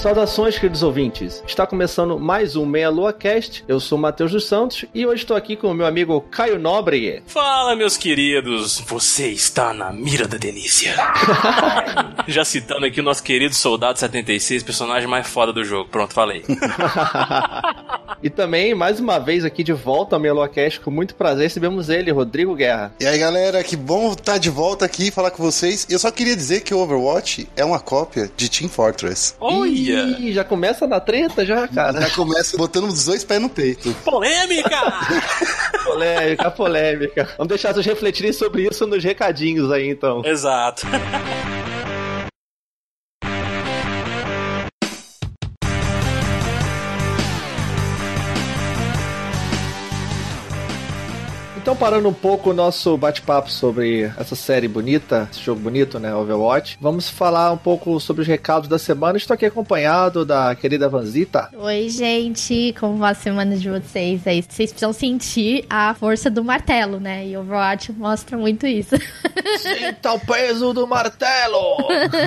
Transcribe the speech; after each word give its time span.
Saudações, 0.00 0.58
queridos 0.58 0.82
ouvintes. 0.82 1.44
Está 1.46 1.66
começando 1.66 2.18
mais 2.18 2.56
um 2.56 2.64
Meia 2.64 2.88
Lua 2.88 3.12
Cast. 3.12 3.62
Eu 3.68 3.78
sou 3.78 3.98
o 3.98 4.00
Matheus 4.00 4.32
dos 4.32 4.46
Santos 4.46 4.86
e 4.94 5.06
hoje 5.06 5.24
estou 5.24 5.36
aqui 5.36 5.56
com 5.56 5.66
o 5.68 5.74
meu 5.74 5.84
amigo 5.84 6.22
Caio 6.22 6.58
Nobre. 6.58 7.22
Fala, 7.26 7.76
meus 7.76 7.98
queridos. 7.98 8.80
Você 8.86 9.28
está 9.28 9.74
na 9.74 9.92
mira 9.92 10.26
da 10.26 10.38
delícia. 10.38 10.96
Já 12.26 12.46
citando 12.46 12.86
aqui 12.86 13.00
o 13.00 13.02
nosso 13.02 13.22
querido 13.22 13.54
Soldado 13.54 13.98
76, 13.98 14.62
personagem 14.62 15.06
mais 15.06 15.28
foda 15.28 15.52
do 15.52 15.62
jogo. 15.62 15.90
Pronto, 15.90 16.14
falei. 16.14 16.46
e 18.22 18.30
também, 18.30 18.74
mais 18.74 19.00
uma 19.00 19.18
vez 19.18 19.44
aqui 19.44 19.62
de 19.62 19.72
volta 19.72 20.16
ao 20.16 20.20
Meia 20.20 20.34
Lua 20.34 20.48
Cast, 20.48 20.80
com 20.80 20.90
muito 20.90 21.14
prazer, 21.14 21.44
recebemos 21.44 21.88
ele, 21.88 22.10
Rodrigo 22.10 22.54
Guerra. 22.54 22.92
E 23.00 23.06
aí, 23.06 23.18
galera, 23.18 23.62
que 23.62 23.76
bom 23.76 24.12
estar 24.12 24.38
de 24.38 24.50
volta 24.50 24.84
aqui 24.84 25.08
e 25.08 25.10
falar 25.10 25.30
com 25.30 25.42
vocês. 25.42 25.86
Eu 25.90 25.98
só 25.98 26.10
queria 26.10 26.36
dizer 26.36 26.60
que 26.60 26.74
o 26.74 26.78
Overwatch 26.78 27.48
é 27.56 27.64
uma 27.64 27.80
cópia 27.80 28.30
de 28.36 28.48
Team 28.50 28.68
Fortress. 28.68 29.34
Olha! 29.40 30.16
Ih, 30.18 30.32
já 30.32 30.44
começa 30.44 30.86
na 30.86 31.00
treta 31.00 31.44
já, 31.44 31.66
cara. 31.68 32.00
Já 32.00 32.10
começa 32.10 32.56
botando 32.56 32.84
os 32.84 33.04
dois 33.04 33.24
pés 33.24 33.40
no 33.40 33.48
peito. 33.48 33.94
Polêmica! 34.04 34.80
polêmica, 35.84 36.50
polêmica. 36.50 37.28
Vamos 37.36 37.48
deixar 37.48 37.72
vocês 37.72 37.86
refletirem 37.86 38.32
sobre 38.32 38.66
isso 38.66 38.86
nos 38.86 39.02
recadinhos 39.02 39.70
aí, 39.70 39.88
então. 39.88 40.22
Exato. 40.24 40.86
parando 51.80 52.10
um 52.10 52.12
pouco 52.12 52.50
o 52.50 52.52
nosso 52.52 52.94
bate-papo 52.98 53.50
sobre 53.50 54.02
essa 54.18 54.36
série 54.36 54.68
bonita, 54.68 55.26
esse 55.32 55.40
jogo 55.40 55.62
bonito, 55.62 55.98
né, 55.98 56.14
Overwatch, 56.14 56.76
vamos 56.78 57.08
falar 57.08 57.50
um 57.52 57.56
pouco 57.56 57.98
sobre 57.98 58.20
os 58.20 58.28
recados 58.28 58.68
da 58.68 58.78
semana. 58.78 59.16
Estou 59.16 59.32
aqui 59.32 59.46
acompanhado 59.46 60.26
da 60.26 60.54
querida 60.54 60.90
Vanzita. 60.90 61.48
Oi, 61.56 61.88
gente, 61.88 62.74
como 62.78 62.98
vai 62.98 63.12
a 63.12 63.14
semana 63.14 63.56
de 63.56 63.70
vocês 63.70 64.26
aí? 64.26 64.42
Vocês 64.42 64.72
precisam 64.72 64.92
sentir 64.92 65.64
a 65.70 65.94
força 65.94 66.28
do 66.28 66.44
martelo, 66.44 67.00
né? 67.00 67.26
E 67.26 67.34
Overwatch 67.34 67.92
mostra 67.92 68.36
muito 68.36 68.66
isso. 68.66 68.94
Sinta 69.58 70.12
o 70.12 70.20
peso 70.20 70.74
do 70.74 70.86
martelo! 70.86 71.78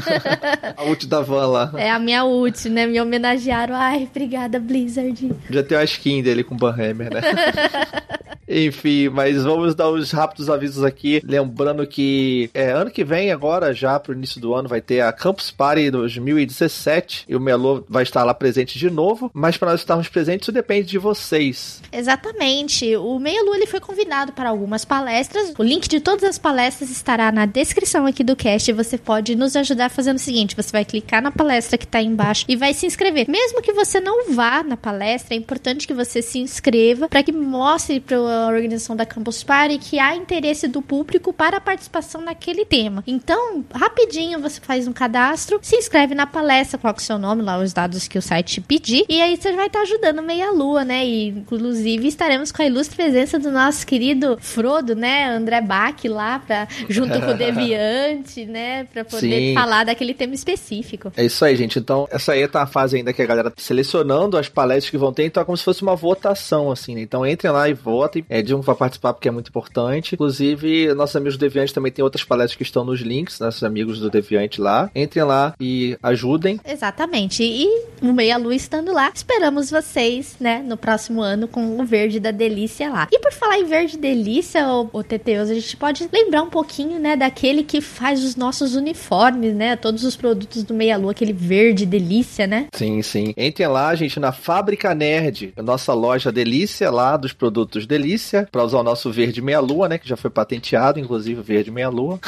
a 0.76 0.84
ult 0.84 1.06
da 1.06 1.22
Van 1.22 1.46
lá. 1.46 1.72
É 1.78 1.92
a 1.92 2.00
minha 2.00 2.26
ult, 2.26 2.68
né? 2.70 2.88
Me 2.88 3.00
homenagearam. 3.00 3.76
Ai, 3.76 4.09
obrigada, 4.09 4.59
Blizzard. 4.59 5.31
Já 5.48 5.62
tem 5.62 5.78
a 5.78 5.84
skin 5.84 6.24
dele 6.24 6.44
com 6.44 6.56
o 6.56 6.58
Banhammer, 6.58 7.14
né? 7.14 7.22
Enfim, 8.48 9.09
mas 9.09 9.42
vamos 9.45 9.75
dar 9.75 9.89
os 9.89 10.11
rápidos 10.11 10.49
avisos 10.49 10.83
aqui. 10.83 11.22
Lembrando 11.25 11.86
que 11.86 12.49
é, 12.53 12.72
ano 12.72 12.91
que 12.91 13.03
vem, 13.03 13.31
agora, 13.31 13.73
já 13.73 14.00
pro 14.00 14.13
início 14.13 14.39
do 14.39 14.53
ano, 14.53 14.69
vai 14.69 14.81
ter 14.81 15.02
a 15.02 15.11
Campus 15.11 15.52
Party 15.52 15.89
2017 15.91 17.25
e 17.27 17.35
o 17.35 17.39
Melo 17.39 17.85
vai 17.88 18.03
estar 18.03 18.23
lá 18.23 18.33
presente 18.33 18.77
de 18.77 18.89
novo. 18.89 19.31
Mas 19.33 19.58
para 19.58 19.72
nós 19.72 19.81
estarmos 19.81 20.09
presentes, 20.09 20.45
isso 20.45 20.52
depende 20.52 20.88
de 20.88 20.97
vocês. 20.97 21.81
Exatamente. 21.91 22.95
O 22.95 23.19
Melo 23.19 23.55
ele 23.55 23.66
foi 23.66 23.80
convidado 23.80 24.31
para 24.33 24.50
algumas 24.50 24.85
palestras. 24.85 25.53
O 25.57 25.63
link 25.63 25.88
de 25.88 26.00
todas 26.00 26.23
as 26.23 26.38
palestras 26.38 26.89
estará 26.89 27.31
na 27.31 27.45
descrição 27.45 28.06
aqui 28.06 28.23
do 28.23 28.35
cast. 28.35 28.72
Você 28.73 28.97
pode 28.97 29.35
nos 29.35 29.56
ajudar 29.56 29.89
fazendo 29.89 30.18
o 30.18 30.19
seguinte: 30.19 30.56
você 30.56 30.72
vai 30.72 30.85
clicar 30.85 31.22
na 31.22 31.31
palestra 31.31 31.78
que 31.78 31.85
está 31.85 32.00
aí 32.00 32.06
embaixo 32.06 32.45
e 32.47 32.56
vai 32.56 32.73
se 32.73 32.85
inscrever. 32.85 33.29
Mesmo 33.29 33.62
que 33.62 33.73
você 33.73 34.00
não 34.00 34.34
vá 34.34 34.63
na 34.63 34.78
palestra, 34.78 35.34
é 35.34 35.38
importante 35.38 35.88
que 35.88 35.94
você 35.94 36.22
se 36.22 36.39
inscreva 36.39 37.07
para 37.07 37.23
que 37.23 37.31
mostre 37.31 38.00
para 38.00 38.18
a 38.18 38.47
organização 38.47 38.95
da 38.95 39.06
Campus 39.06 39.32
Party 39.41 39.77
que 39.77 39.99
há 39.99 40.16
interesse 40.16 40.67
do 40.67 40.81
público 40.81 41.31
para 41.31 41.57
a 41.57 41.61
participação 41.61 42.21
naquele 42.21 42.66
tema. 42.66 43.03
Então, 43.07 43.63
rapidinho 43.73 44.39
você 44.39 44.59
faz 44.59 44.88
um 44.88 44.94
cadastro, 44.94 45.59
se 45.61 45.75
inscreve 45.77 46.13
na 46.13 46.27
palestra, 46.27 46.77
coloca 46.77 46.99
o 46.99 47.03
seu 47.03 47.17
nome 47.17 47.41
lá, 47.41 47.57
os 47.57 47.71
dados 47.71 48.07
que 48.07 48.17
o 48.17 48.21
site 48.21 48.59
pedir, 48.61 49.05
e 49.07 49.21
aí 49.21 49.38
você 49.38 49.53
vai 49.53 49.67
estar 49.67 49.81
ajudando 49.81 50.21
Meia 50.21 50.51
Lua, 50.51 50.83
né? 50.83 51.05
E 51.05 51.29
inclusive 51.29 52.07
estaremos 52.07 52.51
com 52.51 52.61
a 52.61 52.66
ilustre 52.66 52.95
presença 52.95 53.39
do 53.39 53.49
nosso 53.49 53.85
querido 53.88 54.38
Frodo, 54.41 54.95
né? 54.95 55.29
André 55.29 55.61
Bach 55.61 56.03
lá, 56.05 56.39
pra, 56.39 56.67
junto 56.89 57.19
com 57.21 57.31
o 57.31 57.33
Deviante, 57.38 58.45
né? 58.45 58.83
Pra 58.85 59.05
poder 59.05 59.39
Sim. 59.39 59.53
falar 59.53 59.85
daquele 59.85 60.13
tema 60.13 60.33
específico. 60.33 61.11
É 61.15 61.23
isso 61.23 61.44
aí, 61.45 61.55
gente. 61.55 61.79
Então, 61.79 62.07
essa 62.11 62.33
aí 62.33 62.47
tá 62.47 62.63
a 62.63 62.67
fase 62.67 62.97
ainda 62.97 63.13
que 63.13 63.21
a 63.21 63.25
galera 63.25 63.50
tá 63.50 63.61
selecionando 63.61 64.38
as 64.38 64.50
palestras 64.50 64.89
que 64.89 64.97
vão 64.97 65.13
ter, 65.13 65.25
então 65.25 65.41
é 65.41 65.45
como 65.45 65.57
se 65.57 65.63
fosse 65.63 65.81
uma 65.81 65.95
votação, 65.95 66.71
assim, 66.71 66.95
né? 66.95 67.01
Então 67.01 67.25
entrem 67.25 67.51
lá 67.51 67.69
e 67.69 67.73
votem. 67.73 68.25
É 68.29 68.41
de 68.41 68.55
um 68.55 68.61
vai 68.61 68.75
participar 68.75 69.12
porque 69.13 69.28
é 69.28 69.31
muito 69.31 69.50
importante. 69.50 70.16
Inclusive, 70.16 70.94
nossos 70.94 71.16
amigos 71.16 71.38
do 71.38 71.41
Deviante 71.41 71.74
também 71.74 71.91
tem 71.91 72.03
outras 72.03 72.24
palestras 72.24 72.56
que 72.56 72.63
estão 72.63 72.84
nos 72.84 73.01
links, 73.01 73.40
nossos 73.40 73.63
amigos 73.63 74.00
do 74.00 74.09
Deviante 74.09 74.59
lá. 74.59 74.90
Entrem 74.96 75.24
lá 75.24 75.53
e 75.59 75.97
ajudem. 76.01 76.59
Exatamente. 76.66 77.44
E 77.44 77.68
o 78.01 78.13
Meia 78.13 78.38
Lua 78.38 78.56
estando 78.56 78.91
lá, 78.91 79.12
esperamos 79.13 79.69
vocês, 79.69 80.35
né, 80.40 80.63
no 80.66 80.78
próximo 80.78 81.22
ano 81.22 81.47
com 81.47 81.79
o 81.79 81.85
Verde 81.85 82.19
da 82.19 82.31
Delícia 82.31 82.90
lá. 82.90 83.07
E 83.12 83.19
por 83.19 83.31
falar 83.31 83.59
em 83.59 83.66
Verde 83.66 83.97
Delícia, 83.97 84.68
o, 84.68 84.90
o 84.91 85.03
Teteus, 85.03 85.50
a 85.50 85.53
gente 85.53 85.78
pode 85.78 86.07
lembrar 86.12 86.44
um 86.44 86.50
pouquinho, 86.50 87.00
né, 87.00 87.16
daquele 87.16 87.63
que 87.63 87.81
faz 87.81 88.24
os 88.24 88.35
nossos 88.35 88.75
uniformes, 88.75 89.53
né, 89.53 89.75
todos 89.75 90.03
os 90.03 90.16
produtos 90.16 90.63
do 90.63 90.74
Meia 90.74 90.97
Lua, 90.97 91.12
aquele 91.12 91.34
Verde 91.34 91.85
Delícia, 91.85 92.47
né? 92.47 92.68
Sim, 92.74 93.01
sim. 93.01 93.34
Entrem 93.38 93.68
lá, 93.68 93.94
gente, 93.95 94.19
na 94.19 94.31
Fábrica 94.31 94.94
Nerd, 94.94 95.53
nossa 95.57 95.94
loja 95.94 96.31
Delícia 96.31 96.90
lá 96.91 97.18
dos 97.18 97.34
produtos 97.34 97.85
Delícia 97.85 98.47
para 98.51 98.63
usar 98.63 98.80
o 98.80 98.84
nosso 98.84 99.03
verde 99.12 99.41
meia-lua, 99.41 99.90
né? 99.90 99.97
Que 99.97 100.08
já 100.08 100.16
foi 100.16 100.30
patenteado, 100.30 101.00
inclusive 101.00 101.41
verde 101.41 101.72
meia-lua. 101.72 102.19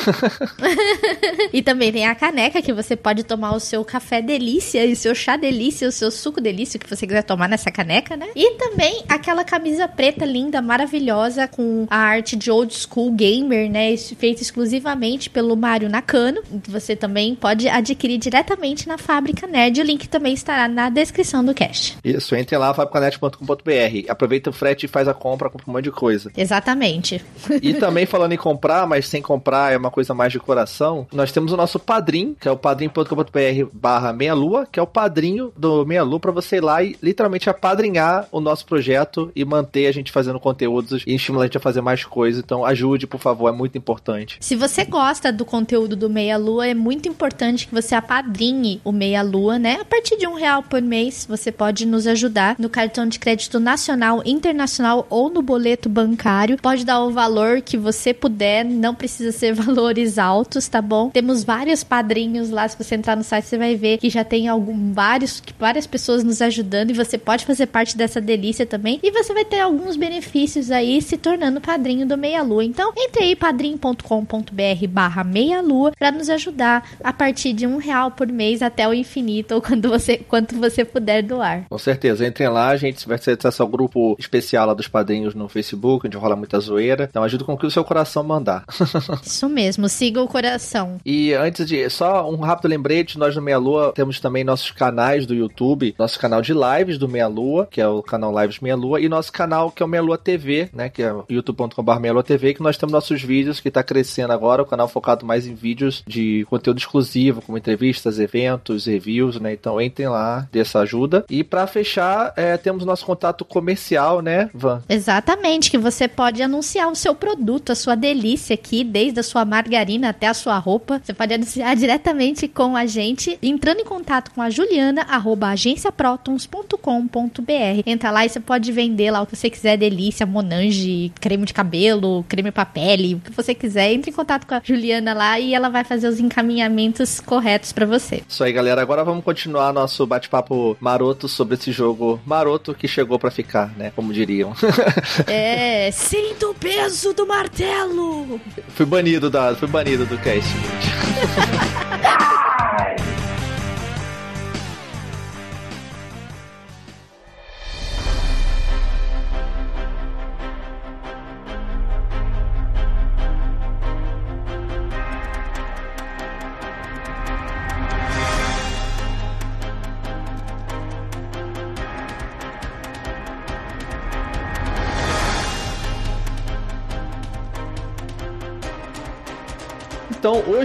e 1.53 1.61
também 1.61 1.91
tem 1.91 2.05
a 2.07 2.15
caneca 2.15 2.61
que 2.61 2.73
você 2.73 2.95
pode 2.95 3.23
tomar 3.23 3.55
o 3.55 3.59
seu 3.59 3.83
café 3.85 4.21
delícia 4.21 4.85
e 4.85 4.93
o 4.93 4.95
seu 4.95 5.13
chá 5.13 5.37
delícia, 5.37 5.87
o 5.87 5.91
seu 5.91 6.09
suco 6.09 6.41
delícia 6.41 6.79
que 6.79 6.89
você 6.89 7.05
quiser 7.05 7.23
tomar 7.23 7.47
nessa 7.47 7.71
caneca, 7.71 8.15
né? 8.15 8.27
E 8.35 8.51
também 8.51 9.03
aquela 9.07 9.43
camisa 9.43 9.87
preta 9.87 10.25
linda, 10.25 10.61
maravilhosa, 10.61 11.47
com 11.47 11.85
a 11.89 11.97
arte 11.97 12.35
de 12.35 12.49
old 12.49 12.73
school 12.73 13.11
gamer, 13.11 13.69
né? 13.69 13.95
Feita 13.97 14.41
exclusivamente 14.41 15.29
pelo 15.29 15.55
Mário 15.55 15.89
Nakano. 15.89 16.41
Você 16.67 16.95
também 16.95 17.35
pode 17.35 17.67
adquirir 17.67 18.17
diretamente 18.17 18.87
na 18.87 18.97
Fábrica 18.97 19.45
Nerd. 19.45 19.79
O 19.81 19.83
link 19.83 20.07
também 20.07 20.33
estará 20.33 20.67
na 20.67 20.89
descrição 20.89 21.43
do 21.43 21.53
cast. 21.53 21.97
Isso, 22.03 22.35
entre 22.35 22.57
lá, 22.57 22.73
fabricanet.com.br. 22.73 24.09
Aproveita 24.09 24.49
o 24.49 24.53
frete 24.53 24.85
e 24.85 24.89
faz 24.89 25.07
a 25.07 25.13
compra, 25.13 25.49
compra 25.49 25.69
um 25.69 25.73
monte 25.73 25.85
de 25.85 25.91
coisa 25.91 26.05
coisa. 26.05 26.31
Exatamente. 26.65 27.23
E 27.61 27.73
também 27.75 28.07
falando 28.07 28.31
em 28.31 28.37
comprar, 28.37 28.87
mas 28.87 29.07
sem 29.07 29.21
comprar 29.21 29.71
é 29.71 29.77
uma 29.77 29.91
coisa 29.91 30.13
mais 30.13 30.31
de 30.31 30.39
coração, 30.39 31.07
nós 31.13 31.31
temos 31.31 31.53
o 31.53 31.57
nosso 31.57 31.79
padrinho, 31.79 32.35
que 32.39 32.47
é 32.47 32.51
o 32.51 32.57
padrim.com.br 32.57 33.69
barra 33.71 34.11
meia 34.11 34.33
lua, 34.33 34.67
que 34.69 34.79
é 34.79 34.83
o 34.83 34.87
padrinho 34.87 35.53
do 35.55 35.85
meia 35.85 36.03
lua 36.03 36.19
para 36.19 36.31
você 36.31 36.57
ir 36.57 36.63
lá 36.63 36.81
e 36.81 36.95
literalmente 37.01 37.49
apadrinhar 37.49 38.27
o 38.31 38.39
nosso 38.39 38.65
projeto 38.65 39.31
e 39.35 39.45
manter 39.45 39.85
a 39.85 39.91
gente 39.91 40.11
fazendo 40.11 40.39
conteúdos 40.39 41.03
e 41.05 41.13
estimular 41.13 41.43
a 41.43 41.45
gente 41.47 41.57
a 41.57 41.61
fazer 41.61 41.81
mais 41.81 42.03
coisas. 42.03 42.41
Então 42.43 42.65
ajude, 42.65 43.05
por 43.05 43.19
favor, 43.19 43.47
é 43.49 43.51
muito 43.51 43.77
importante. 43.77 44.37
Se 44.39 44.55
você 44.55 44.83
gosta 44.85 45.31
do 45.31 45.45
conteúdo 45.45 45.95
do 45.95 46.09
Meia 46.09 46.37
Lua, 46.37 46.67
é 46.67 46.73
muito 46.73 47.07
importante 47.07 47.67
que 47.67 47.73
você 47.73 47.93
apadrinhe 47.93 48.81
o 48.83 48.91
Meia 48.91 49.21
Lua, 49.21 49.59
né? 49.59 49.77
A 49.81 49.85
partir 49.85 50.17
de 50.17 50.27
um 50.27 50.33
real 50.33 50.63
por 50.63 50.81
mês, 50.81 51.25
você 51.29 51.51
pode 51.51 51.85
nos 51.85 52.07
ajudar 52.07 52.55
no 52.57 52.69
cartão 52.69 53.07
de 53.07 53.19
crédito 53.19 53.59
nacional, 53.59 54.23
internacional 54.25 55.05
ou 55.09 55.29
no 55.29 55.41
boleto 55.41 55.89
bancário. 55.89 56.54
Pode 56.61 56.85
dar 56.85 57.03
o 57.03 57.11
valor 57.11 57.61
que 57.61 57.77
você 57.77 58.13
puder, 58.13 58.63
não 58.63 58.93
precisa 58.93 59.31
ser 59.31 59.53
valores 59.55 60.17
altos, 60.17 60.67
tá 60.67 60.81
bom? 60.81 61.09
Temos 61.09 61.43
vários 61.43 61.83
padrinhos 61.83 62.49
lá, 62.49 62.67
se 62.67 62.77
você 62.77 62.95
entrar 62.95 63.15
no 63.15 63.23
site 63.23 63.45
você 63.45 63.57
vai 63.57 63.75
ver 63.75 63.97
que 63.97 64.09
já 64.09 64.23
tem 64.23 64.47
algum, 64.47 64.93
vários, 64.93 65.41
várias 65.59 65.85
pessoas 65.85 66.23
nos 66.23 66.41
ajudando 66.41 66.91
e 66.91 66.93
você 66.93 67.17
pode 67.17 67.45
fazer 67.45 67.67
parte 67.67 67.97
dessa 67.97 68.19
delícia 68.19 68.65
também. 68.65 68.99
E 69.03 69.11
você 69.11 69.33
vai 69.33 69.45
ter 69.45 69.59
alguns 69.59 69.95
benefícios 69.95 70.71
aí 70.71 71.01
se 71.01 71.17
tornando 71.17 71.61
padrinho 71.61 72.05
do 72.05 72.17
Meia 72.17 72.41
Lua. 72.41 72.63
Então, 72.63 72.91
entre 72.97 73.23
aí 73.23 73.35
padrim.com.br 73.35 74.87
barra 74.89 75.23
Meia 75.23 75.61
Lua 75.61 75.91
para 75.97 76.11
nos 76.11 76.29
ajudar 76.29 76.89
a 77.03 77.13
partir 77.13 77.53
de 77.53 77.67
um 77.67 77.77
real 77.77 78.11
por 78.11 78.27
mês 78.27 78.61
até 78.61 78.87
o 78.87 78.93
infinito 78.93 79.55
ou 79.55 79.61
quando 79.61 79.89
você, 79.89 80.17
quanto 80.17 80.55
você 80.55 80.83
puder 80.83 81.23
doar. 81.23 81.65
Com 81.69 81.77
certeza, 81.77 82.25
entrem 82.25 82.49
lá, 82.49 82.69
a 82.69 82.77
gente 82.77 83.07
vai 83.07 83.17
ter 83.17 83.37
acesso 83.37 83.61
ao 83.61 83.69
grupo 83.69 84.15
especial 84.17 84.67
lá 84.67 84.73
dos 84.73 84.87
padrinhos 84.87 85.33
no, 85.35 85.47
Facebook, 85.47 86.07
onde 86.07 86.17
rola 86.17 86.35
muita 86.45 86.59
zoeira. 86.59 87.07
Então 87.09 87.23
ajuda 87.23 87.43
com 87.43 87.53
o 87.53 87.57
que 87.57 87.65
o 87.65 87.71
seu 87.71 87.83
coração 87.83 88.23
mandar. 88.23 88.63
Isso 89.25 89.49
mesmo, 89.49 89.89
siga 89.89 90.21
o 90.21 90.27
coração. 90.27 90.99
E 91.05 91.33
antes 91.33 91.65
de. 91.65 91.89
Só 91.89 92.29
um 92.29 92.37
rápido 92.37 92.69
lembrete: 92.69 93.17
nós 93.17 93.35
no 93.35 93.41
Meia 93.41 93.57
Lua 93.57 93.91
temos 93.93 94.19
também 94.19 94.43
nossos 94.43 94.71
canais 94.71 95.25
do 95.25 95.33
YouTube, 95.33 95.95
nosso 95.97 96.19
canal 96.19 96.41
de 96.41 96.53
lives 96.53 96.97
do 96.97 97.09
Meia 97.09 97.27
Lua, 97.27 97.67
que 97.69 97.81
é 97.81 97.87
o 97.87 98.01
canal 98.01 98.33
Lives 98.39 98.59
Meia 98.59 98.75
Lua, 98.75 99.01
e 99.01 99.09
nosso 99.09 99.31
canal 99.31 99.71
que 99.71 99.81
é 99.81 99.85
o 99.85 99.89
Meia 99.89 100.03
Lua 100.03 100.17
TV, 100.17 100.69
né? 100.73 100.89
Que 100.89 101.03
é 101.03 101.13
youtube.com.br 101.29 101.99
Meia 101.99 102.13
Lua 102.13 102.23
TV, 102.23 102.53
que 102.53 102.61
nós 102.61 102.77
temos 102.77 102.93
nossos 102.93 103.21
vídeos, 103.21 103.59
que 103.59 103.71
tá 103.71 103.83
crescendo 103.83 104.31
agora, 104.31 104.61
o 104.61 104.65
canal 104.65 104.87
focado 104.87 105.25
mais 105.25 105.47
em 105.47 105.55
vídeos 105.55 106.03
de 106.05 106.45
conteúdo 106.49 106.77
exclusivo, 106.77 107.41
como 107.41 107.57
entrevistas, 107.57 108.19
eventos, 108.19 108.85
reviews, 108.85 109.39
né? 109.39 109.53
Então 109.53 109.81
entrem 109.81 110.07
lá, 110.07 110.47
dê 110.51 110.59
essa 110.59 110.79
ajuda. 110.79 111.25
E 111.29 111.43
para 111.43 111.65
fechar, 111.67 112.33
é, 112.35 112.57
temos 112.57 112.85
nosso 112.85 113.05
contato 113.05 113.43
comercial, 113.43 114.21
né, 114.21 114.49
Van? 114.53 114.81
Exatamente, 114.87 115.71
que 115.71 115.77
você 115.77 116.07
pode 116.07 116.34
anunciar 116.43 116.91
o 116.91 116.95
seu 116.95 117.13
produto, 117.13 117.71
a 117.71 117.75
sua 117.75 117.95
delícia 117.95 118.53
aqui, 118.53 118.83
desde 118.83 119.19
a 119.19 119.23
sua 119.23 119.45
margarina 119.45 120.09
até 120.09 120.27
a 120.27 120.33
sua 120.33 120.57
roupa. 120.57 121.01
Você 121.03 121.13
pode 121.13 121.33
anunciar 121.33 121.75
diretamente 121.75 122.47
com 122.47 122.75
a 122.75 122.85
gente, 122.85 123.37
entrando 123.41 123.81
em 123.81 123.85
contato 123.85 124.31
com 124.31 124.41
a 124.41 124.49
Juliana, 124.49 125.01
arroba 125.03 125.49
agenciaprotons.com.br. 125.49 127.83
Entra 127.85 128.11
lá 128.11 128.25
e 128.25 128.29
você 128.29 128.39
pode 128.39 128.71
vender 128.71 129.11
lá 129.11 129.21
o 129.21 129.25
que 129.25 129.35
você 129.35 129.49
quiser, 129.49 129.77
delícia, 129.77 130.25
monange, 130.25 131.11
creme 131.19 131.45
de 131.45 131.53
cabelo, 131.53 132.25
creme 132.27 132.51
pra 132.51 132.65
pele, 132.65 133.15
o 133.15 133.19
que 133.19 133.31
você 133.31 133.53
quiser. 133.53 133.91
Entre 133.91 134.11
em 134.11 134.13
contato 134.13 134.45
com 134.45 134.55
a 134.55 134.61
Juliana 134.63 135.13
lá 135.13 135.39
e 135.39 135.53
ela 135.53 135.69
vai 135.69 135.83
fazer 135.83 136.07
os 136.07 136.19
encaminhamentos 136.19 137.19
corretos 137.19 137.71
para 137.71 137.85
você. 137.85 138.23
Isso 138.27 138.43
aí, 138.43 138.51
galera. 138.51 138.81
Agora 138.81 139.03
vamos 139.03 139.23
continuar 139.23 139.73
nosso 139.73 140.05
bate-papo 140.05 140.77
maroto 140.79 141.27
sobre 141.27 141.55
esse 141.55 141.71
jogo 141.71 142.19
maroto 142.25 142.73
que 142.73 142.87
chegou 142.87 143.19
para 143.19 143.31
ficar, 143.31 143.71
né? 143.77 143.91
Como 143.95 144.13
diriam. 144.13 144.53
é, 145.27 145.89
sinto 146.27 146.49
o 146.49 146.53
peso 146.55 147.13
do 147.13 147.27
martelo! 147.27 148.39
fui 148.69 148.85
banido 148.85 149.29
da, 149.29 149.55
fui 149.55 149.67
banido 149.67 150.05
do 150.05 150.17
cast, 150.17 150.49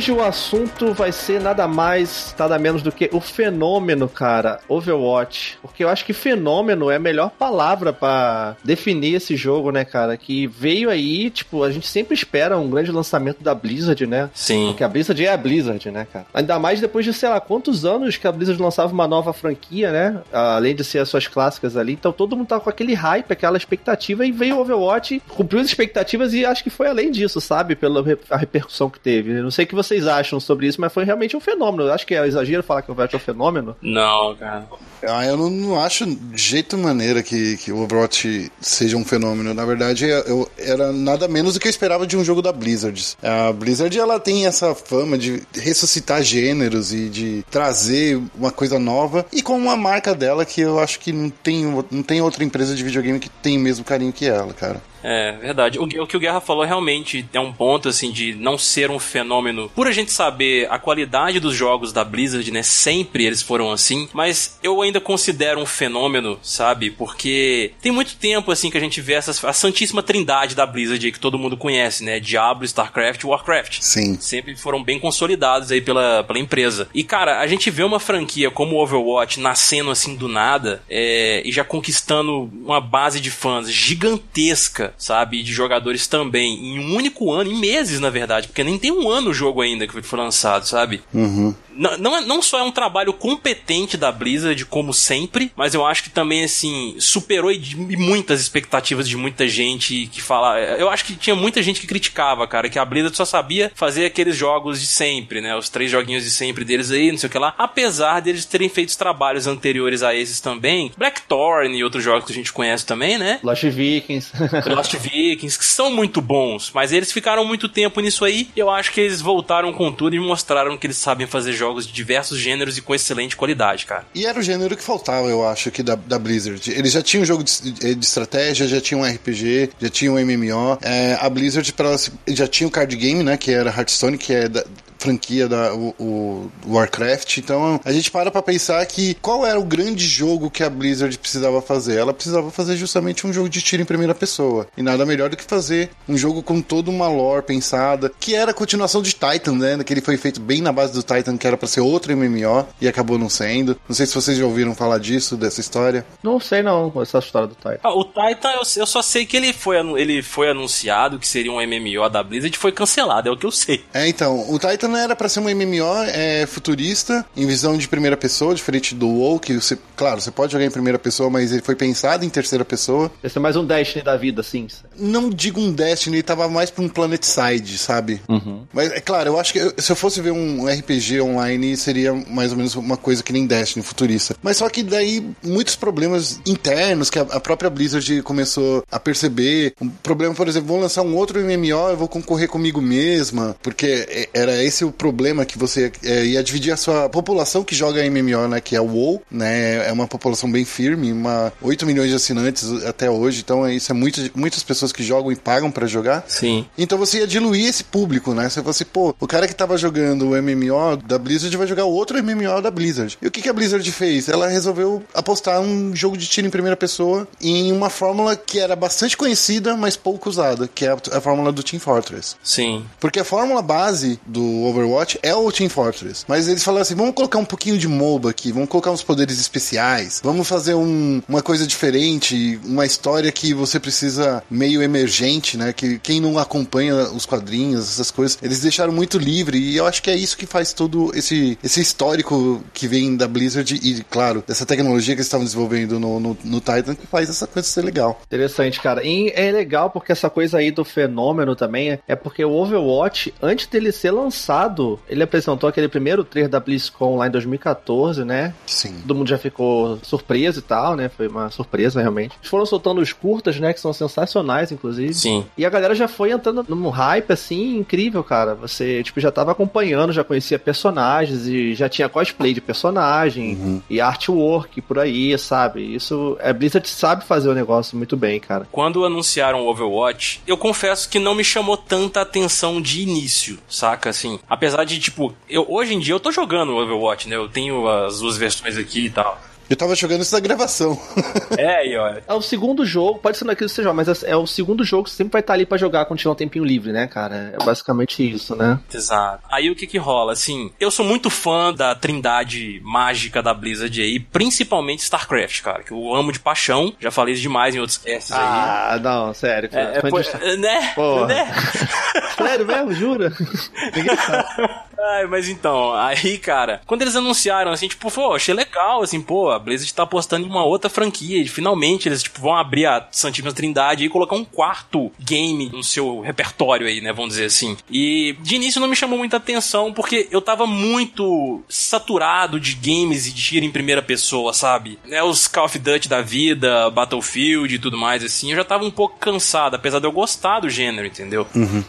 hoje 0.00 0.12
o 0.12 0.22
assunto 0.24 0.94
vai 0.94 1.12
ser 1.12 1.42
nada 1.42 1.68
mais, 1.68 2.34
nada 2.38 2.58
menos 2.58 2.80
do 2.80 2.90
que 2.90 3.10
o 3.12 3.20
fenômeno, 3.20 4.08
cara, 4.08 4.58
Overwatch. 4.66 5.58
Porque 5.60 5.84
eu 5.84 5.90
acho 5.90 6.06
que 6.06 6.14
fenômeno 6.14 6.90
é 6.90 6.96
a 6.96 6.98
melhor 6.98 7.28
palavra 7.28 7.92
para 7.92 8.56
definir 8.64 9.16
esse 9.16 9.36
jogo, 9.36 9.70
né, 9.70 9.84
cara? 9.84 10.16
Que 10.16 10.46
veio 10.46 10.88
aí, 10.88 11.28
tipo, 11.28 11.62
a 11.62 11.70
gente 11.70 11.86
sempre 11.86 12.14
espera 12.14 12.56
um 12.56 12.70
grande 12.70 12.90
lançamento 12.90 13.44
da 13.44 13.54
Blizzard, 13.54 14.06
né? 14.06 14.30
Sim. 14.32 14.68
Porque 14.68 14.82
a 14.82 14.88
Blizzard 14.88 15.22
é 15.22 15.30
a 15.30 15.36
Blizzard, 15.36 15.90
né, 15.90 16.06
cara? 16.10 16.24
Ainda 16.32 16.58
mais 16.58 16.80
depois 16.80 17.04
de, 17.04 17.12
sei 17.12 17.28
lá, 17.28 17.38
quantos 17.38 17.84
anos 17.84 18.16
que 18.16 18.26
a 18.26 18.32
Blizzard 18.32 18.62
lançava 18.62 18.90
uma 18.94 19.06
nova 19.06 19.34
franquia, 19.34 19.92
né? 19.92 20.22
Além 20.32 20.74
de 20.74 20.82
ser 20.82 21.00
as 21.00 21.10
suas 21.10 21.28
clássicas 21.28 21.76
ali. 21.76 21.92
Então 21.92 22.10
todo 22.10 22.34
mundo 22.34 22.46
tava 22.46 22.62
com 22.62 22.70
aquele 22.70 22.94
hype, 22.94 23.30
aquela 23.30 23.58
expectativa, 23.58 24.24
e 24.24 24.32
veio 24.32 24.56
o 24.56 24.60
Overwatch, 24.60 25.22
cumpriu 25.28 25.60
as 25.60 25.66
expectativas 25.66 26.32
e 26.32 26.46
acho 26.46 26.64
que 26.64 26.70
foi 26.70 26.86
além 26.86 27.10
disso, 27.10 27.38
sabe? 27.38 27.76
Pela 27.76 28.02
a 28.30 28.36
repercussão 28.38 28.88
que 28.88 28.98
teve. 28.98 29.34
Não 29.42 29.50
sei 29.50 29.66
o 29.66 29.68
que 29.68 29.74
vocês 29.90 30.06
acham 30.06 30.38
sobre 30.38 30.68
isso, 30.68 30.80
mas 30.80 30.92
foi 30.92 31.04
realmente 31.04 31.36
um 31.36 31.40
fenômeno. 31.40 31.84
Eu 31.84 31.92
acho 31.92 32.06
que 32.06 32.14
é 32.14 32.26
exagero 32.26 32.62
falar 32.62 32.82
que 32.82 32.90
o 32.90 32.92
Overwatch 32.92 33.14
é 33.14 33.18
um 33.18 33.20
fenômeno. 33.20 33.76
Não, 33.82 34.36
cara. 34.36 34.66
Ah, 35.02 35.24
eu 35.26 35.36
não, 35.36 35.50
não 35.50 35.80
acho 35.80 36.06
de 36.06 36.40
jeito 36.40 36.78
maneira 36.78 37.22
que, 37.22 37.56
que 37.56 37.72
o 37.72 37.80
Overwatch 37.80 38.50
seja 38.60 38.96
um 38.96 39.04
fenômeno. 39.04 39.52
Na 39.52 39.64
verdade, 39.64 40.06
eu, 40.06 40.48
era 40.56 40.92
nada 40.92 41.26
menos 41.26 41.54
do 41.54 41.60
que 41.60 41.66
eu 41.66 41.70
esperava 41.70 42.06
de 42.06 42.16
um 42.16 42.24
jogo 42.24 42.40
da 42.40 42.52
Blizzard. 42.52 43.16
A 43.22 43.52
Blizzard 43.52 43.98
ela 43.98 44.20
tem 44.20 44.46
essa 44.46 44.74
fama 44.74 45.18
de 45.18 45.42
ressuscitar 45.54 46.22
gêneros 46.22 46.92
e 46.92 47.08
de 47.08 47.44
trazer 47.50 48.20
uma 48.38 48.52
coisa 48.52 48.78
nova. 48.78 49.26
E 49.32 49.42
com 49.42 49.56
uma 49.56 49.76
marca 49.76 50.14
dela 50.14 50.44
que 50.44 50.60
eu 50.60 50.78
acho 50.78 51.00
que 51.00 51.12
não 51.12 51.30
tem, 51.30 51.64
não 51.90 52.02
tem 52.02 52.20
outra 52.20 52.44
empresa 52.44 52.74
de 52.74 52.84
videogame 52.84 53.18
que 53.18 53.28
tem 53.28 53.58
o 53.58 53.60
mesmo 53.60 53.84
carinho 53.84 54.12
que 54.12 54.26
ela, 54.26 54.52
cara. 54.52 54.80
É, 55.02 55.32
verdade. 55.32 55.78
O, 55.78 55.84
o, 55.84 56.06
que 56.06 56.16
o 56.16 56.20
Guerra 56.20 56.40
falou 56.40 56.64
realmente 56.64 57.26
é 57.32 57.40
um 57.40 57.52
ponto, 57.52 57.88
assim, 57.88 58.10
de 58.10 58.34
não 58.34 58.58
ser 58.58 58.90
um 58.90 58.98
fenômeno. 58.98 59.70
Por 59.74 59.86
a 59.86 59.92
gente 59.92 60.12
saber 60.12 60.66
a 60.70 60.78
qualidade 60.78 61.40
dos 61.40 61.54
jogos 61.54 61.92
da 61.92 62.04
Blizzard, 62.04 62.50
né? 62.50 62.62
Sempre 62.62 63.24
eles 63.24 63.42
foram 63.42 63.70
assim. 63.70 64.08
Mas 64.12 64.58
eu 64.62 64.80
ainda 64.82 65.00
considero 65.00 65.60
um 65.60 65.66
fenômeno, 65.66 66.38
sabe? 66.42 66.90
Porque 66.90 67.72
tem 67.80 67.92
muito 67.92 68.16
tempo, 68.16 68.50
assim, 68.50 68.70
que 68.70 68.78
a 68.78 68.80
gente 68.80 69.00
vê 69.00 69.14
essas, 69.14 69.42
a 69.44 69.52
santíssima 69.52 70.02
trindade 70.02 70.54
da 70.54 70.66
Blizzard 70.66 71.04
aí, 71.04 71.12
que 71.12 71.20
todo 71.20 71.38
mundo 71.38 71.56
conhece, 71.56 72.04
né? 72.04 72.20
Diablo, 72.20 72.64
StarCraft 72.64 73.22
e 73.22 73.26
Warcraft. 73.26 73.78
Sim. 73.80 74.18
Sempre 74.20 74.56
foram 74.56 74.82
bem 74.82 74.98
consolidados 74.98 75.70
aí 75.70 75.80
pela, 75.80 76.24
pela 76.24 76.38
empresa. 76.38 76.88
E, 76.94 77.02
cara, 77.02 77.40
a 77.40 77.46
gente 77.46 77.70
vê 77.70 77.82
uma 77.82 78.00
franquia 78.00 78.50
como 78.50 78.76
o 78.76 78.82
Overwatch 78.82 79.40
nascendo 79.40 79.90
assim 79.90 80.14
do 80.14 80.28
nada 80.28 80.82
é, 80.88 81.42
e 81.44 81.52
já 81.52 81.64
conquistando 81.64 82.50
uma 82.64 82.80
base 82.80 83.20
de 83.20 83.30
fãs 83.30 83.70
gigantesca 83.70 84.89
sabe? 84.96 85.40
E 85.40 85.42
de 85.42 85.52
jogadores 85.52 86.06
também, 86.06 86.54
em 86.54 86.78
um 86.78 86.96
único 86.96 87.32
ano, 87.32 87.50
em 87.50 87.58
meses, 87.58 88.00
na 88.00 88.10
verdade, 88.10 88.48
porque 88.48 88.64
nem 88.64 88.78
tem 88.78 88.92
um 88.92 89.08
ano 89.10 89.30
o 89.30 89.34
jogo 89.34 89.60
ainda 89.60 89.86
que 89.86 90.02
foi 90.02 90.18
lançado, 90.18 90.66
sabe? 90.66 91.02
Uhum. 91.12 91.54
Não, 91.80 91.96
não, 91.96 92.16
é, 92.16 92.20
não 92.20 92.42
só 92.42 92.58
é 92.58 92.62
um 92.62 92.70
trabalho 92.70 93.12
competente 93.12 93.96
da 93.96 94.12
Blizzard, 94.12 94.64
como 94.66 94.92
sempre, 94.92 95.52
mas 95.56 95.72
eu 95.72 95.86
acho 95.86 96.02
que 96.02 96.10
também, 96.10 96.44
assim, 96.44 96.94
superou 96.98 97.50
muitas 97.96 98.40
expectativas 98.40 99.08
de 99.08 99.16
muita 99.16 99.48
gente 99.48 100.06
que 100.08 100.20
fala. 100.20 100.58
Eu 100.58 100.90
acho 100.90 101.04
que 101.04 101.14
tinha 101.14 101.34
muita 101.34 101.62
gente 101.62 101.80
que 101.80 101.86
criticava, 101.86 102.46
cara, 102.46 102.68
que 102.68 102.78
a 102.78 102.84
Blizzard 102.84 103.16
só 103.16 103.24
sabia 103.24 103.72
fazer 103.74 104.04
aqueles 104.04 104.36
jogos 104.36 104.80
de 104.80 104.86
sempre, 104.86 105.40
né? 105.40 105.56
Os 105.56 105.68
três 105.68 105.90
joguinhos 105.90 106.24
de 106.24 106.30
sempre 106.30 106.64
deles 106.64 106.90
aí, 106.90 107.10
não 107.10 107.18
sei 107.18 107.28
o 107.28 107.30
que 107.30 107.38
lá. 107.38 107.54
Apesar 107.56 108.20
deles 108.20 108.44
terem 108.44 108.68
feito 108.68 108.96
trabalhos 108.98 109.46
anteriores 109.46 110.02
a 110.02 110.14
esses 110.14 110.40
também, 110.40 110.92
Blackthorn 110.96 111.76
e 111.76 111.82
outros 111.82 112.04
jogos 112.04 112.26
que 112.26 112.32
a 112.32 112.34
gente 112.34 112.52
conhece 112.52 112.84
também, 112.84 113.16
né? 113.16 113.40
Lost 113.42 113.64
Vikings. 113.64 114.32
Lost 114.80 114.96
Vikings, 114.96 115.58
que 115.58 115.64
são 115.64 115.92
muito 115.92 116.22
bons, 116.22 116.70
mas 116.74 116.90
eles 116.90 117.12
ficaram 117.12 117.44
muito 117.44 117.68
tempo 117.68 118.00
nisso 118.00 118.24
aí. 118.24 118.48
E 118.56 118.60
eu 118.60 118.70
acho 118.70 118.90
que 118.92 119.00
eles 119.00 119.20
voltaram 119.20 119.74
com 119.74 119.92
tudo 119.92 120.16
e 120.16 120.18
mostraram 120.18 120.76
que 120.78 120.86
eles 120.86 120.96
sabem 120.96 121.26
fazer 121.26 121.52
jogos 121.52 121.86
de 121.86 121.92
diversos 121.92 122.38
gêneros 122.38 122.78
e 122.78 122.80
com 122.80 122.94
excelente 122.94 123.36
qualidade, 123.36 123.84
cara. 123.84 124.06
E 124.14 124.24
era 124.24 124.38
o 124.38 124.42
gênero 124.42 124.74
que 124.74 124.82
faltava, 124.82 125.26
eu 125.28 125.46
acho, 125.46 125.68
aqui 125.68 125.82
da, 125.82 125.96
da 125.96 126.18
Blizzard. 126.18 126.70
Eles 126.70 126.92
já 126.92 127.02
tinham 127.02 127.22
um 127.22 127.26
jogo 127.26 127.44
de, 127.44 127.72
de, 127.94 128.04
estratégia, 128.04 128.66
já 128.66 128.80
tinham 128.80 129.02
um 129.02 129.04
RPG, 129.04 129.70
já 129.78 129.90
tinham 129.90 130.14
um 130.14 130.18
MMO. 130.18 130.78
É, 130.80 131.18
a 131.20 131.28
Blizzard 131.28 131.70
pra, 131.74 131.94
já 132.28 132.46
tinha 132.46 132.66
o 132.66 132.70
card 132.70 132.96
game, 132.96 133.22
né, 133.22 133.36
que 133.36 133.50
era 133.50 133.68
Hearthstone, 133.68 134.16
que 134.16 134.32
é 134.32 134.48
da, 134.48 134.64
franquia 135.00 135.48
da 135.48 135.74
o, 135.74 135.94
o, 135.98 136.50
Warcraft. 136.66 137.38
Então 137.38 137.80
a 137.84 137.92
gente 137.92 138.10
para 138.10 138.30
pra 138.30 138.42
pensar 138.42 138.84
que 138.86 139.14
qual 139.14 139.46
era 139.46 139.58
o 139.58 139.64
grande 139.64 140.06
jogo 140.06 140.50
que 140.50 140.62
a 140.62 140.70
Blizzard 140.70 141.16
precisava 141.18 141.60
fazer? 141.62 141.98
Ela 141.98 142.12
precisava 142.12 142.50
fazer 142.50 142.76
justamente 142.76 143.26
um 143.26 143.32
jogo 143.32 143.48
de 143.48 143.62
tiro 143.62 143.82
em 143.82 143.86
primeira 143.86 144.14
pessoa. 144.14 144.68
E 144.76 144.82
nada 144.82 145.04
melhor 145.04 145.28
do 145.28 145.36
que 145.36 145.44
fazer 145.44 145.90
um 146.08 146.16
jogo 146.16 146.42
com 146.42 146.60
toda 146.60 146.90
uma 146.90 147.08
lore 147.08 147.42
pensada, 147.42 148.10
que 148.18 148.34
era 148.34 148.50
a 148.50 148.54
continuação 148.54 149.02
de 149.02 149.12
Titan, 149.12 149.52
né? 149.52 149.82
Que 149.84 149.92
ele 149.92 150.00
foi 150.00 150.16
feito 150.16 150.40
bem 150.40 150.60
na 150.62 150.72
base 150.72 150.92
do 150.92 151.02
Titan, 151.02 151.36
que 151.36 151.46
era 151.46 151.56
para 151.56 151.68
ser 151.68 151.80
outro 151.80 152.16
MMO 152.16 152.66
e 152.80 152.88
acabou 152.88 153.18
não 153.18 153.28
sendo. 153.28 153.78
Não 153.88 153.94
sei 153.94 154.06
se 154.06 154.14
vocês 154.14 154.38
já 154.38 154.44
ouviram 154.44 154.74
falar 154.74 154.98
disso, 154.98 155.36
dessa 155.36 155.60
história. 155.60 156.06
Não 156.22 156.40
sei 156.40 156.62
não, 156.62 156.92
essa 157.00 157.18
história 157.18 157.48
do 157.48 157.54
Titan. 157.54 157.78
Ah, 157.82 157.94
o 157.94 158.04
Titan, 158.04 158.50
eu, 158.50 158.62
eu, 158.76 158.86
só 158.86 159.02
sei 159.02 159.26
que 159.26 159.36
ele 159.36 159.52
foi, 159.52 159.76
ele 159.98 160.22
foi 160.22 160.50
anunciado 160.50 161.18
que 161.18 161.26
seria 161.26 161.52
um 161.52 161.60
MMO 161.60 162.08
da 162.08 162.22
Blizzard 162.22 162.54
e 162.54 162.58
foi 162.58 162.72
cancelado, 162.72 163.28
é 163.28 163.32
o 163.32 163.36
que 163.36 163.46
eu 163.46 163.50
sei. 163.50 163.84
É, 163.92 164.08
então, 164.08 164.50
o 164.50 164.58
Titan 164.58 164.96
era 164.96 165.14
para 165.14 165.28
ser 165.28 165.40
um 165.40 165.44
MMO 165.44 166.04
é, 166.12 166.46
futurista, 166.46 167.24
em 167.36 167.46
visão 167.46 167.76
de 167.76 167.88
primeira 167.88 168.16
pessoa, 168.16 168.54
diferente 168.54 168.94
do 168.94 169.08
WoW, 169.08 169.40
que 169.40 169.54
você, 169.54 169.78
claro, 169.96 170.20
você 170.20 170.30
pode 170.30 170.52
jogar 170.52 170.64
em 170.64 170.70
primeira 170.70 170.98
pessoa, 170.98 171.30
mas 171.30 171.52
ele 171.52 171.62
foi 171.62 171.74
pensado 171.74 172.24
em 172.24 172.28
terceira 172.28 172.64
pessoa. 172.64 173.10
Esse 173.22 173.38
é 173.38 173.40
mais 173.40 173.56
um 173.56 173.64
Destiny 173.64 174.04
da 174.04 174.16
vida, 174.16 174.40
assim. 174.40 174.59
Não 174.98 175.30
digo 175.30 175.60
um 175.60 175.72
Destiny, 175.72 176.22
tava 176.22 176.48
mais 176.48 176.70
pra 176.70 176.84
um 176.84 176.88
Planet 176.88 177.22
Side, 177.22 177.78
sabe? 177.78 178.20
Uhum. 178.28 178.64
Mas, 178.72 178.90
é 178.92 179.00
claro, 179.00 179.30
eu 179.30 179.40
acho 179.40 179.52
que 179.52 179.58
eu, 179.58 179.72
se 179.78 179.90
eu 179.90 179.96
fosse 179.96 180.20
ver 180.20 180.32
um 180.32 180.66
RPG 180.66 181.20
online, 181.20 181.76
seria 181.76 182.12
mais 182.12 182.50
ou 182.50 182.56
menos 182.56 182.74
uma 182.74 182.96
coisa 182.96 183.22
que 183.22 183.32
nem 183.32 183.46
Destiny, 183.46 183.84
futurista. 183.84 184.36
Mas 184.42 184.56
só 184.58 184.68
que 184.68 184.82
daí, 184.82 185.24
muitos 185.42 185.76
problemas 185.76 186.40
internos 186.46 187.10
que 187.10 187.18
a, 187.18 187.22
a 187.22 187.40
própria 187.40 187.70
Blizzard 187.70 188.22
começou 188.22 188.84
a 188.90 188.98
perceber. 188.98 189.74
Um 189.80 189.88
problema, 189.88 190.34
por 190.34 190.48
exemplo, 190.48 190.68
vou 190.68 190.80
lançar 190.80 191.02
um 191.02 191.14
outro 191.16 191.40
MMO, 191.40 191.90
eu 191.90 191.96
vou 191.96 192.08
concorrer 192.08 192.48
comigo 192.48 192.80
mesma, 192.80 193.56
porque 193.62 194.06
é, 194.08 194.28
era 194.32 194.62
esse 194.62 194.84
o 194.84 194.92
problema 194.92 195.44
que 195.44 195.58
você 195.58 195.92
é, 196.02 196.24
ia 196.24 196.42
dividir 196.42 196.72
a 196.72 196.76
sua 196.76 197.08
população 197.08 197.64
que 197.64 197.74
joga 197.74 198.02
MMO, 198.08 198.48
né? 198.48 198.60
Que 198.60 198.76
é 198.76 198.80
o 198.80 198.86
WoW, 198.86 199.22
né? 199.30 199.88
É 199.88 199.92
uma 199.92 200.06
população 200.06 200.50
bem 200.50 200.64
firme, 200.64 201.12
uma 201.12 201.52
8 201.62 201.86
milhões 201.86 202.10
de 202.10 202.16
assinantes 202.16 202.70
até 202.84 203.10
hoje, 203.10 203.40
então 203.44 203.66
é 203.66 203.74
isso 203.74 203.90
é 203.90 203.94
muito, 203.94 204.20
muitas 204.50 204.62
pessoas 204.64 204.90
que 204.90 205.02
jogam 205.02 205.30
e 205.30 205.36
pagam 205.36 205.70
para 205.70 205.86
jogar. 205.86 206.24
Sim. 206.26 206.66
Então 206.76 206.98
você 206.98 207.18
ia 207.18 207.26
diluir 207.26 207.66
esse 207.66 207.84
público, 207.84 208.34
né? 208.34 208.48
Você 208.48 208.62
fosse, 208.62 208.84
pô, 208.84 209.14
o 209.20 209.26
cara 209.26 209.46
que 209.46 209.54
tava 209.54 209.78
jogando 209.78 210.30
o 210.30 210.42
MMO 210.42 210.96
da 210.96 211.18
Blizzard 211.18 211.56
vai 211.56 211.66
jogar 211.66 211.84
outro 211.84 212.22
MMO 212.22 212.60
da 212.60 212.70
Blizzard. 212.70 213.16
E 213.22 213.26
o 213.28 213.30
que, 213.30 213.40
que 213.40 213.48
a 213.48 213.52
Blizzard 213.52 213.88
fez? 213.92 214.28
Ela 214.28 214.48
resolveu 214.48 215.02
apostar 215.14 215.60
um 215.60 215.94
jogo 215.94 216.16
de 216.16 216.26
tiro 216.26 216.46
em 216.46 216.50
primeira 216.50 216.76
pessoa 216.76 217.28
em 217.40 217.70
uma 217.70 217.88
fórmula 217.88 218.34
que 218.34 218.58
era 218.58 218.74
bastante 218.74 219.16
conhecida, 219.16 219.76
mas 219.76 219.96
pouco 219.96 220.28
usada, 220.28 220.68
que 220.68 220.84
é 220.84 220.90
a 220.90 221.20
fórmula 221.20 221.52
do 221.52 221.62
Team 221.62 221.78
Fortress. 221.78 222.34
Sim. 222.42 222.84
Porque 222.98 223.20
a 223.20 223.24
fórmula 223.24 223.62
base 223.62 224.18
do 224.26 224.64
Overwatch 224.64 225.18
é 225.22 225.34
o 225.34 225.50
Team 225.52 225.70
Fortress. 225.70 226.24
Mas 226.26 226.48
eles 226.48 226.64
falaram 226.64 226.82
assim: 226.82 226.96
vamos 226.96 227.14
colocar 227.14 227.38
um 227.38 227.44
pouquinho 227.44 227.78
de 227.78 227.86
MOBA 227.86 228.30
aqui, 228.30 228.50
vamos 228.50 228.68
colocar 228.68 228.90
uns 228.90 229.02
poderes 229.02 229.38
especiais, 229.38 230.20
vamos 230.24 230.48
fazer 230.48 230.74
um, 230.74 231.22
uma 231.28 231.42
coisa 231.42 231.66
diferente, 231.66 232.58
uma 232.64 232.84
história 232.84 233.30
que 233.30 233.54
você 233.54 233.78
precisa 233.78 234.39
meio 234.50 234.82
emergente, 234.82 235.56
né? 235.56 235.72
Que 235.72 235.98
quem 235.98 236.20
não 236.20 236.38
acompanha 236.38 236.94
os 237.10 237.26
quadrinhos, 237.26 237.88
essas 237.88 238.10
coisas, 238.10 238.38
eles 238.42 238.60
deixaram 238.60 238.92
muito 238.92 239.18
livre. 239.18 239.58
E 239.58 239.76
eu 239.76 239.86
acho 239.86 240.02
que 240.02 240.10
é 240.10 240.16
isso 240.16 240.36
que 240.36 240.46
faz 240.46 240.72
todo 240.72 241.10
esse, 241.14 241.58
esse 241.62 241.80
histórico 241.80 242.62
que 242.72 242.86
vem 242.86 243.16
da 243.16 243.28
Blizzard 243.28 243.74
e, 243.74 244.02
claro, 244.04 244.42
dessa 244.46 244.66
tecnologia 244.66 245.14
que 245.14 245.20
eles 245.20 245.26
estavam 245.26 245.44
desenvolvendo 245.44 245.98
no, 245.98 246.20
no, 246.20 246.36
no 246.44 246.60
Titan 246.60 246.94
que 246.94 247.06
faz 247.06 247.28
essa 247.28 247.46
coisa 247.46 247.68
ser 247.68 247.82
legal. 247.82 248.20
Interessante, 248.26 248.80
cara. 248.80 249.04
E 249.04 249.32
é 249.34 249.50
legal 249.50 249.90
porque 249.90 250.12
essa 250.12 250.30
coisa 250.30 250.58
aí 250.58 250.70
do 250.70 250.84
fenômeno 250.84 251.54
também 251.54 251.98
é 252.06 252.16
porque 252.16 252.44
o 252.44 252.52
Overwatch, 252.52 253.34
antes 253.42 253.66
dele 253.66 253.92
ser 253.92 254.10
lançado, 254.10 254.98
ele 255.08 255.22
apresentou 255.22 255.68
aquele 255.68 255.88
primeiro 255.88 256.24
trailer 256.24 256.50
da 256.50 256.60
BlizzCon 256.60 257.16
lá 257.16 257.26
em 257.26 257.30
2014, 257.30 258.24
né? 258.24 258.54
Sim. 258.66 259.00
Todo 259.00 259.14
mundo 259.14 259.28
já 259.28 259.38
ficou 259.38 259.98
surpreso 260.02 260.60
e 260.60 260.62
tal, 260.62 260.96
né? 260.96 261.08
Foi 261.08 261.28
uma 261.28 261.50
surpresa, 261.50 262.00
realmente. 262.00 262.36
Eles 262.38 262.48
foram 262.48 262.66
soltando 262.66 263.00
os 263.00 263.12
curtas, 263.12 263.58
né? 263.58 263.72
Que 263.72 263.80
são 263.80 263.92
sensacionais, 263.92 264.29
inclusive. 264.72 265.14
Sim. 265.14 265.46
E 265.56 265.64
a 265.64 265.70
galera 265.70 265.94
já 265.94 266.08
foi 266.08 266.30
entrando 266.30 266.64
num 266.68 266.88
hype, 266.88 267.32
assim, 267.32 267.76
incrível, 267.78 268.22
cara. 268.22 268.54
Você, 268.54 269.02
tipo, 269.02 269.20
já 269.20 269.30
tava 269.30 269.52
acompanhando, 269.52 270.12
já 270.12 270.24
conhecia 270.24 270.58
personagens 270.58 271.46
e 271.46 271.74
já 271.74 271.88
tinha 271.88 272.08
cosplay 272.08 272.54
de 272.54 272.60
personagem 272.60 273.82
e 273.88 274.00
artwork 274.00 274.80
por 274.82 274.98
aí, 274.98 275.36
sabe? 275.38 275.94
Isso, 275.94 276.36
a 276.42 276.52
Blizzard 276.52 276.88
sabe 276.88 277.24
fazer 277.24 277.48
o 277.48 277.54
negócio 277.54 277.96
muito 277.96 278.16
bem, 278.16 278.38
cara. 278.40 278.66
Quando 278.70 279.04
anunciaram 279.04 279.62
o 279.62 279.68
Overwatch, 279.68 280.42
eu 280.46 280.56
confesso 280.56 281.08
que 281.08 281.18
não 281.18 281.34
me 281.34 281.44
chamou 281.44 281.76
tanta 281.76 282.20
atenção 282.20 282.80
de 282.80 283.02
início, 283.02 283.58
saca? 283.68 284.10
Assim, 284.10 284.38
apesar 284.48 284.84
de, 284.84 284.98
tipo, 284.98 285.34
eu, 285.48 285.66
hoje 285.68 285.94
em 285.94 285.98
dia 285.98 286.14
eu 286.14 286.20
tô 286.20 286.30
jogando 286.30 286.70
o 286.70 286.82
Overwatch, 286.82 287.28
né? 287.28 287.36
Eu 287.36 287.48
tenho 287.48 287.88
as 287.88 288.20
duas 288.20 288.36
versões 288.36 288.76
aqui 288.76 289.06
e 289.06 289.10
tal. 289.10 289.38
Eu 289.70 289.76
tava 289.76 289.94
jogando 289.94 290.22
isso 290.22 290.34
na 290.34 290.40
gravação. 290.40 291.00
É, 291.56 291.86
e 291.86 291.96
olha. 291.96 292.22
É 292.26 292.32
o 292.32 292.40
segundo 292.40 292.86
jogo, 292.86 293.18
pode 293.18 293.36
ser 293.36 293.44
naquilo 293.44 293.68
que 293.68 293.74
você 293.74 293.82
joga, 293.82 293.94
mas 293.94 294.22
é 294.22 294.34
o 294.34 294.46
segundo 294.46 294.82
jogo 294.82 295.04
que 295.04 295.10
sempre 295.10 295.32
vai 295.32 295.40
estar 295.40 295.52
ali 295.52 295.66
pra 295.66 295.76
jogar 295.76 296.06
quando 296.06 296.18
tiver 296.18 296.30
um 296.30 296.34
tempinho 296.34 296.64
livre, 296.64 296.90
né, 296.90 297.06
cara? 297.06 297.52
É 297.52 297.62
basicamente 297.62 298.22
isso, 298.22 298.56
né? 298.56 298.78
Exato. 298.92 299.42
Aí 299.50 299.68
o 299.68 299.76
que 299.76 299.86
que 299.86 299.98
rola? 299.98 300.32
Assim, 300.32 300.72
eu 300.80 300.90
sou 300.90 301.04
muito 301.04 301.28
fã 301.28 301.74
da 301.74 301.94
trindade 301.94 302.80
mágica 302.82 303.42
da 303.42 303.52
Blizzard 303.52 304.00
aí, 304.00 304.18
principalmente 304.20 305.00
StarCraft, 305.00 305.60
cara, 305.62 305.82
que 305.82 305.92
eu 305.92 306.14
amo 306.14 306.32
de 306.32 306.40
paixão. 306.40 306.94
Já 306.98 307.10
falei 307.10 307.34
isso 307.34 307.42
demais 307.42 307.74
em 307.74 307.80
outros 307.80 307.98
casts 307.98 308.32
aí. 308.32 308.38
Ah, 308.40 308.98
não, 309.02 309.34
sério. 309.34 309.68
É, 309.72 309.98
é, 309.98 310.00
pô, 310.00 310.18
né? 310.56 310.92
Porra. 310.94 311.26
Né? 311.26 311.54
Sério 312.42 312.66
mesmo, 312.66 312.92
jura? 312.92 313.32
Ninguém 313.94 314.16
sabe. 314.16 314.70
Ai, 315.02 315.26
mas 315.26 315.48
então, 315.48 315.94
aí, 315.94 316.36
cara, 316.36 316.82
quando 316.86 317.02
eles 317.02 317.16
anunciaram, 317.16 317.72
assim, 317.72 317.88
tipo, 317.88 318.10
pô, 318.10 318.34
achei 318.34 318.54
legal, 318.54 319.02
assim, 319.02 319.20
pô, 319.20 319.50
a 319.50 319.58
Blizzard 319.58 319.92
tá 319.94 320.02
apostando 320.02 320.46
em 320.46 320.50
uma 320.50 320.64
outra 320.64 320.90
franquia, 320.90 321.42
e 321.42 321.48
finalmente 321.48 322.06
eles, 322.06 322.22
tipo, 322.22 322.40
vão 322.40 322.54
abrir 322.54 322.86
a 322.86 323.08
Santíssima 323.10 323.52
Trindade 323.52 324.04
e 324.04 324.08
colocar 324.10 324.36
um 324.36 324.44
quarto 324.44 325.10
game 325.18 325.70
no 325.70 325.82
seu 325.82 326.20
repertório 326.20 326.86
aí, 326.86 327.00
né, 327.00 327.12
vamos 327.12 327.30
dizer 327.30 327.46
assim. 327.46 327.76
E 327.90 328.36
de 328.40 328.56
início 328.56 328.80
não 328.80 328.88
me 328.88 328.96
chamou 328.96 329.18
muita 329.18 329.38
atenção, 329.38 329.92
porque 329.92 330.28
eu 330.30 330.42
tava 330.42 330.66
muito 330.66 331.62
saturado 331.68 332.60
de 332.60 332.74
games 332.74 333.26
e 333.26 333.32
de 333.32 333.42
tiro 333.42 333.64
em 333.64 333.70
primeira 333.70 334.02
pessoa, 334.02 334.52
sabe? 334.52 334.98
Né, 335.06 335.22
os 335.22 335.48
Call 335.48 335.64
of 335.64 335.78
Duty 335.78 336.08
da 336.08 336.20
vida, 336.20 336.90
Battlefield 336.90 337.74
e 337.74 337.78
tudo 337.78 337.96
mais, 337.96 338.22
assim, 338.22 338.50
eu 338.50 338.56
já 338.56 338.64
tava 338.64 338.84
um 338.84 338.90
pouco 338.90 339.18
cansado, 339.18 339.76
apesar 339.76 339.98
de 339.98 340.06
eu 340.06 340.12
gostar 340.12 340.60
do 340.60 340.68
gênero, 340.68 341.06
entendeu? 341.06 341.46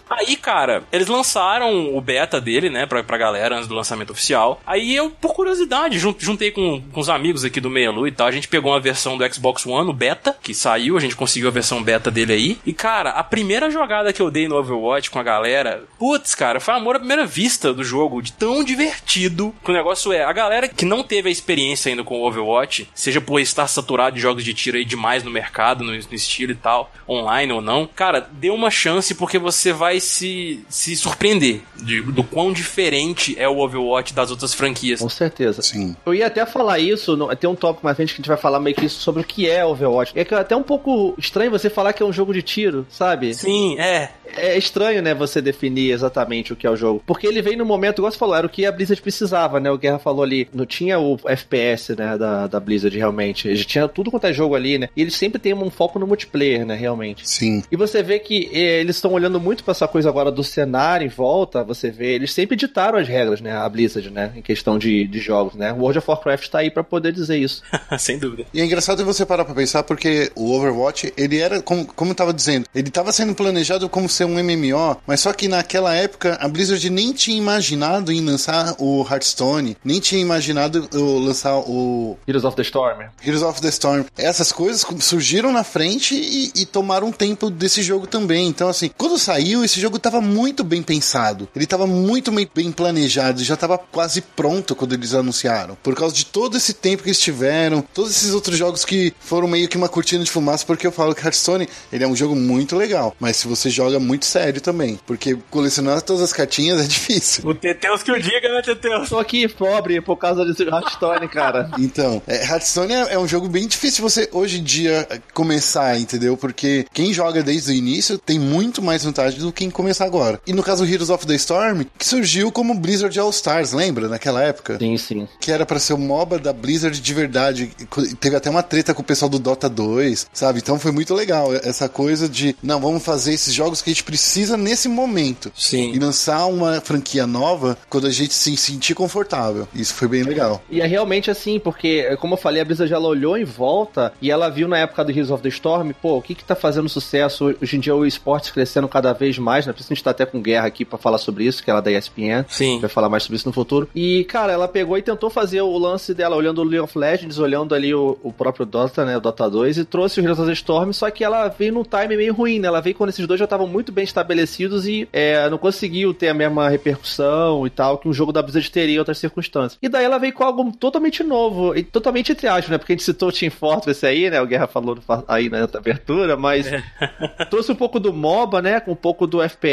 Aí, 0.10 0.38
cara, 0.42 0.84
eles 0.92 1.08
lançaram 1.08 1.96
o 1.96 2.02
beta 2.02 2.42
dele, 2.42 2.70
né, 2.70 2.86
pra, 2.86 3.04
pra 3.04 3.18
galera 3.18 3.56
antes 3.56 3.68
do 3.68 3.76
lançamento 3.76 4.12
oficial. 4.12 4.62
Aí 4.66 4.96
eu, 4.96 5.10
por 5.10 5.34
curiosidade, 5.34 6.00
jun- 6.00 6.16
juntei 6.18 6.52
com, 6.52 6.82
com 6.92 7.00
os 7.00 7.10
amigos 7.10 7.44
aqui 7.46 7.60
do 7.62 7.70
Meia 7.70 7.92
Lu 7.92 8.08
e 8.08 8.12
tal. 8.12 8.28
A 8.28 8.32
gente 8.32 8.48
pegou 8.48 8.72
uma 8.72 8.80
versão 8.80 9.18
do 9.18 9.34
Xbox 9.34 9.66
One, 9.66 9.90
o 9.90 9.94
beta, 9.94 10.36
que 10.42 10.54
saiu, 10.54 10.98
a 10.98 11.00
gente 11.00 11.16
conseguiu 11.16 11.48
a 11.50 11.52
versão 11.52 11.82
beta 11.84 12.10
dele 12.12 12.34
aí. 12.34 12.58
E, 12.66 12.74
cara, 12.74 13.12
a 13.12 13.24
primeira 13.24 13.70
jogada 13.70 14.12
que 14.14 14.22
eu 14.22 14.32
dei 14.32 14.48
no 14.48 14.56
Overwatch 14.58 15.10
com 15.12 15.20
a 15.20 15.24
galera, 15.24 15.84
putz, 16.00 16.34
cara, 16.36 16.60
foi 16.60 16.74
amor 16.74 16.96
à 16.96 17.00
primeira 17.00 17.26
vista 17.26 17.74
do 17.74 17.84
jogo, 17.84 18.22
de 18.22 18.34
tão 18.34 18.64
divertido 18.64 19.54
que 19.64 19.72
o 19.72 19.74
negócio 19.74 20.12
é. 20.12 20.24
A 20.24 20.34
galera 20.34 20.68
que 20.68 20.86
não 20.86 21.04
teve 21.04 21.30
a 21.30 21.32
experiência 21.32 21.90
ainda 21.90 22.04
com 22.04 22.20
o 22.20 22.28
Overwatch, 22.28 22.90
seja 22.94 23.22
por 23.22 23.40
estar 23.40 23.68
saturado 23.68 24.16
de 24.16 24.22
jogos 24.22 24.44
de 24.44 24.54
tiro 24.54 24.78
aí 24.78 24.86
demais 24.86 25.24
no 25.24 25.32
mercado, 25.32 25.84
no, 25.84 25.92
no 25.92 25.98
estilo 26.16 26.52
e 26.52 26.56
tal, 26.56 26.92
online 27.08 27.54
ou 27.54 27.62
não, 27.62 27.86
cara, 27.88 28.28
dê 28.32 28.50
uma 28.50 28.70
chance 28.72 29.14
porque 29.16 29.38
você 29.38 29.72
vai 29.74 30.00
se, 30.00 30.28
se 30.70 30.96
surpreender 30.96 31.62
de- 31.82 32.02
do 32.02 32.24
quão 32.24 32.52
diferente 32.54 33.36
é 33.38 33.48
o 33.48 33.58
Overwatch 33.60 34.14
das 34.14 34.32
outras 34.32 34.54
franquias. 34.54 35.00
Com 35.00 35.10
certeza. 35.10 35.62
Sim. 35.62 35.96
Eu 36.06 36.14
ia 36.14 36.28
até 36.28 36.46
falar 36.46 36.80
isso, 36.80 37.16
no- 37.18 37.34
tem 37.36 37.50
um 37.50 37.56
tópico 37.56 37.86
mais 37.86 37.96
frente 37.96 38.10
que 38.14 38.16
a 38.16 38.22
gente 38.22 38.28
vai 38.28 38.38
falar 38.38 38.60
meio 38.60 38.76
que 38.76 38.86
isso 38.86 39.00
sobre 39.00 39.22
o 39.22 39.26
que 39.26 39.50
é 39.50 39.66
Overwatch. 39.66 40.14
É 40.16 40.24
que 40.24 40.34
é 40.34 40.38
até 40.38 40.56
um 40.56 40.64
pouco 40.64 41.14
estranho 41.18 41.52
você 41.52 41.70
falar 41.70 41.94
que 41.94 42.02
é 42.04 42.06
um 42.06 42.14
jogo 42.14 42.34
de 42.34 42.42
tiro, 42.42 42.86
sabe? 42.90 43.34
Sim, 43.34 43.80
é. 43.80 44.10
É 44.34 44.58
estranho, 44.58 45.02
né, 45.02 45.14
você 45.14 45.42
definir 45.42 45.92
exatamente 45.92 46.54
o 46.54 46.56
que 46.56 46.66
é 46.66 46.70
o 46.70 46.76
jogo. 46.76 47.04
Porque 47.06 47.28
ele 47.28 47.42
veio 47.42 47.58
no 47.58 47.66
momento, 47.66 47.98
igual 48.00 48.10
você 48.12 48.18
falou, 48.18 48.36
era 48.36 48.48
o 48.48 48.50
que 48.50 48.66
a 48.66 48.72
Blizzard 48.72 49.02
precisava, 49.02 49.60
né? 49.60 49.70
O 49.70 49.78
Guerra 49.78 50.00
falou 50.00 50.24
ali, 50.24 50.48
não 50.54 50.66
tinha 50.66 50.98
o 51.00 51.20
FPS, 51.26 51.96
né, 51.98 52.18
da, 52.18 52.48
da 52.48 52.60
Blizzard 52.60 52.98
realmente. 52.98 53.48
Eles 53.50 53.66
tinha 53.66 53.88
tudo 53.90 54.10
quanto 54.10 54.28
é 54.28 54.34
jogo 54.34 54.56
ali, 54.56 54.78
né? 54.78 54.88
E 54.96 55.02
eles 55.02 55.16
sempre 55.16 55.38
têm 55.40 55.54
um 55.54 55.70
foco 55.70 56.00
no 56.00 56.08
multiplayer, 56.08 56.66
né, 56.66 56.76
realmente. 56.76 57.28
Sim. 57.30 57.62
E 57.70 57.76
você 57.76 58.02
vê 58.02 58.20
que 58.20 58.50
eh, 58.54 58.80
eles 58.80 58.96
estão 58.96 59.12
olhando 59.12 59.40
muito 59.40 59.64
pra 59.66 59.72
essa 59.72 59.88
coisa 59.88 60.08
agora 60.08 60.21
do 60.30 60.44
cenário 60.44 61.06
em 61.06 61.10
volta, 61.10 61.64
você 61.64 61.90
vê, 61.90 62.14
eles 62.14 62.34
sempre 62.34 62.56
ditaram 62.56 63.00
as 63.00 63.08
regras, 63.08 63.42
né, 63.42 63.56
a 63.56 63.68
Blizzard, 63.68 64.10
né, 64.10 64.32
em 64.36 64.42
questão 64.42 64.78
de, 64.78 65.08
de 65.08 65.20
jogos, 65.20 65.56
né. 65.56 65.72
O 65.72 65.78
World 65.78 66.00
of 66.00 66.10
Warcraft 66.10 66.50
tá 66.50 66.60
aí 66.60 66.70
pra 66.70 66.84
poder 66.84 67.12
dizer 67.12 67.38
isso. 67.38 67.64
Sem 67.98 68.20
dúvida. 68.20 68.46
E 68.54 68.62
é 68.62 68.66
engraçado 68.66 69.06
você 69.06 69.26
parar 69.26 69.46
pra 69.46 69.56
pensar 69.56 69.84
porque 69.84 70.32
o 70.36 70.52
Overwatch, 70.52 71.14
ele 71.18 71.40
era, 71.40 71.62
como, 71.62 71.86
como 71.86 72.12
eu 72.12 72.16
tava 72.16 72.34
dizendo, 72.34 72.68
ele 72.76 72.92
tava 72.92 73.12
sendo 73.12 73.34
planejado 73.34 73.88
como 73.90 74.10
ser 74.10 74.26
um 74.26 74.44
MMO, 74.44 74.98
mas 75.08 75.22
só 75.22 75.32
que 75.34 75.48
naquela 75.48 75.96
época 75.96 76.38
a 76.42 76.48
Blizzard 76.48 76.90
nem 76.90 77.14
tinha 77.14 77.38
imaginado 77.38 78.12
em 78.12 78.24
lançar 78.24 78.76
o 78.78 79.06
Hearthstone, 79.10 79.78
nem 79.84 80.00
tinha 80.00 80.22
imaginado 80.22 80.90
lançar 80.94 81.58
o 81.58 82.18
Heroes 82.28 82.44
of 82.44 82.56
the 82.56 82.62
Storm. 82.62 83.06
Heroes 83.26 83.44
of 83.44 83.62
the 83.62 83.70
Storm. 83.70 84.06
Essas 84.18 84.52
coisas 84.52 84.86
surgiram 85.00 85.52
na 85.52 85.64
frente 85.64 86.16
e, 86.16 86.62
e 86.62 86.66
tomaram 86.66 87.12
tempo 87.12 87.50
desse 87.50 87.82
jogo 87.82 88.08
também. 88.08 88.48
Então, 88.48 88.68
assim, 88.68 88.90
quando 88.98 89.18
saiu, 89.18 89.64
esse 89.64 89.80
jogo 89.80 90.00
tava 90.02 90.20
muito 90.20 90.64
bem 90.64 90.82
pensado. 90.82 91.48
Ele 91.56 91.66
tava 91.66 91.88
muito 91.88 92.32
bem, 92.32 92.72
planejado. 92.72 93.44
Já 93.44 93.56
tava 93.56 93.78
quase 93.78 94.22
pronto 94.22 94.76
quando 94.76 94.94
eles 94.94 95.14
anunciaram. 95.14 95.78
Por 95.82 95.96
causa 95.96 96.16
de 96.16 96.26
todo 96.26 96.58
esse 96.58 96.74
tempo 96.74 97.04
que 97.04 97.10
eles 97.10 97.20
tiveram, 97.20 97.82
todos 97.94 98.12
esses 98.12 98.34
outros 98.34 98.58
jogos 98.58 98.84
que 98.84 99.14
foram 99.20 99.48
meio 99.48 99.70
que 99.70 99.78
uma 99.78 99.88
cortina 99.88 100.24
de 100.24 100.32
fumaça, 100.32 100.66
porque 100.66 100.86
eu 100.86 100.92
falo 100.92 101.16
que 101.16 101.22
Hearthstone, 101.24 101.68
ele 101.92 102.04
é 102.04 102.08
um 102.08 102.16
jogo 102.16 102.36
muito 102.36 102.76
legal. 102.76 103.16
Mas 103.20 103.38
se 103.38 103.48
você 103.48 103.70
joga 103.70 104.00
muito 104.00 104.26
sério 104.26 104.60
também. 104.60 105.00
Porque 105.06 105.38
colecionar 105.50 106.02
todas 106.02 106.24
as 106.24 106.34
cartinhas 106.34 106.82
é 106.82 106.88
difícil. 106.88 107.48
O 107.48 107.54
Teteus 107.54 108.04
que 108.04 108.12
eu 108.12 108.20
diga, 108.20 108.50
né, 108.50 108.62
Teteus? 108.62 109.10
Tô 109.10 109.20
aqui 109.20 109.48
pobre 109.48 110.02
por 110.02 110.18
causa 110.18 110.44
desse 110.44 110.64
Hearthstone, 110.64 111.28
cara. 111.28 111.70
Então, 111.82 112.22
é, 112.28 112.46
Hearthstone 112.46 112.94
é, 112.94 113.14
é 113.14 113.20
um 113.20 113.28
jogo 113.28 113.50
bem 113.50 113.68
difícil 113.68 114.04
você 114.04 114.30
hoje 114.32 114.60
em 114.60 114.64
dia 114.64 115.08
começar, 115.34 116.00
entendeu? 116.00 116.38
Porque 116.38 116.86
quem 116.94 117.12
joga 117.12 117.42
desde 117.42 117.72
o 117.72 117.74
início 117.74 118.18
tem 118.18 118.40
muito 118.40 118.82
mais 118.82 119.04
vantagem 119.04 119.40
do 119.40 119.52
que 119.52 119.62
quem 119.62 119.70
começar 119.92 120.06
agora. 120.06 120.40
E 120.48 120.54
no 120.54 120.64
caso 120.64 120.86
Heroes 120.86 121.10
of 121.10 121.28
the 121.28 121.36
Storm, 121.36 121.84
que 121.98 122.08
surgiu 122.08 122.52
como 122.52 122.74
Blizzard 122.74 123.18
All 123.20 123.30
Stars, 123.30 123.74
lembra? 123.74 124.08
Naquela 124.08 124.42
época? 124.42 124.78
Sim, 124.80 124.98
sim. 124.98 125.28
Que 125.40 125.52
era 125.52 125.66
pra 125.66 125.80
ser 125.80 125.94
o 125.94 125.98
MOBA 125.98 126.40
da 126.40 126.54
Blizzard 126.54 127.00
de 127.00 127.14
verdade. 127.14 127.72
Teve 128.20 128.36
até 128.36 128.50
uma 128.50 128.64
treta 128.64 128.94
com 128.94 129.02
o 129.02 129.06
pessoal 129.06 129.28
do 129.28 129.38
Dota 129.38 129.70
2, 129.70 130.28
sabe? 130.34 130.60
Então 130.60 130.80
foi 130.80 130.92
muito 130.92 131.14
legal 131.14 131.54
essa 131.54 131.90
coisa 131.90 132.30
de, 132.30 132.56
não, 132.64 132.80
vamos 132.80 133.04
fazer 133.04 133.34
esses 133.34 133.54
jogos 133.54 133.82
que 133.82 133.90
a 133.90 133.94
gente 133.94 134.04
precisa 134.04 134.56
nesse 134.56 134.88
momento. 134.88 135.52
Sim. 135.56 135.92
E 135.94 136.00
lançar 136.00 136.46
uma 136.46 136.80
franquia 136.80 137.28
nova 137.28 137.78
quando 137.90 138.08
a 138.08 138.12
gente 138.12 138.34
se 138.34 138.56
sentir 138.56 138.96
confortável. 138.96 139.68
Isso 139.76 139.94
foi 139.94 140.08
bem 140.08 140.24
legal. 140.24 140.64
E 140.70 140.80
é 140.80 140.88
realmente 140.88 141.30
assim, 141.30 141.60
porque, 141.60 142.16
como 142.18 142.36
eu 142.36 142.38
falei, 142.38 142.62
a 142.62 142.66
Blizzard 142.66 142.94
ela 142.94 143.08
olhou 143.08 143.38
em 143.38 143.44
volta 143.44 144.14
e 144.22 144.32
ela 144.32 144.50
viu 144.50 144.68
na 144.68 144.78
época 144.78 145.04
do 145.04 145.12
Heroes 145.12 145.32
of 145.32 145.44
the 145.44 145.50
Storm, 145.50 145.92
pô, 146.02 146.18
o 146.18 146.22
que 146.22 146.36
que 146.36 146.46
tá 146.46 146.56
fazendo 146.56 146.88
sucesso? 146.88 147.54
Hoje 147.62 147.76
em 147.76 147.80
dia 147.80 147.96
o 147.96 148.06
esportes 148.06 148.52
crescendo 148.52 148.88
cada 148.88 149.12
vez 149.14 149.38
mais, 149.38 149.66
né? 149.66 149.74
A 149.90 149.94
gente 149.94 150.04
tá 150.04 150.12
até 150.12 150.26
com 150.26 150.42
guerra 150.42 150.68
aqui 150.68 150.86
pra 150.86 150.98
falar 150.98 151.18
sobre 151.18 151.46
isso, 151.46 151.64
que 151.64 151.70
ela 151.70 151.80
é 151.80 151.84
da 151.84 151.92
ESPN. 151.92 152.46
Sim. 152.48 152.80
Vai 152.80 152.90
falar 152.90 153.10
mais 153.10 153.24
sobre 153.24 153.38
isso 153.38 153.48
no 153.48 153.54
futuro. 153.54 153.90
E, 153.96 154.24
cara, 154.26 154.52
ela 154.52 154.68
pegou 154.68 154.98
e 154.98 155.02
tentou 155.02 155.30
fazer 155.30 155.62
o 155.62 155.78
lance 155.78 156.14
dela 156.14 156.36
olhando 156.36 156.62
o 156.62 156.64
League 156.64 156.80
of 156.80 156.98
Legends, 156.98 157.40
olhando 157.40 157.74
ali 157.74 157.94
o, 157.94 158.18
o 158.24 158.32
próprio 158.32 158.66
Dota, 158.66 159.06
né? 159.06 159.18
O 159.18 159.22
Dota 159.22 159.50
2, 159.50 159.78
e 159.78 159.86
trouxe 159.86 160.20
o 160.20 160.24
Heroes 160.24 160.40
of 160.40 160.48
the 160.48 160.54
Storm, 160.54 160.92
só 160.92 161.10
que 161.10 161.24
ela 161.24 161.48
veio 161.48 161.74
num 161.74 161.84
time 161.84 162.18
meio 162.18 162.34
ruim, 162.34 162.60
né? 162.60 162.68
Ela 162.68 162.82
veio 162.82 162.96
quando 162.96 163.10
esses 163.10 163.26
dois 163.26 163.40
já 163.40 163.46
estavam 163.46 163.68
muito 163.68 163.92
bem 163.92 164.04
estabelecidos 164.04 164.88
e 164.88 165.08
é, 165.12 165.50
não 165.50 165.58
conseguiu 165.58 166.14
ter 166.14 166.30
a 166.30 166.34
mesma 166.34 166.70
repercussão 166.70 167.66
e 167.66 167.70
tal 167.70 167.98
que 167.98 168.08
um 168.08 168.14
jogo 168.14 168.32
da 168.32 168.42
Blizzard 168.42 168.70
teria 168.72 168.96
em 168.96 169.00
outras 169.00 169.18
circunstâncias. 169.18 169.78
E 169.82 169.90
daí 169.90 170.06
ela 170.06 170.18
veio 170.18 170.34
com 170.34 170.44
algo 170.44 170.72
totalmente 170.78 171.24
novo, 171.24 171.76
e 171.76 171.84
totalmente 171.84 172.32
entre 172.32 172.48
aspas, 172.48 172.70
né? 172.70 172.78
Porque 172.78 172.94
a 172.94 172.96
gente 172.96 173.04
citou 173.04 173.30
o 173.30 173.32
Team 173.32 173.52
Fortress 173.52 174.06
aí, 174.06 174.30
né? 174.30 174.42
O 174.42 174.48
Guerra 174.48 174.68
falou 174.68 174.98
aí 175.28 175.50
na 175.50 175.64
abertura, 175.64 176.38
mas 176.38 176.68
é. 176.68 176.84
trouxe 177.50 177.72
um 177.72 177.76
pouco 177.76 178.00
do 178.00 178.14
MOBA, 178.14 178.62
né? 178.62 178.80
Com 178.80 178.92
um 178.92 178.96
pouco 178.96 179.26
do 179.28 179.42
FPS, 179.42 179.71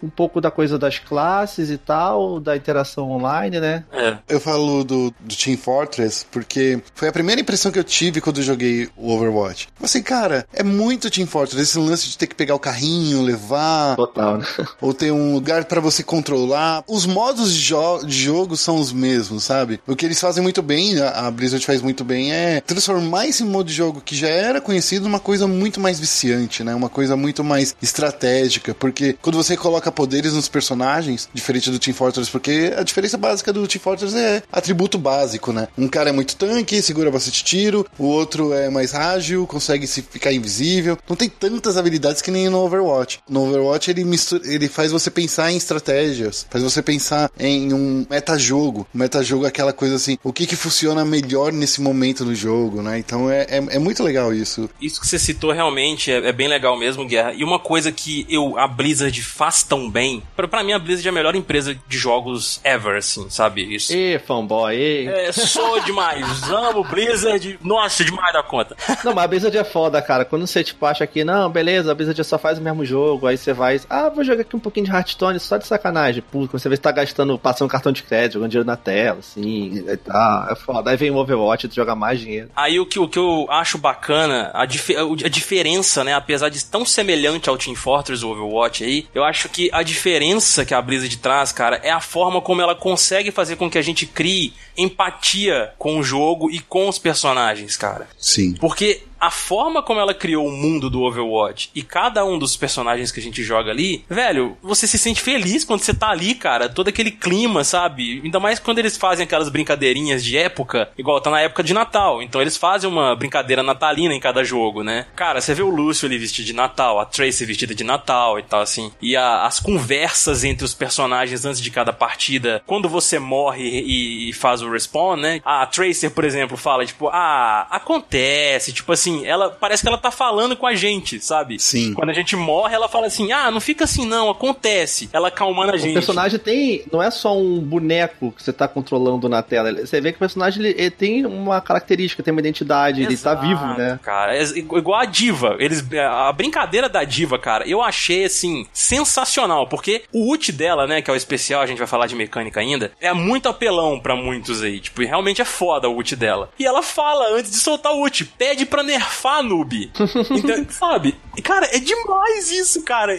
com 0.00 0.06
um 0.06 0.10
pouco 0.10 0.40
da 0.40 0.50
coisa 0.50 0.78
das 0.78 0.98
classes 0.98 1.70
e 1.70 1.78
tal, 1.78 2.40
da 2.40 2.56
interação 2.56 3.10
online, 3.10 3.60
né? 3.60 3.84
É. 3.92 4.18
Eu 4.28 4.40
falo 4.40 4.84
do, 4.84 5.14
do 5.20 5.36
Team 5.36 5.56
Fortress 5.56 6.24
porque 6.30 6.80
foi 6.94 7.08
a 7.08 7.12
primeira 7.12 7.40
impressão 7.40 7.70
que 7.72 7.78
eu 7.78 7.84
tive 7.84 8.20
quando 8.20 8.38
eu 8.38 8.44
joguei 8.44 8.88
o 8.96 9.12
Overwatch. 9.12 9.68
Assim, 9.82 10.02
cara, 10.02 10.46
é 10.52 10.62
muito 10.62 11.10
Team 11.10 11.26
Fortress. 11.26 11.62
Esse 11.62 11.78
lance 11.78 12.08
de 12.08 12.18
ter 12.18 12.26
que 12.26 12.34
pegar 12.34 12.54
o 12.54 12.58
carrinho, 12.58 13.22
levar. 13.22 13.96
Total, 13.96 14.38
né? 14.38 14.46
Ou 14.80 14.92
ter 14.92 15.12
um 15.12 15.34
lugar 15.34 15.64
para 15.64 15.80
você 15.80 16.02
controlar. 16.02 16.84
Os 16.86 17.06
modos 17.06 17.52
de, 17.52 17.60
jo 17.60 18.04
de, 18.04 18.16
jogo 18.16 18.56
são 18.56 18.76
os 18.76 18.92
mesmos, 18.92 19.44
sabe? 19.44 19.80
O 19.86 19.94
que 19.94 20.04
eles 20.04 20.20
fazem 20.20 20.42
muito 20.42 20.62
bem, 20.62 21.00
a 21.00 21.30
Blizzard 21.30 21.64
faz 21.64 21.80
muito 21.82 22.04
bem, 22.04 22.32
é 22.32 22.60
transformar 22.60 23.26
esse 23.26 23.44
modo 23.44 23.68
de 23.68 23.74
jogo 23.74 24.00
que 24.00 24.16
já 24.16 24.28
era 24.28 24.60
conhecido 24.60 25.04
numa 25.04 25.20
coisa 25.20 25.46
muito 25.46 25.80
mais 25.80 25.98
viciante, 26.00 26.64
né? 26.64 26.74
Uma 26.74 26.88
coisa 26.88 27.16
muito 27.16 27.42
mais 27.44 27.76
estratégica. 27.82 28.74
Porque 28.74 29.16
quando 29.26 29.42
você 29.42 29.56
coloca 29.56 29.90
poderes 29.90 30.34
nos 30.34 30.48
personagens, 30.48 31.28
diferente 31.34 31.68
do 31.68 31.80
Team 31.80 31.92
Fortress, 31.92 32.30
porque 32.30 32.72
a 32.76 32.84
diferença 32.84 33.18
básica 33.18 33.52
do 33.52 33.66
Team 33.66 33.82
Fortress 33.82 34.16
é 34.16 34.40
atributo 34.52 34.96
básico, 34.98 35.52
né? 35.52 35.66
Um 35.76 35.88
cara 35.88 36.10
é 36.10 36.12
muito 36.12 36.36
tanque, 36.36 36.80
segura 36.80 37.10
bastante 37.10 37.42
tiro, 37.42 37.84
o 37.98 38.04
outro 38.04 38.52
é 38.52 38.70
mais 38.70 38.94
ágil, 38.94 39.44
consegue 39.44 39.84
se 39.88 40.00
ficar 40.00 40.32
invisível. 40.32 40.96
Não 41.08 41.16
tem 41.16 41.28
tantas 41.28 41.76
habilidades 41.76 42.22
que 42.22 42.30
nem 42.30 42.48
no 42.48 42.58
Overwatch. 42.58 43.18
No 43.28 43.48
Overwatch 43.48 43.90
ele 43.90 44.04
mistura, 44.04 44.46
ele 44.46 44.68
faz 44.68 44.92
você 44.92 45.10
pensar 45.10 45.50
em 45.50 45.56
estratégias, 45.56 46.46
faz 46.48 46.62
você 46.62 46.80
pensar 46.80 47.28
em 47.36 47.72
um 47.72 48.06
metajogo. 48.08 48.86
O 48.94 48.98
metajogo 48.98 49.44
é 49.44 49.48
aquela 49.48 49.72
coisa 49.72 49.96
assim, 49.96 50.16
o 50.22 50.32
que 50.32 50.46
que 50.46 50.54
funciona 50.54 51.04
melhor 51.04 51.52
nesse 51.52 51.80
momento 51.80 52.24
do 52.24 52.32
jogo, 52.32 52.80
né? 52.80 52.96
Então 53.00 53.28
é, 53.28 53.42
é, 53.50 53.56
é 53.56 53.78
muito 53.80 54.04
legal 54.04 54.32
isso. 54.32 54.70
Isso 54.80 55.00
que 55.00 55.08
você 55.08 55.18
citou 55.18 55.50
realmente 55.50 56.12
é, 56.12 56.28
é, 56.28 56.32
bem 56.32 56.46
legal 56.46 56.78
mesmo, 56.78 57.04
Guerra. 57.04 57.32
E 57.32 57.42
uma 57.42 57.58
coisa 57.58 57.90
que 57.90 58.24
eu 58.28 58.56
a 58.56 58.68
Blizzard 58.68 59.15
faz 59.22 59.62
tão 59.62 59.90
bem, 59.90 60.22
para 60.34 60.62
mim 60.62 60.72
a 60.72 60.78
Blizzard 60.78 61.06
é 61.06 61.10
a 61.10 61.14
melhor 61.14 61.34
empresa 61.34 61.76
de 61.86 61.98
jogos 61.98 62.60
ever, 62.64 62.96
assim, 62.96 63.28
sabe? 63.30 63.74
Isso. 63.74 63.92
E 63.92 64.18
fanboy, 64.20 64.74
e. 64.74 65.08
É, 65.08 65.32
sou 65.32 65.80
demais. 65.80 66.42
Amo 66.50 66.84
Blizzard. 66.84 67.58
Nossa, 67.62 68.04
demais 68.04 68.32
da 68.32 68.42
conta. 68.42 68.76
Não, 69.04 69.14
mas 69.14 69.24
a 69.24 69.28
Blizzard 69.28 69.56
é 69.56 69.64
foda, 69.64 70.00
cara. 70.02 70.24
Quando 70.24 70.46
você, 70.46 70.62
tipo, 70.62 70.84
acha 70.86 71.06
que, 71.06 71.24
não, 71.24 71.50
beleza, 71.50 71.90
a 71.90 71.94
Blizzard 71.94 72.22
só 72.24 72.38
faz 72.38 72.58
o 72.58 72.62
mesmo 72.62 72.84
jogo, 72.84 73.26
aí 73.26 73.36
você 73.36 73.52
vai, 73.52 73.80
ah, 73.88 74.08
vou 74.08 74.24
jogar 74.24 74.42
aqui 74.42 74.56
um 74.56 74.60
pouquinho 74.60 74.86
de 74.86 74.92
Hearthstone 74.92 75.38
só 75.40 75.56
de 75.56 75.66
sacanagem. 75.66 76.22
Puta, 76.22 76.58
você 76.58 76.68
vê 76.68 76.76
que 76.76 76.82
tá 76.82 76.92
gastando, 76.92 77.38
passando 77.38 77.68
cartão 77.68 77.92
de 77.92 78.02
crédito, 78.02 78.34
jogando 78.34 78.50
dinheiro 78.50 78.66
na 78.66 78.76
tela, 78.76 79.18
assim, 79.20 79.84
e 79.86 79.96
tá, 79.96 80.48
é 80.50 80.54
foda. 80.54 80.90
Aí 80.90 80.96
vem 80.96 81.10
o 81.10 81.16
Overwatch 81.16 81.68
tu 81.68 81.74
joga 81.74 81.94
mais 81.94 82.20
dinheiro. 82.20 82.50
Aí 82.54 82.78
o 82.78 82.86
que, 82.86 82.98
o 82.98 83.08
que 83.08 83.18
eu 83.18 83.46
acho 83.50 83.78
bacana, 83.78 84.50
a, 84.54 84.64
dif 84.64 84.94
a 84.96 85.28
diferença, 85.28 86.04
né, 86.04 86.14
apesar 86.14 86.48
de 86.48 86.64
tão 86.64 86.84
semelhante 86.84 87.48
ao 87.48 87.56
Team 87.56 87.74
Fortress 87.74 88.24
o 88.24 88.30
Overwatch 88.30 88.84
aí, 88.84 89.05
eu 89.14 89.24
acho 89.24 89.48
que 89.48 89.68
a 89.72 89.82
diferença 89.82 90.64
que 90.64 90.74
a 90.74 90.82
Blizzard 90.82 91.16
traz, 91.18 91.52
cara, 91.52 91.80
é 91.82 91.90
a 91.90 92.00
forma 92.00 92.40
como 92.40 92.60
ela 92.60 92.74
consegue 92.74 93.30
fazer 93.30 93.56
com 93.56 93.70
que 93.70 93.78
a 93.78 93.82
gente 93.82 94.06
crie 94.06 94.52
empatia 94.76 95.72
com 95.78 95.98
o 95.98 96.02
jogo 96.02 96.50
e 96.50 96.60
com 96.60 96.88
os 96.88 96.98
personagens, 96.98 97.76
cara. 97.76 98.08
Sim. 98.18 98.54
Porque 98.54 99.02
a 99.20 99.30
forma 99.30 99.82
como 99.82 100.00
ela 100.00 100.14
criou 100.14 100.46
o 100.46 100.52
mundo 100.52 100.90
do 100.90 101.02
Overwatch 101.02 101.70
e 101.74 101.82
cada 101.82 102.24
um 102.24 102.38
dos 102.38 102.56
personagens 102.56 103.10
que 103.10 103.20
a 103.20 103.22
gente 103.22 103.42
joga 103.42 103.70
ali, 103.70 104.04
velho, 104.08 104.56
você 104.62 104.86
se 104.86 104.98
sente 104.98 105.20
feliz 105.20 105.64
quando 105.64 105.80
você 105.80 105.94
tá 105.94 106.10
ali, 106.10 106.34
cara. 106.34 106.68
Todo 106.68 106.88
aquele 106.88 107.10
clima, 107.10 107.64
sabe? 107.64 108.20
Ainda 108.22 108.38
mais 108.38 108.58
quando 108.58 108.78
eles 108.78 108.96
fazem 108.96 109.24
aquelas 109.24 109.48
brincadeirinhas 109.48 110.24
de 110.24 110.36
época, 110.36 110.90
igual 110.96 111.20
tá 111.20 111.30
na 111.30 111.40
época 111.40 111.62
de 111.62 111.74
Natal. 111.74 112.22
Então 112.22 112.40
eles 112.40 112.56
fazem 112.56 112.88
uma 112.88 113.14
brincadeira 113.16 113.62
natalina 113.62 114.14
em 114.14 114.20
cada 114.20 114.44
jogo, 114.44 114.82
né? 114.82 115.06
Cara, 115.14 115.40
você 115.40 115.54
vê 115.54 115.62
o 115.62 115.70
Lúcio 115.70 116.06
ali 116.06 116.18
vestido 116.18 116.46
de 116.46 116.52
Natal, 116.52 117.00
a 117.00 117.04
Tracy 117.04 117.44
vestida 117.44 117.74
de 117.74 117.84
Natal 117.84 118.38
e 118.38 118.42
tal, 118.42 118.60
assim. 118.60 118.92
E 119.00 119.16
a, 119.16 119.44
as 119.44 119.60
conversas 119.60 120.44
entre 120.44 120.64
os 120.64 120.74
personagens 120.74 121.44
antes 121.44 121.60
de 121.60 121.70
cada 121.70 121.92
partida. 121.92 122.62
Quando 122.66 122.88
você 122.88 123.18
morre 123.18 123.64
e, 123.64 124.30
e 124.30 124.32
faz 124.32 124.62
o 124.62 124.70
respawn, 124.70 125.16
né? 125.16 125.40
A 125.44 125.66
Tracer, 125.66 126.10
por 126.10 126.24
exemplo, 126.24 126.56
fala, 126.56 126.84
tipo, 126.84 127.08
ah, 127.08 127.66
acontece, 127.70 128.72
tipo 128.72 128.92
assim 128.92 129.05
assim, 129.06 129.24
ela 129.24 129.50
parece 129.50 129.82
que 129.82 129.88
ela 129.88 129.98
tá 129.98 130.10
falando 130.10 130.56
com 130.56 130.66
a 130.66 130.74
gente, 130.74 131.20
sabe? 131.20 131.58
Sim. 131.58 131.94
Quando 131.94 132.10
a 132.10 132.12
gente 132.12 132.34
morre, 132.34 132.74
ela 132.74 132.88
fala 132.88 133.06
assim: 133.06 133.32
"Ah, 133.32 133.50
não 133.50 133.60
fica 133.60 133.84
assim 133.84 134.06
não, 134.06 134.28
acontece". 134.28 135.08
Ela 135.12 135.30
calmando 135.30 135.72
a 135.72 135.76
gente. 135.76 135.90
O 135.90 135.94
personagem 135.94 136.38
tem, 136.38 136.84
não 136.92 137.02
é 137.02 137.10
só 137.10 137.36
um 137.36 137.60
boneco 137.60 138.32
que 138.32 138.42
você 138.42 138.52
tá 138.52 138.66
controlando 138.66 139.28
na 139.28 139.42
tela. 139.42 139.72
Você 139.72 140.00
vê 140.00 140.12
que 140.12 140.16
o 140.16 140.20
personagem 140.20 140.64
ele, 140.64 140.74
ele 140.78 140.90
tem 140.90 141.26
uma 141.26 141.60
característica, 141.60 142.22
tem 142.22 142.32
uma 142.32 142.40
identidade, 142.40 143.00
Exato, 143.00 143.12
ele 143.12 143.22
tá 143.22 143.34
vivo, 143.34 143.78
né? 143.78 144.00
Cara, 144.02 144.36
é 144.36 144.42
igual 144.42 145.00
a 145.00 145.04
diva. 145.04 145.56
Eles 145.58 145.84
a 145.94 146.32
brincadeira 146.32 146.88
da 146.88 147.04
diva, 147.04 147.38
cara, 147.38 147.68
eu 147.68 147.82
achei 147.82 148.24
assim 148.24 148.66
sensacional, 148.72 149.66
porque 149.66 150.02
o 150.12 150.30
ult 150.30 150.50
dela, 150.52 150.86
né, 150.86 151.00
que 151.00 151.10
é 151.10 151.12
o 151.12 151.16
especial, 151.16 151.62
a 151.62 151.66
gente 151.66 151.78
vai 151.78 151.86
falar 151.86 152.06
de 152.06 152.14
mecânica 152.14 152.60
ainda, 152.60 152.90
é 153.00 153.12
muito 153.12 153.48
apelão 153.48 153.98
para 153.98 154.16
muitos 154.16 154.62
aí, 154.62 154.80
tipo, 154.80 155.02
realmente 155.02 155.40
é 155.40 155.44
foda 155.44 155.88
o 155.88 155.94
ult 155.94 156.16
dela. 156.16 156.50
E 156.58 156.66
ela 156.66 156.82
fala 156.82 157.36
antes 157.36 157.50
de 157.50 157.58
soltar 157.58 157.92
o 157.92 158.00
ult, 158.00 158.24
pede 158.24 158.66
para 158.66 158.82
nerfar 158.96 159.42
noob. 159.42 159.90
Então, 160.36 160.66
sabe? 160.70 161.16
Cara, 161.42 161.66
é 161.72 161.78
demais 161.78 162.50
isso, 162.50 162.82
cara. 162.82 163.16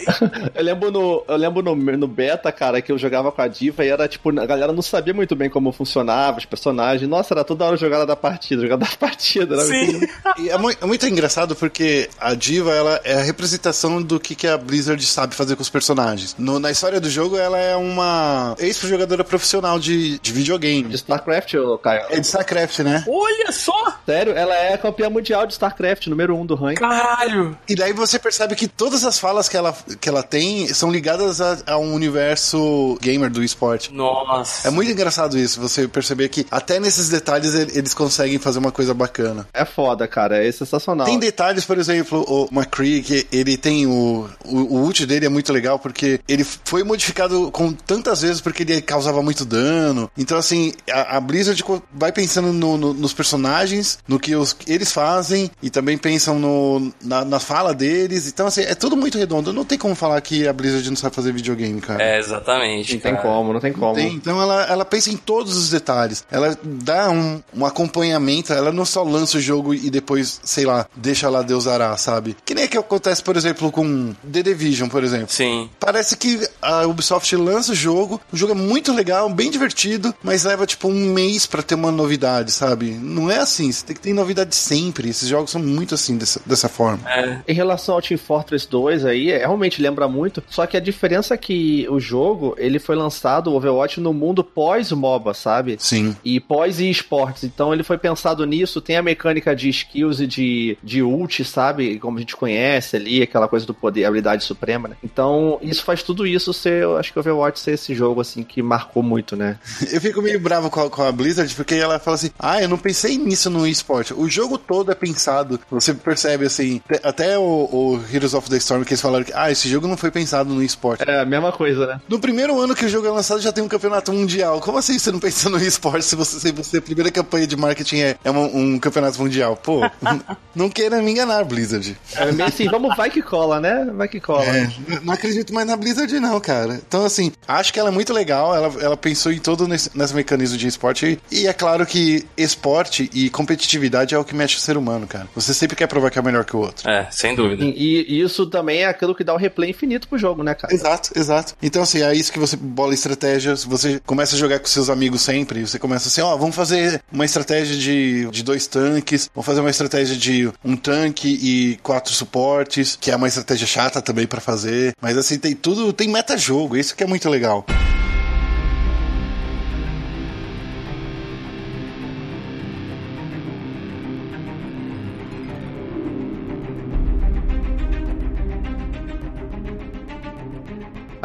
eu 0.54 0.62
lembro 0.62 0.90
no, 0.90 1.24
eu 1.26 1.36
lembro 1.36 1.62
no, 1.62 1.74
no 1.74 2.06
beta, 2.06 2.50
cara, 2.52 2.80
que 2.80 2.90
eu 2.90 2.98
jogava 2.98 3.30
com 3.32 3.42
a 3.42 3.48
Diva 3.48 3.84
e 3.84 3.88
era 3.88 4.06
tipo, 4.06 4.30
a 4.38 4.46
galera 4.46 4.72
não 4.72 4.82
sabia 4.82 5.14
muito 5.14 5.34
bem 5.34 5.48
como 5.48 5.72
funcionava, 5.72 6.38
os 6.38 6.44
personagens. 6.44 7.08
Nossa, 7.08 7.34
era 7.34 7.44
toda 7.44 7.64
hora 7.64 7.76
jogada 7.76 8.06
da 8.06 8.16
partida, 8.16 8.62
jogada 8.62 8.84
da 8.84 8.96
partida. 8.96 9.54
Era 9.54 9.64
Sim. 9.64 10.00
e 10.38 10.48
é, 10.48 10.58
muito, 10.58 10.82
é 10.82 10.86
muito 10.86 11.06
engraçado 11.06 11.54
porque 11.56 12.08
a 12.18 12.34
Diva, 12.34 12.72
ela 12.72 13.00
é 13.04 13.14
a 13.14 13.22
representação 13.22 14.02
do 14.02 14.18
que, 14.18 14.34
que 14.34 14.46
a 14.46 14.56
Blizzard 14.56 15.04
sabe 15.04 15.34
fazer 15.34 15.56
com 15.56 15.62
os 15.62 15.70
personagens. 15.70 16.34
No, 16.38 16.58
na 16.58 16.70
história 16.70 17.00
do 17.00 17.10
jogo, 17.10 17.36
ela 17.36 17.58
é 17.58 17.76
uma 17.76 18.54
ex-jogadora 18.58 19.24
profissional 19.24 19.78
de, 19.78 20.18
de 20.18 20.32
videogame. 20.32 20.88
De 20.88 20.96
StarCraft, 20.96 21.54
Caio? 21.82 22.06
É 22.10 22.20
de 22.20 22.26
StarCraft, 22.26 22.80
né? 22.80 23.04
Olha 23.08 23.52
só! 23.52 23.98
Sério, 24.04 24.32
ela 24.36 24.54
é 24.54 24.76
campeã 24.76 25.10
mundial 25.10 25.46
de 25.46 25.52
StarCraft. 25.52 25.67
StarCraft, 25.68 26.06
número 26.08 26.34
1 26.34 26.40
um 26.40 26.46
do 26.46 26.54
ranking. 26.54 26.80
Caralho! 26.80 27.56
E 27.68 27.74
daí 27.74 27.92
você 27.92 28.18
percebe 28.18 28.54
que 28.54 28.66
todas 28.66 29.04
as 29.04 29.18
falas 29.18 29.48
que 29.48 29.56
ela, 29.56 29.74
que 30.00 30.08
ela 30.08 30.22
tem 30.22 30.66
são 30.68 30.90
ligadas 30.90 31.40
a, 31.40 31.58
a 31.66 31.78
um 31.78 31.94
universo 31.94 32.98
gamer 33.00 33.30
do 33.30 33.42
esporte. 33.42 33.92
Nossa! 33.92 34.66
É 34.66 34.70
muito 34.70 34.90
engraçado 34.90 35.38
isso, 35.38 35.60
você 35.60 35.86
perceber 35.86 36.28
que 36.28 36.46
até 36.50 36.80
nesses 36.80 37.08
detalhes 37.08 37.54
eles 37.54 37.94
conseguem 37.94 38.38
fazer 38.38 38.58
uma 38.58 38.72
coisa 38.72 38.94
bacana. 38.94 39.46
É 39.52 39.64
foda, 39.64 40.06
cara, 40.06 40.44
é 40.44 40.50
sensacional. 40.50 41.06
Tem 41.06 41.18
detalhes, 41.18 41.64
por 41.64 41.78
exemplo, 41.78 42.24
o 42.28 42.48
McCree, 42.52 43.02
que 43.02 43.26
ele 43.30 43.56
tem 43.56 43.86
o, 43.86 44.28
o, 44.44 44.56
o 44.56 44.82
ult 44.84 45.04
dele 45.06 45.26
é 45.26 45.28
muito 45.28 45.52
legal 45.52 45.78
porque 45.78 46.20
ele 46.28 46.44
foi 46.44 46.82
modificado 46.82 47.50
com 47.50 47.72
tantas 47.72 48.22
vezes 48.22 48.40
porque 48.40 48.62
ele 48.62 48.80
causava 48.80 49.22
muito 49.22 49.44
dano. 49.44 50.10
Então, 50.16 50.38
assim, 50.38 50.72
a, 50.90 51.16
a 51.16 51.20
Blizzard 51.20 51.62
vai 51.92 52.12
pensando 52.12 52.52
no, 52.52 52.76
no, 52.76 52.94
nos 52.94 53.12
personagens, 53.12 53.98
no 54.06 54.18
que 54.18 54.34
os, 54.34 54.56
eles 54.66 54.92
fazem 54.92 55.50
e 55.62 55.70
também 55.70 55.98
pensam 55.98 56.38
no, 56.38 56.92
na, 57.02 57.24
na, 57.24 57.40
fala 57.40 57.74
deles. 57.74 58.28
Então, 58.28 58.46
assim, 58.46 58.62
é 58.62 58.74
tudo 58.74 58.96
muito 58.96 59.18
redondo. 59.18 59.52
Não 59.52 59.64
tem 59.64 59.76
como 59.76 59.94
falar 59.94 60.20
que 60.20 60.46
a 60.46 60.52
Blizzard 60.52 60.88
não 60.88 60.96
sabe 60.96 61.14
fazer 61.14 61.32
videogame, 61.32 61.80
cara. 61.80 62.02
É, 62.02 62.18
exatamente. 62.18 62.94
Não 62.94 63.00
cara. 63.00 63.16
tem 63.16 63.24
como, 63.24 63.52
não 63.52 63.60
tem 63.60 63.72
como. 63.72 63.86
Não 63.86 63.94
tem. 63.94 64.12
Então, 64.14 64.40
ela, 64.40 64.64
ela 64.64 64.84
pensa 64.84 65.10
em 65.10 65.16
todos 65.16 65.56
os 65.56 65.70
detalhes. 65.70 66.24
Ela 66.30 66.56
dá 66.62 67.10
um, 67.10 67.42
um 67.54 67.66
acompanhamento. 67.66 68.52
Ela 68.52 68.72
não 68.72 68.84
só 68.84 69.02
lança 69.02 69.38
o 69.38 69.40
jogo 69.40 69.74
e 69.74 69.90
depois, 69.90 70.40
sei 70.44 70.64
lá, 70.64 70.86
deixa 70.94 71.28
lá 71.28 71.42
Deus 71.42 71.66
ará, 71.66 71.96
sabe? 71.96 72.36
Que 72.44 72.54
nem 72.54 72.64
é 72.64 72.68
que 72.68 72.78
acontece, 72.78 73.22
por 73.22 73.36
exemplo, 73.36 73.72
com 73.72 74.14
The 74.30 74.42
Division, 74.42 74.88
por 74.88 75.02
exemplo. 75.02 75.30
Sim. 75.30 75.68
Parece 75.80 76.16
que 76.16 76.48
a 76.62 76.86
Ubisoft 76.86 77.34
lança 77.36 77.72
o 77.72 77.74
jogo, 77.74 78.20
o 78.32 78.36
jogo 78.36 78.52
é 78.52 78.56
muito 78.56 78.92
legal, 78.92 79.28
bem 79.28 79.50
divertido, 79.50 80.14
mas 80.22 80.44
leva, 80.44 80.66
tipo, 80.66 80.88
um 80.88 81.12
mês 81.12 81.46
para 81.46 81.62
ter 81.62 81.74
uma 81.74 81.90
novidade, 81.90 82.52
sabe? 82.52 82.90
Não 82.90 83.30
é 83.30 83.38
assim. 83.38 83.70
Você 83.70 83.84
tem 83.84 83.96
que 83.96 84.02
ter 84.02 84.12
novidade 84.12 84.54
sempre. 84.54 85.08
Esses 85.08 85.28
jogos 85.28 85.47
jogos 85.48 85.50
são 85.50 85.62
muito 85.62 85.94
assim, 85.94 86.16
dessa, 86.16 86.40
dessa 86.44 86.68
forma. 86.68 87.00
É, 87.10 87.38
Em 87.48 87.54
relação 87.54 87.94
ao 87.94 88.02
Team 88.02 88.18
Fortress 88.18 88.68
2 88.68 89.04
aí, 89.04 89.30
é, 89.30 89.38
realmente 89.38 89.80
lembra 89.80 90.06
muito, 90.06 90.42
só 90.48 90.66
que 90.66 90.76
a 90.76 90.80
diferença 90.80 91.34
é 91.34 91.36
que 91.36 91.86
o 91.90 91.98
jogo, 91.98 92.54
ele 92.58 92.78
foi 92.78 92.94
lançado, 92.94 93.50
o 93.50 93.56
Overwatch, 93.56 94.00
no 94.00 94.12
mundo 94.12 94.44
pós-MOBA, 94.44 95.34
sabe? 95.34 95.76
Sim. 95.78 96.16
E 96.24 96.38
pós 96.38 96.80
esportes, 96.80 97.44
então 97.44 97.72
ele 97.72 97.82
foi 97.82 97.98
pensado 97.98 98.44
nisso, 98.44 98.80
tem 98.80 98.96
a 98.96 99.02
mecânica 99.02 99.54
de 99.56 99.68
skills 99.68 100.20
e 100.20 100.26
de, 100.26 100.78
de 100.82 101.02
ult, 101.02 101.44
sabe? 101.44 101.98
Como 101.98 102.18
a 102.18 102.20
gente 102.20 102.36
conhece 102.36 102.96
ali, 102.96 103.22
aquela 103.22 103.48
coisa 103.48 103.66
do 103.66 103.74
poder, 103.74 104.04
habilidade 104.04 104.44
suprema, 104.44 104.88
né? 104.88 104.96
Então, 105.02 105.58
isso 105.62 105.82
faz 105.82 106.02
tudo 106.02 106.26
isso 106.26 106.52
ser, 106.52 106.82
eu 106.82 106.96
acho 106.96 107.12
que 107.12 107.18
o 107.18 107.20
Overwatch 107.20 107.58
ser 107.58 107.72
esse 107.72 107.94
jogo, 107.94 108.20
assim, 108.20 108.42
que 108.42 108.62
marcou 108.62 109.02
muito, 109.02 109.36
né? 109.36 109.58
Eu 109.90 110.00
fico 110.00 110.20
meio 110.20 110.38
bravo 110.38 110.70
com 110.70 110.80
a, 110.80 110.90
com 110.90 111.02
a 111.02 111.10
Blizzard, 111.10 111.52
porque 111.54 111.74
ela 111.74 111.98
fala 111.98 112.16
assim: 112.16 112.30
ah, 112.38 112.62
eu 112.62 112.68
não 112.68 112.76
pensei 112.76 113.16
nisso 113.16 113.48
no 113.48 113.66
esporte. 113.66 114.12
O 114.12 114.28
jogo 114.28 114.58
todo 114.58 114.92
é 114.92 114.94
pensado. 114.94 115.37
Você 115.70 115.94
percebe 115.94 116.46
assim, 116.46 116.80
até 117.02 117.38
o, 117.38 117.42
o 117.42 118.00
Heroes 118.12 118.34
of 118.34 118.48
the 118.48 118.56
Storm 118.56 118.84
que 118.84 118.90
eles 118.94 119.00
falaram 119.00 119.24
que, 119.24 119.32
ah, 119.34 119.50
esse 119.50 119.68
jogo 119.68 119.86
não 119.86 119.96
foi 119.96 120.10
pensado 120.10 120.52
no 120.52 120.62
esporte. 120.62 121.02
É 121.08 121.20
a 121.20 121.24
mesma 121.24 121.52
coisa, 121.52 121.86
né? 121.86 122.00
No 122.08 122.18
primeiro 122.18 122.58
ano 122.60 122.74
que 122.74 122.84
o 122.84 122.88
jogo 122.88 123.06
é 123.06 123.10
lançado 123.10 123.40
já 123.40 123.52
tem 123.52 123.62
um 123.62 123.68
campeonato 123.68 124.12
mundial. 124.12 124.60
Como 124.60 124.78
assim 124.78 124.98
você 124.98 125.10
não 125.12 125.20
pensa 125.20 125.48
no 125.48 125.58
esporte 125.58 126.04
se 126.04 126.16
você, 126.16 126.38
se 126.40 126.52
você 126.52 126.78
a 126.78 126.82
primeira 126.82 127.10
campanha 127.10 127.46
de 127.46 127.56
marketing 127.56 127.98
é, 128.00 128.16
é 128.24 128.30
uma- 128.30 128.40
um 128.48 128.78
campeonato 128.78 129.20
mundial? 129.20 129.56
Pô, 129.56 129.80
não 130.54 130.68
queira 130.68 131.00
me 131.02 131.10
enganar, 131.10 131.44
Blizzard. 131.44 131.96
É 132.14 132.32
meio 132.32 132.48
assim, 132.48 132.66
vamos, 132.68 132.96
vai 132.96 133.10
que 133.10 133.22
cola, 133.22 133.60
né? 133.60 133.90
Vai 133.94 134.08
que 134.08 134.20
cola. 134.20 134.44
É, 134.44 134.68
não 135.02 135.12
acredito 135.14 135.52
mais 135.52 135.66
na 135.66 135.76
Blizzard, 135.76 136.18
não, 136.20 136.40
cara. 136.40 136.74
Então, 136.86 137.04
assim, 137.04 137.32
acho 137.46 137.72
que 137.72 137.78
ela 137.78 137.88
é 137.88 137.92
muito 137.92 138.12
legal. 138.12 138.54
Ela, 138.54 138.72
ela 138.82 138.96
pensou 138.96 139.32
em 139.32 139.38
todo 139.38 139.66
nesse, 139.68 139.90
nesse 139.96 140.14
mecanismo 140.14 140.56
de 140.56 140.66
esporte. 140.66 141.18
E 141.30 141.46
é 141.46 141.52
claro 141.52 141.84
que 141.86 142.26
esporte 142.36 143.10
e 143.12 143.30
competitividade 143.30 144.14
é 144.14 144.18
o 144.18 144.24
que 144.24 144.34
mexe 144.34 144.56
o 144.56 144.60
ser 144.60 144.76
humano, 144.76 145.06
cara. 145.06 145.27
Você 145.34 145.54
sempre 145.54 145.76
quer 145.76 145.86
provar 145.86 146.10
que 146.10 146.18
é 146.18 146.22
melhor 146.22 146.44
que 146.44 146.56
o 146.56 146.60
outro. 146.60 146.88
é, 146.88 147.06
sem 147.10 147.34
dúvida. 147.34 147.64
E, 147.64 148.06
e 148.08 148.20
isso 148.20 148.46
também 148.46 148.80
é 148.80 148.86
aquilo 148.86 149.14
que 149.14 149.24
dá 149.24 149.34
o 149.34 149.36
replay 149.36 149.70
infinito 149.70 150.08
pro 150.08 150.18
jogo, 150.18 150.42
né, 150.42 150.54
cara? 150.54 150.72
Exato, 150.74 151.10
exato. 151.16 151.54
Então, 151.62 151.82
assim, 151.82 152.02
é 152.02 152.14
isso 152.14 152.32
que 152.32 152.38
você 152.38 152.56
bola 152.56 152.94
estratégias, 152.94 153.64
você 153.64 154.00
começa 154.04 154.34
a 154.34 154.38
jogar 154.38 154.58
com 154.58 154.66
seus 154.66 154.90
amigos 154.90 155.22
sempre, 155.22 155.66
você 155.66 155.78
começa 155.78 156.08
assim, 156.08 156.20
ó, 156.20 156.36
vamos 156.36 156.56
fazer 156.56 157.00
uma 157.12 157.24
estratégia 157.24 157.76
de, 157.76 158.28
de 158.30 158.42
dois 158.42 158.66
tanques, 158.66 159.30
vamos 159.34 159.46
fazer 159.46 159.60
uma 159.60 159.70
estratégia 159.70 160.16
de 160.16 160.50
um 160.64 160.76
tanque 160.76 161.28
e 161.28 161.76
quatro 161.82 162.12
suportes, 162.12 162.96
que 163.00 163.10
é 163.10 163.16
uma 163.16 163.28
estratégia 163.28 163.66
chata 163.66 164.00
também 164.02 164.26
pra 164.26 164.40
fazer, 164.40 164.94
mas 165.00 165.16
assim, 165.16 165.38
tem 165.38 165.54
tudo, 165.54 165.92
tem 165.92 166.08
meta-jogo, 166.08 166.76
isso 166.76 166.94
que 166.96 167.02
é 167.02 167.06
muito 167.06 167.28
legal. 167.28 167.64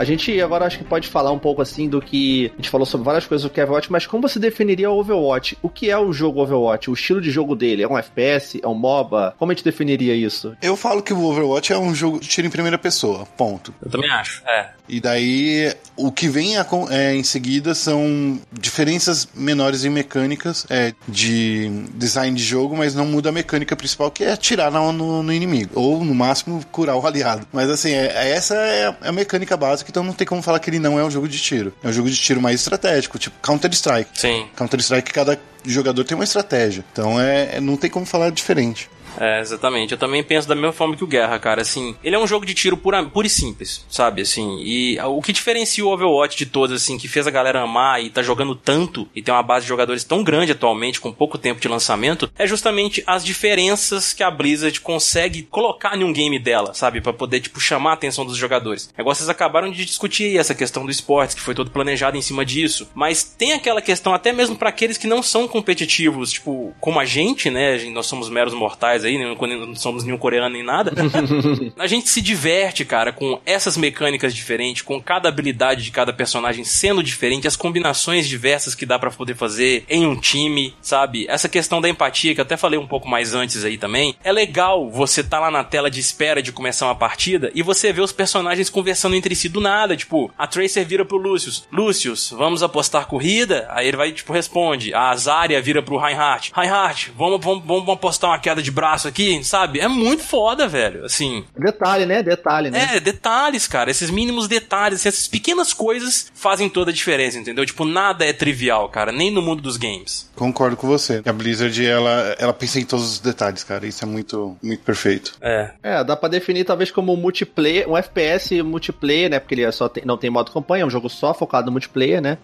A 0.03 0.05
gente 0.05 0.39
agora 0.41 0.65
acho 0.65 0.77
que 0.77 0.83
pode 0.83 1.07
falar 1.07 1.31
um 1.31 1.39
pouco 1.39 1.61
assim 1.61 1.87
do 1.87 2.01
que. 2.01 2.51
A 2.53 2.55
gente 2.57 2.69
falou 2.69 2.85
sobre 2.85 3.05
várias 3.05 3.25
coisas 3.25 3.43
do 3.43 3.49
que 3.49 3.59
é 3.59 3.63
Overwatch, 3.63 3.89
mas 3.89 4.05
como 4.05 4.27
você 4.27 4.37
definiria 4.37 4.91
o 4.91 4.99
Overwatch? 4.99 5.57
O 5.61 5.69
que 5.69 5.89
é 5.89 5.97
o 5.97 6.11
jogo 6.11 6.41
Overwatch? 6.41 6.89
O 6.89 6.93
estilo 6.93 7.21
de 7.21 7.31
jogo 7.31 7.55
dele? 7.55 7.83
É 7.83 7.87
um 7.87 7.97
FPS? 7.97 8.59
É 8.61 8.67
um 8.67 8.73
MOBA? 8.75 9.33
Como 9.39 9.51
a 9.51 9.55
gente 9.55 9.63
definiria 9.63 10.13
isso? 10.13 10.55
Eu 10.61 10.75
falo 10.75 11.01
que 11.01 11.13
o 11.13 11.23
Overwatch 11.23 11.71
é 11.71 11.77
um 11.77 11.95
jogo 11.95 12.19
de 12.19 12.27
tiro 12.27 12.45
em 12.45 12.49
primeira 12.51 12.77
pessoa, 12.77 13.25
ponto. 13.37 13.73
Eu 13.81 13.89
também 13.89 14.11
acho. 14.11 14.43
É. 14.45 14.71
E 14.89 14.99
daí, 14.99 15.73
o 15.95 16.11
que 16.11 16.27
vem 16.27 16.57
a 16.57 16.67
é, 16.89 17.15
em 17.15 17.23
seguida 17.23 17.73
são 17.73 18.37
diferenças 18.51 19.27
menores 19.33 19.85
em 19.85 19.89
mecânicas 19.89 20.65
é, 20.69 20.93
de 21.07 21.69
design 21.95 22.35
de 22.35 22.43
jogo, 22.43 22.75
mas 22.75 22.93
não 22.93 23.05
muda 23.05 23.29
a 23.29 23.31
mecânica 23.31 23.75
principal, 23.77 24.11
que 24.11 24.25
é 24.25 24.33
atirar 24.33 24.69
no, 24.71 24.91
no- 24.91 25.23
no 25.23 25.31
inimigo. 25.33 25.71
Ou, 25.75 26.03
no 26.03 26.13
máximo, 26.13 26.61
curar 26.71 26.97
o 26.97 27.05
aliado. 27.07 27.47
Mas, 27.53 27.69
assim, 27.69 27.91
é- 27.91 28.11
é- 28.13 28.29
essa 28.31 28.55
é 28.55 28.87
a, 28.87 28.95
é 29.03 29.09
a 29.09 29.11
mecânica 29.13 29.55
básica, 29.55 29.89
então 29.93 30.03
não 30.03 30.11
tem 30.13 30.25
como 30.25 30.41
falar 30.41 30.59
que 30.59 30.69
ele 30.71 30.79
não 30.79 30.97
é 30.97 31.03
um 31.03 31.11
jogo 31.11 31.27
de 31.27 31.39
tiro. 31.39 31.71
É 31.83 31.87
um 31.87 31.93
jogo 31.93 32.09
de 32.09 32.15
tiro 32.17 32.41
mais 32.41 32.59
estratégico, 32.59 33.19
tipo 33.19 33.35
Counter-Strike. 33.43 34.09
Sim. 34.15 34.47
Counter-Strike, 34.55 35.13
cada 35.13 35.39
jogador 35.63 36.03
tem 36.03 36.15
uma 36.15 36.23
estratégia. 36.23 36.83
Então, 36.91 37.21
é, 37.21 37.57
é- 37.57 37.61
não 37.61 37.77
tem 37.77 37.89
como 37.91 38.03
falar 38.05 38.31
diferente. 38.31 38.89
É, 39.19 39.39
exatamente. 39.39 39.91
Eu 39.91 39.97
também 39.97 40.23
penso 40.23 40.47
da 40.47 40.55
mesma 40.55 40.73
forma 40.73 40.95
que 40.95 41.03
o 41.03 41.07
Guerra, 41.07 41.37
cara. 41.39 41.61
Assim, 41.61 41.95
ele 42.03 42.15
é 42.15 42.19
um 42.19 42.27
jogo 42.27 42.45
de 42.45 42.53
tiro 42.53 42.77
pura, 42.77 43.03
puro 43.03 43.27
e 43.27 43.29
simples, 43.29 43.85
sabe? 43.89 44.21
Assim, 44.21 44.59
e 44.61 44.97
o 44.99 45.21
que 45.21 45.31
diferencia 45.31 45.85
o 45.85 45.89
Overwatch 45.89 46.37
de 46.37 46.45
todos, 46.45 46.81
assim, 46.81 46.97
que 46.97 47.07
fez 47.07 47.27
a 47.27 47.31
galera 47.31 47.61
amar 47.61 48.03
e 48.03 48.09
tá 48.09 48.21
jogando 48.21 48.55
tanto 48.55 49.07
e 49.15 49.21
tem 49.21 49.33
uma 49.33 49.43
base 49.43 49.65
de 49.65 49.69
jogadores 49.69 50.03
tão 50.03 50.23
grande 50.23 50.51
atualmente, 50.51 50.99
com 50.99 51.11
pouco 51.11 51.37
tempo 51.37 51.59
de 51.59 51.67
lançamento, 51.67 52.31
é 52.37 52.47
justamente 52.47 53.03
as 53.05 53.23
diferenças 53.23 54.13
que 54.13 54.23
a 54.23 54.31
Blizzard 54.31 54.79
consegue 54.81 55.43
colocar 55.43 55.95
em 55.97 56.03
um 56.03 56.13
game 56.13 56.39
dela, 56.39 56.73
sabe? 56.73 57.01
Pra 57.01 57.13
poder, 57.13 57.39
tipo, 57.39 57.59
chamar 57.59 57.91
a 57.91 57.93
atenção 57.93 58.25
dos 58.25 58.37
jogadores. 58.37 58.89
Agora 58.97 59.15
vocês 59.15 59.29
acabaram 59.29 59.71
de 59.71 59.85
discutir 59.85 60.25
aí 60.25 60.37
essa 60.37 60.55
questão 60.55 60.85
do 60.85 60.91
esportes, 60.91 61.35
que 61.35 61.41
foi 61.41 61.55
todo 61.55 61.71
planejado 61.71 62.17
em 62.17 62.21
cima 62.21 62.45
disso. 62.45 62.89
Mas 62.93 63.23
tem 63.23 63.53
aquela 63.53 63.81
questão, 63.81 64.13
até 64.13 64.31
mesmo 64.31 64.55
pra 64.55 64.69
aqueles 64.69 64.97
que 64.97 65.07
não 65.07 65.21
são 65.21 65.47
competitivos, 65.47 66.31
tipo, 66.31 66.73
como 66.79 66.99
a 66.99 67.05
gente, 67.05 67.49
né? 67.49 67.77
Nós 67.91 68.07
somos 68.07 68.29
meros 68.29 68.53
mortais 68.53 69.02
aí, 69.03 69.17
não 69.17 69.35
não 69.35 69.75
somos 69.75 70.03
nenhum 70.03 70.17
coreano 70.17 70.49
nem 70.49 70.63
nada. 70.63 70.91
a 71.77 71.87
gente 71.87 72.09
se 72.09 72.21
diverte, 72.21 72.85
cara, 72.85 73.11
com 73.11 73.39
essas 73.45 73.77
mecânicas 73.77 74.33
diferentes, 74.33 74.81
com 74.81 75.01
cada 75.01 75.29
habilidade 75.29 75.83
de 75.83 75.91
cada 75.91 76.13
personagem 76.13 76.63
sendo 76.63 77.03
diferente, 77.03 77.47
as 77.47 77.55
combinações 77.55 78.27
diversas 78.27 78.75
que 78.75 78.85
dá 78.85 78.97
pra 78.97 79.11
poder 79.11 79.35
fazer 79.35 79.85
em 79.89 80.05
um 80.05 80.15
time, 80.15 80.73
sabe? 80.81 81.25
Essa 81.27 81.49
questão 81.49 81.81
da 81.81 81.89
empatia, 81.89 82.33
que 82.33 82.41
eu 82.41 82.45
até 82.45 82.57
falei 82.57 82.79
um 82.79 82.87
pouco 82.87 83.07
mais 83.07 83.33
antes 83.33 83.63
aí 83.63 83.77
também. 83.77 84.15
É 84.23 84.31
legal 84.31 84.89
você 84.89 85.23
tá 85.23 85.39
lá 85.39 85.51
na 85.51 85.63
tela 85.63 85.89
de 85.89 85.99
espera 85.99 86.41
de 86.41 86.51
começar 86.51 86.87
uma 86.87 86.95
partida 86.95 87.51
e 87.53 87.61
você 87.61 87.91
vê 87.91 88.01
os 88.01 88.11
personagens 88.11 88.69
conversando 88.69 89.15
entre 89.15 89.35
si 89.35 89.49
do 89.49 89.61
nada. 89.61 89.95
Tipo, 89.95 90.31
a 90.37 90.47
Tracer 90.47 90.85
vira 90.85 91.05
pro 91.05 91.17
Lucius: 91.17 91.67
Lucius, 91.71 92.33
vamos 92.35 92.63
apostar 92.63 93.07
corrida? 93.07 93.67
Aí 93.69 93.87
ele 93.87 93.97
vai, 93.97 94.11
tipo, 94.11 94.33
responde. 94.33 94.93
A 94.93 95.15
Zarya 95.15 95.61
vira 95.61 95.81
pro 95.81 95.97
Reinhardt: 95.97 96.51
Reinhardt, 96.55 97.11
vamos, 97.17 97.43
vamos, 97.43 97.63
vamos 97.65 97.89
apostar 97.89 98.29
uma 98.29 98.39
queda 98.39 98.61
de 98.61 98.71
braço 98.71 98.92
aqui, 99.07 99.43
sabe? 99.43 99.79
É 99.79 99.87
muito 99.87 100.23
foda, 100.23 100.67
velho. 100.67 101.05
Assim, 101.05 101.43
Detalhe, 101.57 102.05
né? 102.05 102.21
Detalhe, 102.23 102.69
né? 102.69 102.95
é, 102.95 102.99
detalhes, 102.99 103.67
cara. 103.67 103.89
Esses 103.91 104.09
mínimos 104.09 104.47
detalhes, 104.47 105.05
essas 105.05 105.27
pequenas 105.27 105.73
coisas 105.73 106.31
fazem 106.33 106.69
toda 106.69 106.91
a 106.91 106.93
diferença, 106.93 107.37
entendeu? 107.37 107.65
Tipo, 107.65 107.85
nada 107.85 108.25
é 108.25 108.33
trivial, 108.33 108.89
cara, 108.89 109.11
nem 109.11 109.31
no 109.31 109.41
mundo 109.41 109.61
dos 109.61 109.77
games. 109.77 110.29
Concordo 110.35 110.75
com 110.77 110.87
você. 110.87 111.21
A 111.25 111.33
Blizzard, 111.33 111.85
ela, 111.85 112.35
ela 112.39 112.53
pensa 112.53 112.79
em 112.79 112.85
todos 112.85 113.13
os 113.13 113.19
detalhes, 113.19 113.63
cara. 113.63 113.85
Isso 113.85 114.03
é 114.03 114.07
muito, 114.07 114.57
muito 114.61 114.81
perfeito. 114.83 115.33
É. 115.41 115.71
É, 115.81 116.03
dá 116.03 116.15
pra 116.15 116.29
definir 116.29 116.63
talvez 116.65 116.91
como 116.91 117.15
multiplayer, 117.15 117.87
um 117.89 117.97
FPS 117.97 118.61
multiplayer, 118.61 119.29
né? 119.29 119.39
Porque 119.39 119.55
ele 119.55 119.63
é 119.63 119.71
só 119.71 119.87
tem- 119.89 120.03
não 120.05 120.17
tem 120.17 120.29
modo 120.29 120.51
campanha, 120.51 120.83
é 120.83 120.85
um 120.85 120.89
jogo 120.89 121.09
só 121.09 121.33
focado 121.33 121.65
no 121.67 121.71
multiplayer, 121.71 122.21
né? 122.21 122.37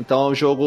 Então 0.00 0.26
é 0.28 0.30
um 0.30 0.34
jogo, 0.34 0.64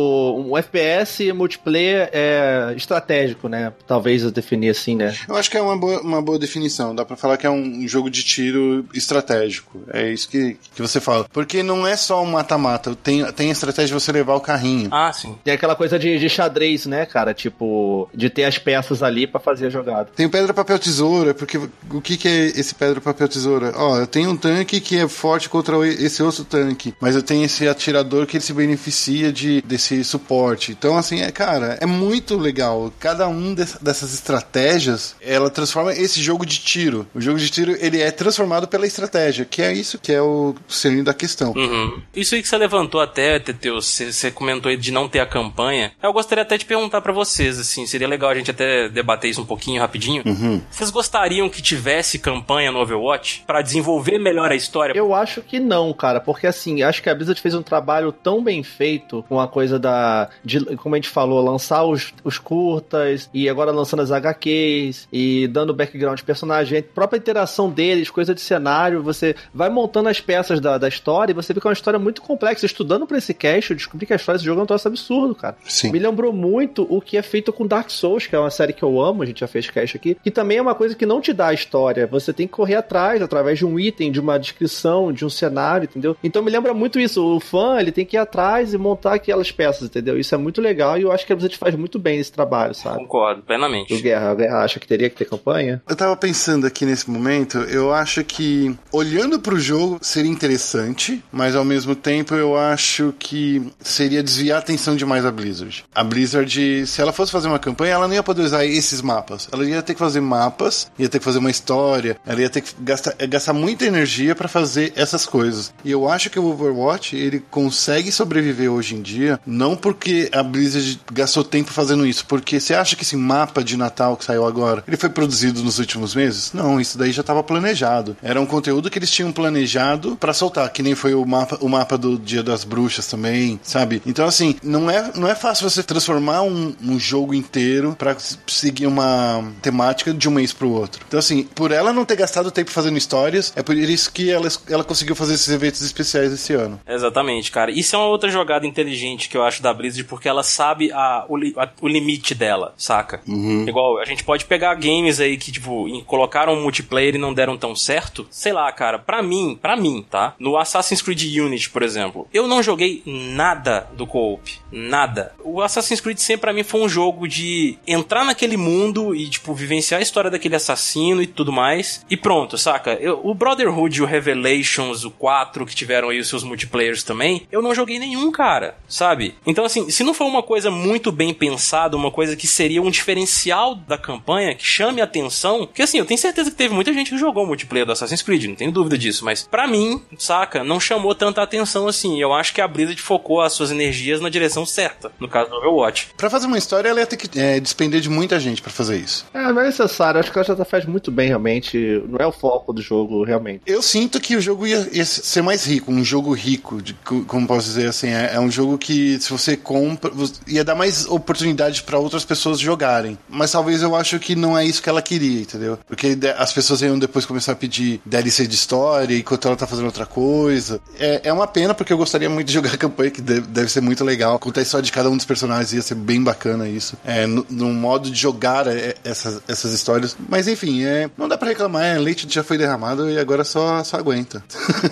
um 0.48 0.58
FPS 0.58 1.32
multiplayer 1.34 2.10
é, 2.12 2.74
estratégico, 2.76 3.48
né? 3.48 3.74
Talvez 3.88 4.24
eu 4.24 4.32
definir 4.32 4.70
assim, 4.70 4.96
né? 4.96 5.16
Eu 5.30 5.36
acho 5.36 5.50
que 5.50 5.58
é 5.58 5.62
uma 5.62 5.78
boa, 5.78 6.02
uma 6.02 6.22
boa 6.22 6.40
definição. 6.40 6.94
Dá 6.96 7.06
pra 7.06 7.16
falar 7.16 7.38
que 7.38 7.46
é 7.46 7.50
um 7.50 7.88
jogo 7.88 8.10
de 8.10 8.24
tiro 8.24 8.86
estratégico. 8.94 9.82
É 9.92 10.12
isso 10.12 10.28
que, 10.30 10.58
que 10.76 10.82
você 10.82 11.00
fala. 11.00 11.26
Porque 11.32 11.62
não 11.64 11.86
é 11.86 11.96
só 11.96 12.22
um 12.24 12.26
mata-mata. 12.32 12.96
Tem, 12.96 13.24
tem 13.34 13.50
a 13.50 13.52
estratégia 13.52 13.88
de 13.88 13.94
você 14.04 14.12
levar 14.12 14.36
o 14.36 14.42
carrinho. 14.42 14.90
Ah, 14.92 15.12
sim. 15.14 15.36
Tem 15.44 15.54
aquela 15.54 15.76
coisa 15.76 15.98
de, 16.00 16.18
de 16.18 16.30
xadrez, 16.30 16.86
né, 16.86 17.06
cara? 17.06 17.34
Tipo, 17.34 18.10
de 18.14 18.30
ter 18.30 18.44
as 18.46 18.58
peças 18.58 19.04
ali 19.04 19.28
pra 19.28 19.40
fazer 19.40 19.68
a 19.68 19.70
jogada. 19.70 20.10
Tem 20.16 20.26
o 20.26 20.30
pedra, 20.30 20.54
papel, 20.54 20.80
tesoura, 20.80 21.34
porque 21.34 21.58
o 21.58 22.02
que, 22.02 22.18
que 22.18 22.28
é 22.28 22.46
esse 22.48 22.74
pedra, 22.76 23.00
papel, 23.02 23.28
tesoura? 23.28 23.74
Ó, 23.76 23.98
eu 23.98 24.08
tenho 24.08 24.32
um 24.32 24.38
tanque 24.38 24.80
que 24.80 24.98
é 24.98 25.08
forte 25.08 25.50
contra 25.50 25.76
esse 25.88 26.22
outro 26.24 26.44
tanque, 26.44 26.94
mas 27.00 27.16
eu 27.16 27.22
tenho 27.24 27.46
esse 27.46 27.68
atirador 27.68 28.26
que 28.26 28.38
ele 28.38 28.44
se 28.44 28.54
beneficia 28.54 29.32
de, 29.32 29.62
desse 29.62 30.04
suporte. 30.04 30.72
Então, 30.72 30.98
assim, 30.98 31.22
é, 31.22 31.32
cara, 31.32 31.78
é 31.80 31.86
muito 31.86 32.38
legal. 32.38 32.92
Cada 33.00 33.28
um 33.28 33.54
des- 33.54 33.78
dessas 33.82 34.14
estratégias, 34.14 35.16
ela 35.22 35.50
transforma 35.50 35.94
esse 35.94 36.22
jogo 36.22 36.46
de 36.46 36.60
tiro. 36.60 37.08
O 37.14 37.22
jogo 37.22 37.38
de 37.38 37.50
tiro, 37.50 37.76
ele 37.80 38.02
é 38.02 38.12
transformado 38.12 38.68
pela 38.68 38.86
estratégia, 38.86 39.46
que 39.46 39.62
é 39.62 39.74
isso 39.74 40.00
que 40.00 40.12
é 40.12 40.22
o 40.22 40.56
cerne 40.68 41.04
da 41.04 41.14
questão. 41.14 41.54
Uhum. 41.56 42.02
Isso 42.16 42.36
aí 42.36 42.42
que 42.42 42.48
você 42.48 42.58
levantou 42.58 43.02
até, 43.02 43.40
Teteu, 43.40 43.82
você, 43.82 44.32
comentou 44.32 44.70
aí 44.70 44.78
de 44.78 44.92
não 44.92 45.08
ter 45.08 45.20
a 45.20 45.26
campanha. 45.26 45.92
Eu 46.02 46.14
gostaria 46.14 46.44
até 46.44 46.58
de 46.58 46.66
perguntar 46.66 47.02
pra 47.02 47.14
vocês, 47.14 47.60
assim, 47.60 47.86
seria 47.86 48.08
legal 48.08 48.30
a 48.30 48.36
gente 48.36 48.52
até 48.52 48.90
debater 48.90 49.30
isso 49.30 49.42
um 49.42 49.46
pouquinho 49.46 49.82
rapidinho. 49.82 50.24
Vocês 50.70 50.90
gostariam 50.90 51.50
que 51.50 51.62
tivesse 51.62 52.20
campanha 52.20 52.72
no 52.72 52.80
Overwatch 52.80 53.44
pra 53.46 53.62
desenvolver 53.62 54.18
melhor 54.18 54.52
a 54.52 54.56
história? 54.56 54.98
Eu 54.98 55.14
acho 55.14 55.42
que 55.42 55.60
não, 55.60 55.94
cara, 55.94 56.20
porque 56.20 56.48
assim, 56.48 56.82
acho 56.84 57.02
que 57.02 57.10
a 57.10 57.16
Blizzard 57.16 57.42
fez 57.42 57.54
um 57.54 57.62
trabalho 57.62 58.12
tão 58.12 58.44
bem 58.44 58.64
feito 58.64 59.24
com 59.28 59.40
a 59.40 59.48
coisa 59.48 59.78
da. 59.78 60.30
De, 60.44 60.64
como 60.78 60.96
a 60.96 60.98
gente 60.98 61.10
falou, 61.10 61.44
lançar 61.44 61.84
os, 61.84 62.14
os 62.24 62.38
curtas 62.38 63.30
e 63.34 63.50
agora 63.50 63.72
lançando 63.72 64.02
as 64.02 64.12
HQs 64.12 65.09
e 65.12 65.48
dando 65.48 65.74
background 65.74 66.18
de 66.18 66.24
personagem, 66.24 66.80
a 66.80 66.84
própria 66.84 67.18
interação 67.18 67.70
deles, 67.70 68.10
coisa 68.10 68.34
de 68.34 68.42
cenário, 68.42 69.02
você 69.02 69.36
vai 69.54 69.70
montando 69.70 70.10
as 70.10 70.20
peças 70.20 70.60
da, 70.60 70.78
da 70.78 70.88
história 70.88 71.32
e 71.32 71.36
você 71.36 71.54
vê 71.54 71.60
que 71.60 71.68
é 71.68 71.70
uma 71.70 71.74
história 71.74 72.00
muito 72.00 72.22
complexa. 72.22 72.66
Estudando 72.66 73.06
pra 73.08 73.18
esse 73.18 73.34
cast, 73.34 73.72
eu 73.72 73.78
descobri 73.78 74.06
que 74.06 74.14
a 74.14 74.16
história 74.16 74.38
desse 74.38 74.46
jogo 74.46 74.60
é 74.62 74.64
um 74.64 74.68
troço 74.68 74.88
absurdo, 74.88 75.36
cara. 75.36 75.56
Sim. 75.64 75.92
Me 75.92 76.00
lembrou 76.00 76.32
muito 76.34 76.86
o 76.90 77.02
que 77.02 77.18
é 77.18 77.22
feito 77.22 77.52
com 77.52 77.66
Dark 77.66 77.90
Souls, 77.90 78.28
que 78.28 78.36
é 78.36 78.40
uma 78.40 78.50
série 78.50 78.74
que 78.74 78.84
eu 78.84 79.02
amo, 79.02 79.24
a 79.24 79.26
gente 79.26 79.40
já 79.40 79.48
fez 79.48 79.70
cast 79.70 79.98
aqui, 79.98 80.16
que 80.22 80.32
também 80.32 80.58
é 80.58 80.62
uma 80.62 80.76
coisa 80.76 80.96
que 80.96 81.06
não 81.06 81.22
te 81.22 81.34
dá 81.34 81.48
a 81.48 81.54
história. 81.54 82.08
Você 82.08 82.34
tem 82.34 82.48
que 82.48 82.54
correr 82.54 82.76
atrás, 82.76 83.22
através 83.22 83.58
de 83.58 83.66
um 83.66 83.80
item, 83.80 84.12
de 84.12 84.20
uma 84.20 84.38
descrição, 84.38 85.12
de 85.12 85.26
um 85.26 85.30
cenário, 85.30 85.86
entendeu? 85.86 86.16
Então 86.24 86.42
me 86.44 86.52
lembra 86.52 86.74
muito 86.74 87.00
isso. 87.00 87.24
O 87.26 87.40
fã, 87.40 87.80
ele 87.80 87.92
tem 87.92 88.06
que 88.06 88.16
ir 88.16 88.20
atrás 88.20 88.74
e 88.74 88.78
montar 88.78 89.14
aquelas 89.14 89.52
peças, 89.52 89.88
entendeu? 89.88 90.20
Isso 90.20 90.34
é 90.34 90.38
muito 90.38 90.62
legal 90.62 90.98
e 90.98 91.04
eu 91.04 91.12
acho 91.12 91.26
que 91.26 91.34
a 91.34 91.36
Blizzard 91.36 91.58
faz 91.58 91.76
muito 91.76 91.98
bem 92.00 92.20
esse 92.20 92.32
trabalho, 92.32 92.74
sabe? 92.74 92.98
Concordo, 92.98 93.42
O 93.42 93.44
plenamente. 93.44 94.02
Guerra, 94.02 94.34
o 94.34 94.36
Guerra 94.36 94.64
acha 94.64 94.80
que 94.80 94.88
teria 94.88 94.99
que 95.08 95.16
ter 95.16 95.26
campanha? 95.26 95.82
Eu 95.88 95.96
tava 95.96 96.16
pensando 96.18 96.66
aqui 96.66 96.84
nesse 96.86 97.10
momento, 97.10 97.60
eu 97.60 97.94
acho 97.94 98.24
que 98.24 98.76
olhando 98.92 99.40
pro 99.40 99.60
jogo 99.60 100.00
seria 100.02 100.32
interessante, 100.32 101.24
mas 101.32 101.56
ao 101.56 101.64
mesmo 101.64 101.96
tempo 101.96 102.34
eu 102.34 102.58
acho 102.58 103.14
que 103.20 103.72
seria 103.80 104.24
desviar 104.24 104.58
a 104.58 104.60
atenção 104.60 104.96
demais 104.96 105.24
da 105.24 105.32
Blizzard. 105.32 105.86
A 105.94 106.04
Blizzard, 106.04 106.88
se 106.88 107.02
ela 107.02 107.14
fosse 107.14 107.32
fazer 107.32 107.48
uma 107.48 107.60
campanha, 107.60 107.94
ela 107.94 108.08
não 108.08 108.16
ia 108.16 108.24
poder 108.24 108.42
usar 108.42 108.66
esses 108.66 109.02
mapas. 109.02 109.48
Ela 109.52 109.66
ia 109.66 109.82
ter 109.82 109.94
que 109.94 110.00
fazer 110.00 110.22
mapas, 110.22 110.92
ia 110.98 111.08
ter 111.08 111.20
que 111.20 111.26
fazer 111.26 111.40
uma 111.40 111.52
história, 111.52 112.18
ela 112.26 112.42
ia 112.42 112.50
ter 112.50 112.62
que 112.62 112.74
gastar, 112.80 113.14
gastar 113.28 113.54
muita 113.54 113.86
energia 113.86 114.36
pra 114.36 114.48
fazer 114.48 114.92
essas 114.96 115.26
coisas. 115.26 115.74
E 115.84 115.92
eu 115.92 116.10
acho 116.10 116.30
que 116.30 116.40
o 116.40 116.46
Overwatch, 116.46 117.16
ele 117.16 117.44
consegue 117.52 118.12
sobreviver 118.12 118.72
hoje 118.72 118.96
em 118.96 119.02
dia, 119.02 119.40
não 119.46 119.76
porque 119.76 120.30
a 120.32 120.42
Blizzard 120.42 121.00
gastou 121.12 121.44
tempo 121.44 121.72
fazendo 121.72 122.06
isso, 122.06 122.26
porque 122.26 122.60
você 122.60 122.74
acha 122.74 122.96
que 122.96 123.04
esse 123.04 123.16
mapa 123.16 123.64
de 123.64 123.78
Natal 123.78 124.18
que 124.18 124.26
saiu 124.26 124.46
agora, 124.46 124.84
ele 124.90 124.98
foi 124.98 125.10
produzido 125.10 125.64
nos 125.64 125.80
últimos 125.80 126.14
meses? 126.16 126.52
Não, 126.54 126.80
isso 126.80 126.98
daí 126.98 127.12
já 127.12 127.22
estava 127.22 127.42
planejado. 127.44 128.18
Era 128.22 128.40
um 128.42 128.46
conteúdo 128.46 128.90
que 128.90 129.00
eles 129.00 129.12
tinham 129.12 129.32
planejado 129.32 130.16
pra 130.16 130.34
soltar, 130.34 130.70
que 130.72 130.82
nem 130.84 130.96
foi 130.96 131.14
o 131.14 131.26
mapa, 131.26 131.58
o 131.62 131.70
mapa 131.70 131.98
do 131.98 132.18
Dia 132.18 132.44
das 132.44 132.64
Bruxas 132.64 133.08
também, 133.08 133.60
sabe? 133.64 134.02
Então 134.06 134.26
assim, 134.26 134.56
não 134.64 134.90
é, 134.90 135.12
não 135.16 135.28
é 135.28 135.36
fácil 135.36 135.70
você 135.70 135.84
transformar 135.84 136.42
um, 136.42 136.74
um 136.84 137.00
jogo 137.00 137.34
inteiro 137.34 137.96
pra 137.98 138.16
seguir 138.48 138.88
uma 138.88 139.44
temática 139.62 140.14
de 140.14 140.28
um 140.28 140.32
mês 140.32 140.52
pro 140.54 140.70
outro. 140.70 141.02
Então 141.08 141.20
assim, 141.20 141.44
por 141.44 141.72
ela 141.72 141.94
não 141.94 142.06
ter 142.06 142.16
gastado 142.16 142.52
tempo 142.52 142.72
fazendo 142.72 142.98
histórias, 142.98 143.54
é 143.56 143.62
por 143.64 143.76
isso 143.76 144.12
que 144.12 144.30
ela, 144.32 144.48
ela 144.70 144.84
conseguiu 144.84 145.16
fazer 145.16 145.34
esses 145.36 145.50
eventos 145.50 145.82
especiais 145.82 146.32
esse 146.34 146.54
ano. 146.54 146.80
Exatamente, 146.88 147.52
cara. 147.52 147.72
Isso 147.72 147.96
é 147.96 148.00
uma 148.00 148.08
outra 148.08 148.30
jogada 148.30 148.66
inteligente 148.66 149.30
que 149.30 149.38
eu 149.38 149.44
acho 149.44 149.62
da 149.62 149.74
Blizzard, 149.74 150.04
porque 150.06 150.28
ela 150.28 150.44
sabe 150.44 150.92
a, 150.92 151.26
o, 151.28 151.36
a- 151.60 151.70
o 151.82 151.88
limite 151.88 152.34
dela, 152.34 152.74
saca? 152.78 153.22
Igual, 153.28 154.00
a 154.00 154.06
gente 154.06 154.24
pode 154.24 154.46
pegar 154.46 154.76
games 154.80 155.20
aí 155.20 155.38
que, 155.38 155.52
tipo, 155.52 155.88
colocaram 156.06 156.56
multiplayer 156.56 157.16
e 157.16 157.20
não 157.20 157.34
deram 157.34 157.58
tão 157.58 157.76
certo. 157.76 158.28
Sei 158.30 158.54
lá, 158.54 158.72
cara, 158.72 158.98
pra 159.00 159.22
mim, 159.22 159.58
pra 159.62 159.76
mim, 159.76 160.06
tá? 160.10 160.34
No 160.40 160.58
Assassin's 160.58 161.02
Creed 161.02 161.22
Unity, 161.38 161.70
por 161.70 161.84
exemplo, 161.84 162.28
eu 162.34 162.48
não 162.48 162.64
joguei 162.64 163.02
nada 163.06 163.88
do 163.94 164.08
co-op. 164.08 164.52
Nada. 164.72 165.34
O 165.44 165.62
Assassin's 165.62 166.00
Creed 166.02 166.18
sempre 166.20 166.42
pra 166.42 166.54
mim 166.54 166.64
foi 166.64 166.82
um 166.82 166.90
jogo 166.90 167.28
de 167.28 167.78
entrar 167.88 168.24
naquele 168.24 168.56
mundo 168.58 169.16
e, 169.16 169.28
tipo, 169.30 169.54
vivenciar 169.54 170.00
a 170.00 170.04
história 170.04 170.30
daquele 170.30 170.56
assassino 170.56 171.22
e 171.22 171.28
tudo 171.28 171.52
mais. 171.52 172.06
E 172.10 172.16
pronto, 172.18 172.58
saca? 172.58 172.94
Eu- 172.94 173.20
o 173.24 173.34
Brotherhood 173.34 174.00
e 174.00 174.02
o 174.02 174.06
Revelations, 174.06 175.04
o 175.04 175.12
4, 175.12 175.66
que 175.66 175.76
tiveram 175.76 176.10
aí 176.10 176.20
os 176.20 176.28
seus 176.30 176.44
multiplayers 176.44 177.04
também, 177.04 177.48
eu 177.52 177.62
não 177.62 177.74
joguei 177.76 178.00
nenhum, 178.00 178.32
cara, 178.32 178.78
sabe? 178.88 179.36
Então, 179.46 179.66
assim, 179.66 179.90
se 179.90 180.04
não 180.04 180.14
for 180.14 180.26
uma 180.26 180.44
coisa 180.44 180.70
muito 180.72 181.12
bem 181.12 181.34
pensada, 181.34 181.98
uma 181.98 182.12
coisa 182.12 182.36
que 182.36 182.48
seria 182.48 182.82
um 182.82 182.90
diferencial 182.92 183.76
da 183.76 183.98
campanha, 183.98 184.56
que 184.56 184.66
chame 184.70 185.02
a 185.02 185.04
atenção, 185.06 185.68
que 185.74 185.82
assim, 185.82 185.98
eu 186.00 186.06
tenho 186.06 186.20
certeza 186.20 186.50
que 186.52 186.56
teve 186.58 186.74
muita 186.74 186.94
gente 186.94 187.10
que 187.12 187.18
jogou 187.18 187.44
o 187.44 187.48
multiplayer 187.48 187.86
do 187.86 187.92
Assassin's 187.92 188.22
Creed, 188.22 188.46
não 188.46 188.56
tenho 188.56 188.72
dúvida 188.72 188.98
disso, 188.98 189.26
mas 189.26 189.48
pra 189.50 189.68
mim, 189.68 190.02
saca, 190.18 190.64
não 190.64 190.80
chamou 190.80 191.14
tanta 191.16 191.42
atenção 191.42 191.88
assim. 191.88 192.20
Eu 192.22 192.34
acho 192.34 192.54
que 192.54 192.62
a 192.62 192.68
Blizzard 192.68 193.02
focou 193.02 193.42
as 193.42 193.54
suas 193.54 193.72
energias 193.72 194.22
na 194.22 194.30
direção 194.30 194.66
certa, 194.66 195.12
no 195.20 195.28
caso 195.28 195.50
do 195.50 195.56
Overwatch. 195.58 196.10
Pra 196.18 196.30
fazer 196.30 196.48
uma 196.48 196.58
história, 196.58 196.90
ela 196.90 197.00
ia 197.00 197.06
ter 197.08 197.18
que 197.18 197.40
é, 197.40 197.60
despender 197.60 198.02
de 198.02 198.10
muita 198.10 198.40
gente 198.40 198.62
pra 198.62 198.72
fazer 198.72 198.98
isso. 198.98 199.26
É, 199.34 199.52
não 199.52 199.62
é 199.62 199.66
necessário. 199.66 200.20
Acho 200.20 200.32
que 200.32 200.38
ela 200.38 200.46
já 200.58 200.66
faz 200.66 200.86
muito 200.86 201.12
bem, 201.12 201.28
realmente. 201.28 201.78
Não 202.08 202.18
é 202.20 202.28
o 202.28 202.32
foco 202.32 202.72
do 202.74 202.82
jogo, 202.82 203.24
realmente. 203.24 203.62
Eu 203.66 203.82
sinto 203.82 204.20
que 204.20 204.36
o 204.36 204.42
jogo 204.42 204.68
ia, 204.68 204.88
ia 204.92 205.06
ser 205.06 205.42
mais 205.42 205.66
rico, 205.66 205.92
um 205.92 206.04
jogo 206.04 206.34
rico, 206.34 206.82
de, 206.82 206.94
co- 206.94 207.24
como 207.26 207.48
posso 207.48 207.68
dizer 207.68 207.88
assim, 207.88 208.10
é, 208.10 208.32
é 208.36 208.40
um 208.40 208.52
jogo 208.52 208.78
que 208.78 209.20
se 209.20 209.30
você 209.32 209.56
compra, 209.58 210.12
ia 210.48 210.64
dar 210.64 210.76
mais 210.76 211.06
oportunidade 211.08 211.84
pra 211.84 211.98
outras 212.00 212.26
pessoas 212.26 212.60
jogarem. 212.60 213.18
Mas 213.30 213.52
talvez 213.52 213.82
eu 213.82 213.96
acho 213.96 214.20
que 214.20 214.36
não 214.36 214.58
é 214.58 214.59
isso 214.64 214.82
que 214.82 214.90
ela 214.90 215.02
queria, 215.02 215.42
entendeu? 215.42 215.78
Porque 215.88 216.18
as 216.38 216.54
pessoas 216.54 216.82
iam 216.82 216.98
depois 216.98 217.26
começar 217.26 217.54
a 217.54 217.56
pedir 217.56 218.02
DLC 218.06 218.48
de 218.48 218.56
história 218.56 219.16
enquanto 219.18 219.48
ela 219.48 219.58
tá 219.58 219.68
fazendo 219.68 219.86
outra 219.86 220.06
coisa. 220.06 220.80
É, 221.00 221.22
é 221.26 221.34
uma 221.34 221.48
pena 221.48 221.74
porque 221.74 221.92
eu 221.94 221.98
gostaria 221.98 222.30
muito 222.30 222.48
de 222.48 222.54
jogar 222.60 222.74
a 222.74 222.78
campanha, 222.78 223.12
que 223.12 223.22
deve, 223.22 223.42
deve 223.42 223.70
ser 223.70 223.82
muito 223.82 224.04
legal. 224.04 224.38
Contar 224.40 224.62
a 224.62 224.64
história 224.64 224.84
de 224.84 224.92
cada 224.92 225.10
um 225.10 225.18
dos 225.18 225.26
personagens 225.26 225.74
ia 225.74 225.82
ser 225.82 225.96
bem 225.96 226.24
bacana 226.24 226.68
isso. 226.68 226.98
É, 227.06 227.26
no, 227.26 227.46
no 227.50 227.74
modo 227.74 228.10
de 228.10 228.20
jogar 228.20 228.68
é, 228.68 228.96
essas, 229.04 229.42
essas 229.48 229.74
histórias. 229.74 230.16
Mas 230.28 230.48
enfim, 230.48 230.84
é, 230.84 231.10
não 231.18 231.28
dá 231.28 231.38
pra 231.38 231.50
reclamar, 231.50 231.84
é, 231.84 231.98
leite 231.98 232.28
já 232.30 232.44
foi 232.44 232.58
derramado 232.58 233.10
e 233.10 233.18
agora 233.18 233.44
só, 233.44 233.84
só 233.84 233.98
aguenta. 233.98 234.44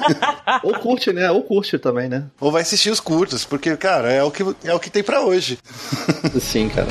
Ou 0.63 0.73
curte, 0.79 1.11
né? 1.13 1.29
Ou 1.31 1.43
curte 1.43 1.77
também, 1.77 2.09
né? 2.09 2.25
Ou 2.39 2.51
vai 2.51 2.61
assistir 2.61 2.89
os 2.89 2.99
curtos, 2.99 3.45
porque, 3.45 3.75
cara, 3.77 4.11
é 4.11 4.23
o 4.23 4.31
que, 4.31 4.43
é 4.63 4.73
o 4.73 4.79
que 4.79 4.89
tem 4.89 5.03
pra 5.03 5.21
hoje. 5.21 5.57
Sim, 6.39 6.69
cara. 6.69 6.87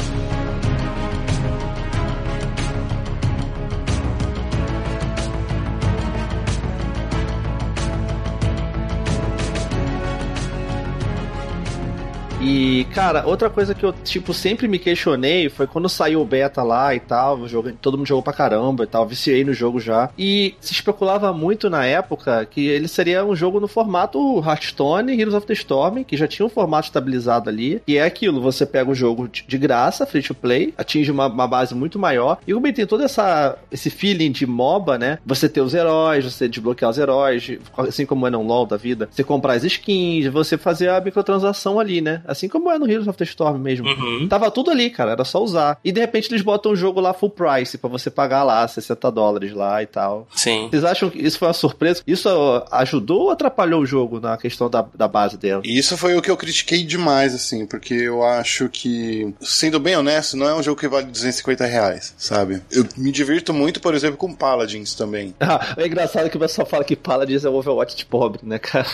E, 12.46 12.84
cara, 12.94 13.26
outra 13.26 13.50
coisa 13.50 13.74
que 13.74 13.84
eu, 13.84 13.92
tipo, 13.92 14.32
sempre 14.32 14.68
me 14.68 14.78
questionei 14.78 15.48
foi 15.48 15.66
quando 15.66 15.88
saiu 15.88 16.20
o 16.20 16.24
beta 16.24 16.62
lá 16.62 16.94
e 16.94 17.00
tal, 17.00 17.48
jogo, 17.48 17.72
todo 17.72 17.98
mundo 17.98 18.06
jogou 18.06 18.22
pra 18.22 18.32
caramba 18.32 18.84
e 18.84 18.86
tal, 18.86 19.06
viciei 19.06 19.42
no 19.42 19.52
jogo 19.52 19.80
já. 19.80 20.10
E 20.16 20.54
se 20.60 20.72
especulava 20.72 21.32
muito 21.32 21.68
na 21.68 21.84
época 21.84 22.46
que 22.46 22.66
ele 22.66 22.86
seria 22.86 23.24
um 23.24 23.34
jogo 23.34 23.58
no 23.58 23.66
formato 23.66 24.38
Hearthstone, 24.46 25.18
Heroes 25.18 25.34
of 25.34 25.46
the 25.46 25.54
Storm, 25.54 26.04
que 26.04 26.16
já 26.16 26.28
tinha 26.28 26.46
um 26.46 26.50
formato 26.50 26.86
estabilizado 26.86 27.50
ali. 27.50 27.82
E 27.86 27.96
é 27.96 28.04
aquilo, 28.04 28.40
você 28.40 28.64
pega 28.64 28.90
o 28.90 28.94
jogo 28.94 29.26
de 29.26 29.56
de 29.56 29.58
graça, 29.58 30.06
free 30.06 30.22
to 30.22 30.34
play, 30.34 30.74
atinge 30.76 31.10
uma, 31.10 31.26
uma 31.26 31.48
base 31.48 31.74
muito 31.74 31.98
maior. 31.98 32.38
E 32.46 32.52
como 32.52 32.66
ele 32.66 32.74
tem 32.74 32.86
todo 32.86 33.02
essa, 33.02 33.56
esse 33.72 33.90
feeling 33.90 34.30
de 34.30 34.46
MOBA, 34.46 34.98
né? 34.98 35.18
Você 35.24 35.48
ter 35.48 35.60
os 35.60 35.74
heróis, 35.74 36.24
você 36.24 36.48
desbloquear 36.48 36.90
os 36.90 36.98
heróis, 36.98 37.58
assim 37.76 38.04
como 38.04 38.26
é 38.26 38.30
no 38.30 38.42
LoL 38.42 38.66
da 38.66 38.76
vida. 38.76 39.08
Você 39.10 39.24
comprar 39.24 39.54
as 39.54 39.64
skins, 39.64 40.26
você 40.26 40.58
fazer 40.58 40.90
a 40.90 41.00
microtransação 41.00 41.80
ali, 41.80 42.00
né? 42.00 42.22
Assim 42.36 42.48
como 42.48 42.70
é 42.70 42.78
no 42.78 42.90
Heroes 42.90 43.08
of 43.08 43.16
the 43.16 43.24
Storm 43.24 43.58
mesmo. 43.58 43.88
Uhum. 43.88 44.28
Tava 44.28 44.50
tudo 44.50 44.70
ali, 44.70 44.90
cara, 44.90 45.12
era 45.12 45.24
só 45.24 45.42
usar. 45.42 45.78
E 45.82 45.90
de 45.90 46.00
repente 46.00 46.30
eles 46.30 46.42
botam 46.42 46.72
o 46.72 46.76
jogo 46.76 47.00
lá 47.00 47.14
full 47.14 47.30
price 47.30 47.78
pra 47.78 47.88
você 47.88 48.10
pagar 48.10 48.42
lá 48.42 48.68
60 48.68 49.10
dólares 49.10 49.52
lá 49.54 49.82
e 49.82 49.86
tal. 49.86 50.28
Sim. 50.34 50.68
Vocês 50.70 50.84
acham 50.84 51.08
que 51.08 51.18
isso 51.18 51.38
foi 51.38 51.48
uma 51.48 51.54
surpresa? 51.54 52.02
Isso 52.06 52.28
ajudou 52.70 53.22
ou 53.22 53.30
atrapalhou 53.30 53.80
o 53.80 53.86
jogo 53.86 54.20
na 54.20 54.36
questão 54.36 54.68
da, 54.68 54.84
da 54.94 55.08
base 55.08 55.38
dela? 55.38 55.62
E 55.64 55.78
isso 55.78 55.96
foi 55.96 56.14
o 56.14 56.20
que 56.20 56.30
eu 56.30 56.36
critiquei 56.36 56.84
demais, 56.84 57.34
assim, 57.34 57.64
porque 57.66 57.94
eu 57.94 58.22
acho 58.22 58.68
que, 58.68 59.34
sendo 59.40 59.80
bem 59.80 59.96
honesto, 59.96 60.36
não 60.36 60.46
é 60.46 60.54
um 60.54 60.62
jogo 60.62 60.78
que 60.78 60.88
vale 60.88 61.06
250 61.06 61.64
reais, 61.64 62.14
sabe? 62.18 62.62
Eu 62.70 62.86
me 62.98 63.10
divirto 63.10 63.54
muito, 63.54 63.80
por 63.80 63.94
exemplo, 63.94 64.18
com 64.18 64.34
Paladins 64.34 64.94
também. 64.94 65.34
Ah, 65.40 65.74
é 65.78 65.86
engraçado 65.86 66.28
que 66.28 66.36
o 66.36 66.40
pessoal 66.40 66.66
fala 66.66 66.84
que 66.84 66.94
Paladins 66.94 67.46
é 67.46 67.48
o 67.48 67.54
Overwatch 67.54 67.96
de 67.96 68.04
pobre, 68.04 68.40
né, 68.42 68.58
cara? 68.58 68.86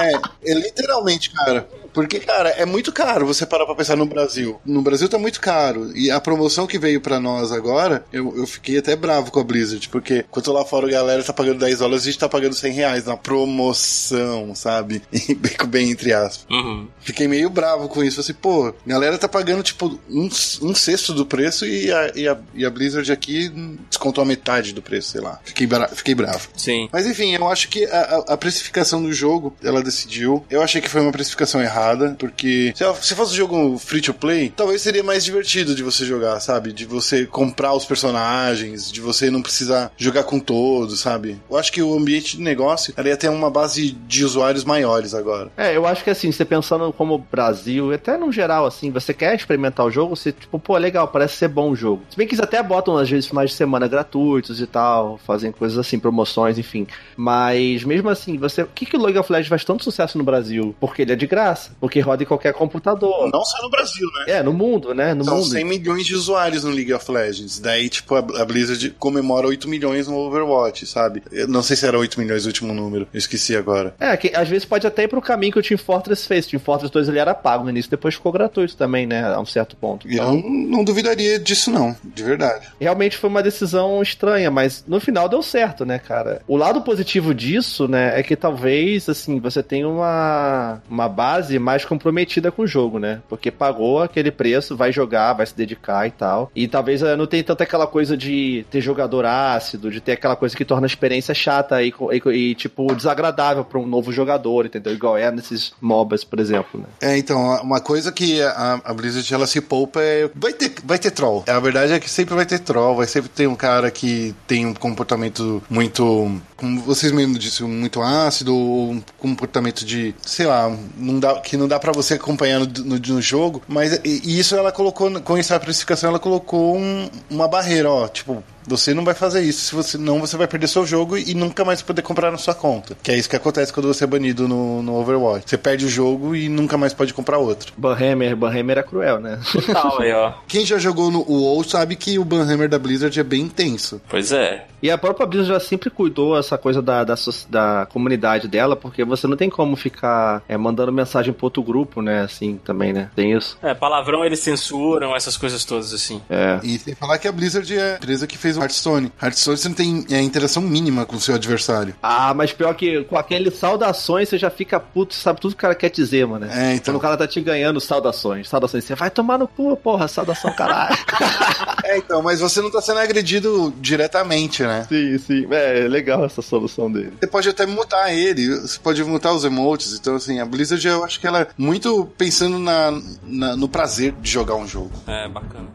É, 0.00 0.50
é 0.52 0.54
literalmente, 0.54 1.30
cara. 1.30 1.68
Porque, 1.92 2.20
cara, 2.20 2.50
é 2.50 2.64
muito 2.64 2.92
caro 2.92 3.26
você 3.26 3.44
parar 3.46 3.66
pra 3.66 3.74
pensar 3.74 3.96
no 3.96 4.06
Brasil. 4.06 4.60
No 4.64 4.82
Brasil 4.82 5.08
tá 5.08 5.18
muito 5.18 5.40
caro. 5.40 5.90
E 5.96 6.10
a 6.10 6.20
promoção 6.20 6.66
que 6.66 6.78
veio 6.78 7.00
pra 7.00 7.18
nós 7.20 7.52
agora, 7.52 8.04
eu, 8.12 8.36
eu 8.36 8.46
fiquei 8.46 8.78
até 8.78 8.94
bravo 8.96 9.30
com 9.30 9.40
a 9.40 9.44
Blizzard. 9.44 9.88
Porque 9.88 10.24
enquanto 10.28 10.52
lá 10.52 10.64
fora 10.64 10.86
a 10.86 10.90
galera 10.90 11.22
tá 11.22 11.32
pagando 11.32 11.58
10 11.60 11.78
dólares, 11.78 12.02
a 12.02 12.06
gente 12.06 12.18
tá 12.18 12.28
pagando 12.28 12.54
100 12.54 12.72
reais 12.72 13.04
na 13.04 13.16
promoção, 13.16 14.54
sabe? 14.54 15.02
Bem, 15.40 15.68
bem 15.68 15.90
entre 15.90 16.12
aspas. 16.12 16.46
Uhum. 16.50 16.88
Fiquei 17.00 17.26
meio 17.28 17.48
bravo 17.50 17.88
com 17.88 18.02
isso. 18.02 18.20
Assim, 18.20 18.32
pô, 18.34 18.68
a 18.68 18.74
galera 18.88 19.16
tá 19.18 19.28
pagando 19.28 19.62
tipo 19.62 19.98
um, 20.10 20.28
um 20.62 20.74
sexto 20.74 21.12
do 21.12 21.24
preço 21.24 21.66
e 21.66 21.90
a, 21.92 22.12
e, 22.14 22.28
a, 22.28 22.38
e 22.54 22.64
a 22.64 22.70
Blizzard 22.70 23.10
aqui 23.10 23.48
descontou 23.88 24.22
a 24.22 24.26
metade 24.26 24.72
do 24.72 24.82
preço, 24.82 25.10
sei 25.12 25.20
lá. 25.20 25.38
Fiquei, 25.44 25.66
bra 25.66 25.88
fiquei 25.88 26.14
bravo. 26.14 26.48
Sim. 26.56 26.88
Mas 26.92 27.06
enfim, 27.06 27.34
eu 27.34 27.48
acho 27.48 27.68
que 27.68 27.84
a, 27.86 27.98
a- 28.28 28.34
a 28.34 28.36
precificação 28.36 29.02
do 29.02 29.12
jogo, 29.12 29.54
ela 29.62 29.82
decidiu. 29.82 30.44
Eu 30.50 30.62
achei 30.62 30.80
que 30.80 30.88
foi 30.88 31.00
uma 31.00 31.12
precificação 31.12 31.60
errada. 31.62 31.79
Errada, 31.80 32.16
porque 32.18 32.72
se, 32.74 32.84
se 33.02 33.14
fosse 33.14 33.32
um 33.32 33.36
jogo 33.36 33.78
free 33.78 34.00
to 34.00 34.12
play, 34.12 34.52
talvez 34.54 34.82
seria 34.82 35.02
mais 35.02 35.24
divertido 35.24 35.74
de 35.74 35.82
você 35.82 36.04
jogar, 36.04 36.38
sabe? 36.40 36.72
De 36.72 36.84
você 36.84 37.26
comprar 37.26 37.72
os 37.72 37.84
personagens, 37.84 38.92
de 38.92 39.00
você 39.00 39.30
não 39.30 39.42
precisar 39.42 39.90
jogar 39.96 40.24
com 40.24 40.38
todos, 40.38 41.00
sabe? 41.00 41.40
Eu 41.50 41.56
acho 41.56 41.72
que 41.72 41.82
o 41.82 41.94
ambiente 41.94 42.36
de 42.36 42.42
negócio 42.42 42.92
ela 42.96 43.08
ia 43.08 43.16
ter 43.16 43.28
uma 43.28 43.50
base 43.50 43.90
de 43.90 44.24
usuários 44.24 44.64
maiores 44.64 45.14
agora. 45.14 45.50
É, 45.56 45.76
eu 45.76 45.86
acho 45.86 46.04
que 46.04 46.10
assim, 46.10 46.30
você 46.30 46.44
pensando 46.44 46.92
como 46.92 47.18
Brasil, 47.18 47.92
até 47.92 48.16
no 48.16 48.30
geral, 48.30 48.66
assim, 48.66 48.90
você 48.90 49.14
quer 49.14 49.34
experimentar 49.34 49.86
o 49.86 49.90
jogo, 49.90 50.16
você, 50.16 50.32
tipo, 50.32 50.58
pô, 50.58 50.76
legal, 50.76 51.08
parece 51.08 51.36
ser 51.36 51.48
bom 51.48 51.70
o 51.70 51.76
jogo. 51.76 52.02
Se 52.10 52.16
bem 52.16 52.26
que 52.26 52.34
eles 52.34 52.42
até 52.42 52.62
botam, 52.62 52.96
às 52.96 53.08
vezes, 53.08 53.26
finais 53.26 53.50
de 53.50 53.56
semana 53.56 53.88
gratuitos 53.88 54.60
e 54.60 54.66
tal, 54.66 55.18
fazem 55.26 55.52
coisas 55.52 55.78
assim, 55.78 55.98
promoções, 55.98 56.58
enfim. 56.58 56.86
Mas 57.16 57.84
mesmo 57.84 58.08
assim, 58.08 58.36
você. 58.36 58.64
Por 58.64 58.74
que, 58.74 58.86
que 58.86 58.96
o 58.96 59.02
League 59.02 59.18
of 59.18 59.32
Legends 59.32 59.48
faz 59.48 59.64
tanto 59.64 59.84
sucesso 59.84 60.18
no 60.18 60.24
Brasil? 60.24 60.74
Porque 60.80 61.02
ele 61.02 61.12
é 61.12 61.16
de 61.16 61.26
graça. 61.26 61.69
Porque 61.78 62.00
roda 62.00 62.22
em 62.22 62.26
qualquer 62.26 62.52
computador. 62.52 63.30
Não 63.32 63.44
só 63.44 63.62
no 63.62 63.70
Brasil, 63.70 64.06
né? 64.18 64.38
É, 64.38 64.42
no 64.42 64.52
mundo, 64.52 64.94
né? 64.94 65.14
No 65.14 65.24
São 65.24 65.36
mundo. 65.36 65.48
100 65.48 65.64
milhões 65.64 66.06
de 66.06 66.14
usuários 66.14 66.64
no 66.64 66.70
League 66.70 66.92
of 66.92 67.10
Legends. 67.10 67.58
Daí, 67.58 67.88
tipo, 67.88 68.14
a 68.14 68.44
Blizzard 68.44 68.90
comemora 68.98 69.46
8 69.46 69.68
milhões 69.68 70.08
no 70.08 70.16
Overwatch, 70.16 70.86
sabe? 70.86 71.22
Eu 71.30 71.48
não 71.48 71.62
sei 71.62 71.76
se 71.76 71.86
era 71.86 71.98
8 71.98 72.18
milhões 72.18 72.44
o 72.44 72.48
último 72.48 72.72
número. 72.74 73.06
Eu 73.12 73.18
esqueci 73.18 73.56
agora. 73.56 73.94
É, 73.98 74.16
que 74.16 74.32
às 74.34 74.48
vezes 74.48 74.64
pode 74.64 74.86
até 74.86 75.04
ir 75.04 75.08
pro 75.08 75.20
caminho 75.20 75.52
que 75.52 75.58
o 75.58 75.62
Team 75.62 75.78
Fortress 75.78 76.26
fez. 76.26 76.46
O 76.46 76.50
Team 76.50 76.60
Fortress 76.60 76.92
2 76.92 77.08
ele 77.08 77.18
era 77.18 77.34
pago 77.34 77.64
no 77.64 77.70
início, 77.70 77.90
depois 77.90 78.14
ficou 78.14 78.32
gratuito 78.32 78.76
também, 78.76 79.06
né? 79.06 79.22
A 79.32 79.40
um 79.40 79.46
certo 79.46 79.76
ponto. 79.76 80.08
Então, 80.08 80.34
eu 80.34 80.42
não, 80.42 80.50
não 80.50 80.84
duvidaria 80.84 81.38
disso, 81.38 81.70
não. 81.70 81.96
De 82.02 82.22
verdade. 82.22 82.68
realmente 82.80 83.16
foi 83.16 83.30
uma 83.30 83.42
decisão 83.42 84.02
estranha, 84.02 84.50
mas 84.50 84.84
no 84.86 85.00
final 85.00 85.28
deu 85.28 85.42
certo, 85.42 85.84
né, 85.84 85.98
cara? 85.98 86.42
O 86.46 86.56
lado 86.56 86.82
positivo 86.82 87.34
disso, 87.34 87.88
né, 87.88 88.18
é 88.18 88.22
que 88.22 88.36
talvez, 88.36 89.08
assim, 89.08 89.38
você 89.38 89.62
tenha 89.62 89.88
uma, 89.88 90.82
uma 90.88 91.08
base 91.08 91.58
mais 91.60 91.84
comprometida 91.84 92.50
com 92.50 92.62
o 92.62 92.66
jogo, 92.66 92.98
né? 92.98 93.20
Porque 93.28 93.50
pagou 93.50 94.02
aquele 94.02 94.30
preço, 94.30 94.76
vai 94.76 94.92
jogar, 94.92 95.34
vai 95.34 95.46
se 95.46 95.56
dedicar 95.56 96.06
e 96.06 96.10
tal. 96.10 96.50
E 96.54 96.66
talvez 96.66 97.02
eh, 97.02 97.16
não 97.16 97.26
tenha 97.26 97.44
tanta 97.44 97.64
aquela 97.64 97.86
coisa 97.86 98.16
de 98.16 98.64
ter 98.70 98.80
jogador 98.80 99.24
ácido, 99.24 99.90
de 99.90 100.00
ter 100.00 100.12
aquela 100.12 100.36
coisa 100.36 100.56
que 100.56 100.64
torna 100.64 100.86
a 100.86 100.88
experiência 100.88 101.34
chata 101.34 101.82
e, 101.82 101.92
e, 102.12 102.30
e, 102.30 102.54
tipo, 102.54 102.94
desagradável 102.94 103.64
pra 103.64 103.78
um 103.78 103.86
novo 103.86 104.12
jogador, 104.12 104.66
entendeu? 104.66 104.92
Igual 104.92 105.16
é 105.16 105.30
nesses 105.30 105.72
MOBAs, 105.80 106.24
por 106.24 106.40
exemplo, 106.40 106.80
né? 106.80 106.86
É, 107.00 107.16
então, 107.16 107.60
uma 107.62 107.80
coisa 107.80 108.10
que 108.10 108.40
a, 108.42 108.80
a 108.84 108.94
Blizzard 108.94 109.32
ela 109.32 109.46
se 109.46 109.60
poupa 109.60 110.00
é. 110.02 110.30
Vai 110.34 110.52
ter, 110.52 110.72
vai 110.84 110.98
ter 110.98 111.10
troll. 111.10 111.44
A 111.46 111.60
verdade 111.60 111.92
é 111.92 112.00
que 112.00 112.08
sempre 112.08 112.34
vai 112.34 112.46
ter 112.46 112.58
troll, 112.58 112.96
vai 112.96 113.06
sempre 113.06 113.28
ter 113.28 113.46
um 113.46 113.54
cara 113.54 113.90
que 113.90 114.34
tem 114.46 114.66
um 114.66 114.74
comportamento 114.74 115.62
muito. 115.68 116.40
Como 116.56 116.80
vocês 116.82 117.12
mesmos 117.12 117.38
disseram, 117.38 117.70
muito 117.70 118.00
ácido, 118.02 118.54
um 118.54 119.02
comportamento 119.18 119.84
de. 119.84 120.14
sei 120.22 120.46
lá, 120.46 120.74
não 120.96 121.18
dá, 121.18 121.40
que 121.50 121.56
não 121.56 121.66
dá 121.66 121.80
pra 121.80 121.90
você 121.92 122.14
acompanhar 122.14 122.60
no, 122.60 122.66
no, 122.66 122.96
no 122.96 123.20
jogo. 123.20 123.60
Mas 123.66 124.00
e 124.04 124.38
isso 124.38 124.54
ela 124.54 124.70
colocou, 124.70 125.20
com 125.20 125.36
essa 125.36 125.58
precificação, 125.58 126.10
ela 126.10 126.20
colocou 126.20 126.76
um- 126.78 127.10
uma 127.28 127.48
barreira, 127.48 127.90
ó. 127.90 128.06
Tipo, 128.06 128.44
você 128.66 128.94
não 128.94 129.04
vai 129.04 129.14
fazer 129.14 129.42
isso, 129.42 129.66
se 129.66 129.74
você 129.74 129.98
não, 129.98 130.20
você 130.20 130.36
vai 130.36 130.46
perder 130.46 130.68
seu 130.68 130.86
jogo 130.86 131.16
e 131.16 131.34
nunca 131.34 131.64
mais 131.64 131.82
poder 131.82 132.02
comprar 132.02 132.30
na 132.30 132.38
sua 132.38 132.54
conta. 132.54 132.96
Que 133.02 133.12
é 133.12 133.16
isso 133.16 133.28
que 133.28 133.36
acontece 133.36 133.72
quando 133.72 133.86
você 133.86 134.04
é 134.04 134.06
banido 134.06 134.46
no, 134.48 134.82
no 134.82 134.94
Overwatch. 134.96 135.48
Você 135.48 135.58
perde 135.58 135.86
o 135.86 135.88
jogo 135.88 136.34
e 136.34 136.48
nunca 136.48 136.76
mais 136.76 136.92
pode 136.92 137.14
comprar 137.14 137.38
outro. 137.38 137.72
Banhammer, 137.76 138.36
Banhammer 138.36 138.78
é 138.78 138.82
cruel, 138.82 139.20
né? 139.20 139.40
Tal 139.72 140.00
aí, 140.00 140.12
ó. 140.12 140.32
Quem 140.46 140.64
já 140.64 140.78
jogou 140.78 141.10
no 141.10 141.24
WoW 141.28 141.64
sabe 141.64 141.96
que 141.96 142.18
o 142.18 142.24
Banhammer 142.24 142.68
da 142.68 142.78
Blizzard 142.78 143.18
é 143.18 143.22
bem 143.22 143.42
intenso. 143.42 144.00
Pois 144.08 144.32
é. 144.32 144.66
E 144.82 144.90
a 144.90 144.96
própria 144.96 145.26
Blizzard 145.26 145.52
já 145.52 145.60
sempre 145.60 145.90
cuidou 145.90 146.38
essa 146.38 146.56
coisa 146.56 146.80
da, 146.80 147.04
da, 147.04 147.14
da 147.48 147.86
comunidade 147.90 148.48
dela, 148.48 148.74
porque 148.74 149.04
você 149.04 149.26
não 149.26 149.36
tem 149.36 149.50
como 149.50 149.76
ficar 149.76 150.42
é, 150.48 150.56
mandando 150.56 150.92
mensagem 150.92 151.32
pro 151.32 151.46
outro 151.46 151.62
grupo, 151.62 152.00
né? 152.00 152.22
Assim, 152.22 152.58
também, 152.64 152.92
né? 152.92 153.10
Tem 153.14 153.36
isso. 153.36 153.58
É, 153.62 153.74
palavrão 153.74 154.24
eles 154.24 154.40
censuram, 154.40 155.14
essas 155.14 155.36
coisas 155.36 155.64
todas 155.64 155.92
assim. 155.92 156.22
É. 156.30 156.60
E 156.62 156.78
sem 156.78 156.94
falar 156.94 157.18
que 157.18 157.28
a 157.28 157.32
Blizzard 157.32 157.76
é 157.76 157.92
a 157.92 157.96
empresa 157.96 158.26
que 158.26 158.38
fez 158.38 158.49
o 158.56 158.62
Hearthstone. 158.62 159.12
Hearthstone 159.22 159.56
você 159.56 159.68
não 159.68 159.74
tem 159.74 160.06
é, 160.10 160.20
interação 160.20 160.62
mínima 160.62 161.04
com 161.06 161.16
o 161.16 161.20
seu 161.20 161.34
adversário. 161.34 161.94
Ah, 162.02 162.32
mas 162.34 162.52
pior 162.52 162.74
que 162.74 163.04
com 163.04 163.16
aquele 163.16 163.50
saudações 163.50 164.28
você 164.28 164.38
já 164.38 164.50
fica 164.50 164.78
puto, 164.80 165.14
sabe 165.14 165.40
tudo 165.40 165.52
que 165.52 165.58
o 165.58 165.60
cara 165.60 165.74
quer 165.74 165.90
dizer, 165.90 166.26
mano. 166.26 166.46
É, 166.50 166.74
então. 166.74 166.92
Quando 166.92 166.96
o 166.98 167.00
cara 167.00 167.16
tá 167.16 167.26
te 167.26 167.40
ganhando 167.40 167.80
saudações, 167.80 168.48
saudações, 168.48 168.84
você 168.84 168.94
vai 168.94 169.10
tomar 169.10 169.38
no 169.38 169.46
cu, 169.48 169.76
porra, 169.76 170.08
saudação 170.08 170.52
caralho. 170.52 170.96
É, 171.82 171.98
então, 171.98 172.22
mas 172.22 172.38
você 172.38 172.60
não 172.60 172.70
tá 172.70 172.80
sendo 172.80 173.00
agredido 173.00 173.74
diretamente, 173.80 174.62
né? 174.62 174.86
sim, 174.88 175.18
sim. 175.18 175.46
É 175.50 175.88
legal 175.88 176.24
essa 176.24 176.40
solução 176.40 176.92
dele. 176.92 177.12
Você 177.18 177.26
pode 177.26 177.48
até 177.48 177.66
mutar 177.66 178.12
ele, 178.14 178.60
você 178.60 178.78
pode 178.78 179.02
mutar 179.02 179.32
os 179.32 179.44
emotes. 179.44 179.94
Então, 179.98 180.14
assim, 180.14 180.38
a 180.38 180.44
Blizzard 180.46 180.86
eu 180.86 181.04
acho 181.04 181.18
que 181.18 181.26
ela 181.26 181.40
é 181.40 181.46
muito 181.58 182.08
pensando 182.16 182.58
na, 182.60 182.92
na- 183.24 183.56
no 183.56 183.68
prazer 183.68 184.12
de 184.20 184.30
jogar 184.30 184.54
um 184.54 184.68
jogo. 184.68 184.92
É, 185.06 185.28
bacana. 185.28 185.66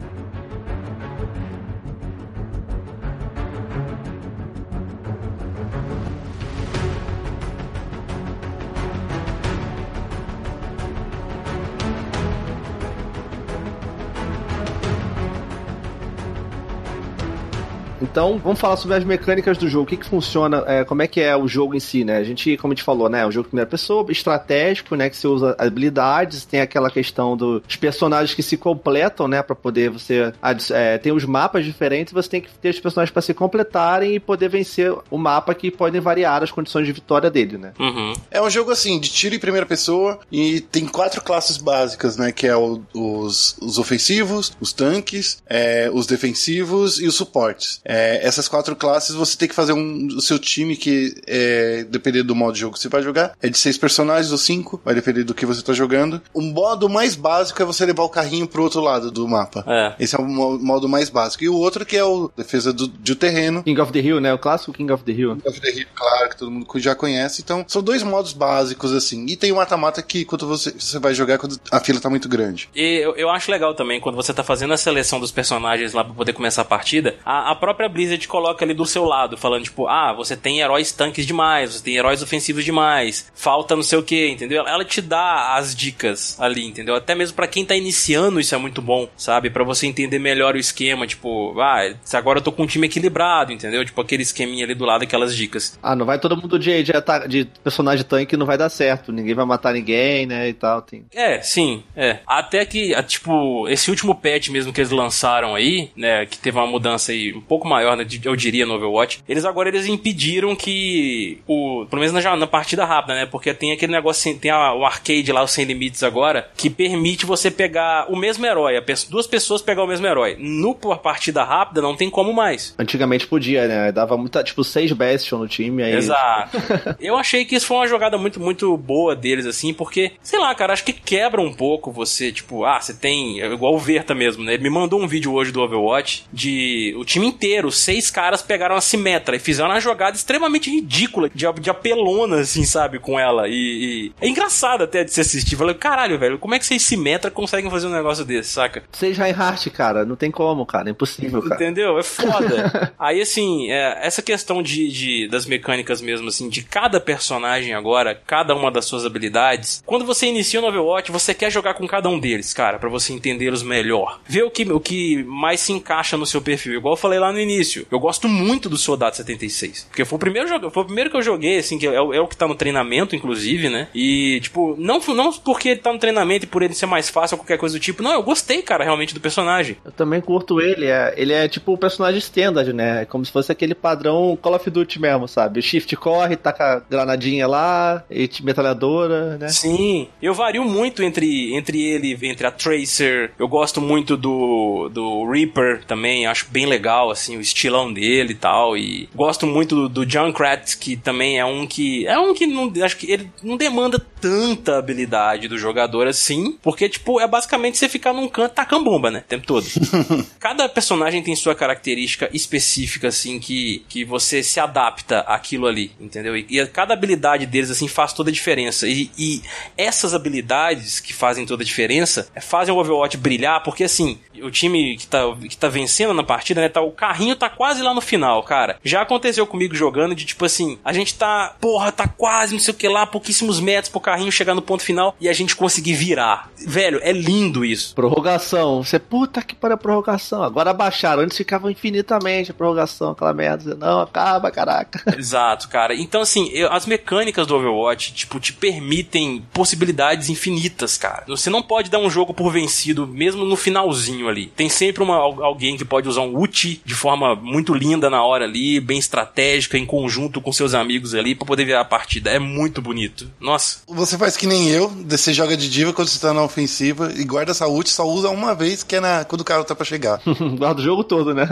Então, 18.12 18.38
vamos 18.38 18.60
falar 18.60 18.78
sobre 18.78 18.96
as 18.98 19.04
mecânicas 19.04 19.58
do 19.58 19.68
jogo. 19.68 19.84
O 19.84 19.88
que 19.88 19.98
que 19.98 20.06
funciona, 20.06 20.64
é, 20.68 20.84
como 20.84 21.02
é 21.02 21.08
que 21.08 21.20
é 21.20 21.36
o 21.36 21.48
jogo 21.48 21.76
em 21.76 21.80
si, 21.80 22.04
né? 22.06 22.18
A 22.18 22.24
gente, 22.24 22.56
como 22.58 22.72
a 22.72 22.76
gente 22.76 22.84
falou, 22.84 23.10
né? 23.10 23.22
É 23.22 23.28
um 23.28 23.32
jogo 23.32 23.46
de 23.46 23.50
primeira 23.50 23.70
pessoa, 23.70 24.06
estratégico, 24.12 24.96
né? 24.96 25.10
Que 25.10 25.18
você 25.18 25.28
usa 25.28 25.56
habilidades, 25.58 26.46
tem 26.46 26.62
aquela 26.62 26.90
questão 26.92 27.36
dos 27.36 27.76
personagens 27.76 28.34
que 28.34 28.44
se 28.44 28.58
completam, 28.58 29.28
né? 29.28 29.42
Pra 29.42 29.56
poder 29.56 29.90
você... 29.90 30.32
é, 30.72 30.98
tem 30.98 31.12
os 31.12 31.26
mapas 31.26 31.66
diferentes, 31.66 32.14
você 32.14 32.30
tem 32.30 32.42
que 32.42 32.50
ter 32.50 32.70
os 32.70 32.80
personagens 32.80 33.12
pra 33.12 33.22
se 33.22 33.34
completarem 33.34 34.16
e 34.16 34.20
poder 34.20 34.50
vencer 34.50 34.94
o 35.10 35.18
mapa 35.18 35.54
que 35.56 35.72
podem 35.72 36.00
variar 36.00 36.44
as 36.44 36.52
condições 36.52 36.86
de 36.86 36.92
vitória 36.94 37.30
dele, 37.32 37.58
né? 37.58 37.72
Uhum. 37.80 38.14
É 38.30 38.42
um 38.42 38.50
jogo 38.50 38.72
assim, 38.72 39.00
de 39.00 39.10
tiro 39.10 39.36
em 39.36 39.40
primeira 39.40 39.66
pessoa, 39.66 40.20
e 40.32 40.62
tem 40.62 40.86
quatro 40.86 41.22
classes 41.22 41.58
básicas, 41.58 42.18
né? 42.18 42.32
Que 42.32 42.48
é 42.48 42.56
o- 42.56 42.82
os, 42.94 43.58
os 43.62 43.78
ofensivos, 43.80 44.54
os 44.62 44.72
tanques, 44.72 45.42
é, 45.48 45.90
os 45.92 46.06
defensivos 46.06 47.00
e 47.00 47.08
os 47.08 47.16
suportes. 47.16 47.80
É, 47.84 47.95
essas 48.22 48.48
quatro 48.48 48.76
classes 48.76 49.16
você 49.16 49.38
tem 49.38 49.48
que 49.48 49.56
fazer 49.56 49.74
um, 49.74 50.08
o 50.08 50.22
seu 50.22 50.38
time 50.40 50.76
que, 50.76 51.16
é, 51.28 51.86
dependendo 51.90 52.26
do 52.28 52.36
modo 52.36 52.54
de 52.54 52.60
jogo 52.62 52.74
que 52.76 52.80
você 52.82 52.90
vai 52.90 53.02
jogar, 53.02 53.34
é 53.42 53.50
de 53.50 53.58
seis 53.58 53.78
personagens 53.78 54.32
ou 54.32 54.38
cinco, 54.38 54.82
vai 54.84 54.96
depender 54.96 55.24
do 55.24 55.34
que 55.34 55.46
você 55.46 55.62
tá 55.62 55.74
jogando. 55.74 56.22
O 56.34 56.42
modo 56.42 56.88
mais 56.90 57.16
básico 57.16 57.62
é 57.62 57.66
você 57.66 57.86
levar 57.86 58.04
o 58.04 58.10
carrinho 58.10 58.48
pro 58.48 58.64
outro 58.64 58.82
lado 58.82 59.12
do 59.12 59.28
mapa. 59.28 59.64
É. 59.68 59.96
Esse 60.04 60.16
é 60.16 60.20
o 60.20 60.26
mo- 60.26 60.58
modo 60.60 60.88
mais 60.90 61.10
básico. 61.10 61.44
E 61.44 61.50
o 61.50 61.56
outro 61.56 61.86
que 61.86 61.96
é 61.98 62.04
o 62.04 62.32
defesa 62.36 62.72
do, 62.74 62.88
de 62.88 63.14
um 63.14 63.16
terreno, 63.16 63.64
King 63.64 63.80
of 63.82 63.92
the 63.92 64.00
Hill, 64.00 64.20
né? 64.20 64.34
O 64.34 64.40
clássico 64.40 64.74
King 64.74 64.92
of 64.92 65.04
the 65.04 65.12
Hill. 65.12 65.32
of 65.46 65.62
the 65.62 65.70
Hill, 65.72 65.88
claro, 65.96 66.15
que 66.30 66.38
todo 66.38 66.52
mundo 66.52 66.66
já 66.78 66.96
conhece. 66.96 67.42
Então, 67.42 67.64
são 67.68 67.82
dois 67.82 68.04
modos 68.04 68.34
básicos, 68.34 68.92
assim. 68.94 69.26
E 69.28 69.36
tem 69.36 69.52
o 69.52 69.56
mata-mata 69.56 70.02
que 70.02 70.26
quando 70.26 70.48
você, 70.48 70.72
você 70.72 71.00
vai 71.00 71.14
jogar 71.14 71.38
quando 71.38 71.60
a 71.72 71.80
fila 71.80 72.00
tá 72.00 72.10
muito 72.10 72.28
grande. 72.30 72.70
E 72.76 72.98
eu, 73.04 73.16
eu 73.16 73.30
acho 73.30 73.50
legal 73.52 73.74
também, 73.74 74.00
quando 74.00 74.16
você 74.16 74.34
tá 74.34 74.44
fazendo 74.44 74.74
a 74.74 74.78
seleção 74.78 75.20
dos 75.20 75.32
personagens 75.32 75.94
lá 75.94 76.04
pra 76.04 76.14
poder 76.14 76.34
começar 76.34 76.62
a 76.62 76.66
partida, 76.66 77.16
a, 77.26 77.52
a 77.52 77.56
própria 77.56 77.90
Blizzard 77.90 78.28
coloca 78.28 78.64
ali 78.66 78.74
do 78.74 78.86
seu 78.86 79.04
lado, 79.06 79.38
falando 79.38 79.64
tipo, 79.64 79.88
ah, 79.88 80.14
você 80.14 80.36
tem 80.36 80.60
heróis 80.60 80.92
tanques 80.92 81.26
demais, 81.26 81.74
você 81.74 81.84
tem 81.84 81.96
heróis 81.98 82.22
ofensivos 82.22 82.64
demais, 82.64 83.32
falta 83.34 83.76
não 83.76 83.84
sei 83.84 83.98
o 84.00 84.04
que, 84.04 84.28
entendeu? 84.30 84.66
Ela- 84.68 84.86
te 84.86 85.02
dá 85.02 85.56
as 85.56 85.76
dicas 85.76 86.40
ali, 86.40 86.64
entendeu? 86.64 86.94
Até 86.96 87.16
mesmo 87.16 87.36
pra 87.36 87.48
quem 87.48 87.66
tá 87.66 87.76
iniciando 87.76 88.40
isso 88.40 88.54
é 88.54 88.58
muito 88.58 88.82
bom, 88.84 89.10
sabe? 89.18 89.50
Pra 89.50 89.64
você 89.64 89.88
entender 89.88 90.20
melhor 90.20 90.54
o 90.56 90.60
esquema, 90.60 91.08
tipo, 91.08 91.60
ah, 91.60 91.92
se 92.04 92.16
agora 92.16 92.38
eu 92.38 92.44
tô 92.44 92.52
com 92.52 92.64
um 92.64 92.68
time 92.68 92.86
equilibrado, 92.86 93.52
entendeu? 93.52 93.84
Tipo 93.84 94.00
aquele 94.02 94.22
esqueminha 94.22 94.64
ali 94.64 94.76
do 94.76 94.86
lado, 94.86 95.04
aquelas 95.04 95.36
dicas. 95.36 95.78
Ah, 95.82 95.96
não 95.96 96.06
vai 96.06 96.15
todo 96.18 96.38
mundo 96.38 96.58
de, 96.60 96.84
de, 96.84 96.94
de 97.28 97.46
personagem 97.64 98.06
tanque, 98.06 98.38
não 98.38 98.46
vai 98.46 98.58
dar 98.58 98.70
certo. 98.70 99.12
Ninguém 99.12 99.34
vai 99.34 99.46
matar 99.46 99.74
ninguém, 99.74 100.26
né? 100.26 100.50
E 100.50 100.54
tal. 100.54 100.82
Tem... 100.82 101.06
É, 101.14 101.42
sim, 101.42 101.84
é. 101.96 102.20
Até 102.28 102.66
que, 102.66 102.94
tipo, 103.04 103.68
esse 103.70 103.90
último 103.90 104.16
patch 104.16 104.50
mesmo 104.50 104.72
que 104.74 104.82
eles 104.82 104.92
lançaram 104.92 105.56
aí, 105.56 105.90
né, 105.96 106.26
que 106.26 106.38
teve 106.38 106.58
uma 106.58 106.68
mudança 106.68 107.12
aí 107.12 107.34
um 107.34 107.42
pouco 107.42 107.68
maior, 107.68 107.96
né, 107.98 108.06
eu 108.24 108.36
diria, 108.36 108.66
no 108.66 108.76
Overwatch, 108.76 109.24
eles 109.28 109.46
agora 109.46 109.70
eles 109.70 109.86
impediram 109.88 110.56
que 110.56 111.40
o, 111.48 111.86
pelo 111.90 112.02
menos 112.02 112.24
na, 112.24 112.36
na 112.36 112.48
partida 112.48 112.86
rápida, 112.86 113.14
né, 113.16 113.26
porque 113.26 113.54
tem 113.54 113.72
aquele 113.72 113.92
negócio, 113.92 114.36
tem 114.38 114.52
a- 114.52 114.74
o 114.74 114.86
arcade 114.86 115.32
lá, 115.32 115.42
o 115.44 115.48
Sem 115.48 115.66
Limites 115.66 116.04
agora, 116.04 116.50
que 116.56 116.70
permite 116.70 117.26
você 117.26 117.50
pegar 117.50 118.08
o 118.10 118.16
mesmo 118.16 118.46
herói, 118.46 118.82
duas 119.10 119.28
pessoas 119.28 119.62
pegar 119.62 119.84
o 119.84 119.88
mesmo 119.88 120.06
herói. 120.06 120.36
No 120.40 120.74
por 120.76 120.98
partida 121.00 121.44
rápida 121.44 121.82
não 121.82 121.96
tem 121.96 122.10
como 122.10 122.34
mais. 122.34 122.74
Antigamente 122.78 123.28
podia, 123.28 123.68
né? 123.68 123.92
Dava 123.92 124.18
muita, 124.18 124.44
tipo, 124.44 124.64
seis 124.64 124.92
Bastion 124.92 125.40
no 125.40 125.48
time, 125.48 125.84
aí 125.84 125.94
Exato. 126.06 126.58
Eu 127.00 127.18
achei 127.18 127.46
que 127.46 127.56
isso 127.56 127.66
foi 127.68 127.78
uma 127.78 127.88
jogada 127.88 128.18
muito, 128.18 128.40
muito 128.40 128.76
boa 128.78 129.16
deles, 129.16 129.46
assim, 129.46 129.74
porque, 129.74 130.14
sei 130.22 130.40
lá, 130.40 130.54
cara, 130.56 130.74
acho 130.74 130.84
que 130.84 130.94
quebra 130.94 131.42
um 131.42 131.54
pouco 131.54 131.92
você, 131.92 132.32
tipo, 132.32 132.66
ah, 132.66 132.80
você 132.80 132.94
tem. 132.94 133.42
é 133.42 133.46
Igual 133.56 133.74
o 133.76 133.80
Verta 133.80 134.14
mesmo, 134.14 134.44
né? 134.44 134.54
Ele 134.54 134.64
me 134.64 134.70
mandou 134.70 135.00
um 135.02 135.08
vídeo 135.08 135.34
hoje 135.34 135.52
do 135.52 135.62
Overwatch 135.62 136.26
de 136.34 136.94
o 136.98 137.06
time 137.06 137.28
inteiro, 137.28 137.72
seis 137.72 138.10
caras 138.12 138.42
pegaram 138.42 138.76
a 138.76 138.82
Simetra 138.82 139.36
e 139.36 139.40
fizeram 139.40 139.70
uma 139.70 139.80
jogada 139.80 140.16
extremamente 140.16 140.70
ridícula, 140.70 141.30
de, 141.34 141.46
de 141.60 141.70
apelona, 141.70 142.40
assim, 142.42 142.64
sabe, 142.66 143.00
com 143.00 143.20
ela. 143.20 143.48
E, 143.48 143.54
e- 143.54 144.12
é 144.22 144.28
engraçado 144.28 144.84
até 144.84 145.04
de 145.04 145.12
se 145.14 145.22
assistir. 145.22 145.56
Falei, 145.56 145.76
caralho, 145.76 146.18
velho, 146.20 146.38
como 146.40 146.54
é 146.56 146.60
que 146.60 146.66
vocês 146.66 146.82
Simetra 146.84 147.32
conseguem 147.32 147.70
fazer 147.72 147.88
um 147.88 147.92
negócio 147.92 148.26
desse, 148.26 148.50
saca? 148.50 148.84
Seja 148.92 149.24
Reinhardt, 149.24 149.70
cara, 149.70 150.06
não 150.06 150.16
tem 150.16 150.30
como, 150.32 150.66
cara, 150.66 150.90
é 150.90 150.92
impossível, 150.92 151.42
cara. 151.42 151.56
Entendeu? 151.56 151.98
É 151.98 152.04
foda. 152.04 152.94
Aí, 153.00 153.22
assim, 153.22 153.72
é, 153.72 154.00
essa 154.06 154.22
questão 154.22 154.62
de, 154.62 154.88
de- 154.90 155.28
das 155.28 155.46
mecânicas 155.46 155.95
mesmo, 156.02 156.28
assim, 156.28 156.50
de 156.50 156.62
cada 156.64 157.00
personagem 157.00 157.74
agora, 157.74 158.20
cada 158.26 158.56
uma 158.56 158.72
das 158.72 158.86
suas 158.86 159.06
habilidades. 159.06 159.84
Quando 159.86 160.06
você 160.06 160.28
inicia 160.28 160.62
no 160.62 160.68
Overwatch, 160.68 161.12
você 161.12 161.34
quer 161.34 161.52
jogar 161.52 161.74
com 161.76 161.88
cada 161.88 162.10
um 162.10 162.20
deles, 162.20 162.54
cara, 162.54 162.78
pra 162.80 162.90
você 162.90 163.14
entendê-los 163.14 163.64
melhor. 163.64 164.20
Ver 164.28 164.44
o 164.44 164.52
que, 164.52 164.64
o 164.72 164.80
que 164.80 165.24
mais 165.24 165.60
se 165.60 165.72
encaixa 165.72 166.18
no 166.18 166.26
seu 166.26 166.42
perfil. 166.42 166.74
Igual 166.76 166.94
eu 166.94 166.98
falei 166.98 167.20
lá 167.20 167.32
no 167.32 167.40
início. 167.40 167.86
Eu 167.92 168.00
gosto 168.00 168.28
muito 168.28 168.70
do 168.70 168.78
Soldado 168.78 169.16
76. 169.16 169.86
Porque 169.90 170.06
foi 170.06 170.16
o 170.16 170.20
primeiro 170.20 170.48
jogo, 170.48 170.70
foi 170.70 170.84
o 170.84 170.86
primeiro 170.86 171.10
que 171.10 171.18
eu 171.18 171.22
joguei, 171.22 171.58
assim, 171.58 171.78
que 171.78 171.88
é, 171.88 172.02
o- 172.02 172.14
é 172.14 172.20
o 172.20 172.28
que 172.28 172.38
tá 172.38 172.48
no 172.48 172.56
treinamento, 172.56 173.16
inclusive, 173.16 173.70
né? 173.70 173.88
E, 173.94 174.40
tipo, 174.42 174.76
não, 174.78 175.00
não 175.00 175.32
porque 175.34 175.70
ele 175.70 175.80
tá 175.80 175.92
no 175.92 176.00
treinamento 176.00 176.46
e 176.46 176.48
por 176.48 176.62
ele 176.64 176.74
ser 176.74 176.86
mais 176.86 177.10
fácil 177.10 177.36
ou 177.36 177.40
qualquer 177.40 177.58
coisa 177.58 177.78
do 177.78 177.82
tipo. 177.82 178.02
Não, 178.04 178.12
eu 178.14 178.24
gostei, 178.24 178.62
cara, 178.62 178.84
realmente 178.84 179.14
do 179.14 179.20
personagem. 179.20 179.78
Eu 179.86 179.92
também 179.92 180.22
curto 180.22 180.60
ele, 180.62 180.86
é, 180.86 181.14
ele 181.18 181.34
é 181.34 181.48
tipo 181.48 181.74
o 181.74 181.78
personagem 181.78 182.20
standard, 182.20 182.72
né? 182.74 183.02
É 183.04 183.06
como 183.06 183.26
se 183.26 183.32
fosse 183.32 183.52
aquele 183.52 183.76
padrão 183.76 184.38
Call 184.42 184.56
of 184.56 184.70
Duty 184.70 185.00
mesmo, 185.02 185.28
sabe? 185.28 185.60
O 185.60 185.64
shift 185.86 185.96
corre, 185.96 186.36
taca 186.36 186.84
granadinha 186.90 187.48
lá, 187.48 188.04
e 188.10 188.30
metralhadora, 188.42 189.38
né? 189.38 189.48
Sim, 189.50 190.08
eu 190.22 190.34
vario 190.34 190.66
muito 190.66 191.04
entre, 191.04 191.56
entre 191.56 191.82
ele, 191.82 192.18
entre 192.28 192.48
a 192.48 192.52
Tracer. 192.52 193.32
Eu 193.38 193.48
gosto 193.48 193.80
muito 193.80 194.18
do, 194.18 194.90
do 194.92 195.30
Reaper 195.30 195.84
também, 195.86 196.26
acho 196.26 196.48
bem 196.50 196.66
legal, 196.66 197.12
assim, 197.12 197.38
o 197.38 197.42
estilão 197.42 197.94
dele 197.94 198.34
e 198.34 198.36
tal. 198.36 198.76
E 198.76 199.08
gosto 199.16 199.46
muito 199.46 199.76
do, 199.76 199.90
do 199.90 200.10
Junkrat, 200.10 200.78
que 200.78 200.98
também 200.98 201.40
é 201.40 201.46
um 201.46 201.68
que. 201.68 202.08
É 202.08 202.18
um 202.18 202.34
que 202.34 202.48
não. 202.48 202.72
Acho 202.84 202.98
que 202.98 203.12
ele 203.12 203.30
não 203.44 203.56
demanda 203.56 204.00
tanta 204.26 204.78
habilidade 204.78 205.48
do 205.48 205.58
jogador 205.58 206.08
assim, 206.08 206.58
porque, 206.64 206.90
tipo, 206.90 207.20
é 207.20 207.28
basicamente 207.28 207.78
você 207.78 207.88
ficar 207.88 208.12
num 208.12 208.28
canto 208.28 208.54
tacando 208.54 208.86
bomba, 208.86 209.12
né? 209.12 209.20
O 209.20 209.30
tempo 209.30 209.46
todo. 209.46 209.66
Cada 210.40 210.68
personagem 210.68 211.22
tem 211.22 211.36
sua 211.36 211.54
característica 211.54 212.30
específica, 212.34 213.10
assim, 213.10 213.40
que, 213.40 213.86
que 213.88 214.04
você 214.04 214.42
se 214.42 214.60
adapta 214.60 215.20
àquilo 215.22 215.68
ali, 215.68 215.75
entendeu? 216.00 216.36
E, 216.38 216.46
e 216.50 216.66
cada 216.68 216.94
habilidade 216.94 217.46
deles, 217.46 217.72
assim, 217.72 217.88
faz 217.88 218.14
toda 218.14 218.30
a 218.30 218.34
diferença. 218.34 218.88
E, 218.88 219.12
e 219.18 219.42
essas 219.78 220.14
habilidades 220.14 221.00
que 221.00 221.14
fazem 221.14 221.46
toda 221.46 221.64
a 221.64 221.66
diferença 221.66 222.28
é, 222.36 222.42
fazem 222.42 222.74
o 222.74 222.78
Overwatch 222.78 223.18
brilhar, 223.18 223.64
porque, 223.64 223.84
assim, 223.84 224.20
o 224.42 224.52
time 224.52 224.98
que 224.98 225.08
tá, 225.08 225.22
que 225.48 225.58
tá 225.58 225.68
vencendo 225.68 226.14
na 226.14 226.24
partida, 226.24 226.62
né, 226.62 226.70
tá, 226.70 226.82
o 226.82 226.92
carrinho 226.92 227.36
tá 227.36 227.50
quase 227.50 227.82
lá 227.82 227.94
no 227.94 228.02
final, 228.02 228.44
cara. 228.44 228.78
Já 228.84 229.02
aconteceu 229.02 229.46
comigo 229.48 229.76
jogando 229.76 230.16
de, 230.16 230.26
tipo 230.26 230.46
assim, 230.46 230.78
a 230.84 230.94
gente 230.94 231.16
tá, 231.16 231.56
porra, 231.60 231.92
tá 231.92 232.08
quase, 232.08 232.54
não 232.54 232.60
sei 232.60 232.74
o 232.74 232.78
que 232.78 232.88
lá, 232.88 233.06
pouquíssimos 233.06 233.60
metros 233.60 233.92
pro 233.92 234.00
carrinho 234.00 234.32
chegar 234.32 234.54
no 234.56 234.62
ponto 234.62 234.84
final 234.84 235.16
e 235.20 235.30
a 235.30 235.34
gente 235.34 235.56
conseguir 235.56 235.94
virar. 235.94 236.50
Velho, 236.58 237.00
é 237.02 237.12
lindo 237.12 237.64
isso. 237.64 237.96
Prorrogação. 237.96 238.84
Você, 238.84 239.00
puta 239.00 239.42
que 239.42 239.56
pariu, 239.56 239.78
prorrogação. 239.78 240.44
Agora 240.44 240.72
abaixaram. 240.72 241.24
Antes 241.24 241.38
ficava 241.38 241.72
infinitamente 241.72 242.52
a 242.52 242.54
prorrogação, 242.54 243.12
aquela 243.12 243.34
merda. 243.34 243.76
Não, 243.76 244.02
acaba, 244.02 244.52
caraca. 244.52 245.02
Exato, 245.18 245.65
cara. 245.68 245.96
Então, 245.96 246.22
assim, 246.22 246.50
eu- 246.54 246.72
as 246.72 246.86
mecânicas 246.86 247.46
do 247.48 247.56
Overwatch, 247.56 248.14
tipo, 248.14 248.40
te 248.40 248.54
permitem 248.54 249.44
possibilidades 249.54 250.30
infinitas, 250.30 250.98
cara. 250.98 251.24
Você 251.28 251.50
não 251.50 251.62
pode 251.62 251.90
dar 251.90 252.00
um 252.00 252.10
jogo 252.10 252.34
por 252.34 252.52
vencido, 252.52 253.08
mesmo 253.08 253.46
no 253.46 253.56
finalzinho 253.56 254.28
ali. 254.28 254.48
Tem 254.56 254.70
sempre 254.70 255.02
uma, 255.04 255.16
al- 255.16 255.44
alguém 255.44 255.78
que 255.78 255.86
pode 255.86 256.08
usar 256.08 256.22
um 256.22 256.36
ult 256.38 256.82
de 256.86 256.94
forma 256.94 257.36
muito 257.36 257.74
linda 257.74 258.10
na 258.10 258.24
hora 258.24 258.46
ali, 258.46 258.80
bem 258.80 258.98
estratégica, 259.00 259.78
em 259.78 259.86
conjunto 259.86 260.42
com 260.42 260.52
seus 260.52 260.74
amigos 260.74 261.14
ali, 261.16 261.34
pra 261.36 261.46
poder 261.48 261.66
virar 261.66 261.82
a 261.82 261.86
partida. 261.86 262.30
É 262.30 262.40
muito 262.40 262.82
bonito. 262.82 263.32
Nossa. 263.40 263.80
Você 263.88 264.18
faz 264.18 264.36
que 264.38 264.46
nem 264.48 264.70
eu, 264.70 264.90
você 265.08 265.34
joga 265.34 265.56
de 265.58 265.70
diva 265.70 265.94
quando 265.94 266.08
você 266.08 266.20
tá 266.20 266.34
na 266.34 266.44
ofensiva 266.44 267.12
e 267.16 267.24
guarda 267.24 267.52
essa 267.52 267.68
ult, 267.68 267.90
só 267.90 268.06
usa 268.06 268.30
uma 268.30 268.54
vez, 268.54 268.84
que 268.84 268.96
é 268.98 269.00
na, 269.00 269.24
quando 269.26 269.42
o 269.42 269.46
cara 269.46 269.64
tá 269.64 269.74
pra 269.76 269.86
chegar. 269.86 270.22
Guarda 270.58 270.82
o 270.82 270.84
jogo 270.84 271.04
todo, 271.04 271.34
né? 271.34 271.48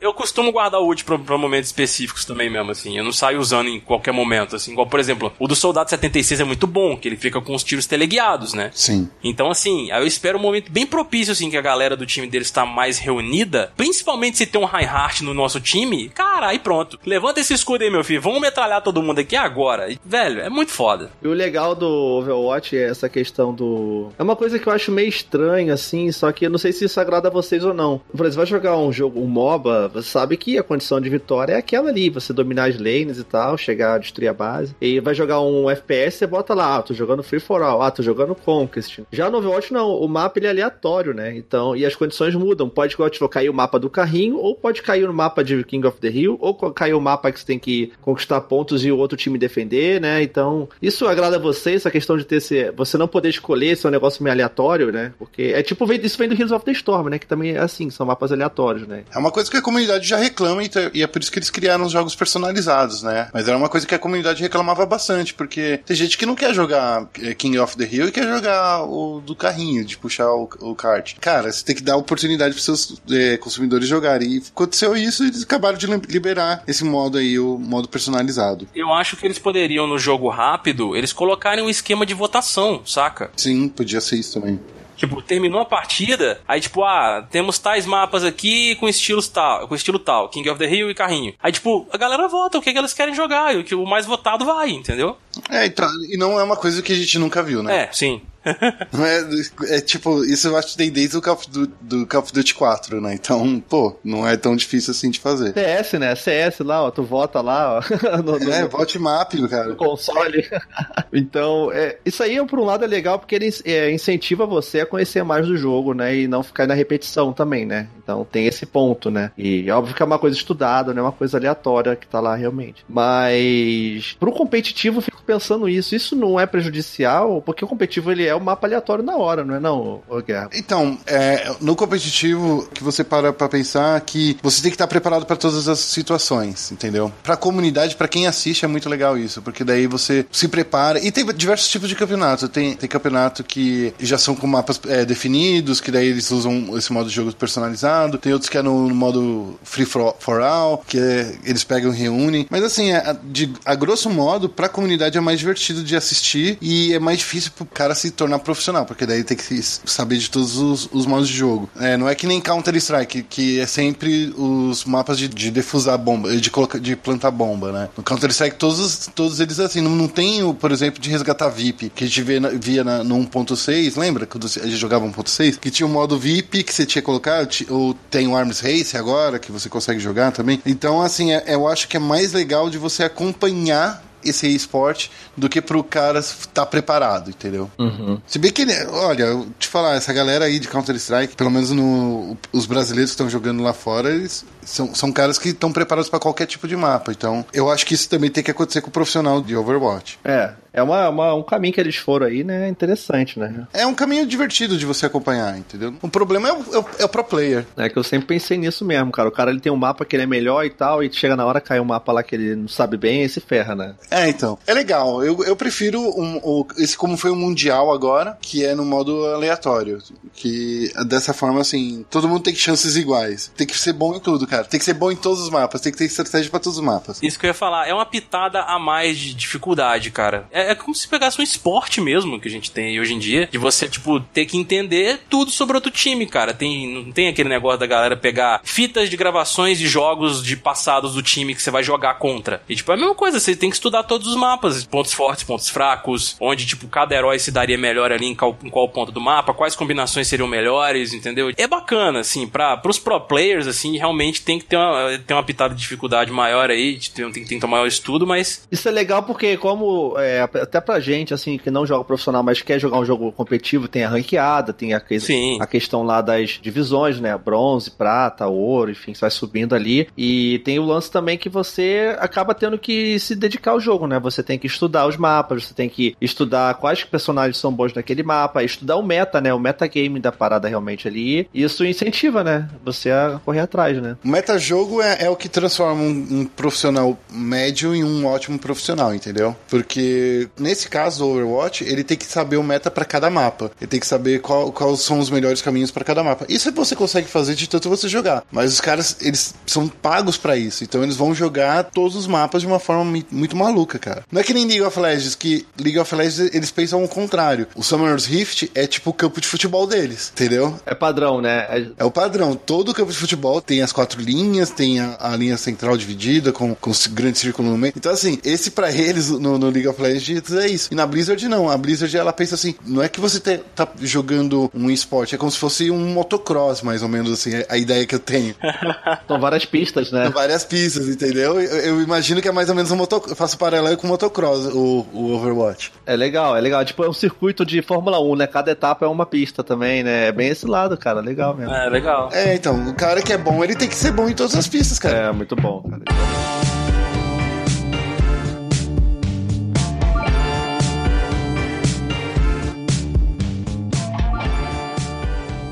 Eu 0.00 0.12
costumo 0.14 0.52
guardar 0.52 0.80
o 0.80 0.86
ult 0.86 1.04
pra, 1.04 1.18
pra 1.18 1.36
momentos 1.38 1.68
específicos 1.68 2.24
também 2.24 2.50
mesmo, 2.50 2.70
assim. 2.70 2.96
Eu 2.96 3.04
não 3.04 3.12
saio 3.12 3.40
usando 3.40 3.55
em 3.64 3.80
qualquer 3.80 4.12
momento, 4.12 4.56
assim. 4.56 4.72
Igual, 4.72 4.86
por 4.86 5.00
exemplo, 5.00 5.32
o 5.38 5.46
do 5.46 5.54
Soldado 5.54 5.90
76 5.90 6.40
é 6.40 6.44
muito 6.44 6.66
bom, 6.66 6.96
que 6.96 7.08
ele 7.08 7.16
fica 7.16 7.40
com 7.40 7.54
os 7.54 7.64
tiros 7.64 7.86
teleguiados, 7.86 8.54
né? 8.54 8.70
Sim. 8.74 9.08
Então, 9.22 9.50
assim, 9.50 9.90
eu 9.90 10.06
espero 10.06 10.38
um 10.38 10.42
momento 10.42 10.70
bem 10.70 10.86
propício, 10.86 11.32
assim, 11.32 11.50
que 11.50 11.56
a 11.56 11.62
galera 11.62 11.96
do 11.96 12.06
time 12.06 12.26
deles 12.26 12.48
está 12.48 12.66
mais 12.66 12.98
reunida. 12.98 13.72
Principalmente 13.76 14.38
se 14.38 14.46
tem 14.46 14.60
um 14.60 14.64
Reinhardt 14.64 15.24
no 15.24 15.34
nosso 15.34 15.60
time. 15.60 16.08
Cara, 16.10 16.48
aí 16.48 16.58
pronto. 16.58 16.98
Levanta 17.04 17.40
esse 17.40 17.54
escudo 17.54 17.84
aí, 17.84 17.90
meu 17.90 18.04
filho. 18.04 18.20
Vamos 18.20 18.40
metralhar 18.40 18.82
todo 18.82 19.02
mundo 19.02 19.18
aqui 19.18 19.36
agora. 19.36 19.90
E, 19.90 19.98
velho, 20.04 20.40
é 20.40 20.48
muito 20.48 20.72
foda. 20.72 21.10
E 21.22 21.28
o 21.28 21.32
legal 21.32 21.74
do 21.74 21.86
Overwatch 21.86 22.76
é 22.76 22.88
essa 22.88 23.08
questão 23.08 23.54
do. 23.54 24.10
É 24.18 24.22
uma 24.22 24.36
coisa 24.36 24.58
que 24.58 24.66
eu 24.66 24.72
acho 24.72 24.90
meio 24.90 25.08
estranha, 25.08 25.74
assim, 25.74 26.10
só 26.12 26.30
que 26.32 26.46
eu 26.46 26.50
não 26.50 26.58
sei 26.58 26.72
se 26.72 26.84
isso 26.84 27.00
agrada 27.00 27.28
a 27.28 27.30
vocês 27.30 27.64
ou 27.64 27.74
não. 27.74 28.00
Por 28.14 28.26
exemplo, 28.26 28.32
você 28.32 28.36
vai 28.36 28.46
jogar 28.46 28.76
um 28.76 28.92
jogo, 28.92 29.20
um 29.20 29.26
MOBA, 29.26 29.88
você 29.88 30.08
sabe 30.08 30.36
que 30.36 30.58
a 30.58 30.62
condição 30.62 31.00
de 31.00 31.08
vitória 31.08 31.54
é 31.54 31.56
aquela 31.56 31.88
ali, 31.88 32.10
você 32.10 32.32
dominar 32.32 32.68
as 32.68 32.78
lanes 32.78 33.18
e 33.18 33.24
tal, 33.24 33.35
chegar 33.56 33.94
a 33.94 33.98
destruir 33.98 34.28
a 34.28 34.32
base. 34.34 34.74
E 34.80 35.00
vai 35.00 35.14
jogar 35.14 35.40
um 35.40 35.68
FPS, 35.70 36.18
você 36.18 36.26
bota 36.26 36.54
lá, 36.54 36.76
ah, 36.76 36.82
tô 36.82 36.94
jogando 36.94 37.22
Free 37.22 37.40
for 37.40 37.62
All, 37.62 37.82
ah, 37.82 37.90
tô 37.90 38.02
jogando 38.02 38.34
Conquest. 38.34 39.00
Já 39.12 39.30
no 39.30 39.38
Overwatch, 39.38 39.72
não, 39.72 39.90
o 39.90 40.08
mapa 40.08 40.38
ele 40.38 40.46
é 40.46 40.50
aleatório, 40.50 41.12
né? 41.14 41.36
Então, 41.36 41.76
e 41.76 41.84
as 41.84 41.94
condições 41.94 42.34
mudam. 42.34 42.68
Pode, 42.68 42.96
tipo, 43.10 43.28
cair 43.28 43.48
o 43.50 43.54
mapa 43.54 43.78
do 43.78 43.90
carrinho, 43.90 44.38
ou 44.38 44.54
pode 44.54 44.82
cair 44.82 45.06
no 45.06 45.12
mapa 45.14 45.42
de 45.42 45.62
King 45.64 45.86
of 45.86 45.98
the 46.00 46.08
Hill, 46.08 46.36
ou 46.40 46.54
cair 46.54 46.94
o 46.94 47.00
mapa 47.00 47.30
que 47.32 47.40
você 47.40 47.46
tem 47.46 47.58
que 47.58 47.92
conquistar 48.02 48.40
pontos 48.42 48.84
e 48.84 48.90
o 48.92 48.98
outro 48.98 49.16
time 49.16 49.38
defender, 49.38 50.00
né? 50.00 50.22
Então, 50.22 50.68
isso 50.80 51.06
agrada 51.06 51.36
a 51.36 51.38
vocês, 51.38 51.76
essa 51.82 51.90
questão 51.90 52.16
de 52.16 52.24
ter 52.24 52.36
esse, 52.36 52.70
você 52.72 52.96
não 52.98 53.08
poder 53.08 53.28
escolher 53.28 53.76
se 53.76 53.86
é 53.86 53.88
um 53.88 53.92
negócio 53.92 54.22
meio 54.22 54.34
aleatório, 54.34 54.90
né? 54.92 55.12
Porque 55.18 55.52
é 55.54 55.62
tipo, 55.62 55.90
isso 55.92 56.18
vem 56.18 56.28
do 56.28 56.34
Heroes 56.34 56.52
of 56.52 56.64
the 56.64 56.72
Storm, 56.72 57.08
né? 57.08 57.18
Que 57.18 57.26
também 57.26 57.52
é 57.52 57.58
assim, 57.58 57.90
são 57.90 58.06
mapas 58.06 58.32
aleatórios, 58.32 58.86
né? 58.86 59.04
É 59.14 59.18
uma 59.18 59.30
coisa 59.30 59.50
que 59.50 59.56
a 59.56 59.62
comunidade 59.62 60.06
já 60.06 60.16
reclama 60.16 60.62
e 60.62 60.68
te- 60.68 60.90
e 60.94 61.02
é 61.02 61.06
por 61.06 61.20
isso 61.20 61.30
que 61.32 61.38
eles 61.38 61.50
criaram 61.50 61.84
os 61.84 61.92
jogos 61.92 62.14
personalizados, 62.14 63.02
né? 63.02 63.25
Mas 63.32 63.48
era 63.48 63.56
uma 63.56 63.68
coisa 63.68 63.86
que 63.86 63.94
a 63.94 63.98
comunidade 63.98 64.42
reclamava 64.42 64.84
bastante, 64.86 65.34
porque 65.34 65.80
tem 65.84 65.96
gente 65.96 66.16
que 66.18 66.26
não 66.26 66.34
quer 66.34 66.54
jogar 66.54 67.08
eh, 67.22 67.34
King 67.34 67.58
of 67.58 67.76
the 67.76 67.84
Hill 67.90 68.08
e 68.08 68.12
quer 68.12 68.26
jogar 68.26 68.84
o 68.84 69.20
do 69.20 69.34
carrinho, 69.34 69.84
de 69.84 69.96
puxar 69.96 70.30
o, 70.32 70.48
o 70.60 70.74
kart. 70.74 71.14
Cara, 71.20 71.50
você 71.52 71.64
tem 71.64 71.74
que 71.76 71.82
dar 71.82 71.96
oportunidade 71.96 72.54
para 72.54 72.62
seus 72.62 73.00
eh, 73.10 73.36
consumidores 73.38 73.88
jogarem. 73.88 74.28
E 74.36 74.42
aconteceu 74.48 74.96
isso 74.96 75.24
e 75.24 75.28
eles 75.28 75.42
acabaram 75.42 75.76
de 75.78 75.86
li- 75.86 76.00
liberar 76.08 76.62
esse 76.66 76.84
modo 76.84 77.18
aí, 77.18 77.38
o 77.38 77.58
modo 77.58 77.88
personalizado. 77.88 78.68
Eu 78.74 78.92
acho 78.92 79.16
que 79.16 79.26
eles 79.26 79.38
poderiam, 79.38 79.86
no 79.86 79.98
jogo 79.98 80.28
rápido, 80.28 80.96
eles 80.96 81.12
colocarem 81.12 81.64
um 81.64 81.70
esquema 81.70 82.04
de 82.06 82.14
votação, 82.14 82.82
saca? 82.84 83.30
Sim, 83.36 83.68
podia 83.68 84.00
ser 84.00 84.16
isso 84.16 84.34
também. 84.40 84.58
Tipo, 84.96 85.20
terminou 85.20 85.60
a 85.60 85.64
partida, 85.64 86.40
aí 86.48 86.60
tipo, 86.60 86.82
ah, 86.82 87.26
temos 87.30 87.58
tais 87.58 87.86
mapas 87.86 88.24
aqui 88.24 88.74
com 88.76 88.88
estilos 88.88 89.28
tal, 89.28 89.68
com 89.68 89.74
estilo 89.74 89.98
tal, 89.98 90.28
King 90.28 90.48
of 90.48 90.58
the 90.58 90.66
Hill 90.66 90.90
e 90.90 90.94
carrinho. 90.94 91.34
Aí 91.42 91.52
tipo, 91.52 91.86
a 91.92 91.96
galera 91.96 92.26
vota 92.28 92.58
o 92.58 92.62
que, 92.62 92.72
que 92.72 92.78
eles 92.78 92.92
querem 92.92 93.14
jogar, 93.14 93.54
e 93.54 93.58
o 93.58 93.64
que 93.64 93.74
o 93.74 93.86
mais 93.86 94.06
votado 94.06 94.44
vai, 94.44 94.70
entendeu? 94.70 95.16
É, 95.50 95.66
então, 95.66 95.88
e 96.08 96.16
não 96.16 96.40
é 96.40 96.42
uma 96.42 96.56
coisa 96.56 96.82
que 96.82 96.92
a 96.92 96.96
gente 96.96 97.18
nunca 97.18 97.42
viu, 97.42 97.62
né? 97.62 97.84
É, 97.84 97.92
sim. 97.92 98.22
É, 99.68 99.76
é 99.76 99.80
tipo, 99.80 100.24
isso 100.24 100.48
eu 100.48 100.56
acho 100.56 100.68
que 100.72 100.76
tem 100.76 100.90
desde 100.90 101.16
o 101.16 101.22
Call 101.22 101.34
of, 101.34 101.50
Du- 101.50 101.66
do 101.80 102.06
Call 102.06 102.22
of 102.22 102.32
Duty 102.32 102.54
4, 102.54 103.00
né? 103.00 103.14
Então, 103.14 103.60
pô, 103.60 103.96
não 104.04 104.26
é 104.26 104.36
tão 104.36 104.54
difícil 104.56 104.92
assim 104.92 105.10
de 105.10 105.18
fazer. 105.20 105.52
CS, 105.52 105.92
né? 105.98 106.14
CS 106.14 106.60
lá, 106.60 106.82
ó, 106.84 106.90
tu 106.90 107.02
vota 107.02 107.40
lá, 107.40 107.78
ó, 107.80 107.82
no, 108.22 108.38
no- 108.38 108.52
É, 108.52 108.66
vote 108.66 108.98
map, 108.98 109.32
cara. 109.48 109.68
no 109.68 109.76
console. 109.76 110.48
então, 111.12 111.70
é, 111.72 111.98
isso 112.04 112.22
aí, 112.22 112.44
por 112.46 112.58
um 112.58 112.64
lado, 112.64 112.84
é 112.84 112.86
legal 112.86 113.18
porque 113.18 113.34
ele 113.34 113.52
é, 113.64 113.90
incentiva 113.90 114.46
você 114.46 114.80
a 114.80 114.86
conhecer 114.86 115.22
mais 115.24 115.46
do 115.46 115.56
jogo, 115.56 115.92
né? 115.94 116.14
E 116.16 116.28
não 116.28 116.42
ficar 116.42 116.66
na 116.66 116.74
repetição 116.74 117.32
também, 117.32 117.66
né? 117.66 117.88
Então 118.06 118.24
tem 118.24 118.46
esse 118.46 118.64
ponto, 118.64 119.10
né? 119.10 119.32
E 119.36 119.68
óbvio 119.68 119.92
que 119.92 120.00
é 120.00 120.06
uma 120.06 120.18
coisa 120.18 120.36
estudada, 120.36 120.94
não 120.94 121.00
é 121.00 121.06
uma 121.06 121.12
coisa 121.12 121.36
aleatória 121.36 121.96
que 121.96 122.06
tá 122.06 122.20
lá 122.20 122.36
realmente. 122.36 122.84
Mas 122.88 124.16
pro 124.20 124.30
competitivo 124.30 125.00
fica 125.00 125.18
pensando 125.26 125.68
isso. 125.68 125.96
Isso 125.96 126.14
não 126.14 126.38
é 126.38 126.46
prejudicial, 126.46 127.42
porque 127.42 127.64
o 127.64 127.68
competitivo 127.68 128.12
ele 128.12 128.24
é 128.24 128.34
o 128.34 128.40
mapa 128.40 128.68
aleatório 128.68 129.02
na 129.02 129.16
hora, 129.16 129.44
não 129.44 129.56
é 129.56 129.60
não, 129.60 130.02
Guerra? 130.24 130.50
Então, 130.54 130.96
é, 131.04 131.52
no 131.60 131.74
competitivo, 131.74 132.68
que 132.72 132.84
você 132.84 133.02
para 133.02 133.32
pra 133.32 133.48
pensar 133.48 134.00
que 134.02 134.38
você 134.40 134.62
tem 134.62 134.70
que 134.70 134.76
estar 134.76 134.86
preparado 134.86 135.26
para 135.26 135.34
todas 135.34 135.66
as 135.66 135.80
situações, 135.80 136.70
entendeu? 136.70 137.12
Pra 137.24 137.36
comunidade, 137.36 137.96
para 137.96 138.06
quem 138.06 138.28
assiste, 138.28 138.64
é 138.64 138.68
muito 138.68 138.88
legal 138.88 139.18
isso, 139.18 139.42
porque 139.42 139.64
daí 139.64 139.88
você 139.88 140.24
se 140.30 140.46
prepara. 140.46 141.04
E 141.04 141.10
tem 141.10 141.26
diversos 141.34 141.68
tipos 141.68 141.88
de 141.88 141.96
campeonato. 141.96 142.48
Tem, 142.48 142.76
tem 142.76 142.88
campeonato 142.88 143.42
que 143.42 143.92
já 143.98 144.16
são 144.16 144.36
com 144.36 144.46
mapas 144.46 144.80
é, 144.86 145.04
definidos, 145.04 145.80
que 145.80 145.90
daí 145.90 146.06
eles 146.06 146.30
usam 146.30 146.76
esse 146.78 146.92
modo 146.92 147.08
de 147.08 147.14
jogo 147.14 147.34
personalizado. 147.34 147.95
Tem 148.20 148.32
outros 148.32 148.48
que 148.48 148.58
é 148.58 148.62
no, 148.62 148.88
no 148.88 148.94
modo 148.94 149.58
free 149.62 149.84
for, 149.84 150.14
for 150.18 150.40
all, 150.40 150.84
que 150.86 150.98
é, 150.98 151.36
eles 151.44 151.64
pegam 151.64 151.92
e 151.92 151.96
reúnem. 151.96 152.46
Mas 152.50 152.62
assim, 152.62 152.92
a, 152.92 152.98
é, 152.98 153.16
de, 153.24 153.52
a 153.64 153.74
grosso 153.74 154.10
modo, 154.10 154.48
pra 154.48 154.68
comunidade 154.68 155.16
é 155.16 155.20
mais 155.20 155.38
divertido 155.38 155.82
de 155.82 155.96
assistir 155.96 156.58
e 156.60 156.92
é 156.94 156.98
mais 156.98 157.18
difícil 157.18 157.50
pro 157.56 157.66
cara 157.66 157.94
se 157.94 158.10
tornar 158.10 158.38
profissional, 158.40 158.84
porque 158.84 159.06
daí 159.06 159.24
tem 159.24 159.36
que 159.36 159.62
saber 159.62 160.18
de 160.18 160.30
todos 160.30 160.56
os, 160.56 160.88
os 160.92 161.06
modos 161.06 161.28
de 161.28 161.34
jogo. 161.34 161.68
É, 161.78 161.96
não 161.96 162.08
é 162.08 162.14
que 162.14 162.26
nem 162.26 162.40
Counter-Strike, 162.40 163.22
que 163.22 163.60
é 163.60 163.66
sempre 163.66 164.34
os 164.36 164.84
mapas 164.84 165.18
de, 165.18 165.28
de 165.28 165.50
defusar 165.50 165.98
bomba, 165.98 166.36
de, 166.36 166.50
colocar, 166.50 166.78
de 166.78 166.96
plantar 166.96 167.30
bomba, 167.30 167.72
né? 167.72 167.88
No 167.96 168.02
Counter-Strike, 168.02 168.56
todos, 168.56 169.08
todos 169.14 169.40
eles 169.40 169.58
assim, 169.60 169.80
não, 169.80 169.90
não 169.90 170.08
tem, 170.08 170.52
por 170.54 170.72
exemplo, 170.72 171.00
de 171.00 171.10
resgatar 171.10 171.48
VIP, 171.48 171.90
que 171.90 172.04
a 172.04 172.06
gente 172.06 172.22
via, 172.22 172.40
via 172.50 172.84
na, 172.84 173.04
no 173.04 173.16
1.6, 173.26 173.98
lembra? 173.98 174.26
Quando 174.26 174.46
a 174.46 174.48
gente 174.48 174.76
jogava 174.76 175.06
1.6? 175.06 175.58
Que 175.58 175.70
tinha 175.70 175.86
o 175.86 175.90
modo 175.90 176.18
VIP 176.18 176.62
que 176.62 176.72
você 176.72 176.86
tinha 176.86 177.02
que 177.02 177.06
colocar, 177.06 177.46
ou 177.86 177.94
tem 178.10 178.26
o 178.26 178.36
Arms 178.36 178.60
Race 178.60 178.96
agora, 178.96 179.38
que 179.38 179.52
você 179.52 179.68
consegue 179.68 180.00
jogar 180.00 180.32
também. 180.32 180.60
Então, 180.66 181.00
assim, 181.00 181.32
é, 181.32 181.44
eu 181.46 181.66
acho 181.68 181.88
que 181.88 181.96
é 181.96 182.00
mais 182.00 182.32
legal 182.32 182.68
de 182.68 182.78
você 182.78 183.04
acompanhar 183.04 184.02
esse 184.24 184.48
esporte 184.48 185.10
do 185.36 185.48
que 185.48 185.60
pro 185.60 185.84
cara 185.84 186.18
estar 186.18 186.46
tá 186.52 186.66
preparado, 186.66 187.30
entendeu? 187.30 187.70
Uhum. 187.78 188.20
Se 188.26 188.38
bem 188.38 188.50
que, 188.50 188.66
olha, 188.90 189.44
te 189.58 189.68
falar, 189.68 189.94
essa 189.94 190.12
galera 190.12 190.46
aí 190.46 190.58
de 190.58 190.68
Counter-Strike, 190.68 191.36
pelo 191.36 191.50
menos 191.50 191.70
no, 191.70 192.36
os 192.52 192.66
brasileiros 192.66 193.10
que 193.10 193.14
estão 193.14 193.30
jogando 193.30 193.62
lá 193.62 193.72
fora, 193.72 194.10
eles 194.10 194.44
são, 194.66 194.94
são 194.94 195.12
caras 195.12 195.38
que 195.38 195.50
estão 195.50 195.72
preparados 195.72 196.10
para 196.10 196.18
qualquer 196.18 196.46
tipo 196.46 196.68
de 196.68 196.76
mapa. 196.76 197.12
Então, 197.12 197.44
eu 197.52 197.70
acho 197.70 197.86
que 197.86 197.94
isso 197.94 198.08
também 198.08 198.30
tem 198.30 198.44
que 198.44 198.50
acontecer 198.50 198.80
com 198.80 198.88
o 198.88 198.92
profissional 198.92 199.40
de 199.40 199.56
Overwatch. 199.56 200.18
É, 200.24 200.52
é 200.76 200.82
uma, 200.82 201.08
uma, 201.08 201.34
um 201.34 201.42
caminho 201.42 201.72
que 201.72 201.80
eles 201.80 201.96
foram 201.96 202.26
aí, 202.26 202.44
né? 202.44 202.68
Interessante, 202.68 203.38
né? 203.38 203.66
É 203.72 203.86
um 203.86 203.94
caminho 203.94 204.26
divertido 204.26 204.76
de 204.76 204.84
você 204.84 205.06
acompanhar, 205.06 205.56
entendeu? 205.56 205.94
O 206.02 206.08
problema 206.08 206.48
é 206.48 206.52
o, 206.52 206.74
é 206.74 206.78
o, 206.78 206.84
é 206.98 207.04
o 207.06 207.08
pro 207.08 207.24
player. 207.24 207.64
É 207.78 207.88
que 207.88 207.96
eu 207.96 208.04
sempre 208.04 208.26
pensei 208.26 208.58
nisso 208.58 208.84
mesmo, 208.84 209.10
cara. 209.10 209.28
O 209.28 209.32
cara 209.32 209.50
ele 209.50 209.60
tem 209.60 209.72
um 209.72 209.76
mapa 209.76 210.04
que 210.04 210.14
ele 210.14 210.24
é 210.24 210.26
melhor 210.26 210.66
e 210.66 210.70
tal, 210.70 211.02
e 211.02 211.10
chega 211.10 211.34
na 211.34 211.46
hora 211.46 211.62
cai 211.62 211.80
um 211.80 211.84
mapa 211.84 212.12
lá 212.12 212.22
que 212.22 212.34
ele 212.34 212.54
não 212.54 212.68
sabe 212.68 212.98
bem 212.98 213.22
e 213.22 213.28
se 213.28 213.40
ferra, 213.40 213.74
né? 213.74 213.94
É, 214.10 214.28
então. 214.28 214.58
É 214.66 214.74
legal. 214.74 215.24
Eu, 215.24 215.42
eu 215.44 215.56
prefiro 215.56 216.00
um, 216.00 216.40
o, 216.42 216.66
esse 216.76 216.96
como 216.96 217.16
foi 217.16 217.30
o 217.30 217.36
Mundial 217.36 217.90
agora, 217.92 218.36
que 218.40 218.64
é 218.64 218.74
no 218.74 218.84
modo 218.84 219.24
aleatório. 219.26 220.02
Que 220.34 220.92
dessa 221.06 221.32
forma, 221.32 221.60
assim, 221.60 222.04
todo 222.10 222.28
mundo 222.28 222.42
tem 222.42 222.54
chances 222.54 222.96
iguais. 222.96 223.50
Tem 223.56 223.66
que 223.66 223.78
ser 223.78 223.92
bom 223.92 224.14
em 224.14 224.20
tudo, 224.20 224.46
cara. 224.46 224.55
Tem 224.64 224.78
que 224.78 224.84
ser 224.84 224.94
bom 224.94 225.10
em 225.10 225.16
todos 225.16 225.40
os 225.40 225.50
mapas. 225.50 225.80
Tem 225.80 225.92
que 225.92 225.98
ter 225.98 226.04
estratégia 226.04 226.50
para 226.50 226.60
todos 226.60 226.78
os 226.78 226.84
mapas. 226.84 227.22
Isso 227.22 227.38
que 227.38 227.46
eu 227.46 227.48
ia 227.48 227.54
falar. 227.54 227.88
É 227.88 227.94
uma 227.94 228.06
pitada 228.06 228.62
a 228.62 228.78
mais 228.78 229.18
de 229.18 229.34
dificuldade, 229.34 230.10
cara. 230.10 230.46
É, 230.50 230.72
é 230.72 230.74
como 230.74 230.94
se 230.94 231.08
pegasse 231.08 231.40
um 231.40 231.44
esporte 231.44 232.00
mesmo 232.00 232.40
que 232.40 232.48
a 232.48 232.50
gente 232.50 232.70
tem 232.70 232.98
hoje 233.00 233.14
em 233.14 233.18
dia, 233.18 233.48
de 233.50 233.58
você, 233.58 233.88
tipo, 233.88 234.20
ter 234.20 234.46
que 234.46 234.56
entender 234.56 235.20
tudo 235.28 235.50
sobre 235.50 235.76
outro 235.76 235.90
time, 235.90 236.26
cara. 236.26 236.52
Tem, 236.54 236.88
não 236.92 237.12
tem 237.12 237.28
aquele 237.28 237.48
negócio 237.48 237.78
da 237.78 237.86
galera 237.86 238.16
pegar 238.16 238.60
fitas 238.64 239.08
de 239.10 239.16
gravações 239.16 239.78
de 239.78 239.86
jogos 239.86 240.42
de 240.42 240.56
passados 240.56 241.14
do 241.14 241.22
time 241.22 241.54
que 241.54 241.62
você 241.62 241.70
vai 241.70 241.82
jogar 241.82 242.14
contra. 242.14 242.62
E, 242.68 242.74
tipo, 242.74 242.90
é 242.90 242.94
a 242.94 242.98
mesma 242.98 243.14
coisa, 243.14 243.40
você 243.40 243.54
tem 243.54 243.70
que 243.70 243.76
estudar 243.76 244.02
todos 244.04 244.26
os 244.26 244.36
mapas, 244.36 244.84
pontos 244.84 245.12
fortes, 245.12 245.44
pontos 245.44 245.68
fracos, 245.68 246.36
onde, 246.40 246.66
tipo, 246.66 246.88
cada 246.88 247.14
herói 247.14 247.38
se 247.38 247.50
daria 247.50 247.78
melhor 247.78 248.12
ali 248.12 248.26
em 248.26 248.34
qual, 248.34 248.56
em 248.62 248.70
qual 248.70 248.88
ponto 248.88 249.12
do 249.12 249.20
mapa, 249.20 249.54
quais 249.54 249.76
combinações 249.76 250.28
seriam 250.28 250.48
melhores, 250.48 251.12
entendeu? 251.12 251.52
É 251.56 251.66
bacana, 251.66 252.20
assim, 252.20 252.46
para 252.46 252.76
pros 252.76 252.98
pro 252.98 253.20
players, 253.20 253.66
assim, 253.66 253.96
realmente 253.96 254.42
tem 254.46 254.60
que 254.60 254.64
ter 254.64 254.76
uma, 254.76 255.18
ter 255.18 255.34
uma 255.34 255.42
pitada 255.42 255.74
de 255.74 255.80
dificuldade 255.80 256.30
maior 256.30 256.70
aí, 256.70 256.98
tem, 257.12 257.24
tem, 257.32 257.44
tem 257.44 257.44
que 257.44 257.60
tomar 257.60 257.78
maior 257.78 257.86
estudo, 257.86 258.26
mas... 258.26 258.66
Isso 258.70 258.88
é 258.88 258.92
legal 258.92 259.24
porque, 259.24 259.56
como, 259.56 260.14
é, 260.18 260.42
até 260.42 260.80
pra 260.80 261.00
gente, 261.00 261.34
assim, 261.34 261.58
que 261.58 261.70
não 261.70 261.84
joga 261.84 262.04
profissional, 262.04 262.44
mas 262.44 262.62
quer 262.62 262.78
jogar 262.78 262.98
um 262.98 263.04
jogo 263.04 263.32
competitivo, 263.32 263.88
tem 263.88 264.04
a 264.04 264.08
ranqueada, 264.08 264.72
tem 264.72 264.94
a, 264.94 265.00
que, 265.00 265.18
a 265.60 265.66
questão 265.66 266.04
lá 266.04 266.20
das 266.20 266.60
divisões, 266.62 267.20
né? 267.20 267.36
Bronze, 267.36 267.90
prata, 267.90 268.46
ouro, 268.46 268.92
enfim, 268.92 269.12
você 269.12 269.20
vai 269.20 269.30
subindo 269.30 269.74
ali. 269.74 270.08
E 270.16 270.60
tem 270.64 270.78
o 270.78 270.84
lance 270.84 271.10
também 271.10 271.36
que 271.36 271.48
você 271.48 272.16
acaba 272.20 272.54
tendo 272.54 272.78
que 272.78 273.18
se 273.18 273.34
dedicar 273.34 273.72
ao 273.72 273.80
jogo, 273.80 274.06
né? 274.06 274.20
Você 274.20 274.42
tem 274.42 274.58
que 274.58 274.66
estudar 274.66 275.06
os 275.06 275.16
mapas, 275.16 275.64
você 275.64 275.74
tem 275.74 275.88
que 275.88 276.16
estudar 276.20 276.74
quais 276.74 277.02
personagens 277.02 277.56
são 277.56 277.72
bons 277.72 277.92
naquele 277.92 278.22
mapa, 278.22 278.62
estudar 278.62 278.96
o 278.96 279.02
meta, 279.02 279.40
né? 279.40 279.52
O 279.52 279.58
metagame 279.58 280.20
da 280.20 280.30
parada 280.30 280.68
realmente 280.68 281.08
ali. 281.08 281.48
E 281.52 281.62
isso 281.62 281.84
incentiva, 281.84 282.44
né? 282.44 282.68
Você 282.84 283.10
a 283.10 283.40
correr 283.44 283.60
atrás, 283.60 284.00
né? 284.00 284.16
O 284.24 284.28
metajogo 284.36 285.00
é, 285.00 285.24
é 285.24 285.30
o 285.30 285.36
que 285.36 285.48
transforma 285.48 286.02
um, 286.02 286.26
um 286.30 286.44
profissional 286.44 287.18
médio 287.30 287.94
em 287.94 288.04
um 288.04 288.26
ótimo 288.26 288.58
profissional, 288.58 289.14
entendeu? 289.14 289.56
Porque 289.68 290.48
nesse 290.58 290.88
caso 290.88 291.20
do 291.20 291.30
Overwatch, 291.30 291.84
ele 291.84 292.04
tem 292.04 292.16
que 292.16 292.26
saber 292.26 292.58
o 292.58 292.62
meta 292.62 292.90
para 292.90 293.04
cada 293.04 293.30
mapa. 293.30 293.70
Ele 293.80 293.88
tem 293.88 294.00
que 294.00 294.06
saber 294.06 294.40
qual, 294.40 294.70
quais 294.72 295.00
são 295.00 295.18
os 295.18 295.30
melhores 295.30 295.62
caminhos 295.62 295.90
para 295.90 296.04
cada 296.04 296.22
mapa. 296.22 296.44
Isso 296.48 296.70
você 296.72 296.94
consegue 296.94 297.28
fazer 297.28 297.54
de 297.54 297.68
tanto 297.68 297.88
você 297.88 298.08
jogar. 298.08 298.44
Mas 298.52 298.74
os 298.74 298.80
caras, 298.80 299.16
eles 299.22 299.54
são 299.66 299.88
pagos 299.88 300.36
para 300.36 300.56
isso. 300.56 300.84
Então 300.84 301.02
eles 301.02 301.16
vão 301.16 301.34
jogar 301.34 301.84
todos 301.84 302.14
os 302.14 302.26
mapas 302.26 302.60
de 302.60 302.66
uma 302.66 302.78
forma 302.78 303.22
muito 303.30 303.56
maluca, 303.56 303.98
cara. 303.98 304.24
Não 304.30 304.40
é 304.40 304.44
que 304.44 304.52
nem 304.52 304.66
League 304.66 304.82
of 304.82 305.00
Legends, 305.00 305.34
que 305.34 305.66
League 305.78 305.98
of 305.98 306.14
Legends 306.14 306.54
eles 306.54 306.70
pensam 306.70 307.02
o 307.02 307.08
contrário. 307.08 307.66
O 307.74 307.82
Summer's 307.82 308.26
Rift 308.26 308.70
é 308.74 308.86
tipo 308.86 309.10
o 309.10 309.14
campo 309.14 309.40
de 309.40 309.48
futebol 309.48 309.86
deles, 309.86 310.30
entendeu? 310.34 310.78
É 310.84 310.94
padrão, 310.94 311.40
né? 311.40 311.66
É, 311.70 311.86
é 311.98 312.04
o 312.04 312.10
padrão. 312.10 312.54
Todo 312.54 312.92
campo 312.92 313.10
de 313.10 313.18
futebol 313.18 313.62
tem 313.62 313.80
as 313.80 313.92
quatro 313.92 314.15
linhas, 314.16 314.70
tem 314.70 315.00
a, 315.00 315.16
a 315.20 315.36
linha 315.36 315.56
central 315.56 315.96
dividida 315.96 316.52
com, 316.52 316.74
com 316.74 316.90
o 316.90 316.94
grande 317.10 317.38
círculo 317.38 317.70
no 317.70 317.78
meio. 317.78 317.92
Então, 317.96 318.12
assim, 318.12 318.38
esse 318.44 318.70
para 318.70 318.90
eles 318.90 319.30
no, 319.30 319.58
no 319.58 319.70
League 319.70 319.88
of 319.88 320.00
Legends 320.00 320.52
é 320.52 320.66
isso. 320.66 320.88
E 320.92 320.94
na 320.94 321.06
Blizzard 321.06 321.46
não. 321.48 321.70
A 321.70 321.76
Blizzard 321.76 322.16
ela 322.16 322.32
pensa 322.32 322.54
assim, 322.54 322.74
não 322.86 323.02
é 323.02 323.08
que 323.08 323.20
você 323.20 323.40
te, 323.40 323.58
tá 323.74 323.88
jogando 324.00 324.70
um 324.74 324.90
esporte, 324.90 325.34
é 325.34 325.38
como 325.38 325.50
se 325.50 325.58
fosse 325.58 325.90
um 325.90 326.12
motocross, 326.12 326.82
mais 326.82 327.02
ou 327.02 327.08
menos 327.08 327.32
assim, 327.32 327.54
a, 327.54 327.74
a 327.74 327.78
ideia 327.78 328.06
que 328.06 328.14
eu 328.14 328.18
tenho. 328.18 328.54
São 329.26 329.40
várias 329.40 329.64
pistas, 329.64 330.10
né? 330.10 330.24
São 330.24 330.32
várias 330.32 330.64
pistas, 330.64 331.08
entendeu? 331.08 331.60
Eu, 331.60 331.80
eu, 331.80 332.02
imagino 332.02 332.40
que 332.40 332.48
é 332.48 332.52
mais 332.52 332.68
ou 332.68 332.74
menos 332.74 332.90
um 332.90 332.96
motocross, 332.96 333.30
eu 333.30 333.36
faço 333.36 333.58
paralelo 333.58 333.96
com 333.96 334.06
o 334.06 334.10
motocross, 334.10 334.66
o, 334.66 335.06
o 335.12 335.32
Overwatch. 335.34 335.92
É 336.04 336.16
legal, 336.16 336.56
é 336.56 336.60
legal. 336.60 336.84
Tipo, 336.84 337.04
é 337.04 337.08
um 337.08 337.12
circuito 337.12 337.64
de 337.64 337.82
Fórmula 337.82 338.20
1, 338.20 338.36
né? 338.36 338.46
Cada 338.46 338.70
etapa 338.70 339.04
é 339.04 339.08
uma 339.08 339.26
pista 339.26 339.62
também, 339.62 340.02
né? 340.02 340.28
É 340.28 340.32
bem 340.32 340.48
esse 340.48 340.66
lado, 340.66 340.96
cara. 340.96 341.20
Legal 341.20 341.54
mesmo. 341.54 341.72
É, 341.72 341.88
legal. 341.88 342.30
É, 342.32 342.54
então, 342.54 342.88
o 342.88 342.94
cara 342.94 343.22
que 343.22 343.32
é 343.32 343.38
bom, 343.38 343.62
ele 343.62 343.74
tem 343.74 343.88
que 343.88 343.94
ser 343.94 344.05
bom 344.10 344.28
em 344.28 344.34
todas 344.34 344.54
as 344.54 344.66
pistas, 344.68 344.98
cara. 344.98 345.16
É, 345.16 345.32
muito 345.32 345.56
bom, 345.56 345.82
cara. 345.82 346.75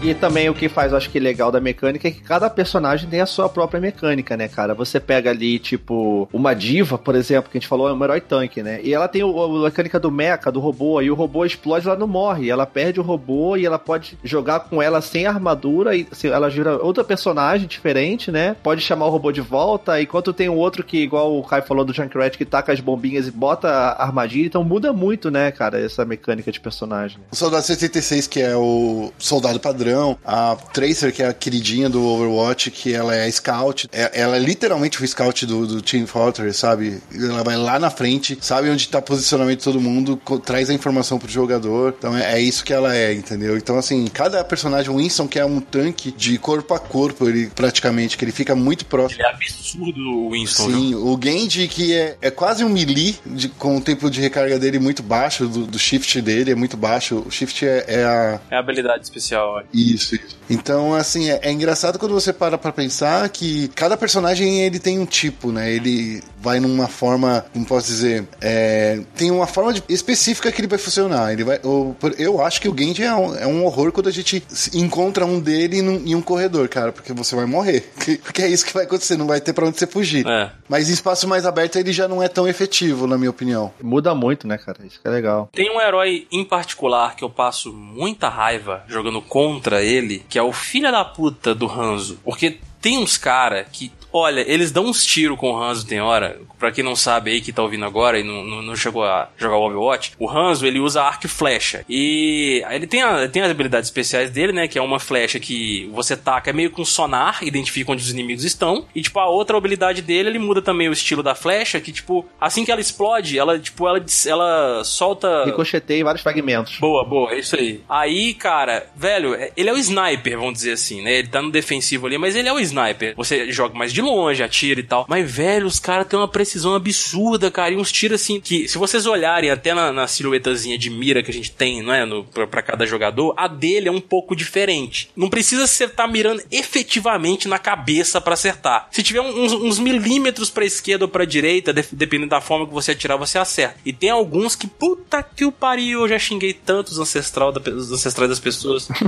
E 0.04 0.12
também 0.12 0.50
o 0.50 0.54
que 0.54 0.68
faz, 0.68 0.92
eu 0.92 0.98
acho 0.98 1.08
que 1.08 1.18
legal 1.18 1.50
da 1.50 1.58
mecânica 1.58 2.06
é 2.06 2.10
que 2.10 2.20
cada 2.20 2.50
personagem 2.50 3.08
tem 3.08 3.22
a 3.22 3.26
sua 3.26 3.48
própria 3.48 3.80
mecânica, 3.80 4.36
né, 4.36 4.48
cara? 4.48 4.74
Você 4.74 5.00
pega 5.00 5.30
ali, 5.30 5.58
tipo, 5.58 6.28
uma 6.30 6.52
diva, 6.52 6.98
por 6.98 7.14
exemplo, 7.14 7.50
que 7.50 7.56
a 7.56 7.58
gente 7.58 7.66
falou, 7.66 7.88
é 7.88 7.92
um 7.94 8.04
herói 8.04 8.20
tanque, 8.20 8.62
né? 8.62 8.80
E 8.82 8.92
ela 8.92 9.08
tem 9.08 9.24
o, 9.24 9.64
a 9.64 9.64
mecânica 9.64 9.98
do 9.98 10.10
mecha, 10.10 10.52
do 10.52 10.60
robô, 10.60 11.00
e 11.00 11.10
o 11.10 11.14
robô 11.14 11.46
explode, 11.46 11.86
ela 11.86 11.96
não 11.96 12.06
morre. 12.06 12.50
Ela 12.50 12.66
perde 12.66 13.00
o 13.00 13.02
robô 13.02 13.56
e 13.56 13.64
ela 13.64 13.78
pode 13.78 14.18
jogar 14.22 14.60
com 14.60 14.82
ela 14.82 15.00
sem 15.00 15.24
armadura, 15.24 15.96
e 15.96 16.06
assim, 16.12 16.28
ela 16.28 16.50
gira 16.50 16.76
outra 16.84 17.02
personagem 17.02 17.66
diferente, 17.66 18.30
né? 18.30 18.54
Pode 18.62 18.82
chamar 18.82 19.06
o 19.06 19.10
robô 19.10 19.32
de 19.32 19.40
volta, 19.40 20.02
enquanto 20.02 20.34
tem 20.34 20.50
o 20.50 20.56
outro 20.56 20.84
que, 20.84 20.98
igual 20.98 21.34
o 21.38 21.42
Kai 21.42 21.62
falou 21.62 21.82
do 21.82 21.94
Junkrat, 21.94 22.36
que 22.36 22.44
taca 22.44 22.74
as 22.74 22.80
bombinhas 22.80 23.26
e 23.26 23.30
bota 23.30 23.68
a 23.68 24.02
armadilha, 24.04 24.48
então 24.48 24.62
muda 24.62 24.92
muito, 24.92 25.30
né, 25.30 25.50
cara, 25.50 25.80
essa 25.80 26.04
mecânica 26.04 26.52
de 26.52 26.60
personagem. 26.60 27.16
O 27.32 27.36
Soldado 27.36 27.64
76, 27.64 28.26
que 28.26 28.42
é 28.42 28.54
o 28.54 29.10
soldado 29.18 29.58
padrão 29.58 29.93
a 30.24 30.56
Tracer, 30.72 31.12
que 31.12 31.22
é 31.22 31.28
a 31.28 31.34
queridinha 31.34 31.88
do 31.88 32.04
Overwatch, 32.04 32.70
que 32.70 32.92
ela 32.92 33.14
é 33.14 33.30
scout. 33.30 33.88
É, 33.92 34.20
ela 34.20 34.36
é 34.36 34.38
literalmente 34.38 35.02
o 35.02 35.06
scout 35.06 35.46
do, 35.46 35.66
do 35.66 35.82
Team 35.82 36.06
Fortress, 36.06 36.58
sabe? 36.58 37.00
Ela 37.12 37.42
vai 37.42 37.56
lá 37.56 37.78
na 37.78 37.90
frente, 37.90 38.38
sabe 38.40 38.70
onde 38.70 38.88
tá 38.88 38.98
o 38.98 39.02
posicionamento 39.02 39.58
de 39.58 39.64
todo 39.64 39.80
mundo, 39.80 40.20
traz 40.44 40.70
a 40.70 40.74
informação 40.74 41.18
pro 41.18 41.28
jogador. 41.28 41.94
Então 41.98 42.16
é, 42.16 42.34
é, 42.34 42.40
isso 42.40 42.64
que 42.64 42.72
ela 42.72 42.94
é, 42.94 43.12
entendeu? 43.12 43.56
Então, 43.56 43.78
assim, 43.78 44.06
cada 44.06 44.42
personagem, 44.44 44.90
o 44.90 44.96
Winston, 44.96 45.28
que 45.28 45.38
é 45.38 45.44
um 45.44 45.60
tanque 45.60 46.12
de 46.12 46.38
corpo 46.38 46.74
a 46.74 46.78
corpo, 46.78 47.28
ele 47.28 47.50
praticamente, 47.54 48.16
que 48.16 48.24
ele 48.24 48.32
fica 48.32 48.54
muito 48.54 48.86
próximo. 48.86 49.20
Ele 49.20 49.28
é 49.28 49.30
absurdo, 49.30 50.00
o 50.00 50.30
Winston. 50.30 50.70
Sim, 50.70 50.88
viu? 50.90 51.06
o 51.06 51.20
Genji, 51.22 51.68
que 51.68 51.92
é, 51.92 52.16
é 52.20 52.30
quase 52.30 52.64
um 52.64 52.68
melee, 52.68 53.16
de, 53.26 53.48
com 53.48 53.76
o 53.76 53.80
tempo 53.80 54.10
de 54.10 54.20
recarga 54.20 54.58
dele 54.58 54.78
muito 54.78 55.02
baixo, 55.02 55.46
do, 55.46 55.66
do 55.66 55.78
shift 55.78 56.20
dele 56.20 56.52
é 56.52 56.54
muito 56.54 56.76
baixo. 56.76 57.22
O 57.26 57.30
shift 57.30 57.64
é, 57.64 57.84
é 57.86 58.04
a. 58.04 58.40
É 58.50 58.56
a 58.56 58.58
habilidade 58.58 59.04
especial. 59.04 59.62
Isso, 59.92 60.14
isso. 60.14 60.36
Então, 60.48 60.94
assim, 60.94 61.30
é, 61.30 61.40
é 61.42 61.50
engraçado 61.52 61.98
quando 61.98 62.12
você 62.12 62.32
para 62.32 62.58
pra 62.58 62.70
pensar 62.72 63.26
que 63.30 63.68
cada 63.68 63.96
personagem 63.96 64.60
ele 64.60 64.78
tem 64.78 64.98
um 64.98 65.06
tipo, 65.06 65.50
né? 65.50 65.72
Ele 65.72 66.22
vai 66.40 66.60
numa 66.60 66.86
forma, 66.86 67.44
como 67.52 67.64
posso 67.64 67.86
dizer, 67.86 68.28
é, 68.42 69.00
tem 69.16 69.30
uma 69.30 69.46
forma 69.46 69.72
de- 69.72 69.82
específica 69.88 70.52
que 70.52 70.60
ele 70.60 70.68
vai 70.68 70.78
funcionar. 70.78 71.32
Ele 71.32 71.44
vai, 71.44 71.58
por- 71.58 72.14
eu 72.18 72.44
acho 72.44 72.60
que 72.60 72.68
o 72.68 72.76
Genji 72.76 73.02
é 73.02 73.14
um, 73.14 73.34
é 73.36 73.46
um 73.46 73.64
horror 73.64 73.90
quando 73.92 74.08
a 74.08 74.12
gente 74.12 74.44
se 74.48 74.78
encontra 74.78 75.24
um 75.24 75.40
dele 75.40 75.80
num- 75.80 76.02
em 76.04 76.14
um 76.14 76.20
corredor, 76.20 76.68
cara, 76.68 76.92
porque 76.92 77.12
você 77.14 77.34
vai 77.34 77.46
morrer. 77.46 77.90
Porque 78.24 78.42
é 78.42 78.48
isso 78.48 78.66
que 78.66 78.74
vai 78.74 78.84
acontecer, 78.84 79.16
não 79.16 79.26
vai 79.26 79.40
ter 79.40 79.52
pra 79.52 79.66
onde 79.66 79.78
você 79.78 79.86
fugir. 79.86 80.26
É. 80.26 80.50
Mas 80.68 80.90
em 80.90 80.92
espaço 80.92 81.26
mais 81.26 81.46
aberto 81.46 81.76
ele 81.76 81.92
já 81.92 82.06
não 82.06 82.22
é 82.22 82.28
tão 82.28 82.46
efetivo, 82.46 83.06
na 83.06 83.16
minha 83.16 83.30
opinião. 83.30 83.72
Muda 83.82 84.14
muito, 84.14 84.46
né, 84.46 84.58
cara? 84.58 84.78
Isso 84.84 85.00
que 85.00 85.08
é 85.08 85.10
legal. 85.10 85.48
Tem 85.52 85.70
um 85.74 85.80
herói 85.80 86.26
em 86.30 86.44
particular 86.44 87.16
que 87.16 87.24
eu 87.24 87.30
passo 87.30 87.72
muita 87.72 88.28
raiva 88.28 88.82
jogando 88.88 89.22
contra 89.22 89.63
ele, 89.72 90.24
que 90.28 90.38
é 90.38 90.42
o 90.42 90.52
filho 90.52 90.90
da 90.90 91.04
puta 91.04 91.54
do 91.54 91.70
Hanzo. 91.70 92.18
Porque 92.24 92.58
tem 92.80 92.98
uns 92.98 93.16
cara 93.16 93.64
que, 93.64 93.90
olha, 94.14 94.44
eles 94.46 94.70
dão 94.70 94.86
uns 94.86 95.04
tiros 95.04 95.36
com 95.38 95.50
o 95.52 95.62
Hanzo 95.62 95.86
tem 95.86 96.00
hora. 96.00 96.40
Pra 96.58 96.70
quem 96.72 96.82
não 96.84 96.96
sabe 96.96 97.32
aí 97.32 97.40
que 97.42 97.52
tá 97.52 97.62
ouvindo 97.62 97.84
agora 97.84 98.18
e 98.18 98.22
não, 98.22 98.42
não, 98.44 98.62
não 98.62 98.76
chegou 98.76 99.04
a 99.04 99.28
jogar 99.36 99.56
o 99.56 99.66
Overwatch, 99.66 100.12
o 100.18 100.30
Hanzo 100.30 100.64
ele 100.66 100.78
usa 100.78 101.02
arco 101.02 101.26
e 101.26 101.28
flecha. 101.28 101.84
E 101.88 102.64
ele 102.70 102.86
tem, 102.86 103.02
a- 103.02 103.28
tem 103.28 103.42
as 103.42 103.50
habilidades 103.50 103.88
especiais 103.88 104.30
dele, 104.30 104.52
né? 104.52 104.66
Que 104.68 104.78
é 104.78 104.82
uma 104.82 104.98
flecha 105.00 105.38
que 105.40 105.90
você 105.92 106.16
taca 106.16 106.50
é 106.50 106.52
meio 106.52 106.70
com 106.70 106.84
sonar, 106.84 107.42
identifica 107.42 107.92
onde 107.92 108.02
os 108.02 108.10
inimigos 108.10 108.44
estão. 108.44 108.86
E 108.94 109.02
tipo, 109.02 109.18
a 109.18 109.26
outra 109.28 109.56
habilidade 109.58 110.00
dele, 110.00 110.28
ele 110.30 110.38
muda 110.38 110.62
também 110.62 110.88
o 110.88 110.92
estilo 110.92 111.22
da 111.22 111.34
flecha, 111.34 111.80
que 111.80 111.92
tipo, 111.92 112.24
assim 112.40 112.64
que 112.64 112.70
ela 112.70 112.80
explode, 112.80 113.38
ela, 113.38 113.58
tipo, 113.58 113.86
ela, 113.88 114.02
ela 114.26 114.84
solta. 114.84 115.44
Ricochetei 115.44 116.02
vários 116.04 116.22
fragmentos. 116.22 116.78
Boa, 116.78 117.04
boa, 117.04 117.32
é 117.32 117.38
isso 117.40 117.56
aí. 117.56 117.80
Aí, 117.88 118.32
cara, 118.34 118.86
velho, 118.96 119.34
é- 119.34 119.50
ele 119.56 119.68
é 119.68 119.72
o 119.72 119.78
sniper, 119.78 120.38
vamos 120.38 120.54
dizer 120.54 120.72
assim, 120.72 121.02
né? 121.02 121.14
Ele 121.18 121.28
tá 121.28 121.42
no 121.42 121.50
defensivo 121.50 122.06
ali, 122.06 122.16
mas 122.16 122.36
ele 122.36 122.48
é 122.48 122.52
o 122.52 122.60
sniper. 122.60 123.14
Você 123.16 123.50
joga 123.50 123.74
mais 123.76 123.92
de 123.92 124.00
longe, 124.04 124.42
atira 124.42 124.80
e 124.80 124.82
tal. 124.82 125.06
Mas, 125.08 125.30
velho, 125.30 125.66
os 125.66 125.80
caras 125.80 126.06
têm 126.06 126.18
uma 126.18 126.28
precisão 126.28 126.74
absurda, 126.74 127.50
cara. 127.50 127.72
E 127.72 127.76
uns 127.76 127.90
tiros 127.90 128.20
assim 128.20 128.40
que, 128.40 128.68
se 128.68 128.78
vocês 128.78 129.06
olharem 129.06 129.50
até 129.50 129.74
na, 129.74 129.92
na 129.92 130.06
silhuetazinha 130.06 130.78
de 130.78 130.90
mira 130.90 131.22
que 131.22 131.30
a 131.30 131.34
gente 131.34 131.50
tem, 131.50 131.82
né, 131.82 132.04
no, 132.04 132.24
pra, 132.24 132.46
pra 132.46 132.62
cada 132.62 132.86
jogador, 132.86 133.34
a 133.36 133.48
dele 133.48 133.88
é 133.88 133.92
um 133.92 134.00
pouco 134.00 134.36
diferente. 134.36 135.10
Não 135.16 135.28
precisa 135.30 135.66
você 135.66 135.84
estar 135.84 136.06
mirando 136.06 136.42
efetivamente 136.50 137.48
na 137.48 137.58
cabeça 137.58 138.20
pra 138.20 138.34
acertar. 138.34 138.88
Se 138.90 139.02
tiver 139.02 139.20
uns, 139.20 139.52
uns 139.52 139.78
milímetros 139.78 140.50
pra 140.50 140.64
esquerda 140.64 141.04
ou 141.04 141.08
pra 141.08 141.24
direita, 141.24 141.72
def- 141.72 141.92
dependendo 141.92 142.30
da 142.30 142.40
forma 142.40 142.66
que 142.66 142.72
você 142.74 142.92
atirar, 142.92 143.16
você 143.16 143.38
acerta. 143.38 143.76
E 143.84 143.92
tem 143.92 144.10
alguns 144.10 144.54
que, 144.56 144.66
puta 144.66 145.22
que 145.22 145.44
o 145.44 145.52
pariu, 145.52 146.00
eu 146.02 146.08
já 146.08 146.18
xinguei 146.18 146.52
tantos 146.52 146.98
ancestral 146.98 147.52
da, 147.52 147.60
os 147.70 147.90
ancestrais 147.92 148.28
das 148.28 148.40
pessoas. 148.40 148.88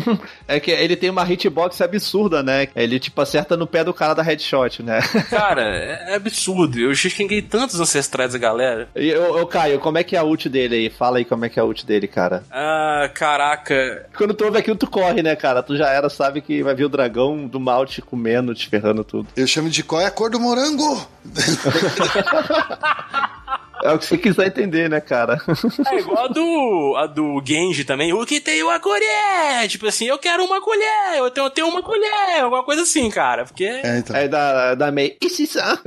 É 0.48 0.60
que 0.60 0.70
ele 0.70 0.96
tem 0.96 1.10
uma 1.10 1.24
hitbox 1.30 1.80
absurda, 1.80 2.42
né? 2.42 2.68
Ele, 2.76 3.00
tipo, 3.00 3.20
acerta 3.20 3.56
no 3.56 3.66
pé 3.66 3.82
do 3.82 3.92
cara 3.92 4.14
da 4.14 4.22
headshot, 4.22 4.82
né? 4.82 4.85
Cara, 5.30 5.62
é, 5.62 6.14
absurdo. 6.14 6.78
Eu 6.78 6.94
xinguei 6.94 7.42
tantos 7.42 7.80
ancestrais 7.80 8.32
da 8.32 8.38
galera. 8.38 8.88
E, 8.94 9.14
ô, 9.14 9.42
ô, 9.42 9.46
Caio, 9.46 9.78
como 9.78 9.98
é 9.98 10.04
que 10.04 10.16
é 10.16 10.18
a 10.18 10.24
ult 10.24 10.48
dele 10.48 10.76
aí? 10.76 10.90
Fala 10.90 11.18
aí 11.18 11.24
como 11.24 11.44
é 11.44 11.48
que 11.48 11.58
é 11.58 11.62
a 11.62 11.64
ult 11.64 11.86
dele, 11.86 12.06
cara. 12.06 12.44
Ah, 12.50 13.10
caraca. 13.12 14.06
Quando 14.16 14.34
tu 14.34 14.44
ouve 14.44 14.58
aquilo, 14.58 14.76
tu 14.76 14.88
corre, 14.88 15.22
né, 15.22 15.34
cara? 15.36 15.62
Tu 15.62 15.76
já 15.76 15.88
era, 15.88 16.08
sabe 16.08 16.40
que 16.40 16.62
vai 16.62 16.74
vir 16.74 16.84
o 16.84 16.88
dragão 16.88 17.46
do 17.46 17.60
mal 17.60 17.86
te 17.86 18.02
comendo, 18.02 18.54
te 18.54 18.68
ferrando 18.68 19.04
tudo. 19.04 19.28
Eu 19.36 19.46
chamo 19.46 19.70
de 19.70 19.82
qual 19.82 20.00
é 20.00 20.06
a 20.06 20.10
cor 20.10 20.30
do 20.30 20.40
morango? 20.40 21.06
É 23.82 23.92
o 23.92 23.98
que 23.98 24.06
você 24.06 24.16
quiser 24.16 24.46
entender, 24.46 24.88
né, 24.88 25.00
cara? 25.00 25.38
É 25.90 25.98
igual 25.98 26.24
a 26.24 26.28
do, 26.28 26.94
a 26.96 27.06
do 27.06 27.42
Genji 27.44 27.84
também. 27.84 28.12
O 28.12 28.24
que 28.24 28.40
tem 28.40 28.62
uma 28.62 28.80
colher? 28.80 29.68
Tipo 29.68 29.86
assim, 29.86 30.06
eu 30.06 30.18
quero 30.18 30.44
uma 30.44 30.60
colher. 30.60 31.16
Eu 31.16 31.30
tenho, 31.30 31.46
eu 31.46 31.50
tenho 31.50 31.68
uma 31.68 31.82
colher. 31.82 32.40
Alguma 32.40 32.64
coisa 32.64 32.82
assim, 32.82 33.10
cara. 33.10 33.44
Porque. 33.44 33.64
É, 33.64 33.98
então. 33.98 34.16
Aí 34.16 34.28
da, 34.28 34.74
da 34.74 34.90
Mei. 34.90 35.18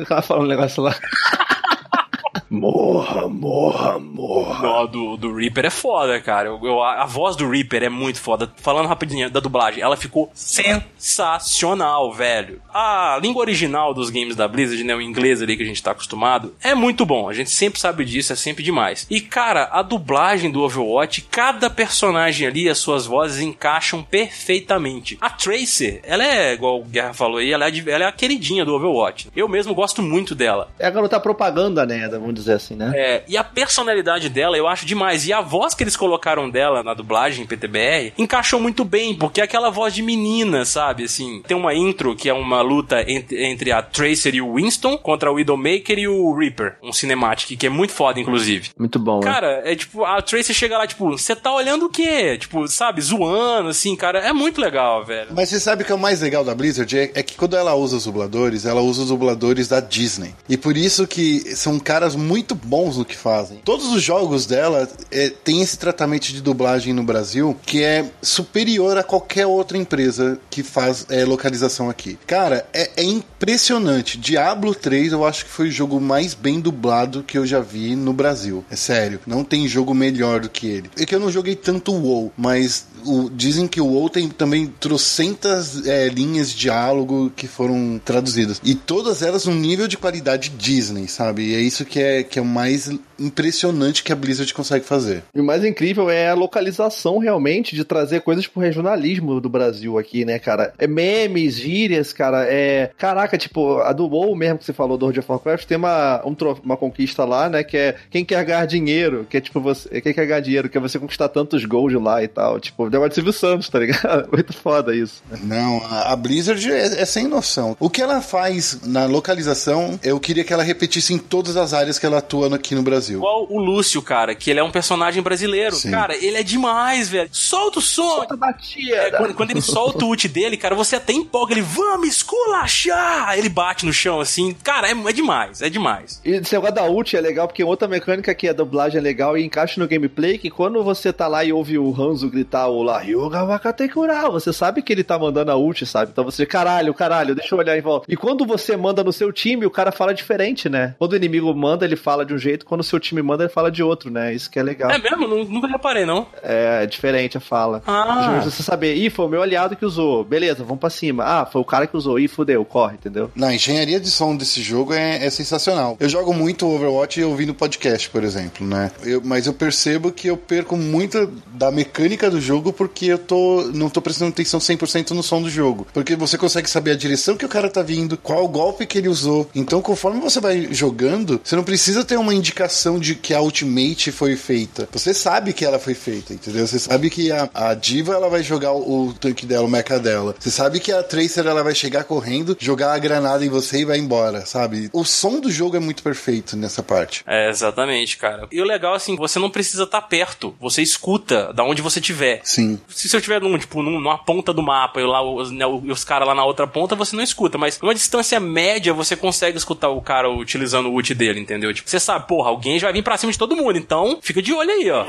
Ela 0.09 0.21
fala 0.21 0.43
um 0.43 0.47
negócio 0.47 0.83
lá. 0.83 0.95
morra, 2.49 3.27
morra, 3.27 3.99
morra. 3.99 4.63
Não, 4.63 4.79
a 4.81 4.85
do, 4.85 5.17
do 5.17 5.33
Reaper 5.35 5.65
é 5.65 5.69
foda, 5.69 6.19
cara. 6.19 6.47
Eu, 6.49 6.59
eu- 6.63 6.81
a, 6.83 7.03
a 7.03 7.05
voz 7.05 7.35
do 7.35 7.49
Reaper 7.49 7.83
é 7.83 7.89
muito 7.89 8.19
foda. 8.19 8.51
Falando 8.57 8.87
rapidinho 8.87 9.29
da 9.29 9.39
dublagem, 9.39 9.81
ela 9.83 9.95
ficou 9.97 10.31
sensacional, 10.33 12.11
velho. 12.13 12.61
A 12.73 13.19
língua 13.21 13.41
original 13.41 13.93
dos 13.93 14.09
games 14.09 14.35
da 14.35 14.47
Blizzard, 14.47 14.83
né, 14.83 14.95
o 14.95 15.01
inglês 15.01 15.41
ali 15.41 15.55
que 15.57 15.63
a 15.63 15.65
gente 15.65 15.81
tá 15.83 15.91
acostumado, 15.91 16.53
é 16.63 16.73
muito 16.73 17.05
bom. 17.05 17.29
A 17.29 17.33
gente 17.33 17.49
sempre 17.49 17.79
sabe 17.79 18.03
disso, 18.05 18.33
é 18.33 18.35
sempre 18.35 18.63
demais. 18.63 19.05
E, 19.09 19.21
cara, 19.21 19.69
a 19.71 19.81
dublagem 19.81 20.51
do 20.51 20.61
Overwatch, 20.61 21.21
cada 21.29 21.69
personagem 21.69 22.47
ali, 22.47 22.67
as 22.69 22.77
suas 22.77 23.05
vozes 23.05 23.41
encaixam 23.41 24.03
perfeitamente. 24.03 25.17
A 25.21 25.29
Tracer, 25.29 25.99
ela 26.03 26.23
é, 26.23 26.53
igual 26.53 26.79
o 26.79 26.85
Guerra 26.85 27.13
falou 27.13 27.37
aí, 27.37 27.51
ela 27.51 27.67
é, 27.67 27.71
ela 27.87 28.05
é 28.05 28.07
a 28.07 28.11
queridinha 28.11 28.65
do 28.65 28.73
Overwatch. 28.75 29.29
Eu 29.35 29.47
mesmo 29.47 29.73
gosto 29.73 30.01
muito 30.01 30.33
dela. 30.35 30.71
É 30.79 30.87
a 30.87 30.91
garota 30.91 31.19
propaganda, 31.19 31.85
né? 31.85 32.07
Vamos 32.09 32.38
dizer 32.39 32.53
assim, 32.53 32.75
né? 32.75 32.91
É, 32.95 33.23
e 33.27 33.37
a 33.37 33.43
personalidade 33.43 34.29
dela 34.29 34.57
eu 34.57 34.67
acho 34.67 34.85
demais. 34.85 35.27
E 35.27 35.33
a 35.33 35.41
voz 35.41 35.73
que 35.73 35.83
eles 35.83 35.95
colocaram 35.95 36.49
dela 36.49 36.83
na 36.83 36.93
dublagem 36.93 37.45
PTBR 37.45 38.13
encaixou 38.17 38.59
muito 38.59 38.83
bem, 38.83 39.15
porque 39.15 39.41
é 39.41 39.43
aquela 39.43 39.69
voz 39.69 39.93
de 39.93 40.01
menina, 40.01 40.65
sabe? 40.65 41.03
Assim, 41.03 41.41
tem 41.47 41.55
uma 41.55 41.73
intro 41.73 42.15
que 42.15 42.29
é 42.29 42.33
uma 42.33 42.61
luta 42.61 43.03
entre, 43.07 43.45
entre 43.45 43.71
a 43.71 43.81
Tracer 43.81 44.35
e 44.35 44.41
o 44.41 44.55
Winston 44.55 44.97
contra 44.97 45.31
o 45.31 45.35
Widowmaker 45.35 45.97
e 45.97 46.07
o 46.07 46.33
Reaper. 46.33 46.77
Um 46.83 46.93
cinematic 46.93 47.57
que 47.57 47.67
é 47.67 47.69
muito 47.69 47.93
foda, 47.93 48.19
inclusive. 48.19 48.69
Muito 48.77 48.99
bom, 48.99 49.19
né? 49.19 49.25
Cara, 49.25 49.61
é 49.65 49.75
tipo, 49.75 50.03
a 50.03 50.21
Tracer 50.21 50.55
chega 50.55 50.77
lá, 50.77 50.87
tipo, 50.87 51.11
você 51.11 51.35
tá 51.35 51.53
olhando 51.53 51.85
o 51.85 51.89
quê? 51.89 52.37
Tipo, 52.37 52.67
sabe, 52.67 53.01
zoando, 53.01 53.69
assim, 53.69 53.95
cara. 53.95 54.19
É 54.19 54.33
muito 54.33 54.61
legal, 54.61 55.03
velho. 55.05 55.29
Mas 55.35 55.49
você 55.49 55.59
sabe 55.59 55.83
que 55.83 55.91
é 55.91 55.95
o 55.95 55.99
mais 55.99 56.21
legal 56.21 56.43
da 56.43 56.55
Blizzard 56.55 56.97
é, 56.97 57.11
é 57.13 57.23
que 57.23 57.35
quando 57.35 57.55
ela 57.55 57.75
usa 57.75 57.97
os 57.97 58.05
dubladores, 58.05 58.65
ela 58.65 58.81
usa 58.81 59.01
os 59.01 59.09
dubladores 59.09 59.67
da 59.67 59.79
Disney. 59.79 60.33
E 60.47 60.57
por 60.57 60.77
isso 60.77 61.07
que 61.07 61.55
são 61.55 61.79
caras 61.79 62.15
muito 62.15 62.28
bons 62.55 62.97
no 62.97 63.05
que 63.05 63.15
fazem. 63.15 63.59
Todos 63.63 63.87
os 63.91 64.01
jogos 64.01 64.45
dela 64.45 64.87
é, 65.11 65.29
tem 65.29 65.61
esse 65.61 65.77
tratamento 65.77 66.27
de 66.27 66.41
dublagem 66.41 66.93
no 66.93 67.03
Brasil 67.03 67.57
que 67.65 67.83
é 67.83 68.05
superior 68.21 68.97
a 68.97 69.03
qualquer 69.03 69.45
outra 69.47 69.77
empresa 69.77 70.39
que 70.49 70.63
faz 70.63 71.05
é, 71.09 71.25
localização 71.25 71.89
aqui. 71.89 72.17
Cara, 72.27 72.65
é, 72.73 72.89
é 72.97 73.03
impressionante. 73.03 74.17
Diablo 74.17 74.75
3 74.75 75.11
eu 75.11 75.25
acho 75.25 75.45
que 75.45 75.51
foi 75.51 75.67
o 75.69 75.71
jogo 75.71 75.99
mais 75.99 76.33
bem 76.33 76.59
dublado 76.59 77.23
que 77.23 77.37
eu 77.37 77.45
já 77.45 77.59
vi 77.59 77.95
no 77.95 78.13
Brasil. 78.13 78.63
É 78.69 78.75
sério, 78.75 79.19
não 79.25 79.43
tem 79.43 79.67
jogo 79.67 79.93
melhor 79.93 80.41
do 80.41 80.49
que 80.49 80.67
ele. 80.67 80.89
É 80.97 81.05
que 81.05 81.15
eu 81.15 81.19
não 81.19 81.31
joguei 81.31 81.55
tanto 81.55 81.91
WoW, 81.93 82.31
mas 82.37 82.85
o- 83.05 83.29
dizem 83.29 83.67
que 83.67 83.79
o 83.81 83.85
WoW 83.87 84.09
tem 84.09 84.27
também 84.29 84.67
trocentas 84.67 85.85
é, 85.87 86.07
linhas 86.09 86.49
de 86.51 86.57
diálogo 86.57 87.31
que 87.35 87.47
foram 87.47 87.99
traduzidas. 88.03 88.59
E 88.63 88.75
todas 88.75 89.21
elas 89.21 89.45
num 89.45 89.55
nível 89.55 89.87
de 89.87 89.97
qualidade 89.97 90.49
Disney, 90.49 91.07
sabe? 91.07 91.43
E 91.49 91.55
é 91.55 91.59
isso 91.61 91.85
que 91.85 91.99
é, 91.99 92.18
que 92.23 92.39
é 92.39 92.41
o 92.41 92.45
mais 92.45 92.89
impressionante 93.19 94.03
que 94.03 94.11
a 94.11 94.15
Blizzard 94.15 94.53
consegue 94.53 94.85
fazer. 94.85 95.23
E 95.33 95.39
o 95.39 95.43
mais 95.43 95.63
incrível 95.63 96.09
é 96.09 96.29
a 96.29 96.33
localização 96.33 97.17
realmente 97.17 97.75
de 97.75 97.83
trazer 97.83 98.21
coisas 98.21 98.47
pro 98.47 98.61
regionalismo 98.61 99.39
do 99.39 99.49
Brasil 99.49 99.97
aqui, 99.97 100.25
né, 100.25 100.39
cara? 100.39 100.73
É 100.77 100.87
memes, 100.87 101.55
gírias, 101.55 102.13
cara. 102.13 102.45
É. 102.49 102.91
Caraca, 102.97 103.37
tipo, 103.37 103.79
a 103.79 103.93
do 103.93 104.07
WoW 104.07 104.35
mesmo 104.35 104.59
que 104.59 104.65
você 104.65 104.73
falou 104.73 104.97
do 104.97 105.05
World 105.05 105.19
of 105.19 105.31
Warcraft 105.31 105.65
tem 105.65 105.77
uma, 105.77 106.21
um 106.25 106.35
uma 106.63 106.77
conquista 106.77 107.25
lá, 107.25 107.49
né? 107.49 107.63
Que 107.63 107.77
é 107.77 107.95
quem 108.09 108.23
quer 108.23 108.43
ganhar 108.43 108.65
dinheiro, 108.65 109.25
que 109.29 109.37
é 109.37 109.41
tipo 109.41 109.59
você. 109.59 110.01
Quem 110.01 110.13
quer 110.13 110.25
ganhar 110.25 110.39
dinheiro, 110.39 110.69
que 110.69 110.77
é 110.77 110.81
você 110.81 110.97
conquistar 110.97 111.29
tantos 111.29 111.65
gold 111.65 111.95
lá 111.97 112.23
e 112.23 112.27
tal. 112.27 112.59
Tipo, 112.59 112.85
o 112.85 112.89
negócio 112.89 113.09
de 113.09 113.15
Silvio 113.15 113.33
Santos, 113.33 113.69
tá 113.69 113.79
ligado? 113.79 114.29
Muito 114.31 114.53
foda 114.53 114.95
isso. 114.95 115.21
Não, 115.43 115.81
a, 115.89 116.15
Blizzard 116.15 116.71
é, 116.71 117.01
é 117.01 117.05
sem 117.05 117.27
noção. 117.27 117.75
O 117.79 117.89
que 117.89 118.01
ela 118.01 118.21
faz 118.21 118.79
na 118.85 119.05
localização, 119.05 119.99
eu 120.03 120.19
queria 120.19 120.43
que 120.43 120.53
ela 120.53 120.63
repetisse 120.63 121.13
em 121.13 121.17
todas 121.17 121.57
as 121.57 121.73
áreas 121.73 121.99
que 121.99 122.05
ela 122.05 122.19
atua 122.19 122.55
aqui 122.55 122.73
no 122.75 122.81
Brasil. 122.81 123.08
Igual 123.13 123.47
o 123.49 123.59
Lúcio, 123.59 124.01
cara, 124.01 124.35
que 124.35 124.49
ele 124.49 124.59
é 124.59 124.63
um 124.63 124.71
personagem 124.71 125.21
brasileiro. 125.21 125.75
Sim. 125.75 125.91
Cara, 125.91 126.15
ele 126.15 126.37
é 126.37 126.43
demais, 126.43 127.09
velho. 127.09 127.29
Solta 127.31 127.79
o 127.79 127.81
som! 127.81 128.25
batia. 128.37 128.95
É, 128.95 129.11
quando, 129.11 129.33
quando 129.33 129.51
ele 129.51 129.61
solta 129.61 130.05
o 130.05 130.09
ult 130.09 130.27
dele, 130.27 130.57
cara, 130.57 130.75
você 130.75 130.95
até 130.95 131.13
empolga 131.13 131.53
ele, 131.53 131.61
vamos 131.61 132.07
esculachar! 132.07 133.37
Ele 133.37 133.49
bate 133.49 133.85
no 133.85 133.93
chão 133.93 134.19
assim. 134.19 134.55
Cara, 134.63 134.89
é, 134.89 134.91
é 134.91 135.13
demais, 135.13 135.61
é 135.61 135.69
demais. 135.69 136.21
E 136.23 136.31
esse 136.31 136.53
negócio 136.53 136.75
da 136.75 136.85
ult 136.85 137.15
é 137.15 137.21
legal, 137.21 137.47
porque 137.47 137.63
outra 137.63 137.87
mecânica 137.87 138.33
que 138.33 138.47
a 138.47 138.53
dublagem 138.53 138.99
é 138.99 139.01
legal 139.01 139.37
e 139.37 139.43
encaixa 139.43 139.79
no 139.79 139.87
gameplay, 139.87 140.37
que 140.37 140.49
quando 140.49 140.83
você 140.83 141.11
tá 141.11 141.27
lá 141.27 141.43
e 141.43 141.51
ouve 141.51 141.77
o 141.77 141.93
Hanzo 141.93 142.29
gritar 142.29 142.67
o 142.67 142.81
lá, 142.83 143.01
Yoga 143.01 143.43
Wakatekura, 143.43 144.29
você 144.29 144.53
sabe 144.53 144.81
que 144.81 144.93
ele 144.93 145.03
tá 145.03 145.17
mandando 145.17 145.51
a 145.51 145.57
ult, 145.57 145.85
sabe? 145.85 146.11
Então 146.11 146.23
você, 146.23 146.45
caralho, 146.45 146.93
caralho, 146.93 147.35
deixa 147.35 147.53
eu 147.53 147.59
olhar 147.59 147.77
em 147.77 147.81
volta. 147.81 148.05
E 148.11 148.15
quando 148.15 148.45
você 148.45 148.75
manda 148.75 149.03
no 149.03 149.13
seu 149.13 149.31
time, 149.31 149.65
o 149.65 149.71
cara 149.71 149.91
fala 149.91 150.13
diferente, 150.13 150.69
né? 150.69 150.95
Quando 150.97 151.13
o 151.13 151.15
inimigo 151.15 151.53
manda, 151.53 151.85
ele 151.85 151.95
fala 151.95 152.25
de 152.25 152.33
um 152.33 152.37
jeito, 152.37 152.65
quando 152.65 152.81
o 152.81 152.83
seu 152.83 152.98
seu 152.99 153.09
time 153.09 153.21
manda, 153.21 153.43
ele 153.43 153.51
fala 153.53 153.71
de 153.71 153.81
outro, 153.81 154.11
né? 154.11 154.33
Isso 154.33 154.49
que 154.49 154.59
é 154.59 154.63
legal. 154.63 154.91
É 154.91 154.97
mesmo? 154.97 155.27
Nu- 155.27 155.45
Nunca 155.45 155.67
reparei, 155.67 156.05
não. 156.05 156.27
É, 156.43 156.85
diferente 156.85 157.37
a 157.37 157.39
fala. 157.39 157.81
Ah. 157.87 158.41
Você 158.43 158.61
saber, 158.61 158.95
ih, 158.95 159.09
foi 159.09 159.25
o 159.25 159.29
meu 159.29 159.41
aliado 159.41 159.75
que 159.75 159.85
usou. 159.85 160.23
Beleza, 160.23 160.63
vamos 160.63 160.79
pra 160.79 160.89
cima. 160.89 161.23
Ah, 161.23 161.45
foi 161.45 161.61
o 161.61 161.65
cara 161.65 161.87
que 161.87 161.95
usou. 161.95 162.19
Ih, 162.19 162.27
fudeu, 162.27 162.63
corre, 162.65 162.95
entendeu? 162.95 163.31
Na 163.35 163.53
engenharia 163.53 163.99
de 163.99 164.09
som 164.11 164.35
desse 164.35 164.61
jogo 164.61 164.93
é, 164.93 165.25
é 165.25 165.29
sensacional. 165.29 165.97
Eu 165.99 166.09
jogo 166.09 166.33
muito 166.33 166.67
Overwatch 166.67 167.23
ouvindo 167.23 167.53
podcast, 167.53 168.09
por 168.09 168.23
exemplo, 168.23 168.65
né? 168.65 168.91
Eu- 169.03 169.21
mas 169.23 169.47
eu 169.47 169.53
percebo 169.53 170.11
que 170.11 170.27
eu 170.27 170.37
perco 170.37 170.75
muito 170.77 171.27
da 171.53 171.71
mecânica 171.71 172.29
do 172.29 172.39
jogo 172.41 172.73
porque 172.73 173.05
eu 173.07 173.17
tô 173.17 173.69
não 173.73 173.89
tô 173.89 174.01
prestando 174.01 174.31
atenção 174.31 174.59
100% 174.59 175.11
no 175.11 175.23
som 175.23 175.41
do 175.41 175.49
jogo. 175.49 175.87
Porque 175.93 176.15
você 176.15 176.37
consegue 176.37 176.69
saber 176.69 176.91
a 176.91 176.95
direção 176.95 177.35
que 177.37 177.45
o 177.45 177.49
cara 177.49 177.69
tá 177.69 177.81
vindo, 177.81 178.17
qual 178.17 178.47
golpe 178.47 178.85
que 178.85 178.97
ele 178.97 179.07
usou. 179.07 179.49
Então, 179.55 179.81
conforme 179.81 180.19
você 180.19 180.39
vai 180.39 180.67
jogando, 180.71 181.39
você 181.43 181.55
não 181.55 181.63
precisa 181.63 182.03
ter 182.03 182.17
uma 182.17 182.33
indicação 182.33 182.88
de 182.97 183.13
que 183.15 183.33
a 183.33 183.41
ultimate 183.41 184.11
foi 184.11 184.35
feita. 184.35 184.87
Você 184.91 185.13
sabe 185.13 185.53
que 185.53 185.65
ela 185.65 185.77
foi 185.77 185.93
feita, 185.93 186.33
entendeu? 186.33 186.65
Você 186.65 186.79
sabe 186.79 187.09
que 187.09 187.31
a, 187.31 187.49
a 187.53 187.73
diva 187.73 188.13
ela 188.13 188.29
vai 188.29 188.41
jogar 188.41 188.71
o, 188.71 189.09
o 189.09 189.13
tanque 189.13 189.45
dela, 189.45 189.65
o 189.65 189.69
mecha 189.69 189.99
dela. 189.99 190.33
Você 190.39 190.49
sabe 190.49 190.79
que 190.79 190.91
a 190.91 191.03
Tracer 191.03 191.45
ela 191.45 191.63
vai 191.63 191.75
chegar 191.75 192.03
correndo, 192.05 192.55
jogar 192.59 192.93
a 192.93 192.97
granada 192.97 193.45
em 193.45 193.49
você 193.49 193.79
e 193.81 193.85
vai 193.85 193.97
embora, 193.97 194.45
sabe? 194.45 194.89
O 194.93 195.03
som 195.03 195.39
do 195.39 195.51
jogo 195.51 195.75
é 195.75 195.79
muito 195.79 196.01
perfeito 196.01 196.55
nessa 196.55 196.81
parte. 196.81 197.23
É, 197.27 197.49
exatamente, 197.49 198.17
cara. 198.17 198.47
E 198.51 198.61
o 198.61 198.65
legal, 198.65 198.93
assim, 198.93 199.15
você 199.15 199.37
não 199.39 199.49
precisa 199.49 199.83
estar 199.83 200.01
perto. 200.03 200.55
Você 200.59 200.81
escuta 200.81 201.51
da 201.53 201.63
onde 201.63 201.81
você 201.81 201.99
estiver. 201.99 202.41
Sim. 202.43 202.79
Se 202.87 203.13
eu 203.13 203.19
estiver 203.19 203.41
num, 203.41 203.57
tipo, 203.57 203.81
num- 203.81 203.99
numa 203.99 204.17
ponta 204.17 204.53
do 204.53 204.61
mapa 204.63 205.01
e 205.01 205.05
lá 205.05 205.21
os, 205.21 205.51
né, 205.51 205.65
os 205.65 206.03
caras 206.03 206.27
lá 206.27 206.35
na 206.35 206.45
outra 206.45 206.67
ponta, 206.67 206.95
você 206.95 207.15
não 207.15 207.23
escuta. 207.23 207.57
Mas 207.57 207.79
numa 207.81 207.93
distância 207.93 208.39
média, 208.39 208.93
você 208.93 209.15
consegue 209.15 209.57
escutar 209.57 209.89
o 209.89 210.01
cara 210.01 210.29
utilizando 210.29 210.87
o 210.89 210.93
ult 210.93 211.13
dele, 211.15 211.39
entendeu? 211.39 211.73
Tipo, 211.73 211.89
você 211.89 211.99
sabe, 211.99 212.27
porra, 212.27 212.49
alguém 212.49 212.68
já 212.77 212.87
vai 212.87 212.93
vir 212.93 213.03
pra 213.03 213.17
cima 213.17 213.31
de 213.31 213.37
todo 213.37 213.55
mundo. 213.55 213.77
Então, 213.77 214.19
fica 214.21 214.41
de 214.41 214.53
olho 214.53 214.69
aí, 214.69 214.91
ó. 214.91 215.05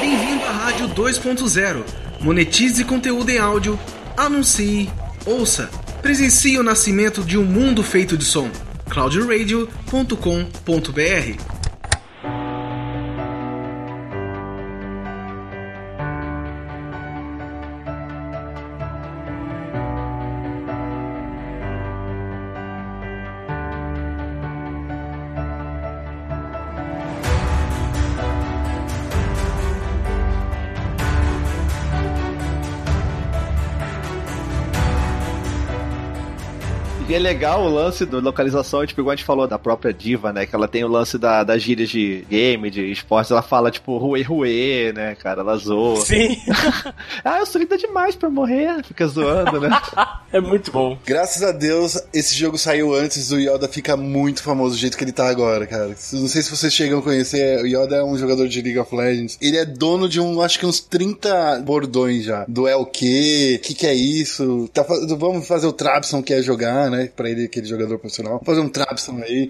Bem-vindo 0.00 0.44
à 0.44 0.52
Rádio 0.52 0.88
2.0. 0.90 1.84
Monetize 2.20 2.84
conteúdo 2.84 3.30
em 3.30 3.38
áudio, 3.38 3.78
anuncie, 4.16 4.90
ouça, 5.24 5.70
presencie 6.02 6.58
o 6.58 6.62
nascimento 6.62 7.22
de 7.22 7.38
um 7.38 7.44
mundo 7.44 7.82
feito 7.82 8.16
de 8.16 8.24
som. 8.24 8.50
cloudradio.com.br 8.88 11.55
legal 37.26 37.64
o 37.64 37.68
lance 37.68 38.06
da 38.06 38.18
localização, 38.18 38.86
tipo, 38.86 39.00
igual 39.00 39.12
a 39.12 39.16
gente 39.16 39.24
falou 39.24 39.48
da 39.48 39.58
própria 39.58 39.92
diva, 39.92 40.32
né? 40.32 40.46
Que 40.46 40.54
ela 40.54 40.68
tem 40.68 40.84
o 40.84 40.88
lance 40.88 41.18
da, 41.18 41.42
das 41.42 41.60
gírias 41.60 41.88
de 41.88 42.24
game, 42.28 42.70
de 42.70 42.92
esportes, 42.92 43.32
ela 43.32 43.42
fala, 43.42 43.70
tipo, 43.70 43.98
ruê, 43.98 44.22
ruê, 44.22 44.92
né, 44.94 45.16
cara? 45.16 45.40
Ela 45.40 45.56
zoa. 45.56 45.96
Sim. 45.96 46.36
ah, 47.24 47.38
eu 47.40 47.46
sou 47.46 47.60
linda 47.60 47.76
demais 47.76 48.14
pra 48.14 48.30
morrer. 48.30 48.84
Fica 48.84 49.08
zoando, 49.08 49.60
né? 49.60 49.70
é 50.32 50.40
muito 50.40 50.70
bom. 50.70 50.96
Graças 51.04 51.42
a 51.42 51.50
Deus, 51.50 52.00
esse 52.14 52.36
jogo 52.36 52.56
saiu 52.56 52.94
antes 52.94 53.28
do 53.28 53.40
Yoda 53.40 53.66
ficar 53.68 53.96
muito 53.96 54.42
famoso 54.42 54.76
do 54.76 54.80
jeito 54.80 54.96
que 54.96 55.02
ele 55.02 55.12
tá 55.12 55.28
agora, 55.28 55.66
cara. 55.66 55.88
Não 56.12 56.28
sei 56.28 56.42
se 56.42 56.50
vocês 56.50 56.72
chegam 56.72 57.00
a 57.00 57.02
conhecer, 57.02 57.60
o 57.60 57.66
Yoda 57.66 57.96
é 57.96 58.04
um 58.04 58.16
jogador 58.16 58.46
de 58.46 58.62
League 58.62 58.78
of 58.78 58.94
Legends. 58.94 59.36
Ele 59.40 59.56
é 59.56 59.64
dono 59.64 60.08
de 60.08 60.20
um, 60.20 60.40
acho 60.40 60.60
que 60.60 60.66
uns 60.66 60.78
30 60.78 61.60
bordões 61.64 62.24
já. 62.24 62.44
Do 62.46 62.68
é 62.68 62.76
o 62.76 62.86
quê? 62.86 63.58
O 63.58 63.66
que 63.66 63.74
que 63.74 63.86
é 63.86 63.94
isso? 63.94 64.70
Tá, 64.72 64.84
vamos 65.18 65.46
fazer 65.48 65.66
o 65.66 65.72
Trabson 65.72 66.22
que 66.22 66.32
é 66.32 66.40
jogar, 66.40 66.88
né? 66.88 67.10
Pra 67.16 67.30
ele, 67.30 67.46
aquele 67.46 67.66
jogador 67.66 67.98
profissional. 67.98 68.40
Fazer 68.44 68.60
um 68.60 68.68
Trabson 68.68 69.18
aí. 69.22 69.46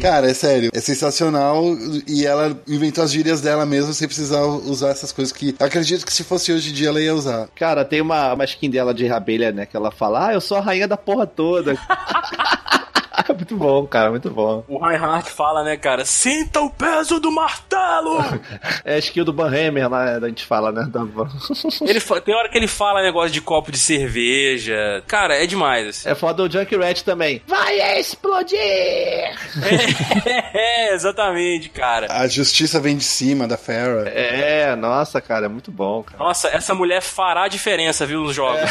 Cara, 0.00 0.30
é 0.30 0.34
sério. 0.34 0.70
É 0.72 0.80
sensacional 0.80 1.64
e 2.08 2.26
ela 2.26 2.58
inventou 2.66 3.04
as 3.04 3.12
gírias 3.12 3.40
dela 3.40 3.66
mesmo 3.66 3.92
sem 3.92 4.08
precisar 4.08 4.42
usar 4.42 4.88
essas 4.88 5.12
coisas 5.12 5.32
que 5.32 5.54
acredito 5.60 6.06
que 6.06 6.12
se 6.12 6.24
fosse 6.24 6.52
hoje 6.52 6.70
em 6.70 6.72
dia 6.72 6.88
ela 6.88 7.00
ia 7.00 7.14
usar. 7.14 7.48
Cara, 7.54 7.84
tem 7.84 8.00
uma, 8.00 8.32
uma 8.32 8.44
skin 8.44 8.70
dela 8.70 8.94
de 8.94 9.08
abelha, 9.08 9.52
né? 9.52 9.66
Que 9.66 9.76
ela 9.76 9.90
fala, 9.90 10.28
ah, 10.28 10.32
eu 10.32 10.40
sou 10.40 10.56
a 10.56 10.60
rainha 10.60 10.88
da 10.88 10.96
porra 10.96 11.26
toda. 11.26 11.76
muito 13.34 13.56
bom, 13.56 13.86
cara, 13.86 14.10
muito 14.10 14.30
bom. 14.30 14.64
O 14.68 14.78
Reinhardt 14.84 15.30
fala, 15.30 15.62
né, 15.64 15.76
cara? 15.76 16.04
Sinta 16.04 16.60
o 16.60 16.70
peso 16.70 17.18
do 17.20 17.30
martelo! 17.30 18.18
É 18.84 18.94
a 18.94 18.98
skill 18.98 19.24
do 19.24 19.32
Van 19.32 19.48
Hammer 19.48 19.88
lá, 19.90 20.16
a 20.16 20.28
gente 20.28 20.44
fala, 20.44 20.72
né? 20.72 20.86
Da 20.90 21.02
Van. 21.04 21.28
ele 21.82 22.00
fa- 22.00 22.20
Tem 22.20 22.34
hora 22.34 22.48
que 22.48 22.56
ele 22.56 22.66
fala 22.66 23.02
negócio 23.02 23.30
de 23.30 23.40
copo 23.40 23.70
de 23.70 23.78
cerveja. 23.78 25.02
Cara, 25.06 25.34
é 25.34 25.46
demais. 25.46 25.86
assim. 25.88 26.08
É 26.08 26.14
foda 26.14 26.42
o 26.42 26.50
Junkrat 26.50 27.02
também. 27.02 27.42
Vai 27.46 27.98
explodir! 27.98 28.58
É, 30.54 30.92
exatamente, 30.94 31.68
cara. 31.68 32.06
A 32.10 32.26
justiça 32.26 32.80
vem 32.80 32.96
de 32.96 33.04
cima 33.04 33.46
da 33.46 33.56
Farah. 33.56 34.08
É, 34.08 34.74
nossa, 34.76 35.20
cara, 35.20 35.46
é 35.46 35.48
muito 35.48 35.70
bom, 35.70 36.02
cara. 36.02 36.22
Nossa, 36.22 36.48
essa 36.48 36.74
mulher 36.74 37.00
fará 37.02 37.44
a 37.44 37.48
diferença, 37.48 38.06
viu, 38.06 38.22
nos 38.22 38.34
jogos. 38.34 38.70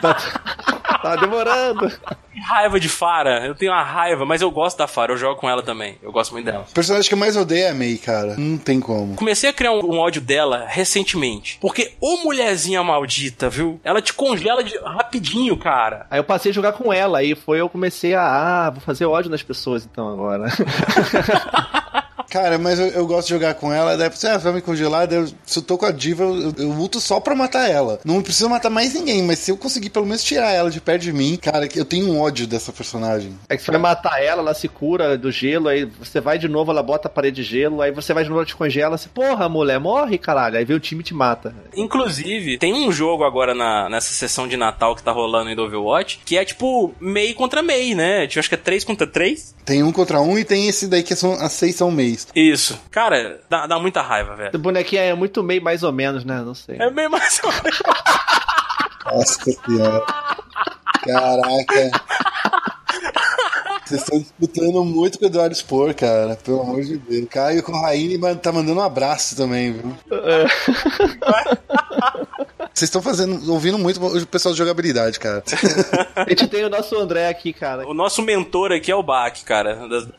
Tá, 0.00 0.16
tá 0.98 1.16
demorando. 1.16 1.88
Que 2.32 2.40
raiva 2.40 2.80
de 2.80 2.88
Fara. 2.88 3.46
Eu 3.46 3.54
tenho 3.54 3.72
uma 3.72 3.82
raiva, 3.82 4.24
mas 4.24 4.42
eu 4.42 4.50
gosto 4.50 4.76
da 4.78 4.86
Fara. 4.86 5.12
Eu 5.12 5.16
jogo 5.16 5.40
com 5.40 5.48
ela 5.48 5.62
também. 5.62 5.96
Eu 6.02 6.10
gosto 6.10 6.32
muito 6.32 6.46
dela. 6.46 6.66
O 6.68 6.74
personagem 6.74 7.08
que 7.08 7.14
eu 7.14 7.18
mais 7.18 7.36
odeio 7.36 7.66
é 7.66 7.70
a 7.70 7.74
Mei, 7.74 7.96
cara. 7.96 8.36
Não 8.36 8.58
tem 8.58 8.80
como. 8.80 9.14
Comecei 9.14 9.48
a 9.48 9.52
criar 9.52 9.72
um, 9.72 9.84
um 9.84 9.98
ódio 9.98 10.20
dela 10.20 10.66
recentemente. 10.68 11.58
Porque, 11.60 11.92
ô 12.00 12.18
mulherzinha 12.24 12.82
maldita, 12.82 13.48
viu? 13.48 13.80
Ela 13.84 14.02
te 14.02 14.12
congela 14.12 14.64
de 14.64 14.76
rapidinho, 14.78 15.56
cara. 15.56 16.06
Aí 16.10 16.18
eu 16.18 16.24
passei 16.24 16.50
a 16.50 16.54
jogar 16.54 16.72
com 16.72 16.92
ela, 16.92 17.18
aí 17.18 17.34
foi 17.34 17.60
eu 17.60 17.68
comecei 17.68 18.14
a, 18.14 18.66
ah, 18.66 18.70
vou 18.70 18.80
fazer 18.80 19.06
ódio 19.06 19.30
nas 19.30 19.42
pessoas 19.42 19.84
então 19.84 20.08
agora. 20.08 20.48
Cara, 22.34 22.58
mas 22.58 22.80
eu, 22.80 22.88
eu 22.88 23.06
gosto 23.06 23.28
de 23.28 23.34
jogar 23.34 23.54
com 23.54 23.72
ela, 23.72 23.96
daí 23.96 24.10
você 24.10 24.26
ah, 24.26 24.36
vai 24.36 24.54
me 24.54 24.60
congelar, 24.60 25.06
daí 25.06 25.20
eu, 25.20 25.28
se 25.46 25.60
eu 25.60 25.62
tô 25.62 25.78
com 25.78 25.86
a 25.86 25.92
diva, 25.92 26.24
eu, 26.24 26.52
eu 26.58 26.68
luto 26.68 26.98
só 26.98 27.20
pra 27.20 27.32
matar 27.32 27.70
ela. 27.70 28.00
Não 28.04 28.20
preciso 28.20 28.48
matar 28.48 28.70
mais 28.70 28.92
ninguém, 28.92 29.22
mas 29.22 29.38
se 29.38 29.52
eu 29.52 29.56
conseguir 29.56 29.90
pelo 29.90 30.04
menos 30.04 30.24
tirar 30.24 30.50
ela 30.50 30.68
de 30.68 30.80
perto 30.80 31.02
de 31.02 31.12
mim, 31.12 31.36
cara, 31.40 31.68
eu 31.72 31.84
tenho 31.84 32.08
um 32.08 32.20
ódio 32.20 32.44
dessa 32.44 32.72
personagem. 32.72 33.38
É 33.48 33.56
que 33.56 33.62
você 33.62 33.70
vai 33.70 33.80
matar 33.80 34.20
ela, 34.20 34.42
ela 34.42 34.52
se 34.52 34.66
cura 34.66 35.16
do 35.16 35.30
gelo, 35.30 35.68
aí 35.68 35.84
você 35.84 36.20
vai 36.20 36.36
de 36.36 36.48
novo, 36.48 36.72
ela 36.72 36.82
bota 36.82 37.06
a 37.06 37.10
parede 37.10 37.36
de 37.36 37.48
gelo, 37.48 37.80
aí 37.80 37.92
você 37.92 38.12
vai 38.12 38.24
de 38.24 38.30
novo, 38.30 38.40
ela 38.40 38.46
te 38.46 38.56
congela, 38.56 38.98
você, 38.98 39.08
porra, 39.08 39.48
mulher, 39.48 39.78
morre, 39.78 40.18
caralho. 40.18 40.58
Aí 40.58 40.64
vem 40.64 40.76
o 40.76 40.80
time 40.80 41.02
e 41.02 41.04
te 41.04 41.14
mata. 41.14 41.54
Inclusive, 41.76 42.58
tem 42.58 42.74
um 42.74 42.90
jogo 42.90 43.22
agora 43.22 43.54
na, 43.54 43.88
nessa 43.88 44.12
sessão 44.12 44.48
de 44.48 44.56
Natal 44.56 44.96
que 44.96 45.04
tá 45.04 45.12
rolando 45.12 45.50
em 45.50 45.56
Overwatch, 45.56 46.18
que 46.24 46.36
é 46.36 46.44
tipo 46.44 46.92
Mei 46.98 47.32
contra 47.32 47.62
Mei, 47.62 47.94
né? 47.94 48.26
Tipo, 48.26 48.40
acho 48.40 48.48
que 48.48 48.56
é 48.56 48.58
3 48.58 48.82
contra 48.82 49.06
3. 49.06 49.54
Tem 49.64 49.84
um 49.84 49.92
contra 49.92 50.20
um 50.20 50.36
e 50.36 50.44
tem 50.44 50.66
esse 50.66 50.88
daí 50.88 51.04
que 51.04 51.14
são 51.14 51.34
as 51.34 51.52
seis 51.52 51.76
são 51.76 51.92
Isso. 52.34 52.80
Cara, 52.90 53.40
dá, 53.48 53.66
dá 53.66 53.78
muita 53.78 54.02
raiva, 54.02 54.36
velho. 54.36 54.48
Esse 54.48 54.58
bonequinho 54.58 55.02
é 55.02 55.14
muito 55.14 55.42
meio 55.42 55.62
mais 55.62 55.82
ou 55.82 55.92
menos, 55.92 56.24
né? 56.24 56.42
Não 56.42 56.54
sei. 56.54 56.76
É 56.78 56.90
meio 56.90 57.10
mais 57.10 57.40
ou 57.42 57.52
menos. 57.52 57.82
Nossa 59.04 59.52
senhora. 59.52 60.04
Caraca. 61.04 61.90
Vocês 63.84 64.00
estão 64.00 64.18
disputando 64.18 64.82
muito 64.84 65.18
com 65.18 65.26
o 65.26 65.28
Eduardo 65.28 65.54
Spor, 65.54 65.94
cara. 65.94 66.36
Pelo 66.36 66.62
amor 66.62 66.82
de 66.82 66.96
Deus. 66.96 67.28
Caio 67.28 67.62
com 67.62 67.72
o 67.72 67.80
Raine 67.80 68.18
tá 68.36 68.50
mandando 68.50 68.80
um 68.80 68.84
abraço 68.84 69.36
também, 69.36 69.72
viu? 69.72 69.94
Vocês 72.74 72.88
estão 72.88 73.00
fazendo, 73.00 73.52
ouvindo 73.52 73.78
muito 73.78 74.04
o 74.04 74.26
pessoal 74.26 74.52
de 74.52 74.58
jogabilidade, 74.58 75.20
cara. 75.20 75.44
A 76.16 76.28
gente 76.28 76.48
tem 76.48 76.64
o 76.64 76.68
nosso 76.68 76.96
André 76.96 77.28
aqui, 77.28 77.52
cara. 77.52 77.86
O 77.86 77.94
nosso 77.94 78.20
mentor 78.20 78.72
aqui 78.72 78.90
é 78.90 78.96
o 78.96 79.02
Bach, 79.02 79.32
cara, 79.44 79.86
das, 79.86 80.06
da. 80.06 80.14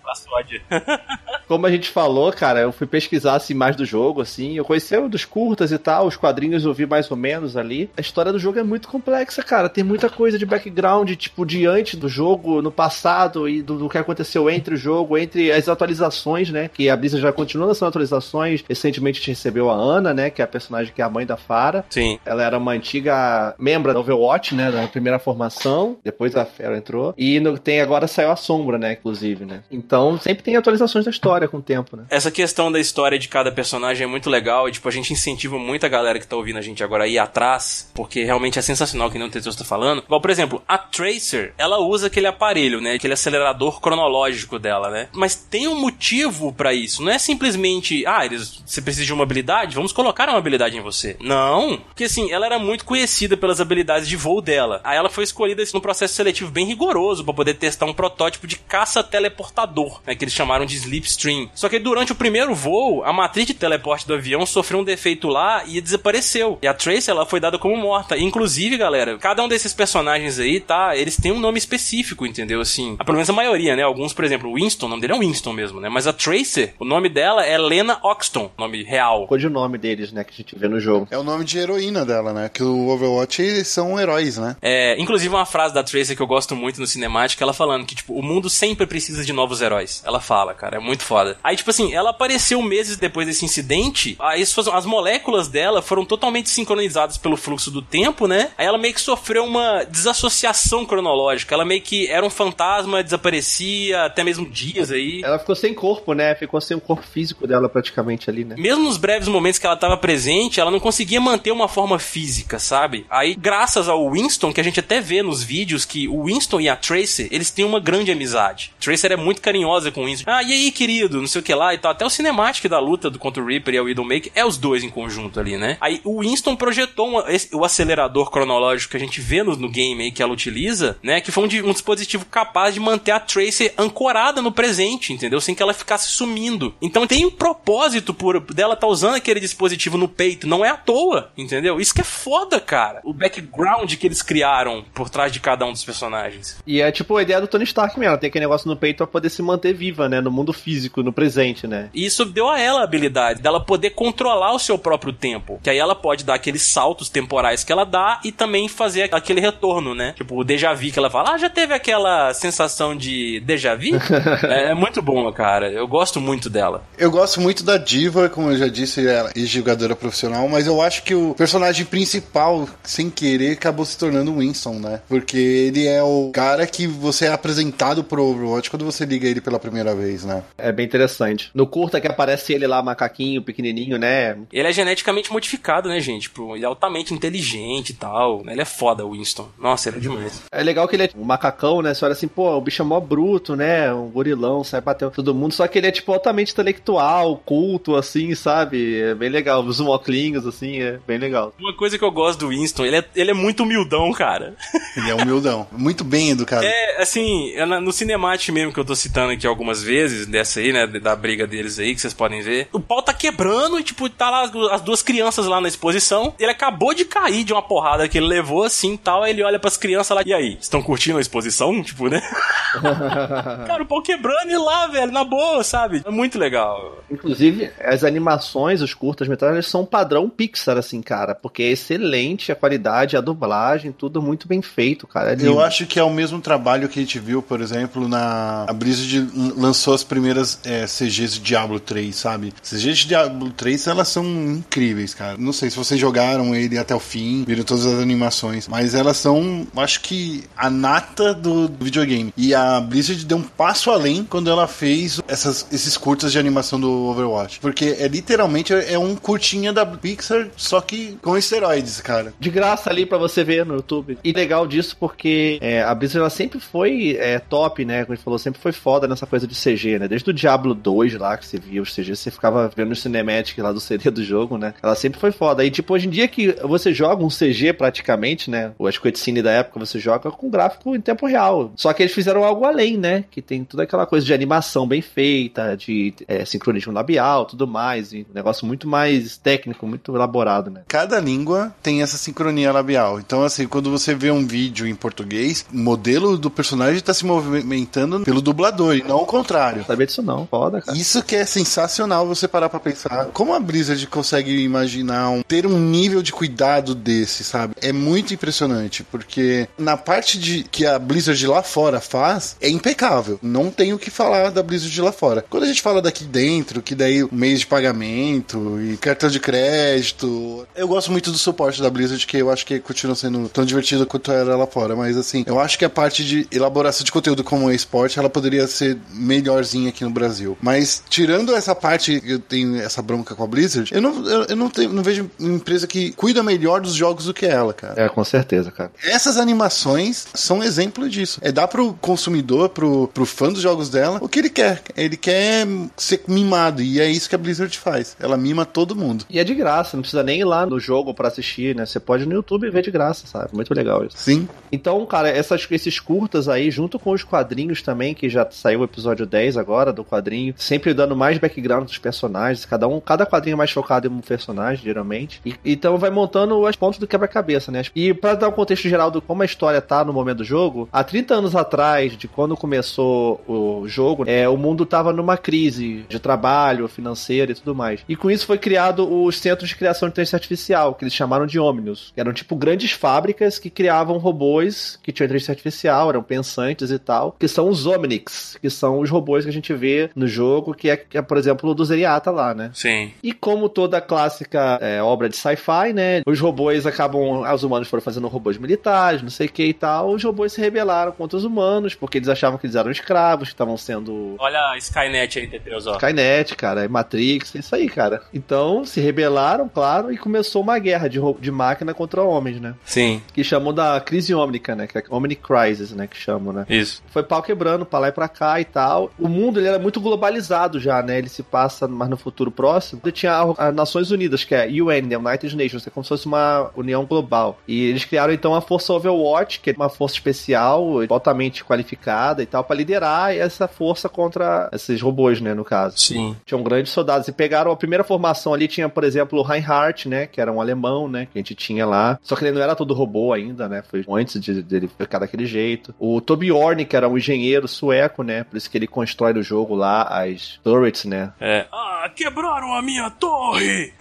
Como 1.47 1.65
a 1.67 1.69
gente 1.69 1.89
falou, 1.89 2.31
cara, 2.31 2.61
eu 2.61 2.71
fui 2.71 2.87
pesquisar 2.87 3.35
assim, 3.35 3.53
mais 3.53 3.75
do 3.75 3.85
jogo, 3.85 4.21
assim. 4.21 4.55
Eu 4.55 4.63
conheci 4.63 4.95
o 4.95 5.09
dos 5.09 5.25
curtas 5.25 5.71
e 5.71 5.77
tal, 5.77 6.07
os 6.07 6.15
quadrinhos 6.15 6.63
eu 6.63 6.73
vi 6.73 6.85
mais 6.85 7.11
ou 7.11 7.17
menos 7.17 7.57
ali. 7.57 7.89
A 7.97 8.01
história 8.01 8.31
do 8.31 8.39
jogo 8.39 8.57
é 8.57 8.63
muito 8.63 8.87
complexa, 8.87 9.43
cara. 9.43 9.67
Tem 9.67 9.83
muita 9.83 10.09
coisa 10.09 10.39
de 10.39 10.45
background, 10.45 11.11
tipo, 11.15 11.45
diante 11.45 11.97
do 11.97 12.07
jogo, 12.07 12.61
no 12.61 12.71
passado 12.71 13.49
e 13.49 13.61
do, 13.61 13.77
do 13.77 13.89
que 13.89 13.97
aconteceu 13.97 14.49
entre 14.49 14.75
o 14.75 14.77
jogo, 14.77 15.17
entre 15.17 15.51
as 15.51 15.67
atualizações, 15.67 16.49
né? 16.49 16.69
Que 16.73 16.89
a 16.89 16.95
Blizzard 16.95 17.21
já 17.21 17.33
continua 17.33 17.67
lançando 17.67 17.89
atualizações. 17.89 18.63
Recentemente 18.67 19.17
a 19.17 19.19
gente 19.19 19.31
recebeu 19.31 19.69
a 19.69 19.75
Ana, 19.75 20.13
né? 20.13 20.29
Que 20.29 20.41
é 20.41 20.45
a 20.45 20.47
personagem 20.47 20.93
que 20.93 21.01
é 21.01 21.05
a 21.05 21.09
mãe 21.09 21.25
da 21.25 21.37
Farah. 21.37 21.83
Sim. 21.89 22.17
Ela 22.25 22.44
era 22.45 22.57
uma 22.57 22.71
antiga 22.71 23.55
membro 23.59 23.93
da 23.93 23.99
Overwatch, 23.99 24.55
né? 24.55 24.71
Da 24.71 24.87
primeira 24.87 25.19
formação. 25.19 25.97
Depois 26.03 26.35
a 26.35 26.45
Fera 26.45 26.77
entrou. 26.77 27.13
E 27.17 27.39
no- 27.39 27.57
tem 27.57 27.81
agora 27.81 28.07
saiu 28.07 28.31
a 28.31 28.35
Sombra, 28.35 28.77
né? 28.77 28.93
Inclusive, 28.93 29.45
né? 29.45 29.63
Então 29.71 30.17
sempre 30.19 30.43
tem 30.43 30.55
atualizações 30.55 31.05
da 31.05 31.11
história. 31.11 31.45
com 31.47 31.57
o 31.57 31.61
tempo, 31.61 31.95
né? 31.97 32.05
Essa 32.09 32.31
questão 32.31 32.71
da 32.71 32.79
história 32.79 33.19
de 33.19 33.27
cada 33.27 33.51
personagem 33.51 34.03
é 34.05 34.07
muito 34.07 34.29
legal 34.29 34.67
e, 34.67 34.71
tipo, 34.71 34.87
a 34.87 34.91
gente 34.91 35.11
incentiva 35.13 35.57
muito 35.59 35.85
a 35.85 35.89
galera 35.89 36.17
que 36.19 36.25
tá 36.27 36.35
ouvindo 36.35 36.57
a 36.57 36.61
gente 36.61 36.83
agora 36.83 37.03
a 37.03 37.07
ir 37.07 37.19
atrás, 37.19 37.91
porque 37.93 38.23
realmente 38.23 38.57
é 38.57 38.61
sensacional 38.61 39.11
que 39.11 39.17
nem 39.17 39.27
o 39.27 39.31
Teteus 39.31 39.55
tá 39.55 39.63
falando. 39.65 40.01
Por 40.03 40.29
exemplo, 40.29 40.61
a 40.67 40.77
Tracer, 40.77 41.53
ela 41.57 41.77
usa 41.79 42.07
aquele 42.07 42.27
aparelho, 42.27 42.79
né? 42.81 42.93
Aquele 42.93 43.13
acelerador 43.13 43.79
cronológico 43.81 44.57
dela, 44.57 44.89
né? 44.89 45.07
Mas 45.13 45.35
tem 45.35 45.67
um 45.67 45.79
motivo 45.79 46.53
para 46.53 46.73
isso. 46.73 47.03
Não 47.03 47.11
é 47.11 47.17
simplesmente, 47.17 48.05
ah, 48.07 48.25
eles, 48.25 48.61
você 48.65 48.81
precisa 48.81 49.05
de 49.05 49.13
uma 49.13 49.23
habilidade, 49.23 49.75
vamos 49.75 49.91
colocar 49.91 50.27
uma 50.29 50.37
habilidade 50.37 50.77
em 50.77 50.81
você. 50.81 51.15
Não. 51.19 51.77
Porque, 51.77 52.05
assim, 52.05 52.31
ela 52.35 52.45
era 52.45 52.59
muito 52.59 52.85
conhecida 52.85 53.37
pelas 53.37 53.61
habilidades 53.61 54.07
de 54.07 54.15
voo 54.15 54.41
dela. 54.41 54.81
Aí 54.83 54.97
ela 54.97 55.09
foi 55.09 55.23
escolhida 55.23 55.63
assim, 55.63 55.73
num 55.73 55.81
processo 55.81 56.13
seletivo 56.13 56.51
bem 56.51 56.65
rigoroso 56.65 57.23
para 57.23 57.33
poder 57.33 57.55
testar 57.55 57.85
um 57.85 57.93
protótipo 57.93 58.45
de 58.45 58.57
caça 58.57 59.03
teleportador, 59.03 60.01
né? 60.05 60.15
Que 60.15 60.25
eles 60.25 60.33
chamaram 60.33 60.65
de 60.65 60.75
Slipstream. 60.75 61.49
Só 61.53 61.69
que 61.69 61.79
durante 61.79 62.11
o 62.11 62.15
primeiro 62.15 62.53
voo, 62.53 63.03
a 63.03 63.13
matriz 63.13 63.47
de 63.47 63.53
teleporte 63.53 64.07
do 64.07 64.13
avião 64.13 64.45
sofreu 64.45 64.79
um 64.79 64.83
defeito 64.83 65.27
lá 65.27 65.63
e 65.65 65.79
desapareceu. 65.81 66.59
E 66.61 66.67
a 66.67 66.73
Trace, 66.73 67.09
ela 67.09 67.25
foi 67.25 67.39
dada 67.39 67.57
como 67.57 67.75
morta. 67.77 68.17
Inclusive, 68.17 68.77
galera, 68.77 69.17
cada 69.17 69.43
um 69.43 69.47
desses 69.47 69.73
personagens 69.73 70.39
aí, 70.39 70.59
tá? 70.59 70.95
Eles 70.95 71.17
têm 71.17 71.31
um 71.31 71.39
nome 71.39 71.57
específico, 71.57 72.25
entendeu? 72.25 72.59
Assim, 72.59 72.97
pelo 72.97 73.13
menos 73.13 73.29
a 73.29 73.33
maioria, 73.33 73.75
né? 73.75 73.83
Alguns, 73.83 74.13
por 74.13 74.25
exemplo, 74.25 74.49
o 74.49 74.55
Winston, 74.55 74.87
o 74.87 74.89
nome 74.89 75.01
dele 75.01 75.13
é 75.13 75.19
Winston 75.19 75.53
mesmo, 75.53 75.79
né? 75.79 75.89
Mas 75.89 76.07
a 76.07 76.13
Tracer, 76.13 76.73
o 76.79 76.85
nome 76.85 77.09
dela 77.09 77.45
é 77.45 77.57
Lena 77.57 77.99
Oxton, 78.03 78.51
nome 78.57 78.83
real. 78.83 79.27
O 79.29 79.49
nome 79.49 79.77
deles, 79.77 80.11
né? 80.11 80.23
Que 80.23 80.31
a 80.33 80.37
gente 80.37 80.57
vê 80.57 80.67
no 80.67 80.79
jogo. 80.79 81.07
É 81.11 81.17
o 81.17 81.23
nome 81.23 81.45
de 81.45 81.57
heroína 81.57 82.05
dela, 82.05 82.24
né? 82.33 82.49
Que 82.49 82.63
o 82.63 82.87
Overwatch 82.89 83.41
eles 83.41 83.67
são 83.67 83.99
heróis, 83.99 84.37
né? 84.37 84.55
É, 84.61 84.99
inclusive 84.99 85.33
uma 85.33 85.45
frase 85.45 85.73
da 85.73 85.83
Tracer 85.83 86.15
que 86.15 86.21
eu 86.21 86.27
gosto 86.27 86.55
muito 86.55 86.79
no 86.79 86.87
cinemático, 86.87 87.41
ela 87.41 87.53
falando 87.53 87.85
que, 87.85 87.95
tipo, 87.95 88.13
o 88.13 88.23
mundo 88.23 88.49
sempre 88.49 88.85
precisa 88.85 89.23
de 89.23 89.33
novos 89.33 89.61
heróis. 89.61 90.01
Ela 90.05 90.19
fala, 90.19 90.53
cara, 90.53 90.77
é 90.77 90.79
muito 90.79 91.03
foda. 91.03 91.37
Aí, 91.43 91.55
tipo 91.55 91.69
assim, 91.69 91.93
ela 91.93 92.09
apareceu 92.11 92.61
meses 92.61 92.97
depois 92.97 93.27
desse 93.27 93.45
incidente, 93.45 94.15
aí 94.19 94.41
as 94.41 94.85
moléculas 94.85 95.47
dela 95.47 95.81
foram 95.81 96.05
totalmente 96.05 96.49
sincronizadas 96.49 97.17
pelo 97.17 97.37
fluxo 97.37 97.71
do 97.71 97.81
tempo, 97.81 98.27
né? 98.27 98.51
Aí 98.57 98.65
ela 98.65 98.77
meio 98.77 98.93
que 98.93 99.01
sofreu 99.01 99.43
uma 99.43 99.83
desassociação 99.83 100.85
cronológica. 100.85 101.53
Ela 101.53 101.65
meio 101.65 101.81
que 101.81 102.07
era 102.07 102.25
um 102.25 102.29
fantasma, 102.29 103.03
desaparecia 103.03 104.05
até 104.05 104.23
mesmo 104.23 104.49
dias 104.49 104.91
aí. 104.91 105.21
Ela 105.23 105.39
ficou 105.39 105.55
sem 105.55 105.73
corpo, 105.73 106.13
né? 106.13 106.35
Ficou 106.35 106.59
sem 106.61 106.75
o 106.75 106.81
corpo 106.81 107.05
físico 107.05 107.47
dela 107.47 107.69
praticamente 107.69 108.29
ali, 108.29 108.45
né? 108.45 108.55
Mesmo 108.57 108.83
nos 108.83 108.97
breves 108.97 109.27
momentos 109.27 109.59
que 109.59 109.65
ela 109.65 109.75
estava 109.75 109.97
presente, 109.97 110.59
ela 110.59 110.71
não 110.71 110.79
conseguia 110.79 111.19
manter 111.21 111.51
uma 111.51 111.67
forma 111.67 111.99
física, 111.99 112.14
sabe? 112.59 113.05
Aí, 113.09 113.35
graças 113.35 113.89
ao 113.89 114.09
Winston, 114.11 114.53
que 114.53 114.61
a 114.61 114.63
gente 114.63 114.79
até 114.79 115.01
vê 115.01 115.21
nos 115.21 115.43
vídeos 115.43 115.85
que 115.85 116.07
o 116.07 116.25
Winston 116.25 116.61
e 116.61 116.69
a 116.69 116.75
Tracer, 116.75 117.27
eles 117.31 117.51
têm 117.51 117.65
uma 117.65 117.79
grande 117.79 118.11
amizade. 118.11 118.73
Tracer 118.79 119.11
é 119.11 119.15
muito 119.15 119.41
carinhosa 119.41 119.91
com 119.91 120.03
o 120.03 120.05
Winston. 120.05 120.29
Ah, 120.29 120.43
e 120.43 120.51
aí, 120.51 120.71
querido? 120.71 121.19
Não 121.19 121.27
sei 121.27 121.41
o 121.41 121.43
que 121.43 121.53
lá 121.53 121.73
e 121.73 121.77
tal. 121.77 121.91
Até 121.91 122.05
o 122.05 122.09
cinemático 122.09 122.69
da 122.69 122.79
luta 122.79 123.09
do 123.09 123.19
contra 123.19 123.43
o 123.43 123.45
Reaper 123.45 123.75
e 123.75 123.79
o 123.79 123.83
Widowmaker 123.85 124.31
é 124.35 124.45
os 124.45 124.57
dois 124.57 124.83
em 124.83 124.89
conjunto 124.89 125.39
ali, 125.39 125.57
né? 125.57 125.77
Aí 125.81 125.99
o 126.03 126.21
Winston 126.21 126.55
projetou 126.55 127.09
uma, 127.09 127.31
esse, 127.31 127.53
o 127.55 127.65
acelerador 127.65 128.31
cronológico 128.31 128.91
que 128.91 128.97
a 128.97 128.99
gente 128.99 129.19
vê 129.19 129.43
no, 129.43 129.55
no 129.55 129.69
game 129.69 130.03
aí 130.03 130.11
que 130.11 130.21
ela 130.21 130.33
utiliza, 130.33 130.97
né? 131.03 131.19
Que 131.21 131.31
foi 131.31 131.43
um, 131.43 131.69
um, 131.69 131.73
dispositivo 131.73 132.25
capaz 132.25 132.73
de 132.73 132.79
manter 132.79 133.11
a 133.11 133.19
Tracer 133.19 133.73
ancorada 133.77 134.41
no 134.41 134.51
presente, 134.51 135.11
entendeu? 135.11 135.41
Sem 135.41 135.53
que 135.53 135.61
ela 135.61 135.73
ficasse 135.73 136.07
sumindo. 136.07 136.73
Então 136.81 137.05
tem 137.05 137.25
um 137.25 137.31
propósito 137.31 138.13
por 138.13 138.39
dela 138.39 138.73
estar 138.73 138.87
tá 138.87 138.91
usando 138.91 139.15
aquele 139.15 139.39
dispositivo 139.39 139.97
no 139.97 140.07
peito. 140.07 140.47
Não 140.47 140.63
é 140.63 140.69
à 140.69 140.77
toa, 140.77 141.31
entendeu? 141.37 141.79
Isso 141.79 141.93
que 141.93 142.01
é 142.01 142.04
foda, 142.05 142.59
cara. 142.59 143.01
O 143.03 143.13
background 143.13 143.93
que 143.95 144.07
eles 144.07 144.21
criaram 144.21 144.85
por 144.93 145.09
trás 145.09 145.31
de 145.31 145.39
cada 145.39 145.65
um 145.65 145.71
dos 145.71 145.83
personagens. 145.83 146.57
E 146.65 146.81
é 146.81 146.91
tipo 146.91 147.17
a 147.17 147.21
ideia 147.21 147.41
do 147.41 147.47
Tony 147.47 147.63
Stark 147.63 147.99
mesmo. 147.99 148.11
Ela 148.11 148.17
tem 148.17 148.29
aquele 148.29 148.45
negócio 148.45 148.69
no 148.69 148.77
peito 148.77 148.97
pra 148.97 149.07
poder 149.07 149.29
se 149.29 149.41
manter 149.41 149.73
viva, 149.73 150.07
né? 150.07 150.21
No 150.21 150.31
mundo 150.31 150.53
físico, 150.53 151.03
no 151.03 151.11
presente, 151.11 151.67
né? 151.67 151.89
E 151.93 152.05
isso 152.05 152.25
deu 152.25 152.49
a 152.49 152.59
ela 152.59 152.81
a 152.81 152.83
habilidade 152.83 153.41
dela 153.41 153.59
poder 153.59 153.91
controlar 153.91 154.53
o 154.53 154.59
seu 154.59 154.77
próprio 154.77 155.11
tempo. 155.11 155.59
Que 155.61 155.69
aí 155.69 155.77
ela 155.77 155.95
pode 155.95 156.23
dar 156.23 156.35
aqueles 156.35 156.61
saltos 156.61 157.09
temporais 157.09 157.63
que 157.63 157.71
ela 157.71 157.85
dá 157.85 158.19
e 158.23 158.31
também 158.31 158.67
fazer 158.67 159.13
aquele 159.13 159.41
retorno, 159.41 159.95
né? 159.95 160.13
Tipo, 160.15 160.39
o 160.39 160.43
déjà 160.43 160.73
vu 160.73 160.91
que 160.91 160.99
ela 160.99 161.09
fala, 161.09 161.33
ah, 161.33 161.37
já 161.37 161.49
teve 161.49 161.73
aquela 161.73 162.33
sensação 162.33 162.95
de 162.95 163.39
déjà 163.41 163.75
vu? 163.75 163.95
é, 164.47 164.71
é, 164.71 164.73
muito 164.73 165.01
bom, 165.01 165.31
cara. 165.31 165.71
Eu 165.71 165.87
gosto 165.87 166.21
muito 166.21 166.49
dela. 166.49 166.83
Eu 166.97 167.09
gosto 167.09 167.41
muito 167.41 167.63
da 167.63 167.77
Diva, 167.77 168.29
como 168.29 168.51
eu 168.51 168.57
já 168.57 168.67
disse, 168.67 169.07
ela 169.07 169.31
é 169.35 169.39
jogadora 169.41 169.95
profissional, 169.95 170.47
mas 170.47 170.67
eu 170.67 170.81
acho 170.81 171.03
que 171.03 171.15
o 171.15 171.33
personagem 171.33 171.85
principal, 171.95 172.67
sem 172.83 173.09
querer, 173.09 173.53
acabou 173.53 173.85
se 173.85 173.97
tornando 173.97 174.29
o 174.29 174.39
Winston, 174.39 174.79
né? 174.79 174.99
Porque 175.07 175.37
ele 175.37 175.87
é 175.87 176.03
o 176.03 176.29
cara 176.33 176.67
que 176.67 176.85
você 176.85 177.27
é 177.27 177.31
apresentado 177.31 178.03
pro 178.03 178.21
Overwatch 178.21 178.69
quando 178.69 178.83
você 178.83 179.05
liga 179.05 179.25
ele 179.25 179.39
pela 179.39 179.57
primeira 179.57 179.95
vez, 179.95 180.25
né? 180.25 180.43
É 180.57 180.73
bem 180.73 180.85
interessante. 180.85 181.49
No 181.53 181.65
curta 181.65 182.01
que 182.01 182.07
aparece 182.07 182.51
ele 182.51 182.67
lá, 182.67 182.83
macaquinho, 182.83 183.41
pequenininho, 183.41 183.97
né? 183.97 184.37
Ele 184.51 184.67
é 184.67 184.73
geneticamente 184.73 185.31
modificado, 185.31 185.87
né, 185.87 186.01
gente? 186.01 186.23
Tipo, 186.23 186.57
ele 186.57 186.65
é 186.65 186.67
altamente 186.67 187.13
inteligente 187.13 187.91
e 187.91 187.93
tal. 187.93 188.43
Ele 188.45 188.61
é 188.61 188.65
foda, 188.65 189.05
o 189.05 189.11
Winston. 189.11 189.47
Nossa, 189.57 189.87
ele 189.87 189.99
é 189.99 190.01
demais. 190.01 190.41
É 190.51 190.61
legal 190.61 190.89
que 190.89 190.97
ele 190.97 191.03
é 191.03 191.09
um 191.15 191.23
macacão, 191.23 191.81
né? 191.81 191.93
Você 191.93 192.03
olha 192.03 192.11
assim, 192.11 192.27
pô, 192.27 192.57
o 192.57 192.61
bicho 192.61 192.81
é 192.81 192.85
mó 192.85 192.99
bruto, 192.99 193.55
né? 193.55 193.93
Um 193.93 194.09
gorilão, 194.09 194.65
sai 194.65 194.81
batendo 194.81 195.11
todo 195.11 195.33
mundo. 195.33 195.53
Só 195.53 195.65
que 195.65 195.77
ele 195.77 195.87
é, 195.87 195.91
tipo, 195.91 196.11
altamente 196.11 196.51
intelectual, 196.51 197.37
culto, 197.37 197.95
assim, 197.95 198.35
sabe? 198.35 198.99
É 198.99 199.15
bem 199.15 199.29
legal. 199.29 199.63
Os 199.63 199.79
moclinhos, 199.79 200.45
assim, 200.45 200.81
é 200.81 200.99
bem 201.07 201.17
legal. 201.17 201.53
Uma 201.57 201.73
coisa 201.75 201.97
que 201.97 202.03
eu 202.03 202.11
gosto 202.11 202.39
do 202.39 202.49
Winston, 202.49 202.85
ele 202.85 202.97
é, 202.97 203.05
ele 203.15 203.31
é 203.31 203.33
muito 203.33 203.63
humildão, 203.63 204.11
cara. 204.11 204.55
Ele 204.95 205.09
é 205.09 205.13
humildão. 205.13 205.67
muito 205.73 206.05
bem 206.05 206.29
educado. 206.29 206.65
É, 206.65 207.01
assim, 207.01 207.51
é 207.51 207.65
no 207.65 207.91
cinemático 207.91 208.53
mesmo 208.53 208.71
que 208.71 208.79
eu 208.79 208.85
tô 208.85 208.95
citando 208.95 209.33
aqui 209.33 209.45
algumas 209.45 209.83
vezes, 209.83 210.25
dessa 210.25 210.61
aí, 210.61 210.71
né? 210.71 210.87
Da 210.87 211.13
briga 211.15 211.45
deles 211.45 211.77
aí, 211.79 211.93
que 211.93 211.99
vocês 211.99 212.13
podem 212.13 212.41
ver. 212.41 212.69
O 212.71 212.79
pau 212.79 213.01
tá 213.01 213.13
quebrando 213.13 213.77
e, 213.77 213.83
tipo, 213.83 214.09
tá 214.09 214.29
lá 214.29 214.49
as 214.71 214.81
duas 214.81 215.01
crianças 215.01 215.47
lá 215.47 215.59
na 215.59 215.67
exposição. 215.67 216.33
Ele 216.39 216.51
acabou 216.51 216.93
de 216.93 217.03
cair 217.03 217.43
de 217.43 217.51
uma 217.51 217.61
porrada 217.61 218.07
que 218.07 218.17
ele 218.17 218.27
levou, 218.27 218.63
assim, 218.63 218.95
tal. 218.95 219.23
Aí 219.23 219.31
ele 219.31 219.43
olha 219.43 219.59
pras 219.59 219.75
crianças 219.75 220.15
lá, 220.15 220.23
e 220.25 220.33
aí? 220.33 220.57
Estão 220.61 220.81
curtindo 220.81 221.17
a 221.17 221.21
exposição? 221.21 221.83
Tipo, 221.83 222.07
né? 222.07 222.21
Cara, 223.67 223.83
o 223.83 223.85
pau 223.85 224.01
quebrando 224.01 224.49
e 224.49 224.57
lá, 224.57 224.87
velho, 224.87 225.11
na 225.11 225.23
boa, 225.23 225.63
sabe? 225.63 226.01
É 226.05 226.09
muito 226.09 226.39
legal. 226.39 227.03
Inclusive, 227.09 227.71
as 227.79 228.03
animações, 228.03 228.81
os 228.81 228.93
curtas 228.93 229.27
metragens 229.27 229.67
são 229.67 229.85
padrão 229.85 230.29
Pixar, 230.29 230.77
assim, 230.77 231.01
cara, 231.01 231.35
porque 231.35 231.61
é 231.65 231.71
excelente 231.71 232.51
a 232.51 232.55
qualidade, 232.55 233.17
a 233.17 233.21
dublagem, 233.21 233.91
tudo 233.91 234.21
muito 234.21 234.47
bem 234.47 234.61
feito, 234.61 235.07
cara. 235.07 235.33
É 235.33 235.47
Eu 235.47 235.59
acho 235.59 235.85
que 235.85 235.99
é 235.99 236.03
o 236.03 236.09
mesmo 236.09 236.39
trabalho 236.39 236.87
que 236.87 236.99
a 236.99 237.01
gente 237.01 237.19
viu, 237.19 237.41
por 237.41 237.61
exemplo, 237.61 238.07
na. 238.07 238.65
A 238.67 238.73
Blizzard 238.73 239.29
lançou 239.57 239.93
as 239.93 240.03
primeiras 240.03 240.59
é, 240.63 240.85
CGs 240.85 241.35
de 241.35 241.39
Diablo 241.39 241.79
3, 241.79 242.15
sabe? 242.15 242.53
CGs 242.61 242.95
de 242.95 243.07
Diablo 243.07 243.49
3, 243.51 243.87
elas 243.87 244.07
são 244.07 244.25
incríveis, 244.25 245.13
cara. 245.13 245.37
Não 245.37 245.53
sei 245.53 245.69
se 245.69 245.77
vocês 245.77 245.99
jogaram 245.99 246.55
ele 246.55 246.77
até 246.77 246.95
o 246.95 246.99
fim, 246.99 247.43
viram 247.45 247.63
todas 247.63 247.85
as 247.85 247.99
animações, 247.99 248.67
mas 248.67 248.93
elas 248.93 249.17
são, 249.17 249.67
acho 249.77 250.01
que, 250.01 250.43
a 250.55 250.69
nata 250.69 251.33
do 251.33 251.71
videogame. 251.79 252.33
E 252.37 252.53
a 252.53 252.79
Blizzard 252.79 253.25
deu 253.25 253.37
um 253.37 253.43
passo 253.43 253.91
além 253.91 254.23
quando 254.23 254.49
ela 254.49 254.67
fez 254.67 255.21
essas, 255.27 255.65
esses 255.71 255.97
curtas 255.97 256.31
de 256.31 256.39
animação 256.39 256.79
do 256.79 256.91
Overwatch. 256.91 257.59
Porque 257.59 257.95
é 257.99 258.07
literalmente 258.07 258.73
é 258.73 258.97
um 258.97 259.15
curtinha 259.15 259.71
da 259.71 259.85
Pixar, 259.85 260.47
só 260.55 260.81
que 260.81 261.17
com 261.21 261.37
esteroides, 261.55 262.01
cara. 262.01 262.33
De 262.39 262.49
graça 262.49 262.89
ali 262.89 263.05
para 263.05 263.17
você 263.17 263.43
ver 263.43 263.65
no 263.65 263.75
YouTube. 263.75 264.17
E 264.23 264.31
legal 264.31 264.67
disso 264.67 264.95
porque 264.99 265.57
é, 265.61 265.81
a 265.81 265.93
Blizzard 265.95 266.19
ela 266.19 266.29
sempre 266.29 266.59
foi 266.59 267.17
é, 267.19 267.39
top, 267.39 267.85
né? 267.85 268.03
Como 268.03 268.13
a 268.13 268.15
gente 268.15 268.23
falou, 268.23 268.39
sempre 268.39 268.61
foi 268.61 268.71
foda 268.71 269.07
nessa 269.07 269.25
coisa 269.25 269.47
de 269.47 269.55
CG, 269.55 269.99
né? 269.99 270.07
Desde 270.07 270.29
o 270.29 270.33
Diablo 270.33 270.73
2 270.73 271.15
lá, 271.15 271.37
que 271.37 271.45
você 271.45 271.57
via 271.57 271.81
os 271.81 271.93
CG, 271.93 272.15
você 272.15 272.31
ficava 272.31 272.69
vendo 272.75 272.91
os 272.91 273.01
cinematics 273.01 273.63
lá 273.63 273.71
do 273.71 273.79
CD 273.79 274.11
do 274.11 274.23
jogo, 274.23 274.57
né? 274.57 274.73
Ela 274.81 274.95
sempre 274.95 275.19
foi 275.19 275.31
foda. 275.31 275.63
E 275.63 275.71
tipo, 275.71 275.93
hoje 275.93 276.07
em 276.07 276.09
dia 276.09 276.27
que 276.27 276.51
você 276.63 276.93
joga 276.93 277.23
um 277.23 277.29
CG 277.29 277.73
praticamente, 277.73 278.49
né? 278.49 278.71
O 278.77 278.85
cutscene 278.99 279.41
da 279.41 279.51
época 279.51 279.79
você 279.79 279.99
joga 279.99 280.31
com 280.31 280.49
gráfico 280.49 280.95
em 280.95 281.01
tempo 281.01 281.25
real. 281.25 281.71
Só 281.75 281.93
que 281.93 282.03
eles 282.03 282.13
fizeram 282.13 282.43
algo 282.43 282.65
além, 282.65 282.97
né? 282.97 283.25
Que 283.29 283.41
tem 283.41 283.63
toda 283.63 283.83
aquela 283.83 284.05
coisa 284.05 284.25
de 284.25 284.33
animação 284.33 284.87
bem 284.87 285.01
feita, 285.01 285.75
de 285.75 286.13
é, 286.27 286.45
sincronismo 286.45 286.93
labial, 286.93 287.45
tudo 287.45 287.67
mais. 287.67 288.13
E 288.13 288.25
um 288.29 288.33
negócio 288.33 288.65
muito 288.65 288.87
mais 288.87 289.37
técnico, 289.37 289.85
muito 289.87 290.15
elaborado, 290.15 290.69
né? 290.69 290.83
Cada 290.87 291.19
língua 291.19 291.44
tem 291.81 292.01
essa 292.01 292.17
sincronia 292.17 292.71
labial. 292.71 293.19
Então, 293.19 293.43
assim, 293.43 293.67
quando 293.67 293.91
você 293.91 294.13
vê 294.15 294.31
um 294.31 294.45
vídeo 294.45 294.87
em 294.87 294.95
português, 294.95 295.65
o 295.73 295.77
modelo 295.77 296.37
do 296.37 296.49
personagem 296.49 296.97
está 296.97 297.13
se 297.13 297.25
movimentando 297.25 298.21
pelo 298.21 298.41
dublador 298.41 298.95
e 298.95 299.03
não 299.03 299.17
o 299.17 299.25
contrário. 299.25 299.79
Não 299.79 299.85
sabia 299.85 300.05
disso 300.05 300.21
não, 300.21 300.47
foda, 300.47 300.81
cara. 300.81 300.97
Isso 300.97 301.21
que 301.23 301.35
é 301.35 301.45
sensacional 301.45 302.27
você 302.27 302.47
parar 302.47 302.69
pra 302.69 302.79
pensar. 302.79 303.25
Como 303.33 303.53
a 303.53 303.59
Blizzard 303.59 304.05
consegue 304.07 304.63
imaginar 304.63 305.29
um, 305.29 305.41
ter 305.41 305.65
um 305.65 305.79
nível 305.79 306.21
de 306.21 306.31
cuidado 306.31 306.95
desse, 306.95 307.43
sabe? 307.43 307.75
É 307.81 307.91
muito 307.91 308.33
impressionante, 308.33 309.03
porque 309.03 309.67
na 309.77 309.97
parte 309.97 310.39
de 310.39 310.63
que 310.63 310.85
a 310.85 310.97
Blizzard 310.97 311.45
lá 311.47 311.63
fora 311.63 311.99
faz, 311.99 312.55
é 312.61 312.69
impecável. 312.69 313.39
Não 313.41 313.69
tem 313.69 313.93
o 313.93 313.99
que 313.99 314.09
falar 314.09 314.51
da 314.51 314.63
Blizzard 314.63 315.01
lá 315.01 315.11
fora. 315.11 315.45
Quando 315.49 315.63
a 315.63 315.67
gente 315.67 315.81
fala 315.81 316.01
daqui 316.01 316.23
dentro, 316.23 316.81
que 316.81 316.95
daí 316.95 317.23
o 317.23 317.29
mês 317.31 317.59
de 317.59 317.67
pagamento 317.67 318.79
e 318.81 318.97
cartão 318.97 319.29
de 319.29 319.39
crédito, 319.39 320.67
eu 320.75 320.87
gosto 320.87 321.11
muito 321.11 321.34
do 321.35 321.39
suporte 321.39 321.81
da 321.81 321.89
Blizzard, 321.89 322.25
que 322.25 322.37
eu 322.37 322.49
acho 322.49 322.65
que 322.65 322.79
continua 322.79 323.15
sendo 323.15 323.47
tão 323.49 323.65
divertido 323.65 324.05
quanto 324.05 324.31
era 324.31 324.55
lá 324.55 324.65
fora. 324.65 324.95
Mas 324.95 325.17
assim, 325.17 325.43
eu 325.45 325.59
acho 325.59 325.77
que 325.77 325.85
a 325.85 325.89
parte 325.89 326.23
de 326.23 326.47
elaboração 326.51 327.03
de 327.03 327.11
conteúdo 327.11 327.43
como 327.43 327.71
esporte, 327.71 328.17
ela 328.17 328.29
poderia 328.29 328.67
ser 328.67 328.97
melhorzinha 329.13 329.89
aqui 329.89 330.03
no 330.03 330.09
Brasil. 330.09 330.57
Mas, 330.61 331.03
tirando 331.09 331.55
essa 331.55 331.75
parte, 331.75 332.21
eu 332.25 332.39
tenho 332.39 332.81
essa 332.81 333.01
bronca 333.01 333.35
com 333.35 333.43
a 333.43 333.47
Blizzard, 333.47 333.93
eu 333.93 334.01
não, 334.01 334.27
eu, 334.27 334.45
eu 334.45 334.55
não, 334.55 334.69
tenho, 334.69 334.91
não 334.91 335.03
vejo 335.03 335.29
uma 335.39 335.55
empresa 335.55 335.85
que 335.85 336.11
cuida 336.13 336.41
melhor 336.41 336.81
dos 336.81 336.93
jogos 336.93 337.25
do 337.25 337.33
que 337.33 337.45
ela, 337.45 337.73
cara. 337.73 338.01
É, 338.01 338.09
com 338.09 338.23
certeza, 338.23 338.71
cara. 338.71 338.91
Essas 339.03 339.37
animações 339.37 340.27
são 340.33 340.63
exemplo 340.63 341.07
disso. 341.09 341.39
É 341.41 341.51
dar 341.51 341.67
pro 341.67 341.93
consumidor, 341.95 342.69
pro, 342.69 343.07
pro 343.09 343.25
fã 343.25 343.51
dos 343.51 343.61
jogos 343.61 343.89
dela, 343.89 344.19
o 344.21 344.29
que 344.29 344.39
ele 344.39 344.49
quer. 344.49 344.81
Ele 344.95 345.17
quer 345.17 345.67
ser 345.97 346.23
mimado, 346.27 346.81
e 346.81 346.99
é 346.99 347.09
isso 347.09 347.29
que 347.29 347.35
a 347.35 347.37
Blizzard 347.37 347.77
faz. 347.77 348.15
Ela 348.19 348.37
mima 348.37 348.65
todo 348.65 348.95
mundo. 348.95 349.25
E 349.29 349.39
é 349.39 349.43
de 349.43 349.53
graça, 349.53 349.97
não 349.97 350.01
precisa 350.01 350.23
nem 350.23 350.39
ir 350.39 350.45
lá 350.45 350.65
no 350.65 350.79
jogo 350.79 351.13
pra 351.13 351.24
assistir, 351.27 351.75
né? 351.75 351.85
Você 351.85 351.99
pode 351.99 352.25
no 352.25 352.33
YouTube 352.33 352.69
ver 352.69 352.81
de 352.81 352.91
graça, 352.91 353.27
sabe? 353.27 353.49
Muito 353.53 353.73
legal 353.73 354.05
isso. 354.05 354.17
Sim. 354.17 354.47
Então, 354.71 355.05
cara, 355.05 355.29
essas, 355.29 355.67
esses 355.69 355.99
curtas 355.99 356.47
aí, 356.47 356.69
junto 356.71 356.99
com 356.99 357.11
os 357.11 357.23
quadrinhos 357.23 357.81
também, 357.81 358.13
que 358.13 358.29
já 358.29 358.47
saiu 358.49 358.81
o 358.81 358.83
episódio 358.83 359.25
10 359.25 359.57
agora 359.57 359.91
do 359.91 360.03
quadrinho, 360.03 360.53
sempre 360.57 360.93
dando 360.93 361.15
mais 361.15 361.37
background 361.37 361.85
dos 361.85 361.97
personagens, 361.97 362.65
cada 362.65 362.87
um, 362.87 362.99
cada 362.99 363.25
quadrinho 363.25 363.55
é 363.55 363.57
mais 363.57 363.71
focado 363.71 364.07
em 364.07 364.11
um 364.11 364.21
personagem, 364.21 364.83
geralmente. 364.83 365.41
E, 365.45 365.55
então 365.65 365.97
vai 365.97 366.09
montando 366.09 366.59
os 366.59 366.75
pontos 366.75 366.99
do 366.99 367.07
quebra-cabeça, 367.07 367.71
né? 367.71 367.83
E 367.95 368.13
para 368.13 368.35
dar 368.35 368.49
um 368.49 368.51
contexto 368.51 368.87
geral 368.87 369.11
do 369.11 369.21
como 369.21 369.41
a 369.41 369.45
história 369.45 369.81
tá 369.81 370.03
no 370.03 370.13
momento 370.13 370.37
do 370.37 370.43
jogo, 370.43 370.89
há 370.91 371.03
30 371.03 371.35
anos 371.35 371.55
atrás, 371.55 372.17
de 372.17 372.27
quando 372.27 372.55
começou 372.57 373.41
o 373.47 373.87
jogo, 373.87 374.23
é, 374.27 374.47
o 374.47 374.57
mundo 374.57 374.85
tava 374.85 375.13
numa 375.13 375.37
crise 375.37 376.05
de 376.07 376.19
trabalho, 376.19 376.87
financeira 376.87 377.51
e 377.51 377.55
tudo 377.55 377.75
mais. 377.75 378.01
E 378.07 378.15
com 378.15 378.29
isso 378.29 378.45
foi 378.45 378.57
criado 378.57 379.23
os 379.23 379.37
centros 379.39 379.69
de 379.69 379.75
criação 379.75 380.07
de 380.07 380.13
inteligência 380.13 380.37
artificial, 380.37 380.93
que 380.93 381.03
eles 381.03 381.13
chamaram 381.15 381.45
de 381.45 381.59
Omnius. 381.59 382.13
Eram 382.15 382.33
tipo 382.33 382.55
grandes 382.55 382.91
fábricas 382.91 383.59
que 383.59 383.69
criavam 383.69 384.17
robôs 384.17 384.99
que 385.01 385.11
tinham 385.11 385.25
inteligência 385.25 385.51
artificial, 385.51 386.09
eram 386.09 386.23
pensantes 386.23 386.91
e 386.91 386.99
tal, 386.99 387.35
que 387.39 387.47
são 387.47 387.69
os 387.69 387.85
Omnics, 387.85 388.57
que 388.61 388.69
são 388.69 388.99
os 388.99 389.09
robôs 389.09 389.43
que 389.43 389.49
a 389.49 389.53
gente 389.53 389.73
vê 389.73 390.09
no 390.15 390.27
jogo, 390.27 390.73
que 390.73 390.89
é, 390.89 390.97
que 390.97 391.17
é 391.17 391.21
por 391.21 391.37
exemplo, 391.37 391.69
o 391.69 391.73
do 391.73 391.85
Zeriata 391.85 392.31
lá, 392.31 392.53
né? 392.53 392.71
Sim. 392.73 393.11
E 393.23 393.31
como 393.31 393.69
toda 393.69 394.01
clássica 394.01 394.77
é, 394.81 395.01
obra 395.01 395.29
de 395.29 395.35
sci-fi, 395.35 395.93
né? 395.93 396.21
Os 396.25 396.39
robôs 396.39 396.85
acabam. 396.85 397.41
Os 397.53 397.63
humanos 397.63 397.87
foram 397.87 398.01
fazendo 398.01 398.27
robôs 398.27 398.57
militares, 398.57 399.21
não 399.21 399.29
sei 399.29 399.47
o 399.47 399.51
que 399.51 399.63
e 399.63 399.73
tal. 399.73 400.11
Os 400.11 400.23
robôs 400.23 400.53
se 400.53 400.61
rebelaram 400.61 401.11
contra 401.11 401.37
os 401.37 401.43
humanos, 401.43 401.95
porque 401.95 402.17
eles 402.17 402.29
achavam 402.29 402.57
que 402.57 402.65
eles 402.65 402.75
eram 402.75 402.91
escravos, 402.91 403.49
que 403.49 403.53
estavam 403.53 403.77
sendo. 403.77 404.35
Olha 404.39 404.59
a 404.71 404.77
Skynet 404.77 405.39
aí, 405.39 405.47
Tetreus, 405.47 405.87
ó. 405.87 405.93
Skynet, 405.93 406.55
cara, 406.55 406.83
é 406.85 406.87
Matrix, 406.87 407.55
é 407.55 407.59
isso 407.59 407.75
aí, 407.75 407.89
cara. 407.89 408.21
Então 408.33 408.85
se 408.85 408.99
rebelaram, 408.99 409.69
claro, 409.69 410.11
e 410.11 410.17
começou 410.17 410.61
uma 410.61 410.77
guerra 410.79 411.04
de, 411.07 411.19
ro- 411.19 411.37
de 411.39 411.51
máquina 411.51 411.93
contra 411.93 412.21
homens, 412.23 412.59
né? 412.59 412.73
Sim, 412.85 413.21
Que 413.33 413.43
chamam 413.43 413.73
da 413.73 413.99
crise 414.01 414.33
ômnica, 414.33 414.75
né? 414.75 414.87
Que 414.87 414.97
é 414.97 415.03
Omni 415.09 415.35
Crisis, 415.35 415.91
né? 415.91 416.07
Que 416.07 416.17
chamam, 416.17 416.53
né? 416.53 416.65
isso. 416.69 417.01
foi 417.09 417.23
pau 417.23 417.41
quebrando 417.41 417.85
pra 417.85 417.99
lá 417.99 418.07
e 418.09 418.11
pra 418.11 418.27
cá 418.27 418.59
e 418.59 418.65
tal. 418.65 419.11
O 419.19 419.27
mundo 419.27 419.59
ele 419.59 419.67
era 419.67 419.79
muito 419.79 419.99
globalizado 419.99 420.79
já, 420.79 421.01
né? 421.01 421.17
Ele 421.17 421.29
se 421.29 421.43
passa 421.43 421.87
mais 421.87 422.09
no 422.09 422.17
futuro 422.17 422.51
próximo. 422.51 423.01
Ele 423.03 423.11
tinha 423.11 423.33
as 423.57 423.73
Nações 423.73 424.11
Unidas, 424.11 424.43
que 424.43 424.55
é 424.55 424.65
UN, 424.67 425.01
né? 425.07 425.17
United 425.17 425.55
Nations, 425.55 425.83
que 425.83 425.89
é 425.89 425.91
como 425.91 426.03
se 426.03 426.09
fosse 426.09 426.25
uma 426.25 426.69
união 426.75 427.05
global. 427.05 427.59
E 427.67 427.85
eles 427.89 428.05
criaram 428.05 428.33
então 428.33 428.55
a 428.55 428.61
Força 428.61 428.93
Overwatch, 428.93 429.59
que 429.59 429.69
é 429.71 429.73
uma 429.75 429.89
força 429.89 430.15
especial, 430.15 431.01
altamente 431.09 431.63
qualificada 431.63 432.41
e 432.41 432.45
tal, 432.45 432.63
pra 432.63 432.75
liderar 432.75 433.35
essa 433.35 433.67
força 433.67 434.07
contra 434.09 434.69
esses 434.73 435.01
robôs, 435.01 435.39
né? 435.41 435.53
No 435.53 435.63
caso. 435.65 435.97
Sim. 435.97 436.35
Tinham 436.45 436.63
grandes 436.63 436.91
soldados. 436.91 437.27
E 437.27 437.31
pegaram 437.31 437.71
a 437.71 437.75
primeira 437.75 438.03
formação 438.03 438.53
ali, 438.53 438.67
tinha, 438.67 438.87
por 438.89 439.03
exemplo, 439.03 439.39
o 439.39 439.43
Reinhardt, 439.43 440.07
né? 440.07 440.25
Que 440.27 440.39
era 440.41 440.51
um 440.51 440.59
alemão, 440.61 440.84
né? 441.09 441.27
Que 441.31 441.37
a 441.37 441.41
gente 441.41 441.55
tinha 441.55 441.85
lá. 441.85 442.19
Só 442.21 442.35
que 442.35 442.45
ele 442.45 442.51
não 442.51 442.61
era 442.61 442.75
todo 442.75 442.93
robô 442.93 443.33
ainda, 443.33 443.67
né? 443.67 443.81
Foi 443.81 444.05
antes 444.09 444.39
de, 444.39 444.61
dele 444.61 444.87
ficar 444.87 445.19
daquele 445.19 445.45
jeito. 445.45 445.93
O 445.99 446.21
Torbjorn, 446.21 446.85
que 446.85 446.95
era 446.95 447.07
um 447.07 447.17
engenheiro 447.17 447.67
sueco, 447.67 448.23
né? 448.23 448.43
Por 448.43 448.57
isso 448.57 448.69
que 448.69 448.77
ele 448.77 448.87
constrói 448.87 449.33
no 449.33 449.43
jogo 449.43 449.75
lá 449.75 450.03
as 450.03 450.59
turrets, 450.63 451.05
né? 451.05 451.33
É. 451.39 451.65
Ah, 451.71 452.09
quebraram 452.15 452.73
a 452.73 452.81
minha 452.81 453.09
torre! 453.09 453.93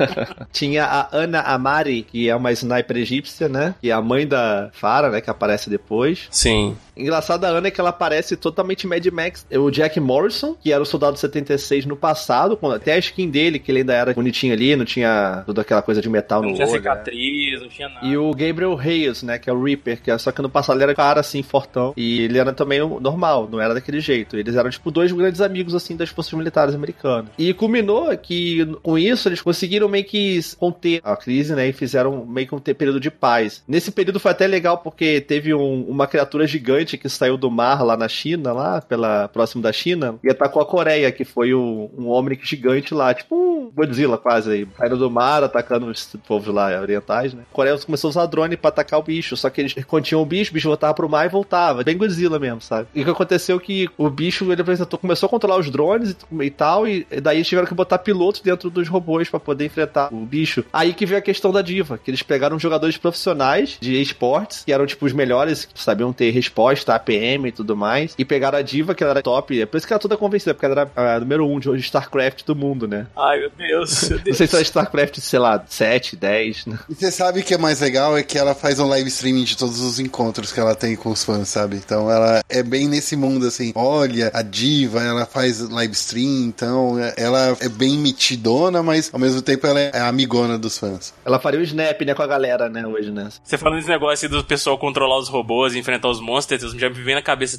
Tinha 0.52 0.84
a 0.84 1.08
Ana 1.12 1.40
Amari, 1.40 2.02
que 2.02 2.28
é 2.28 2.36
uma 2.36 2.52
sniper 2.52 2.96
egípcia, 2.96 3.48
né? 3.48 3.74
Que 3.80 3.90
é 3.90 3.92
a 3.92 4.00
mãe 4.00 4.26
da 4.26 4.70
Farah, 4.72 5.10
né? 5.10 5.20
Que 5.20 5.30
aparece 5.30 5.68
depois. 5.68 6.28
Sim. 6.30 6.76
Engraçado 6.98 7.40
da 7.40 7.48
Ana 7.48 7.68
é 7.68 7.70
que 7.70 7.80
ela 7.80 7.92
parece 7.92 8.36
totalmente 8.36 8.86
Mad 8.86 9.04
Max. 9.06 9.46
O 9.52 9.70
Jack 9.70 9.98
Morrison, 10.00 10.54
que 10.60 10.72
era 10.72 10.82
o 10.82 10.86
soldado 10.86 11.16
76 11.18 11.86
no 11.86 11.96
passado, 11.96 12.56
quando- 12.56 12.74
até 12.76 12.94
a 12.94 12.98
skin 12.98 13.28
dele, 13.30 13.58
que 13.58 13.70
ele 13.70 13.80
ainda 13.80 13.94
era 13.94 14.12
bonitinho 14.14 14.52
ali, 14.52 14.74
não 14.76 14.84
tinha 14.84 15.42
toda 15.46 15.62
aquela 15.62 15.82
coisa 15.82 16.00
de 16.00 16.08
metal 16.08 16.42
Não 16.42 16.50
no 16.50 16.54
tinha 16.56 16.66
olho. 16.66 16.74
né? 16.74 16.78
cicatriz, 16.80 17.60
não 17.60 17.68
tinha 17.68 17.88
nada. 17.88 18.06
E 18.06 18.16
o 18.16 18.30
Gabriel 18.32 18.74
Reyes, 18.74 19.22
né, 19.22 19.38
que 19.38 19.48
é 19.48 19.52
o 19.52 19.62
Reaper, 19.62 20.02
que 20.02 20.10
é, 20.10 20.18
só 20.18 20.32
que 20.32 20.42
no 20.42 20.48
passado 20.50 20.76
ele 20.76 20.84
era 20.84 20.94
cara 20.94 21.20
assim, 21.20 21.42
fortão. 21.42 21.92
E 21.96 22.22
ele 22.22 22.38
era 22.38 22.52
também 22.52 22.80
normal, 22.80 23.48
não 23.50 23.60
era 23.60 23.74
daquele 23.74 24.00
jeito. 24.00 24.36
Eles 24.36 24.56
eram, 24.56 24.70
tipo, 24.70 24.90
dois 24.90 25.12
grandes 25.12 25.40
amigos, 25.40 25.74
assim, 25.74 25.96
das 25.96 26.08
forças 26.08 26.32
militares 26.34 26.74
americanas. 26.74 27.30
E 27.38 27.52
culminou 27.54 28.16
que, 28.16 28.64
com 28.82 28.98
isso, 28.98 29.28
eles 29.28 29.40
conseguiram 29.40 29.88
meio 29.88 30.04
que 30.04 30.40
conter 30.58 31.00
a 31.04 31.16
crise, 31.16 31.54
né, 31.54 31.68
e 31.68 31.72
fizeram 31.72 32.24
meio 32.26 32.46
que 32.46 32.54
um 32.54 32.58
período 32.60 33.00
de 33.00 33.10
paz. 33.10 33.62
Nesse 33.68 33.90
período 33.90 34.18
foi 34.20 34.30
até 34.30 34.46
legal 34.46 34.78
porque 34.78 35.20
teve 35.20 35.54
um- 35.54 35.82
uma 35.84 36.06
criatura 36.06 36.46
gigante 36.46 36.87
que 36.96 37.08
saiu 37.08 37.36
do 37.36 37.50
mar 37.50 37.82
lá 37.84 37.96
na 37.96 38.08
China, 38.08 38.52
lá, 38.52 38.80
pela 38.80 39.28
próximo 39.28 39.62
da 39.62 39.72
China, 39.72 40.16
e 40.24 40.30
atacou 40.30 40.62
a 40.62 40.66
Coreia, 40.66 41.10
que 41.12 41.24
foi 41.24 41.52
o- 41.52 41.90
um 41.98 42.08
homem 42.08 42.38
gigante 42.42 42.94
lá, 42.94 43.12
tipo 43.12 43.36
um 43.36 43.70
Godzilla 43.74 44.16
quase 44.16 44.50
aí, 44.50 44.68
saindo 44.78 44.96
do 44.96 45.10
mar, 45.10 45.42
atacando 45.42 45.86
os 45.86 46.16
povos 46.26 46.54
lá 46.54 46.80
orientais, 46.80 47.34
né? 47.34 47.42
A 47.50 47.54
Coreia 47.54 47.76
começou 47.78 48.08
a 48.08 48.10
usar 48.10 48.26
drone 48.26 48.56
pra 48.56 48.68
atacar 48.68 48.98
o 48.98 49.02
bicho, 49.02 49.36
só 49.36 49.50
que 49.50 49.60
eles 49.60 49.74
continham 49.84 50.22
o 50.22 50.26
bicho, 50.26 50.50
o 50.50 50.54
bicho 50.54 50.68
voltava 50.68 50.94
pro 50.94 51.08
mar 51.08 51.26
e 51.26 51.28
voltava, 51.28 51.82
bem 51.84 51.96
Godzilla 51.96 52.38
mesmo, 52.38 52.60
sabe? 52.60 52.88
E 52.94 53.02
o 53.02 53.04
que 53.04 53.10
aconteceu 53.10 53.58
que 53.60 53.88
o 53.98 54.08
bicho, 54.08 54.50
ele 54.50 54.62
apresentou, 54.62 54.98
começou 54.98 55.26
a 55.26 55.30
controlar 55.30 55.58
os 55.58 55.70
drones 55.70 56.16
e, 56.40 56.50
tal, 56.50 56.86
e 56.86 57.04
daí 57.22 57.38
eles 57.38 57.48
tiveram 57.48 57.66
que 57.68 57.74
botar 57.74 57.98
pilotos 57.98 58.40
dentro 58.40 58.70
dos 58.70 58.88
robôs 58.88 59.28
pra 59.28 59.40
poder 59.40 59.66
enfrentar 59.66 60.12
o 60.12 60.16
bicho. 60.24 60.64
Aí 60.72 60.92
que 60.94 61.04
veio 61.04 61.18
a 61.18 61.22
questão 61.22 61.50
da 61.52 61.60
diva, 61.62 61.98
que 61.98 62.10
eles 62.10 62.22
pegaram 62.22 62.58
jogadores 62.58 62.96
profissionais 62.96 63.76
de 63.80 64.00
esportes, 64.00 64.64
que 64.64 64.72
eram 64.72 64.86
tipo 64.86 65.04
os 65.04 65.12
melhores, 65.12 65.64
que 65.64 65.80
sabiam 65.82 66.12
ter 66.12 66.30
resposta, 66.30 66.77
APM 66.86 67.48
e 67.48 67.52
tudo 67.52 67.76
mais, 67.76 68.14
e 68.18 68.24
pegaram 68.24 68.58
a 68.58 68.62
diva, 68.62 68.94
que 68.94 69.02
ela 69.02 69.12
era 69.12 69.22
top, 69.22 69.60
é 69.60 69.66
por 69.66 69.76
isso 69.76 69.86
que 69.86 69.92
ela 69.92 70.00
toda 70.00 70.16
convencida, 70.16 70.54
porque 70.54 70.66
ela 70.66 70.90
era 70.96 71.16
a 71.16 71.20
número 71.20 71.46
um 71.46 71.58
de 71.58 71.70
StarCraft 71.76 72.44
do 72.44 72.54
mundo, 72.54 72.86
né? 72.86 73.06
Ai, 73.16 73.38
meu 73.40 73.50
Deus, 73.56 74.02
meu 74.08 74.18
Não 74.18 74.24
Deus. 74.24 74.36
sei 74.36 74.46
se 74.46 74.54
era 74.54 74.62
StarCraft, 74.62 75.18
sei 75.18 75.38
lá, 75.38 75.62
7, 75.68 76.16
10, 76.16 76.66
né? 76.66 76.78
E 76.88 76.94
você 76.94 77.10
sabe 77.10 77.42
que 77.42 77.54
é 77.54 77.58
mais 77.58 77.80
legal 77.80 78.16
é 78.16 78.22
que 78.22 78.38
ela 78.38 78.54
faz 78.54 78.78
um 78.78 78.86
live 78.88 79.08
streaming 79.08 79.44
de 79.44 79.56
todos 79.56 79.80
os 79.80 79.98
encontros 79.98 80.52
que 80.52 80.60
ela 80.60 80.74
tem 80.74 80.96
com 80.96 81.10
os 81.10 81.24
fãs, 81.24 81.48
sabe? 81.48 81.76
Então 81.76 82.10
ela 82.10 82.42
é 82.48 82.62
bem 82.62 82.88
nesse 82.88 83.16
mundo 83.16 83.46
assim. 83.46 83.72
Olha, 83.74 84.30
a 84.34 84.42
diva, 84.42 85.00
ela 85.02 85.26
faz 85.26 85.60
live 85.60 85.92
stream, 85.94 86.46
então 86.46 86.98
é- 86.98 87.14
ela 87.16 87.56
é 87.60 87.68
bem 87.68 87.96
mitidona, 87.98 88.82
mas 88.82 89.10
ao 89.12 89.18
mesmo 89.20 89.40
tempo 89.42 89.66
ela 89.66 89.80
é 89.80 89.98
a 89.98 90.08
amigona 90.08 90.58
dos 90.58 90.78
fãs. 90.78 91.12
Ela 91.24 91.38
faria 91.38 91.60
o 91.60 91.62
snap, 91.62 92.00
né, 92.02 92.14
com 92.14 92.22
a 92.22 92.26
galera, 92.26 92.68
né, 92.68 92.86
hoje, 92.86 93.10
né? 93.10 93.28
Você 93.42 93.56
falando 93.58 93.78
desse 93.78 93.88
negócio 93.88 94.26
aí 94.26 94.30
do 94.32 94.44
pessoal 94.44 94.78
controlar 94.78 95.18
os 95.18 95.28
robôs 95.28 95.74
e 95.74 95.78
enfrentar 95.78 96.08
os 96.08 96.20
monstros, 96.20 96.67
já 96.76 96.88
me 96.88 97.02
vem 97.02 97.14
na 97.14 97.22
cabeça. 97.22 97.58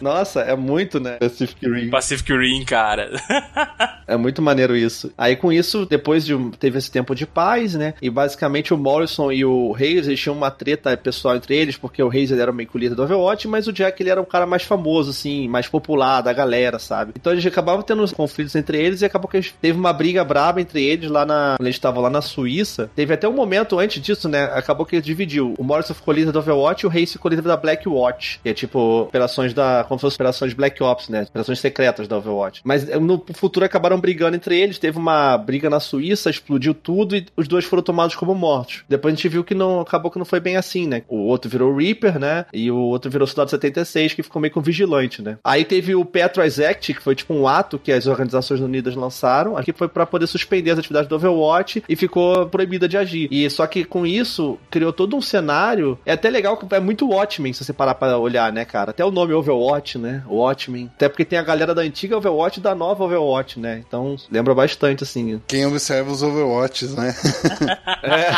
Nossa, 0.00 0.40
é 0.40 0.56
muito, 0.56 0.98
né? 0.98 1.18
Pacific 1.18 1.68
Rim. 1.68 1.90
Pacific 1.90 2.32
Rim, 2.32 2.64
cara. 2.64 3.10
É 4.10 4.16
muito 4.16 4.42
maneiro 4.42 4.76
isso. 4.76 5.12
Aí 5.16 5.36
com 5.36 5.52
isso, 5.52 5.86
depois 5.86 6.26
de 6.26 6.36
teve 6.58 6.78
esse 6.78 6.90
tempo 6.90 7.14
de 7.14 7.24
paz, 7.24 7.74
né? 7.74 7.94
E 8.02 8.10
basicamente 8.10 8.74
o 8.74 8.76
Morrison 8.76 9.30
e 9.30 9.44
o 9.44 9.70
Reis, 9.70 10.08
eles 10.08 10.18
tinham 10.18 10.36
uma 10.36 10.50
treta 10.50 10.96
pessoal 10.96 11.36
entre 11.36 11.56
eles, 11.56 11.76
porque 11.76 12.02
o 12.02 12.08
Reis 12.08 12.32
ele 12.32 12.42
era 12.42 12.50
meio 12.50 12.68
que 12.68 12.76
o 12.76 12.78
líder 12.78 12.96
do 12.96 13.04
Overwatch, 13.04 13.46
mas 13.46 13.68
o 13.68 13.72
Jack 13.72 14.02
ele 14.02 14.10
era 14.10 14.20
um 14.20 14.24
cara 14.24 14.46
mais 14.46 14.64
famoso, 14.64 15.10
assim, 15.10 15.46
mais 15.46 15.68
popular 15.68 16.22
da 16.22 16.32
galera, 16.32 16.80
sabe? 16.80 17.12
Então 17.14 17.32
eles 17.32 17.46
acabavam 17.46 17.82
tendo 17.82 18.02
uns 18.02 18.12
conflitos 18.12 18.56
entre 18.56 18.82
eles 18.82 19.00
e 19.00 19.04
acabou 19.04 19.30
que 19.30 19.40
teve 19.60 19.78
uma 19.78 19.92
briga 19.92 20.24
braba 20.24 20.60
entre 20.60 20.82
eles 20.82 21.08
lá 21.08 21.24
na. 21.24 21.54
Quando 21.56 21.66
eles 21.66 21.76
estavam 21.76 22.02
lá 22.02 22.10
na 22.10 22.20
Suíça. 22.20 22.90
Teve 22.96 23.14
até 23.14 23.28
um 23.28 23.32
momento 23.32 23.78
antes 23.78 24.02
disso, 24.02 24.28
né? 24.28 24.42
Acabou 24.54 24.84
que 24.84 25.00
dividiu. 25.00 25.54
O 25.60 25.62
Morrison 25.62 25.92
ficou 25.92 26.14
líder 26.14 26.32
do 26.32 26.38
Overwatch 26.38 26.84
e 26.84 26.86
o 26.86 26.88
Reis 26.88 27.12
ficou 27.12 27.28
líder 27.28 27.42
da 27.42 27.54
Black 27.54 27.86
Watch. 27.86 28.40
Que 28.42 28.48
é 28.48 28.54
tipo 28.54 29.02
operações 29.02 29.52
da. 29.52 29.84
como 29.86 29.98
se 29.98 30.02
fossem 30.06 30.14
operações 30.14 30.54
Black 30.54 30.82
Ops, 30.82 31.10
né? 31.10 31.26
Operações 31.28 31.60
secretas 31.60 32.08
da 32.08 32.16
Overwatch. 32.16 32.62
Mas 32.64 32.88
eh, 32.88 32.98
no 32.98 33.22
futuro 33.34 33.66
acabaram 33.66 34.00
brigando 34.00 34.36
entre 34.36 34.58
eles. 34.58 34.78
Teve 34.78 34.96
uma 34.96 35.36
briga 35.36 35.68
na 35.68 35.78
Suíça, 35.78 36.30
explodiu 36.30 36.72
tudo 36.72 37.14
e 37.14 37.26
os 37.36 37.46
dois 37.46 37.66
foram 37.66 37.82
tomados 37.82 38.16
como 38.16 38.34
mortos. 38.34 38.84
Depois 38.88 39.12
a 39.12 39.16
gente 39.16 39.28
viu 39.28 39.44
que 39.44 39.54
não 39.54 39.82
acabou 39.82 40.10
que 40.10 40.18
não 40.18 40.24
foi 40.24 40.40
bem 40.40 40.56
assim, 40.56 40.86
né? 40.86 41.02
O 41.06 41.26
outro 41.26 41.50
virou 41.50 41.76
Reaper, 41.76 42.18
né? 42.18 42.46
E 42.54 42.70
o 42.70 42.78
outro 42.78 43.10
virou 43.10 43.26
Soldado 43.26 43.50
76, 43.50 44.14
que 44.14 44.22
ficou 44.22 44.40
meio 44.40 44.54
com 44.54 44.62
vigilante, 44.62 45.20
né? 45.20 45.36
Aí 45.44 45.66
teve 45.66 45.94
o 45.94 46.06
Patriots 46.06 46.58
Act, 46.58 46.94
que 46.94 47.02
foi 47.02 47.14
tipo 47.14 47.34
um 47.34 47.46
ato 47.46 47.78
que 47.78 47.92
as 47.92 48.06
Organizações 48.06 48.60
Unidas 48.60 48.94
lançaram, 48.96 49.58
aqui 49.58 49.74
foi 49.74 49.88
para 49.88 50.06
poder 50.06 50.26
suspender 50.26 50.70
as 50.70 50.78
atividades 50.78 51.06
do 51.06 51.16
Overwatch 51.16 51.84
e 51.86 51.94
ficou 51.94 52.46
proibida 52.46 52.88
de 52.88 52.96
agir. 52.96 53.28
E 53.30 53.50
só 53.50 53.66
que 53.66 53.84
com 53.84 54.06
isso 54.06 54.58
criou 54.70 54.90
todo 54.90 55.14
um 55.14 55.20
cenário. 55.20 55.49
É 56.06 56.12
até 56.12 56.30
legal 56.30 56.56
que 56.56 56.74
é 56.74 56.80
muito 56.80 57.08
Watchmen, 57.08 57.52
se 57.52 57.64
você 57.64 57.72
parar 57.72 57.94
pra 57.94 58.18
olhar, 58.18 58.52
né, 58.52 58.64
cara? 58.64 58.90
Até 58.90 59.04
o 59.04 59.10
nome 59.10 59.32
Overwatch, 59.32 59.98
né? 59.98 60.22
Watchmen. 60.26 60.90
Até 60.94 61.08
porque 61.08 61.24
tem 61.24 61.38
a 61.38 61.42
galera 61.42 61.74
da 61.74 61.82
antiga 61.82 62.16
Overwatch 62.16 62.60
e 62.60 62.62
da 62.62 62.74
nova 62.74 63.04
Overwatch, 63.04 63.58
né? 63.58 63.82
Então 63.86 64.16
lembra 64.30 64.54
bastante, 64.54 65.04
assim. 65.04 65.40
Quem 65.46 65.66
observa 65.66 66.10
os 66.10 66.22
Overwatches, 66.22 66.94
né? 66.94 67.14
é, 68.02 68.30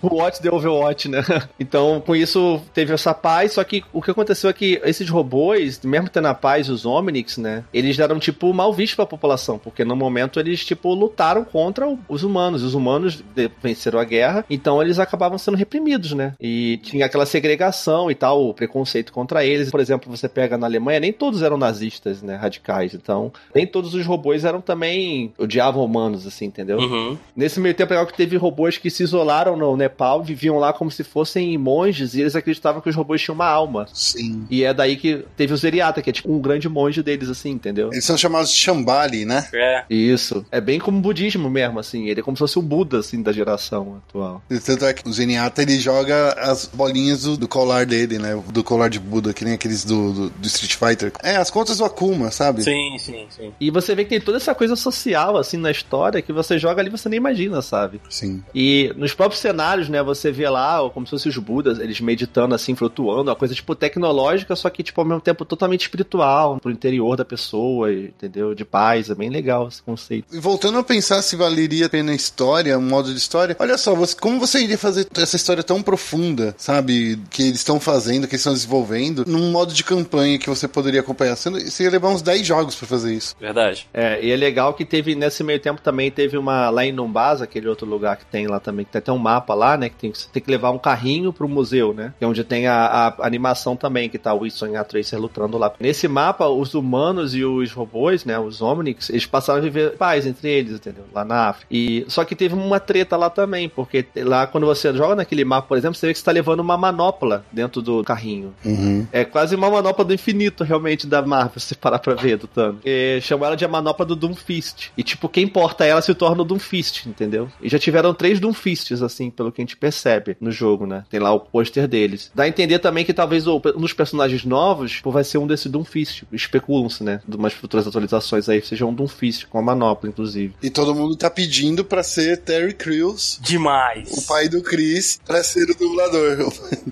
o 0.00 0.16
Watch 0.16 0.40
the 0.40 0.50
Overwatch, 0.50 1.08
né? 1.08 1.22
Então, 1.58 2.02
com 2.04 2.14
isso, 2.14 2.60
teve 2.74 2.92
essa 2.92 3.14
paz, 3.14 3.52
só 3.52 3.64
que 3.64 3.84
o 3.92 4.02
que 4.02 4.10
aconteceu 4.10 4.50
é 4.50 4.52
que 4.52 4.80
esses 4.84 5.08
robôs, 5.08 5.80
mesmo 5.84 6.08
tendo 6.08 6.28
a 6.28 6.34
paz, 6.34 6.68
os 6.68 6.84
Omnix, 6.84 7.38
né? 7.38 7.64
Eles 7.72 7.98
eram, 7.98 8.18
tipo, 8.18 8.52
mal 8.52 8.72
vistos 8.72 8.96
pra 8.96 9.06
população, 9.06 9.58
porque 9.58 9.84
no 9.84 9.96
momento 9.96 10.40
eles, 10.40 10.64
tipo, 10.64 10.92
lutaram 10.94 11.44
contra 11.44 11.86
os 12.08 12.22
humanos. 12.22 12.62
Os 12.62 12.74
humanos 12.74 13.22
venceram 13.62 13.98
a 13.98 14.04
guerra, 14.04 14.44
então 14.48 14.82
eles 14.82 14.98
acabavam 14.98 15.38
sendo 15.38 15.56
reprimidos, 15.56 16.12
né? 16.12 16.34
E 16.42 16.78
tinha 16.78 17.06
aquela 17.06 17.24
segregação 17.24 18.10
e 18.10 18.14
tal, 18.14 18.48
o 18.48 18.52
preconceito 18.52 19.12
contra 19.12 19.44
eles. 19.44 19.70
Por 19.70 19.78
exemplo, 19.78 20.14
você 20.14 20.28
pega 20.28 20.58
na 20.58 20.66
Alemanha, 20.66 20.98
nem 20.98 21.12
todos 21.12 21.40
eram 21.40 21.56
nazistas, 21.56 22.20
né? 22.20 22.34
Radicais. 22.34 22.94
Então, 22.94 23.32
nem 23.54 23.64
todos 23.64 23.94
os 23.94 24.04
robôs 24.04 24.44
eram 24.44 24.60
também 24.60 25.32
odiavam 25.38 25.84
humanos, 25.84 26.26
assim, 26.26 26.46
entendeu? 26.46 26.78
Uhum. 26.78 27.16
Nesse 27.36 27.60
meio 27.60 27.74
tempo, 27.74 27.94
é 27.94 28.04
que 28.04 28.16
teve 28.16 28.36
robôs 28.36 28.76
que 28.76 28.90
se 28.90 29.04
isolaram 29.04 29.56
no 29.56 29.76
Nepal, 29.76 30.22
viviam 30.22 30.58
lá 30.58 30.72
como 30.72 30.90
se 30.90 31.04
fossem 31.04 31.56
monges, 31.56 32.14
e 32.14 32.20
eles 32.20 32.34
acreditavam 32.34 32.80
que 32.80 32.88
os 32.88 32.96
robôs 32.96 33.22
tinham 33.22 33.36
uma 33.36 33.46
alma. 33.46 33.86
Sim. 33.92 34.44
E 34.50 34.64
é 34.64 34.74
daí 34.74 34.96
que 34.96 35.24
teve 35.36 35.54
o 35.54 35.56
Zeriata, 35.56 36.02
que 36.02 36.10
é 36.10 36.12
tipo 36.12 36.32
um 36.32 36.40
grande 36.40 36.68
monge 36.68 37.02
deles, 37.02 37.28
assim, 37.28 37.50
entendeu? 37.50 37.90
Eles 37.92 38.04
são 38.04 38.18
chamados 38.18 38.50
de 38.50 38.56
Shambali, 38.56 39.24
né? 39.24 39.46
É. 39.54 39.84
Isso. 39.88 40.44
É 40.50 40.60
bem 40.60 40.80
como 40.80 40.98
o 40.98 41.00
budismo 41.00 41.48
mesmo, 41.48 41.78
assim. 41.78 42.08
Ele 42.08 42.18
é 42.18 42.22
como 42.22 42.36
se 42.36 42.40
fosse 42.40 42.58
o 42.58 42.62
Buda, 42.62 42.98
assim, 42.98 43.22
da 43.22 43.30
geração 43.30 44.00
atual. 44.08 44.42
E 44.50 44.58
Tanto 44.58 44.86
é 44.86 44.92
que 44.92 45.08
o 45.08 45.12
Zenyatta, 45.12 45.62
ele 45.62 45.78
joga 45.78 46.31
as 46.38 46.66
bolinhas 46.66 47.22
do, 47.22 47.36
do 47.36 47.48
colar 47.48 47.86
dele, 47.86 48.18
né? 48.18 48.40
Do 48.52 48.64
colar 48.64 48.88
de 48.88 48.98
Buda, 48.98 49.32
que 49.32 49.44
nem 49.44 49.54
aqueles 49.54 49.84
do, 49.84 50.12
do, 50.12 50.30
do 50.30 50.46
Street 50.46 50.74
Fighter. 50.74 51.12
É, 51.22 51.36
as 51.36 51.50
contas 51.50 51.78
do 51.78 51.84
Akuma, 51.84 52.30
sabe? 52.30 52.62
Sim, 52.62 52.96
sim, 52.98 53.26
sim. 53.30 53.52
E 53.60 53.70
você 53.70 53.94
vê 53.94 54.04
que 54.04 54.10
tem 54.10 54.20
toda 54.20 54.36
essa 54.36 54.54
coisa 54.54 54.76
social, 54.76 55.36
assim, 55.36 55.56
na 55.56 55.70
história, 55.70 56.22
que 56.22 56.32
você 56.32 56.58
joga 56.58 56.80
ali 56.80 56.88
e 56.88 56.92
você 56.92 57.08
nem 57.08 57.16
imagina, 57.16 57.62
sabe? 57.62 58.00
Sim. 58.08 58.42
E 58.54 58.92
nos 58.96 59.14
próprios 59.14 59.40
cenários, 59.40 59.88
né, 59.88 60.02
você 60.02 60.30
vê 60.30 60.48
lá, 60.48 60.88
como 60.90 61.06
se 61.06 61.10
fossem 61.10 61.30
os 61.30 61.38
Budas, 61.38 61.78
eles 61.78 62.00
meditando 62.00 62.54
assim, 62.54 62.74
flutuando, 62.74 63.30
uma 63.30 63.36
coisa 63.36 63.54
tipo 63.54 63.74
tecnológica, 63.74 64.54
só 64.54 64.70
que 64.70 64.82
tipo 64.82 65.00
ao 65.00 65.06
mesmo 65.06 65.20
tempo 65.20 65.44
totalmente 65.44 65.82
espiritual, 65.82 66.58
pro 66.60 66.70
interior 66.70 67.16
da 67.16 67.24
pessoa, 67.24 67.92
entendeu? 67.92 68.54
De 68.54 68.64
paz, 68.64 69.10
é 69.10 69.14
bem 69.14 69.30
legal 69.30 69.68
esse 69.68 69.82
conceito. 69.82 70.34
E 70.34 70.38
voltando 70.38 70.78
a 70.78 70.84
pensar 70.84 71.22
se 71.22 71.36
valeria 71.36 71.86
a 71.86 71.88
pena 71.88 72.12
a 72.12 72.14
história, 72.14 72.78
um 72.78 72.88
modo 72.88 73.12
de 73.12 73.18
história, 73.18 73.56
olha 73.58 73.76
só, 73.76 73.94
você, 73.94 74.16
como 74.16 74.38
você 74.38 74.62
iria 74.62 74.78
fazer 74.78 75.06
essa 75.16 75.36
história 75.36 75.62
tão 75.62 75.82
profunda, 75.82 76.21
sabe? 76.56 77.18
Que 77.30 77.42
eles 77.42 77.58
estão 77.58 77.80
fazendo, 77.80 78.26
que 78.26 78.34
eles 78.34 78.40
estão 78.40 78.52
desenvolvendo, 78.52 79.24
num 79.26 79.50
modo 79.50 79.72
de 79.72 79.84
campanha 79.84 80.38
que 80.38 80.48
você 80.48 80.68
poderia 80.68 81.00
acompanhar. 81.00 81.36
Você, 81.36 81.50
você 81.50 81.84
ia 81.84 81.90
levar 81.90 82.08
uns 82.08 82.22
10 82.22 82.46
jogos 82.46 82.74
pra 82.74 82.86
fazer 82.86 83.14
isso. 83.14 83.34
Verdade. 83.40 83.88
É, 83.92 84.24
e 84.24 84.30
é 84.30 84.36
legal 84.36 84.74
que 84.74 84.84
teve, 84.84 85.14
nesse 85.14 85.42
meio 85.42 85.60
tempo 85.60 85.80
também, 85.80 86.10
teve 86.10 86.36
uma, 86.36 86.70
lá 86.70 86.84
em 86.84 86.92
Numbasa, 86.92 87.44
aquele 87.44 87.68
outro 87.68 87.86
lugar 87.86 88.16
que 88.16 88.24
tem 88.26 88.46
lá 88.46 88.60
também, 88.60 88.84
que 88.84 88.92
tem 88.92 88.98
até 88.98 89.12
um 89.12 89.18
mapa 89.18 89.54
lá, 89.54 89.76
né, 89.76 89.88
que 89.88 89.96
tem, 89.96 90.12
você 90.12 90.28
tem 90.32 90.42
que 90.42 90.50
levar 90.50 90.70
um 90.70 90.78
carrinho 90.78 91.32
pro 91.32 91.48
museu, 91.48 91.92
né, 91.92 92.12
que 92.18 92.24
é 92.24 92.28
onde 92.28 92.44
tem 92.44 92.66
a, 92.66 93.14
a 93.18 93.26
animação 93.26 93.76
também, 93.76 94.08
que 94.08 94.18
tá 94.18 94.32
o 94.32 94.40
Wilson 94.40 94.68
e 94.68 94.76
a 94.76 94.84
Tracer 94.84 95.18
lutando 95.18 95.58
lá. 95.58 95.72
Nesse 95.80 96.08
mapa, 96.08 96.46
os 96.48 96.74
humanos 96.74 97.34
e 97.34 97.44
os 97.44 97.72
robôs, 97.72 98.24
né, 98.24 98.38
os 98.38 98.60
Omnics, 98.60 99.10
eles 99.10 99.26
passaram 99.26 99.58
a 99.58 99.62
viver 99.62 99.96
paz 99.96 100.26
entre 100.26 100.48
eles, 100.48 100.74
entendeu, 100.74 101.04
lá 101.12 101.24
na 101.24 101.48
África. 101.48 101.66
E, 101.70 102.04
só 102.08 102.24
que 102.24 102.34
teve 102.34 102.54
uma 102.54 102.80
treta 102.80 103.16
lá 103.16 103.30
também, 103.30 103.68
porque 103.68 104.04
lá 104.16 104.46
quando 104.46 104.66
você 104.66 104.92
joga 104.94 105.16
naquele 105.16 105.44
mapa, 105.44 105.68
por 105.68 105.78
exemplo, 105.78 105.94
você 105.94 106.06
vê 106.06 106.11
que 106.12 106.18
você 106.18 106.24
tá 106.24 106.32
levando 106.32 106.60
uma 106.60 106.76
manopla 106.76 107.44
dentro 107.52 107.80
do 107.82 108.02
carrinho. 108.04 108.54
Uhum. 108.64 109.06
É 109.12 109.24
quase 109.24 109.54
uma 109.56 109.70
manopla 109.70 110.04
do 110.04 110.14
infinito, 110.14 110.64
realmente, 110.64 111.06
da 111.06 111.22
Marvel, 111.22 111.58
se 111.60 111.74
parar 111.74 111.98
pra 111.98 112.14
ver, 112.14 112.36
do 112.38 112.46
Thanos. 112.46 112.80
E 112.84 113.20
chamam 113.22 113.46
ela 113.46 113.56
de 113.56 113.64
a 113.64 113.68
manopla 113.68 114.04
do 114.06 114.16
Doomfist. 114.16 114.90
E, 114.96 115.02
tipo, 115.02 115.28
quem 115.28 115.46
porta 115.46 115.84
ela 115.84 116.02
se 116.02 116.14
torna 116.14 116.42
o 116.42 116.44
Doomfist, 116.44 117.06
entendeu? 117.06 117.48
E 117.60 117.68
já 117.68 117.78
tiveram 117.78 118.12
três 118.14 118.38
Doomfists, 118.40 119.02
assim, 119.02 119.30
pelo 119.30 119.50
que 119.52 119.60
a 119.60 119.64
gente 119.64 119.76
percebe 119.76 120.36
no 120.40 120.50
jogo, 120.50 120.86
né? 120.86 121.04
Tem 121.10 121.20
lá 121.20 121.32
o 121.32 121.40
pôster 121.40 121.86
deles. 121.88 122.30
Dá 122.34 122.44
a 122.44 122.48
entender 122.48 122.78
também 122.78 123.04
que 123.04 123.12
talvez 123.14 123.46
o- 123.46 123.60
um 123.76 123.80
dos 123.80 123.92
personagens 123.92 124.44
novos 124.44 125.00
pô, 125.00 125.10
vai 125.10 125.24
ser 125.24 125.38
um 125.38 125.46
desse 125.46 125.68
Doomfist. 125.68 126.24
Especulam-se, 126.32 127.02
né? 127.04 127.20
De 127.26 127.36
umas 127.36 127.52
futuras 127.52 127.86
atualizações 127.86 128.48
aí, 128.48 128.60
seja 128.62 128.84
um 128.86 128.92
Doomfist, 128.94 129.46
com 129.46 129.58
a 129.58 129.62
manopla, 129.62 130.08
inclusive. 130.08 130.54
E 130.62 130.70
todo 130.70 130.94
mundo 130.94 131.16
tá 131.16 131.30
pedindo 131.30 131.84
pra 131.84 132.02
ser 132.02 132.38
Terry 132.38 132.74
Crews, 132.74 133.38
Demais. 133.42 134.10
o 134.16 134.26
pai 134.26 134.48
do 134.48 134.62
Chris, 134.62 135.20
pra 135.24 135.42
ser 135.42 135.70
o 135.70 135.74
dublador. 135.76 136.01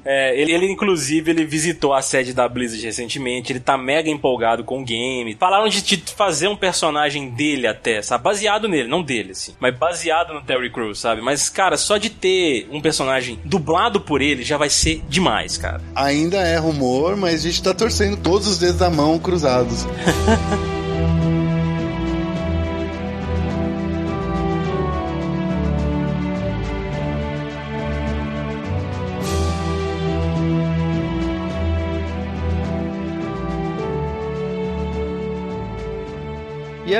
É, 0.04 0.38
ele, 0.40 0.52
ele, 0.52 0.70
inclusive, 0.70 1.30
ele 1.30 1.44
visitou 1.44 1.92
a 1.92 2.02
sede 2.02 2.32
da 2.32 2.48
Blizzard 2.48 2.84
recentemente, 2.84 3.52
ele 3.52 3.60
tá 3.60 3.76
mega 3.76 4.08
empolgado 4.08 4.64
com 4.64 4.80
o 4.80 4.84
game. 4.84 5.36
Falaram 5.38 5.68
de, 5.68 5.82
de 5.82 6.02
fazer 6.14 6.48
um 6.48 6.56
personagem 6.56 7.30
dele 7.30 7.66
até, 7.66 8.02
sabe? 8.02 8.24
Baseado 8.24 8.68
nele, 8.68 8.88
não 8.88 9.02
dele, 9.02 9.32
assim. 9.32 9.54
Mas 9.60 9.76
baseado 9.76 10.34
no 10.34 10.42
Terry 10.42 10.70
Crews, 10.70 10.98
sabe? 10.98 11.20
Mas, 11.20 11.48
cara, 11.48 11.76
só 11.76 11.96
de 11.96 12.10
ter 12.10 12.68
um 12.70 12.80
personagem 12.80 13.38
dublado 13.44 14.00
por 14.00 14.22
ele 14.22 14.42
já 14.42 14.56
vai 14.56 14.70
ser 14.70 15.02
demais, 15.08 15.56
cara. 15.56 15.80
Ainda 15.94 16.38
é 16.38 16.56
rumor, 16.56 17.16
mas 17.16 17.40
a 17.40 17.48
gente 17.48 17.62
tá 17.62 17.74
torcendo 17.74 18.16
todos 18.16 18.46
os 18.46 18.58
dedos 18.58 18.76
da 18.76 18.90
mão 18.90 19.18
cruzados. 19.18 19.86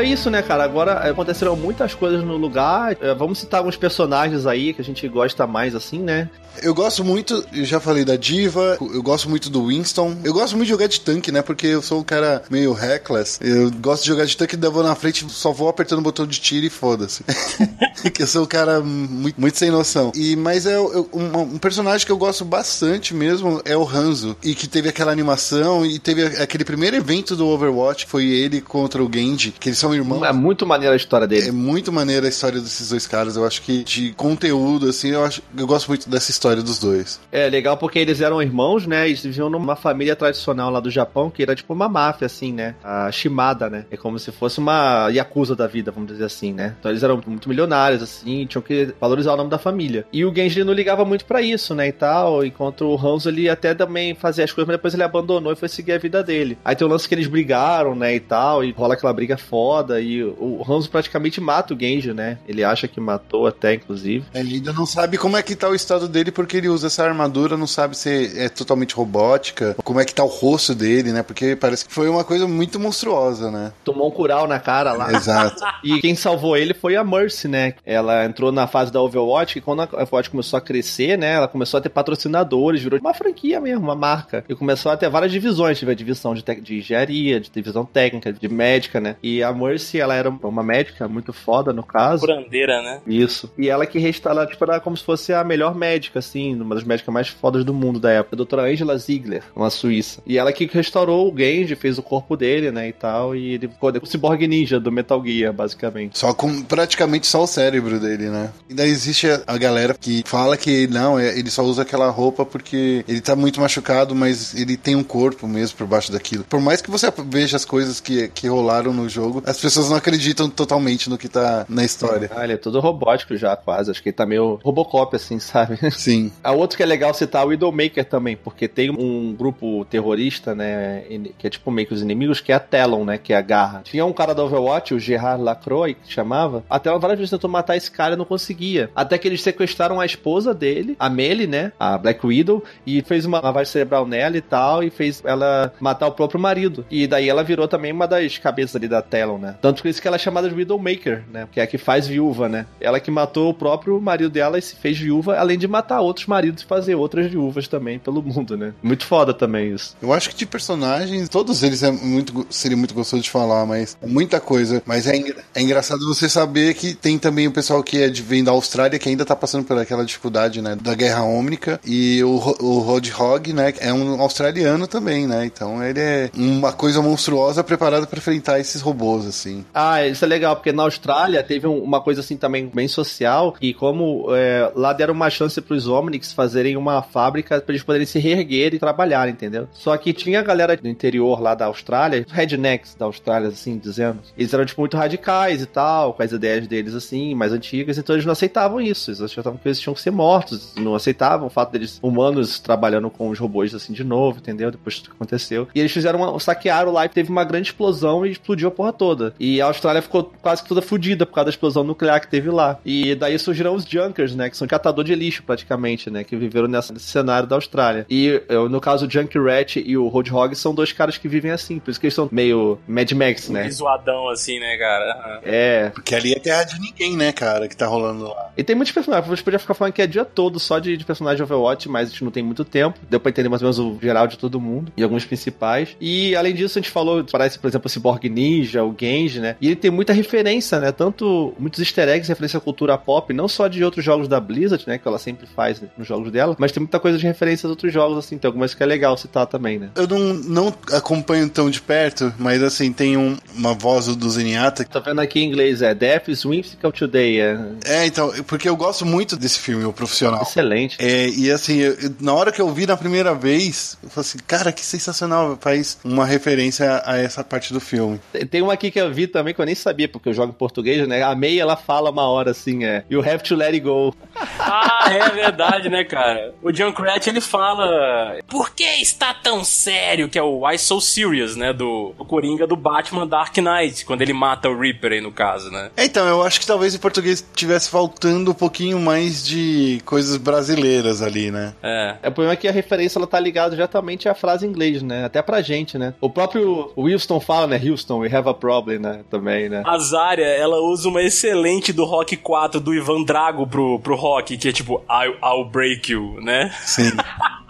é 0.01 0.05
isso, 0.05 0.31
né, 0.31 0.43
cara? 0.43 0.65
Agora 0.65 1.11
aconteceram 1.11 1.55
muitas 1.57 1.95
coisas 1.95 2.23
no 2.25 2.37
lugar. 2.37 2.97
É, 3.01 3.15
Vamos 3.15 3.39
citar 3.39 3.59
alguns 3.59 3.77
personagens 3.77 4.47
aí 4.47 4.73
que 4.73 4.81
a 4.81 4.85
gente 4.85 5.07
gosta 5.09 5.47
mais, 5.47 5.75
assim, 5.75 5.99
né? 6.01 6.29
Eu 6.63 6.75
gosto 6.75 7.05
muito, 7.05 7.45
eu 7.53 7.65
já 7.65 7.79
falei 7.79 8.05
da 8.05 8.17
Diva, 8.17 8.77
eu 8.81 9.03
gosto 9.03 9.31
muito 9.31 9.49
do 9.49 9.67
Winston. 9.69 10.17
Eu 10.25 10.33
gosto 10.33 10.53
muito 10.57 10.67
de 10.67 10.71
jogar 10.73 10.89
de 10.89 11.01
tanque, 11.01 11.31
né? 11.31 11.43
Porque 11.43 11.67
eu 11.69 11.81
sou 11.81 12.01
um 12.01 12.03
cara 12.03 12.43
meio 12.51 12.73
reckless. 12.73 13.39
Eu 13.41 13.71
gosto 13.71 14.03
de 14.03 14.09
jogar 14.09 14.25
de 14.25 14.37
tanque, 14.37 14.57
daí 14.57 14.71
vou 14.71 14.83
na 14.83 14.95
frente, 14.95 15.25
só 15.31 15.53
vou 15.53 15.69
apertando 15.69 16.01
o 16.01 16.03
botão 16.03 16.27
de 16.27 16.41
tiro 16.41 16.67
e 16.67 16.71
foda-se. 16.71 17.23
Eu 18.19 18.27
sou 18.27 18.43
um 18.45 18.47
cara 18.47 18.81
muito, 18.81 19.41
muito 19.41 19.59
sem 19.59 19.71
noção. 19.71 20.11
E, 20.15 20.35
mas 20.37 20.65
é 20.67 20.75
eu- 20.77 21.09
um, 21.13 21.39
um 21.55 21.59
personagem 21.59 22.05
que 22.07 22.11
eu 22.13 22.17
gosto 22.17 22.45
bastante 22.45 23.15
mesmo 23.15 23.61
é 23.65 23.77
o 23.77 23.87
Hanzo. 23.87 24.37
E 24.43 24.55
que 24.55 24.67
teve 24.67 24.89
aquela 24.89 25.13
animação 25.13 25.85
e 25.85 25.99
teve 25.99 26.25
aquele 26.43 26.65
primeiro 26.65 26.97
evento 26.97 27.37
do 27.37 27.47
Overwatch, 27.47 28.07
foi 28.07 28.25
ele 28.27 28.61
contra 28.61 29.03
o 29.03 29.11
Genji, 29.13 29.53
que 29.59 29.69
eles 29.69 29.79
são 29.79 29.90
irmãos. 29.95 30.23
É 30.25 30.33
muito 30.33 30.67
maneira 30.67 30.95
a 30.95 30.97
história 30.97 31.25
É 31.25 31.29
dele. 31.29 31.51
muito 31.53 31.93
maneira 31.93 32.27
a 32.27 32.29
história 32.29 32.61
desses 32.61 32.91
dois 32.91 33.07
caras. 33.07 33.37
Eu 33.37 33.45
acho 33.47 33.63
que 33.63 33.83
de 33.85 34.13
conteúdo, 34.13 34.89
assim, 34.89 35.11
eu, 35.11 35.25
acho, 35.25 35.43
eu 35.57 35.67
gosto 35.67 35.89
muito 35.89 36.09
dessa 36.09 36.31
história 36.31 36.63
dos 36.63 36.79
dois. 36.79 37.21
É 37.33 37.49
legal 37.49 37.77
porque 37.77 37.99
eles 37.99 38.21
eram 38.21 38.43
irmãos, 38.43 38.87
né? 38.87 39.07
Eles 39.09 39.23
viviam 39.23 39.49
numa 39.51 39.77
família 39.77 40.15
tradicional 40.17 40.71
lá 40.71 40.81
do 40.81 40.91
Japão, 40.91 41.31
que 41.31 41.43
era 41.43 41.55
tipo 41.55 41.73
uma 41.73 41.89
máfia, 41.89 42.27
assim, 42.27 42.53
né? 42.53 42.75
A 42.83 43.11
Shimada, 43.11 43.69
né? 43.71 43.85
É 43.91 43.97
como 43.97 44.19
se 44.19 44.31
fosse 44.33 44.59
uma 44.59 45.09
Yakuza 45.11 45.55
da 45.57 45.67
vida, 45.67 45.91
vamos 45.91 46.11
dizer 46.11 46.25
assim, 46.25 46.53
né? 46.53 46.75
Então 46.79 46.91
eles 46.91 47.03
eram 47.03 47.21
muito 47.27 47.49
milionários, 47.49 48.03
assim, 48.03 48.47
tinham 48.47 48.63
que 48.63 48.95
valorizar 49.01 49.33
o 49.35 49.37
nome 49.37 49.51
da 49.51 49.59
família. 49.59 50.05
E 50.13 50.25
o 50.25 50.35
Genji 50.35 50.65
não 50.65 50.73
ligava 50.73 51.05
muito 51.05 51.25
pra 51.25 51.43
isso, 51.43 51.75
né? 51.75 51.89
E 51.89 51.93
tal, 51.93 52.45
enquanto 52.45 52.83
o 52.87 52.97
Hanzo 52.97 53.29
ele 53.29 53.49
até 53.49 53.75
também 53.75 54.15
fazia 54.15 54.45
as 54.45 54.53
coisas, 54.53 54.67
mas 54.69 54.77
depois 54.77 54.95
ele 54.95 55.03
abandonou 55.03 55.53
e 55.53 55.57
foi 55.57 55.69
seguir 55.69 55.93
a 55.93 55.99
vida 55.99 56.23
dele. 56.23 56.59
Aí 56.65 56.75
tem 56.77 56.87
o 56.87 56.91
lance 56.91 57.09
que 57.09 57.15
eles 57.15 57.27
brigaram, 57.27 57.95
né? 57.95 58.15
E 58.15 58.21
tal, 58.21 58.65
e 58.65 58.73
rola 58.73 58.95
aquela 58.95 59.13
briga 59.13 59.37
foda. 59.81 60.01
E 60.01 60.23
o 60.23 60.65
Hanzo 60.69 60.91
praticamente 60.91 61.41
mata 61.41 61.75
o 61.75 61.79
Genji, 61.79 62.13
né? 62.13 62.39
Ele 62.47 62.63
acha 62.63 62.87
que 62.87 63.01
matou 63.01 63.47
até, 63.47 63.75
inclusive. 63.75 64.25
Ele 64.35 64.57
ainda 64.57 64.73
não 64.73 64.87
sabe 64.87 65.19
como 65.19 65.37
é 65.37 65.43
que 65.43 65.57
tá 65.57 65.69
o 65.69 65.75
estado 65.75 66.09
dele, 66.09 66.31
porque 66.31 66.57
ele 66.57 66.69
usa 66.69 66.87
essa 66.87 67.05
armadura, 67.05 67.57
não 67.57 67.67
sabe 67.67 67.97
se 67.97 68.39
é 68.39 68.49
totalmente 68.49 68.95
robótica, 68.95 69.77
como 69.83 70.01
é 70.01 70.05
que 70.05 70.15
tá 70.15 70.23
o 70.23 70.29
rosto 70.29 70.75
dele, 70.75 71.13
né? 71.13 71.23
Porque 71.23 71.57
parece 71.57 71.87
que 71.87 71.93
foi 71.93 72.09
uma 72.09 72.25
coisa 72.25 72.47
muito 72.47 72.79
monstruosa, 72.79 73.51
né? 73.51 73.73
Tomou 73.85 74.09
um 74.09 74.11
cural 74.11 74.47
na 74.47 74.61
cara 74.61 74.93
lá. 74.93 75.13
Exato. 75.13 75.61
E 75.83 75.99
quem 76.01 76.15
salvou 76.15 76.57
ele 76.57 76.75
foi 76.75 76.95
a 76.95 77.03
Mercy, 77.03 77.49
né? 77.49 77.75
Ela 77.87 78.27
entrou 78.27 78.53
na 78.53 78.67
fase 78.67 78.93
da 78.93 79.01
Overwatch 79.01 79.57
e 79.57 79.61
quando 79.63 79.81
a 79.81 79.85
Overwatch 79.85 80.29
começou 80.29 80.59
a 80.59 80.61
crescer, 80.61 81.17
né? 81.17 81.33
Ela 81.33 81.49
começou 81.49 81.79
a 81.79 81.81
ter 81.81 81.89
patrocinadores, 81.89 82.83
virou 82.83 83.01
uma 83.01 83.15
franquia 83.15 83.61
mesmo, 83.61 83.83
uma 83.83 83.95
marca. 83.95 84.45
E 84.47 84.55
começou 84.55 84.93
a 84.93 84.97
ter 84.97 85.09
várias 85.09 85.33
divisões. 85.33 85.79
Tive 85.79 85.93
a 85.93 85.95
divisão 85.95 86.35
de, 86.35 86.43
de 86.43 86.79
engenharia, 86.79 87.41
de 87.41 87.51
divisão 87.51 87.85
técnica, 87.85 88.31
de 88.33 88.49
médica, 88.49 89.01
né? 89.01 89.17
E 89.23 89.43
a 89.43 89.53
Mercy, 89.53 89.70
ela 89.99 90.15
era 90.15 90.31
uma 90.31 90.63
médica 90.63 91.09
muito 91.09 91.33
foda, 91.33 91.73
no 91.73 91.83
caso. 91.83 92.27
Curandeira, 92.27 92.83
né? 92.83 93.01
Isso. 93.07 93.51
E 93.59 93.69
ela 93.69 93.87
que 93.87 93.99
restaura, 93.99 94.47
tipo, 94.47 94.65
era 94.65 94.81
como 94.81 94.97
se 94.97 95.05
fosse 95.05 95.33
a 95.33 95.45
melhor 95.45 95.75
médica, 95.75 96.19
assim, 96.19 96.55
uma 96.55 96.75
das 96.75 96.85
médicas 96.85 97.13
mais 97.13 97.29
fodas 97.29 97.65
do 97.65 97.75
mundo 97.75 97.99
da 97.99 98.11
época. 98.11 98.35
A 98.35 98.39
doutora 98.39 98.63
Angela 98.63 98.97
Ziegler, 98.97 99.43
uma 99.55 99.71
suíça. 99.71 100.23
E 100.27 100.39
ela 100.39 100.53
que 100.53 100.67
restaurou 100.67 101.33
o 101.33 101.37
Genji, 101.37 101.75
fez 101.75 101.99
o 101.99 102.03
corpo 102.03 102.37
dele, 102.37 102.71
né, 102.71 102.89
e 102.89 102.93
tal. 102.93 103.35
E 103.35 103.55
ele 103.55 103.69
ficou 103.69 103.91
o 103.91 104.07
cyborg 104.07 104.47
ninja 104.47 104.81
do 104.81 104.93
Metal 104.93 105.23
Gear, 105.25 105.53
basicamente. 105.53 106.19
Só 106.19 106.33
com 106.33 106.63
praticamente 106.63 107.27
só 107.27 107.43
o 107.43 107.47
cérebro 107.47 107.99
dele, 107.99 108.29
né? 108.29 108.51
Ainda 108.69 108.87
existe 108.87 109.29
a, 109.29 109.43
a 109.47 109.59
galera 109.59 109.95
que 109.95 110.23
fala 110.27 110.57
que 110.57 110.87
não, 110.87 111.19
é, 111.19 111.39
ele 111.39 111.51
só 111.51 111.63
usa 111.63 111.83
aquela 111.83 112.11
roupa 112.11 112.45
porque 112.45 113.05
ele 113.09 113.21
tá 113.21 113.35
muito 113.37 113.61
machucado, 113.61 114.15
mas 114.15 114.55
ele 114.55 114.77
tem 114.77 114.97
um 114.97 115.03
corpo 115.03 115.47
mesmo 115.47 115.77
por 115.77 115.87
baixo 115.87 116.13
daquilo. 116.13 116.45
Por 116.45 116.61
mais 116.61 116.81
que 116.81 116.91
você 116.91 117.13
veja 117.27 117.57
as 117.57 117.65
coisas 117.65 118.01
que, 118.01 118.29
que 118.29 118.49
rolaram 118.49 118.93
no 118.93 119.09
jogo, 119.09 119.43
as 119.51 119.61
pessoas 119.61 119.91
não 119.91 119.97
acreditam 119.97 120.49
totalmente 120.49 121.11
no 121.11 121.19
que 121.19 121.29
tá 121.29 121.67
na 121.69 121.85
história. 121.85 122.31
Ah, 122.35 122.45
ele 122.45 122.55
é 122.55 122.57
todo 122.57 122.81
robótico 122.81 123.37
já, 123.37 123.57
quase. 123.57 123.91
Acho 123.91 124.03
que 124.03 124.11
ele 124.11 124.17
tá 124.17 124.25
meio 124.25 124.61
Robocop, 124.63 125.15
assim, 125.15 125.39
sabe? 125.41 125.79
Sim. 125.91 126.33
A 126.43 126.53
outro 126.53 126.77
que 126.77 126.83
é 126.83 126.87
legal 126.87 127.13
citar 127.13 127.45
o 127.45 127.49
Widowmaker 127.49 128.05
também, 128.05 128.37
porque 128.37 128.69
tem 128.69 128.91
um 128.91 129.35
grupo 129.35 129.85
terrorista, 129.87 130.55
né, 130.55 131.03
que 131.39 131.47
é 131.47 131.51
tipo 131.51 131.71
meio 131.71 131.89
que 131.89 131.95
os 131.95 132.03
inimigos, 132.03 132.41
que 132.41 132.53
é 132.53 132.55
a 132.55 132.61
Talon, 132.61 133.05
né, 133.05 133.19
que 133.19 133.33
é 133.33 133.37
a 133.37 133.41
garra. 133.41 133.83
Tinha 133.85 134.05
um 134.05 134.13
cara 134.13 134.35
da 134.35 134.45
Overwatch, 134.45 134.95
o 134.95 134.99
Gerard 134.99 135.43
Lacroix, 135.43 135.97
que 136.05 136.13
chamava. 136.13 136.65
A 136.71 136.79
Talon 136.79 136.99
várias 136.99 137.19
vezes 137.19 137.31
tentou 137.31 137.51
matar 137.51 137.77
esse 137.77 137.91
cara 137.91 138.15
e 138.15 138.19
não 138.19 138.25
conseguia. 138.25 138.91
Até 138.95 139.19
que 139.19 139.27
eles 139.27 139.43
sequestraram 139.43 140.01
a 140.01 140.07
esposa 140.07 140.55
dele, 140.55 140.97
a 140.99 141.11
Melly, 141.11 141.47
né, 141.47 141.73
a 141.79 141.99
Black 141.99 142.25
Widow, 142.25 142.63
e 142.87 143.03
fez 143.03 143.25
uma 143.25 143.41
lavagem 143.41 143.73
cerebral 143.73 144.07
nela 144.07 144.37
e 144.37 144.41
tal, 144.41 144.83
e 144.83 144.91
fez 144.91 145.23
ela 145.25 145.73
matar 145.81 146.07
o 146.07 146.13
próprio 146.13 146.41
marido. 146.41 146.85
E 146.91 147.07
daí 147.07 147.29
ela 147.29 147.43
virou 147.43 147.67
também 147.67 147.93
uma 147.93 148.07
das 148.07 148.39
cabeças 148.39 148.77
ali 148.77 148.89
da 148.89 149.03
Talon, 149.03 149.39
né. 149.41 149.57
Tanto 149.61 149.83
por 149.83 149.89
isso 149.89 150.01
que 150.01 150.07
ela 150.07 150.17
é 150.17 150.19
chamada 150.19 150.49
de 150.49 150.55
Widowmaker, 150.55 151.25
né, 151.33 151.49
que 151.51 151.61
é 151.61 151.63
a 151.63 151.67
que 151.67 151.79
faz 151.79 152.07
viúva, 152.07 152.49
né. 152.49 152.67
Ela 152.81 153.01
que 153.01 153.11
matou 153.11 153.51
o 153.51 153.55
próprio 153.55 154.01
marido 154.01 154.31
dela 154.31 154.59
e 154.59 154.63
se 154.63 154.77
fez 154.77 154.99
viúva, 154.99 155.37
além 155.39 155.59
de 155.59 155.67
matar 155.67 156.01
outros 156.01 156.27
maridos 156.27 156.63
e 156.63 156.67
fazer 156.67 156.95
outras 156.95 157.31
viúvas 157.31 157.67
também 157.67 157.99
pelo 157.99 158.23
mundo, 158.23 158.57
né. 158.57 158.73
Muito 158.83 159.05
foda 159.07 159.33
também 159.33 159.73
isso. 159.73 159.97
Eu 160.01 160.13
acho 160.13 160.31
que 160.31 160.37
de 160.37 160.47
personagens, 160.47 161.29
todos 161.29 161.63
eles 161.63 161.83
é 161.83 161.91
muito, 161.91 162.47
seria 162.51 162.77
muito 162.77 162.95
gostoso 162.95 163.23
de 163.23 163.31
falar, 163.31 163.67
mas 163.67 163.97
é 164.03 164.07
muita 164.07 164.41
coisa. 164.41 164.83
Mas 164.85 165.07
é, 165.07 165.17
é 165.55 165.63
engraçado 165.63 166.07
você 166.07 166.29
saber 166.29 166.75
que 166.75 166.95
tem 166.95 167.19
também 167.19 167.47
o 167.47 167.53
pessoal 167.53 167.83
que 167.83 168.03
é 168.03 168.09
de, 168.09 168.23
vem 168.23 168.45
da 168.45 168.51
Austrália, 168.51 168.99
que 168.99 169.09
ainda 169.09 169.25
tá 169.25 169.35
passando 169.35 169.65
por 169.65 169.79
aquela 169.79 170.05
dificuldade, 170.05 170.61
né, 170.61 170.77
da 170.81 170.95
guerra 170.95 171.23
ômnica, 171.23 171.81
e 171.85 172.23
o, 172.23 172.31
o 172.61 172.79
Rod 172.81 173.09
Hogg, 173.19 173.53
né, 173.53 173.73
é 173.79 173.93
um 173.93 174.21
australiano 174.21 174.87
também, 174.87 175.27
né, 175.27 175.45
então 175.45 175.83
ele 175.83 176.01
é 176.01 176.31
uma 176.35 176.73
coisa 176.73 177.01
monstruosa 177.01 177.63
preparada 177.63 178.07
para 178.07 178.19
enfrentar 178.19 178.59
esses 178.59 178.81
robôs, 178.81 179.25
assim. 179.31 179.65
Ah, 179.73 180.07
isso 180.07 180.25
é 180.25 180.29
legal, 180.29 180.55
porque 180.57 180.73
na 180.73 180.83
Austrália 180.83 181.43
teve 181.43 181.67
um, 181.67 181.83
uma 181.83 182.01
coisa 182.01 182.21
assim 182.21 182.37
também 182.37 182.71
bem 182.73 182.89
social, 182.89 183.57
e 183.61 183.73
como 183.73 184.27
é, 184.35 184.71
lá 184.75 184.93
deram 184.93 185.15
uma 185.15 185.31
chance 185.31 185.61
pros 185.61 185.89
Omnics 185.89 186.33
fazerem 186.33 186.77
uma 186.77 187.03
fábrica 187.03 187.61
para 187.61 187.73
eles 187.73 187.83
poderem 187.83 188.07
se 188.07 188.19
reerguer 188.19 188.75
e 188.75 188.79
trabalhar, 188.79 189.29
entendeu? 189.29 189.69
Só 189.73 189.97
que 189.97 190.13
tinha 190.13 190.41
a 190.41 190.43
galera 190.43 190.77
do 190.77 190.89
interior 190.89 191.41
lá 191.41 191.55
da 191.55 191.67
Austrália, 191.67 192.25
rednecks 192.29 192.95
da 192.95 193.07
Austrália, 193.07 193.49
assim, 193.49 193.79
dizendo. 193.79 194.21
Eles 194.37 194.53
eram, 194.53 194.65
tipo, 194.65 194.81
muito 194.81 194.97
radicais 194.97 195.63
e 195.63 195.67
tal, 195.67 196.15
com 196.15 196.23
as 196.23 196.33
ideias 196.33 196.67
deles, 196.67 196.95
assim, 196.95 197.35
mais 197.35 197.53
antigas, 197.53 197.99
então 197.99 198.15
eles 198.15 198.25
não 198.25 198.33
aceitavam 198.33 198.81
isso. 198.81 199.11
Eles 199.11 199.21
achavam 199.21 199.57
que 199.57 199.69
eles 199.69 199.81
tinham 199.81 199.95
que 199.95 200.01
ser 200.01 200.11
mortos, 200.11 200.75
não 200.77 200.95
aceitavam 200.95 201.47
o 201.47 201.51
fato 201.51 201.73
deles, 201.73 201.99
humanos, 202.03 202.59
trabalhando 202.59 203.11
com 203.11 203.29
os 203.31 203.39
robôs, 203.39 203.75
assim, 203.75 203.93
de 203.93 204.05
novo, 204.05 204.39
entendeu? 204.39 204.71
Depois 204.71 204.99
do 205.01 205.11
que 205.11 205.17
aconteceu. 205.17 205.69
E 205.75 205.81
eles 205.81 205.93
fizeram 205.93 206.21
uma, 206.21 206.39
saquearam 206.41 206.93
lá 206.93 207.05
e 207.05 207.09
teve 207.09 207.31
uma 207.31 207.45
grande 207.45 207.69
explosão 207.69 208.25
e 208.25 208.31
explodiu 208.31 208.69
a 208.69 208.71
porra 208.71 208.93
toda. 208.93 209.20
E 209.39 209.61
a 209.61 209.67
Austrália 209.67 210.03
ficou 210.03 210.33
quase 210.41 210.65
toda 210.65 210.83
fodida 210.83 211.27
por 211.27 211.35
causa 211.35 211.47
da 211.47 211.51
explosão 211.51 211.85
nuclear 211.85 212.21
que 212.21 212.29
teve 212.29 212.51
lá. 212.51 212.79
E 212.85 213.15
daí 213.15 213.39
surgiram 213.39 213.75
os 213.75 213.85
Junkers, 213.85 214.35
né? 214.35 214.51
Que 214.51 214.57
são 214.57 214.67
catador 214.67 215.05
de 215.05 215.15
lixo, 215.15 215.43
praticamente, 215.43 216.11
né? 216.11 216.25
Que 216.25 216.37
viveram 216.37 216.69
nessa, 216.69 216.93
nesse 216.93 217.07
cenário 217.07 217.49
da 217.49 217.57
Austrália. 217.57 218.07
E 218.09 218.43
eu, 218.49 218.69
no 218.69 218.81
caso, 218.81 219.07
o 219.07 219.11
Junkrat 219.11 219.77
e 219.77 219.97
o 219.97 220.09
Roadhog 220.09 220.55
são 220.55 220.75
dois 220.75 220.93
caras 220.93 221.19
que 221.19 221.29
vivem 221.29 221.51
assim. 221.51 221.79
Por 221.79 221.91
isso 221.91 222.01
que 222.01 222.07
eles 222.07 222.15
são 222.15 222.29
meio 222.31 222.79
Mad 222.87 223.11
Max, 223.13 223.49
né? 223.49 223.63
Meio 223.63 223.73
zoadão, 223.73 224.29
assim, 224.29 224.59
né, 224.59 224.77
cara? 224.77 225.41
É. 225.45 225.91
Porque 225.91 226.15
ali 226.15 226.33
é 226.33 226.39
terra 226.39 226.65
de 226.65 226.81
ninguém, 226.81 227.17
né, 227.17 227.33
cara, 227.33 227.69
que 227.69 227.77
tá 227.77 227.87
rolando 227.87 228.29
lá. 228.29 228.51
E 228.57 228.63
tem 228.63 228.77
muitos 228.77 228.93
personagens. 228.93 229.27
A 229.27 229.35
gente 229.35 229.45
podia 229.45 229.59
ficar 229.59 229.75
falando 229.75 229.93
que 229.93 230.03
é 230.03 230.07
dia 230.07 230.25
todo 230.25 230.59
só 230.59 230.79
de, 230.79 230.97
de 230.97 231.05
personagem 231.05 231.43
Overwatch, 231.43 231.89
mas 231.89 232.09
a 232.09 232.11
gente 232.11 232.25
não 232.25 232.31
tem 232.31 232.43
muito 232.43 232.65
tempo. 232.65 232.99
Deu 233.09 233.21
pra 233.21 233.31
entender 233.31 233.49
mais 233.49 233.63
ou 233.63 233.67
menos 233.67 233.79
o 233.79 233.99
geral 234.01 234.27
de 234.27 234.39
todo 234.39 234.61
mundo 234.61 234.93
e 234.97 235.03
alguns 235.03 235.25
principais. 235.25 235.97
E 236.01 236.35
além 236.37 236.55
disso, 236.55 236.79
a 236.79 236.83
gente 236.83 236.91
falou, 236.91 237.25
parece, 237.31 237.59
por 237.59 237.69
exemplo, 237.69 237.87
o 237.87 237.91
Cyborg 237.91 238.29
Ninja, 238.29 238.85
o 238.85 238.93
Genji, 239.11 239.41
né? 239.41 239.57
E 239.61 239.67
ele 239.67 239.77
tem 239.77 239.91
muita 239.91 240.13
referência, 240.13 240.79
né? 240.79 240.93
Tanto 240.93 241.55
muitos 241.59 241.81
easter 241.81 242.09
eggs, 242.09 242.29
referência 242.29 242.59
à 242.59 242.61
cultura 242.61 242.97
pop, 242.97 243.33
não 243.33 243.49
só 243.49 243.69
de 243.69 243.83
outros 243.85 244.05
jogos 244.05 244.29
da 244.29 244.41
Blizzard, 244.41 244.85
né? 244.87 244.99
Que 244.99 245.07
ela 245.07 245.19
sempre 245.19 245.47
faz 245.47 245.81
né, 245.81 245.89
nos 245.97 246.07
jogos 246.07 246.31
dela, 246.31 246.57
mas 246.59 246.73
tem 246.73 246.81
muita 246.81 247.01
coisa 247.01 247.19
de 247.19 247.27
referência 247.27 247.67
a 247.67 247.71
outros 247.71 247.93
jogos, 247.93 248.19
assim. 248.19 248.39
Tem 248.39 248.49
algumas 248.49 248.75
que 248.75 248.83
é 248.83 248.87
legal 248.87 249.17
citar 249.17 249.47
também, 249.47 249.79
né? 249.79 249.91
Eu 249.95 250.07
não, 250.07 250.35
não 250.35 250.75
acompanho 250.93 251.49
tão 251.49 251.71
de 251.71 251.81
perto, 251.81 252.33
mas 252.39 252.63
assim, 252.63 252.93
tem 252.93 253.17
um, 253.17 253.37
uma 253.55 253.75
voz 253.75 254.07
do 254.15 254.31
Zenyatta. 254.31 254.85
Tô 254.85 255.01
vendo 255.01 255.21
aqui 255.21 255.41
em 255.41 255.49
inglês, 255.49 255.83
é 255.83 255.95
Death 255.95 256.29
is 256.29 256.45
Whimsical 256.45 256.93
Today. 256.93 257.41
É... 257.41 257.59
é, 257.85 258.07
então, 258.07 258.33
porque 258.47 258.69
eu 258.69 258.77
gosto 258.77 259.05
muito 259.05 259.37
desse 259.37 259.59
filme, 259.59 259.85
o 259.85 259.93
profissional. 259.93 260.43
Excelente. 260.43 260.97
É, 261.01 261.29
e 261.29 261.51
assim, 261.51 261.79
eu, 261.79 261.97
na 262.21 262.35
hora 262.35 262.53
que 262.53 262.61
eu 262.61 262.71
vi 262.73 262.87
na 262.87 262.97
primeira 262.97 263.35
vez, 263.35 263.97
eu 264.03 264.11
falei 264.11 264.29
assim, 264.29 264.39
cara, 264.47 264.73
que 264.73 264.85
sensacional, 264.85 265.59
faz 265.61 265.99
uma 266.05 266.25
referência 266.25 267.03
a 267.05 267.19
essa 267.19 267.43
parte 267.43 267.73
do 267.73 267.81
filme. 267.81 268.21
Tem 268.51 268.63
uma 268.63 268.73
aqui 268.73 268.91
que 268.91 269.00
eu 269.01 269.13
vi 269.13 269.27
também 269.27 269.55
que 269.55 269.61
eu 269.61 269.67
nem 269.67 269.75
sabia, 269.75 270.09
porque 270.09 270.29
eu 270.29 270.35
jogo 270.35 270.53
em 270.53 270.57
português, 270.57 271.07
né? 271.07 271.23
A 271.23 271.35
May, 271.35 271.59
ela 271.59 271.77
fala 271.77 272.11
uma 272.11 272.29
hora 272.29 272.51
assim, 272.51 272.85
é, 272.85 273.05
you 273.11 273.21
have 273.21 273.43
to 273.43 273.55
let 273.55 273.69
it 273.69 273.81
go. 273.81 274.15
Ah, 274.63 275.07
é 275.11 275.31
verdade, 275.31 275.89
né, 275.89 276.05
cara? 276.05 276.55
O 276.63 276.71
John 276.71 276.93
Krat, 276.93 277.27
ele 277.27 277.41
fala, 277.41 278.39
por 278.47 278.71
que 278.71 278.85
está 278.85 279.35
tão 279.35 279.65
sério? 279.65 280.29
Que 280.29 280.39
é 280.39 280.43
o 280.43 280.65
Why 280.65 280.79
So 280.79 281.01
Serious, 281.01 281.57
né, 281.57 281.73
do, 281.73 282.15
do 282.17 282.25
Coringa 282.25 282.67
do 282.67 282.77
Batman 282.77 283.27
Dark 283.27 283.57
Knight, 283.57 284.05
quando 284.05 284.23
ele 284.23 284.33
mata 284.33 284.69
o 284.69 284.79
Reaper 284.79 285.13
aí, 285.13 285.21
no 285.21 285.33
caso, 285.33 285.71
né? 285.71 285.91
É, 285.97 286.05
então, 286.05 286.27
eu 286.29 286.43
acho 286.43 286.61
que 286.61 286.67
talvez 286.67 286.95
em 286.95 286.99
português 286.99 287.45
tivesse 287.55 287.89
faltando 287.89 288.51
um 288.51 288.55
pouquinho 288.55 289.01
mais 289.01 289.45
de 289.45 290.01
coisas 290.05 290.37
brasileiras 290.37 291.23
ali, 291.23 291.51
né? 291.51 291.75
É. 291.83 292.17
é 292.23 292.29
o 292.29 292.33
problema 292.33 292.53
é 292.53 292.57
que 292.57 292.69
a 292.69 292.73
referência, 292.73 293.19
ela 293.19 293.27
tá 293.27 293.41
ligada 293.41 293.75
diretamente 293.75 294.29
à 294.29 294.35
frase 294.35 294.67
em 294.67 294.71
inglês, 294.71 295.03
né? 295.03 295.25
Até 295.25 295.43
pra 295.43 295.63
gente, 295.63 295.99
né? 295.99 296.15
O 296.21 296.29
próprio 296.29 296.93
Wilson 296.97 297.41
fala, 297.41 297.67
né? 297.67 297.81
Houston, 297.83 298.19
we 298.19 298.35
have 298.35 298.49
a 298.49 298.55
problem, 298.55 298.90
né? 298.99 299.25
Também, 299.31 299.69
né? 299.69 299.83
A 299.87 299.99
Zarya, 299.99 300.47
ela 300.47 300.81
usa 300.81 301.09
uma 301.09 301.23
excelente 301.23 301.93
do 301.93 302.05
Rock 302.05 302.37
4 302.37 302.81
do 302.81 302.95
Ivan 302.95 303.23
Drago 303.23 303.67
pro, 303.67 303.99
pro 304.01 304.17
Rock, 304.17 304.57
que 304.57 304.69
é 304.69 304.73
tipo, 304.73 305.03
I'll, 305.09 305.37
I'll 305.43 305.65
break 305.65 306.13
you, 306.13 306.41
né? 306.41 306.75
Sim. 306.85 307.11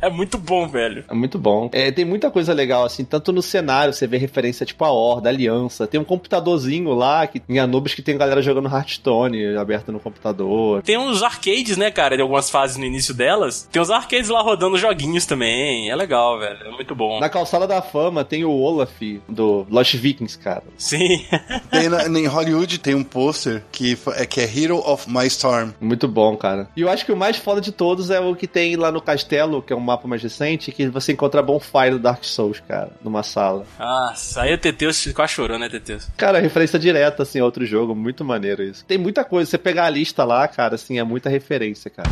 É 0.00 0.08
muito 0.08 0.38
bom, 0.38 0.66
velho. 0.66 1.04
É 1.08 1.14
muito 1.14 1.38
bom. 1.38 1.68
É, 1.72 1.90
tem 1.90 2.04
muita 2.04 2.30
coisa 2.30 2.52
legal, 2.52 2.84
assim, 2.84 3.04
tanto 3.04 3.32
no 3.32 3.42
cenário, 3.42 3.92
você 3.92 4.06
vê 4.06 4.16
referência 4.16 4.64
tipo 4.64 4.84
a 4.84 4.90
Horda, 4.90 5.28
a 5.28 5.32
Aliança. 5.32 5.86
Tem 5.86 6.00
um 6.00 6.04
computadorzinho 6.04 6.92
lá 6.94 7.26
que, 7.26 7.42
em 7.48 7.58
Anubis 7.58 7.94
que 7.94 8.02
tem 8.02 8.16
galera 8.16 8.42
jogando 8.42 8.68
Hearthstone 8.68 9.56
aberto 9.56 9.92
no 9.92 10.00
computador. 10.00 10.82
Tem 10.82 10.98
uns 10.98 11.22
arcades, 11.22 11.76
né, 11.76 11.90
cara, 11.90 12.16
de 12.16 12.22
algumas 12.22 12.50
fases 12.50 12.76
no 12.76 12.84
início 12.84 13.12
delas. 13.14 13.68
Tem 13.70 13.80
uns 13.80 13.90
arcades 13.90 14.30
lá 14.30 14.40
rodando 14.40 14.78
joguinhos 14.78 15.26
também. 15.26 15.90
É 15.90 15.96
legal, 15.96 16.38
velho. 16.38 16.66
É 16.66 16.70
muito 16.70 16.94
bom. 16.94 17.20
Na 17.20 17.28
calçada 17.28 17.66
da 17.66 17.82
fama 17.82 18.24
tem 18.24 18.44
o 18.44 18.52
Olaf 18.52 19.00
do 19.28 19.66
Lost 19.70 19.94
Vikings, 19.94 20.38
cara. 20.38 20.64
Sim. 20.76 21.24
tem 21.70 21.88
na, 21.88 22.06
em 22.06 22.26
Hollywood 22.26 22.78
tem 22.78 22.94
um 22.94 23.04
pôster 23.04 23.62
que 23.70 23.98
é, 24.16 24.26
que 24.26 24.40
é 24.40 24.44
Hero 24.44 24.78
of 24.78 25.10
My 25.10 25.26
Storm. 25.26 25.70
Muito 25.80 26.08
bom, 26.08 26.36
cara. 26.36 26.68
E 26.76 26.80
eu 26.82 26.88
acho 26.88 27.04
que 27.04 27.12
o 27.12 27.16
mais 27.16 27.36
foda 27.36 27.60
de 27.60 27.72
todos 27.72 28.10
é 28.10 28.20
o 28.20 28.34
que 28.34 28.46
tem 28.46 28.76
lá 28.76 28.90
no 28.90 29.00
castelo, 29.00 29.62
que 29.62 29.72
é 29.72 29.76
uma 29.76 29.89
mapa 29.90 30.08
mais 30.08 30.22
recente, 30.22 30.72
que 30.72 30.88
você 30.88 31.12
encontra 31.12 31.42
Bonfire 31.42 31.90
do 31.90 31.98
Dark 31.98 32.24
Souls, 32.24 32.60
cara, 32.66 32.90
numa 33.02 33.22
sala. 33.22 33.64
Ah, 33.78 34.14
aí 34.36 34.54
o 34.54 34.58
Teteus 34.58 35.10
quase 35.12 35.32
chorou, 35.32 35.58
né, 35.58 35.68
Teteus? 35.68 36.08
Cara, 36.16 36.40
referência 36.40 36.78
direta, 36.78 37.22
assim, 37.22 37.40
a 37.40 37.44
outro 37.44 37.64
jogo, 37.66 37.94
muito 37.94 38.24
maneiro 38.24 38.62
isso. 38.62 38.84
Tem 38.84 38.98
muita 38.98 39.24
coisa, 39.24 39.50
você 39.50 39.58
pegar 39.58 39.86
a 39.86 39.90
lista 39.90 40.24
lá, 40.24 40.46
cara, 40.48 40.74
assim, 40.74 40.98
é 40.98 41.04
muita 41.04 41.28
referência, 41.28 41.90
cara. 41.90 42.08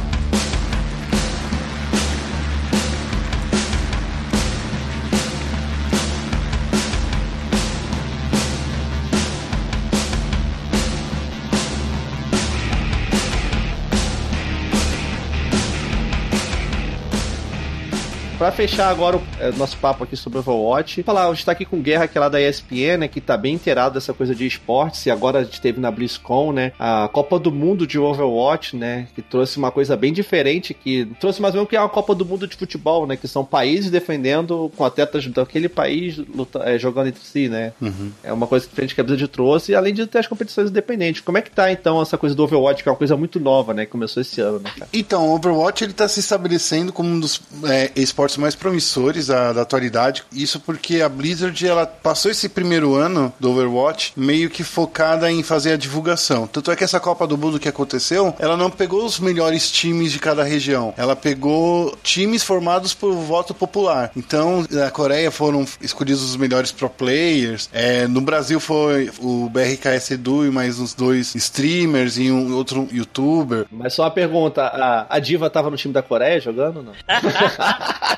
Pra 18.38 18.52
fechar 18.52 18.88
agora 18.88 19.16
o 19.16 19.22
é, 19.40 19.50
nosso 19.50 19.76
papo 19.78 20.04
aqui 20.04 20.16
sobre 20.16 20.38
Overwatch, 20.38 21.02
falar, 21.02 21.26
a 21.26 21.34
gente 21.34 21.44
tá 21.44 21.50
aqui 21.50 21.64
com 21.64 21.82
Guerra, 21.82 22.06
que 22.06 22.16
é 22.16 22.20
lá 22.20 22.28
da 22.28 22.40
ESPN, 22.40 22.98
né, 23.00 23.08
que 23.08 23.20
tá 23.20 23.36
bem 23.36 23.54
inteirado 23.54 23.94
dessa 23.94 24.14
coisa 24.14 24.32
de 24.32 24.46
esportes, 24.46 25.04
e 25.06 25.10
agora 25.10 25.40
a 25.40 25.42
gente 25.42 25.60
teve 25.60 25.80
na 25.80 25.90
BlizzCon, 25.90 26.52
né, 26.52 26.70
a 26.78 27.08
Copa 27.12 27.36
do 27.36 27.50
Mundo 27.50 27.84
de 27.84 27.98
Overwatch, 27.98 28.76
né, 28.76 29.08
que 29.12 29.22
trouxe 29.22 29.58
uma 29.58 29.72
coisa 29.72 29.96
bem 29.96 30.12
diferente, 30.12 30.72
que 30.72 31.04
trouxe 31.18 31.42
mais 31.42 31.52
ou 31.52 31.58
menos 31.58 31.68
que 31.68 31.74
é 31.74 31.80
uma 31.80 31.88
Copa 31.88 32.14
do 32.14 32.24
Mundo 32.24 32.46
de 32.46 32.54
futebol, 32.54 33.08
né, 33.08 33.16
que 33.16 33.26
são 33.26 33.44
países 33.44 33.90
defendendo 33.90 34.70
com 34.76 34.84
atletas 34.84 35.26
daquele 35.26 35.68
país 35.68 36.16
luta, 36.16 36.60
é, 36.60 36.78
jogando 36.78 37.08
entre 37.08 37.24
si, 37.24 37.48
né. 37.48 37.72
Uhum. 37.82 38.12
É 38.22 38.32
uma 38.32 38.46
coisa 38.46 38.68
diferente 38.68 38.94
que 38.94 39.00
a 39.00 39.04
Blizzard 39.04 39.26
trouxe, 39.26 39.74
além 39.74 39.92
de 39.92 40.06
ter 40.06 40.20
as 40.20 40.28
competições 40.28 40.70
independentes. 40.70 41.22
Como 41.22 41.38
é 41.38 41.42
que 41.42 41.50
tá, 41.50 41.72
então, 41.72 42.00
essa 42.00 42.16
coisa 42.16 42.36
do 42.36 42.44
Overwatch, 42.44 42.84
que 42.84 42.88
é 42.88 42.92
uma 42.92 42.98
coisa 42.98 43.16
muito 43.16 43.40
nova, 43.40 43.74
né, 43.74 43.84
que 43.84 43.90
começou 43.90 44.20
esse 44.20 44.40
ano, 44.40 44.60
né, 44.60 44.70
cara? 44.78 44.88
Então, 44.92 45.26
o 45.26 45.34
Overwatch 45.34 45.82
ele 45.82 45.92
tá 45.92 46.06
se 46.06 46.20
estabelecendo 46.20 46.92
como 46.92 47.08
um 47.08 47.18
dos 47.18 47.40
é, 47.64 47.90
esportes 47.96 48.27
mais 48.36 48.54
promissores 48.54 49.28
da, 49.28 49.52
da 49.52 49.62
atualidade. 49.62 50.24
Isso 50.32 50.60
porque 50.60 51.00
a 51.00 51.08
Blizzard 51.08 51.66
ela 51.66 51.86
passou 51.86 52.30
esse 52.30 52.48
primeiro 52.48 52.94
ano 52.94 53.32
do 53.38 53.50
Overwatch 53.50 54.12
meio 54.16 54.50
que 54.50 54.62
focada 54.62 55.30
em 55.30 55.42
fazer 55.42 55.72
a 55.72 55.76
divulgação. 55.76 56.46
Tanto 56.46 56.70
é 56.70 56.76
que 56.76 56.84
essa 56.84 57.00
Copa 57.00 57.26
do 57.26 57.38
Mundo 57.38 57.58
que 57.58 57.68
aconteceu, 57.68 58.34
ela 58.38 58.56
não 58.56 58.70
pegou 58.70 59.04
os 59.04 59.18
melhores 59.18 59.70
times 59.70 60.12
de 60.12 60.18
cada 60.18 60.42
região. 60.42 60.92
Ela 60.96 61.16
pegou 61.16 61.96
times 62.02 62.42
formados 62.42 62.94
por 62.94 63.12
voto 63.14 63.54
popular. 63.54 64.10
Então, 64.16 64.64
na 64.70 64.90
Coreia 64.90 65.30
foram 65.30 65.64
escolhidos 65.80 66.22
os 66.22 66.36
melhores 66.36 66.72
pro 66.72 66.88
players. 66.90 67.68
É, 67.72 68.06
no 68.06 68.20
Brasil 68.20 68.60
foi 68.60 69.10
o 69.20 69.48
BRKS 69.48 70.12
Edu 70.12 70.46
e 70.46 70.50
mais 70.50 70.78
uns 70.78 70.94
dois 70.94 71.34
streamers 71.34 72.18
e 72.18 72.30
um 72.30 72.54
outro 72.54 72.88
youtuber. 72.92 73.66
Mas 73.70 73.94
só 73.94 74.02
uma 74.04 74.10
pergunta, 74.10 74.62
a, 74.62 75.06
a 75.08 75.18
Diva 75.18 75.48
tava 75.48 75.70
no 75.70 75.76
time 75.76 75.94
da 75.94 76.02
Coreia 76.02 76.40
jogando 76.40 76.78
ou 76.78 76.82
não? 76.82 76.92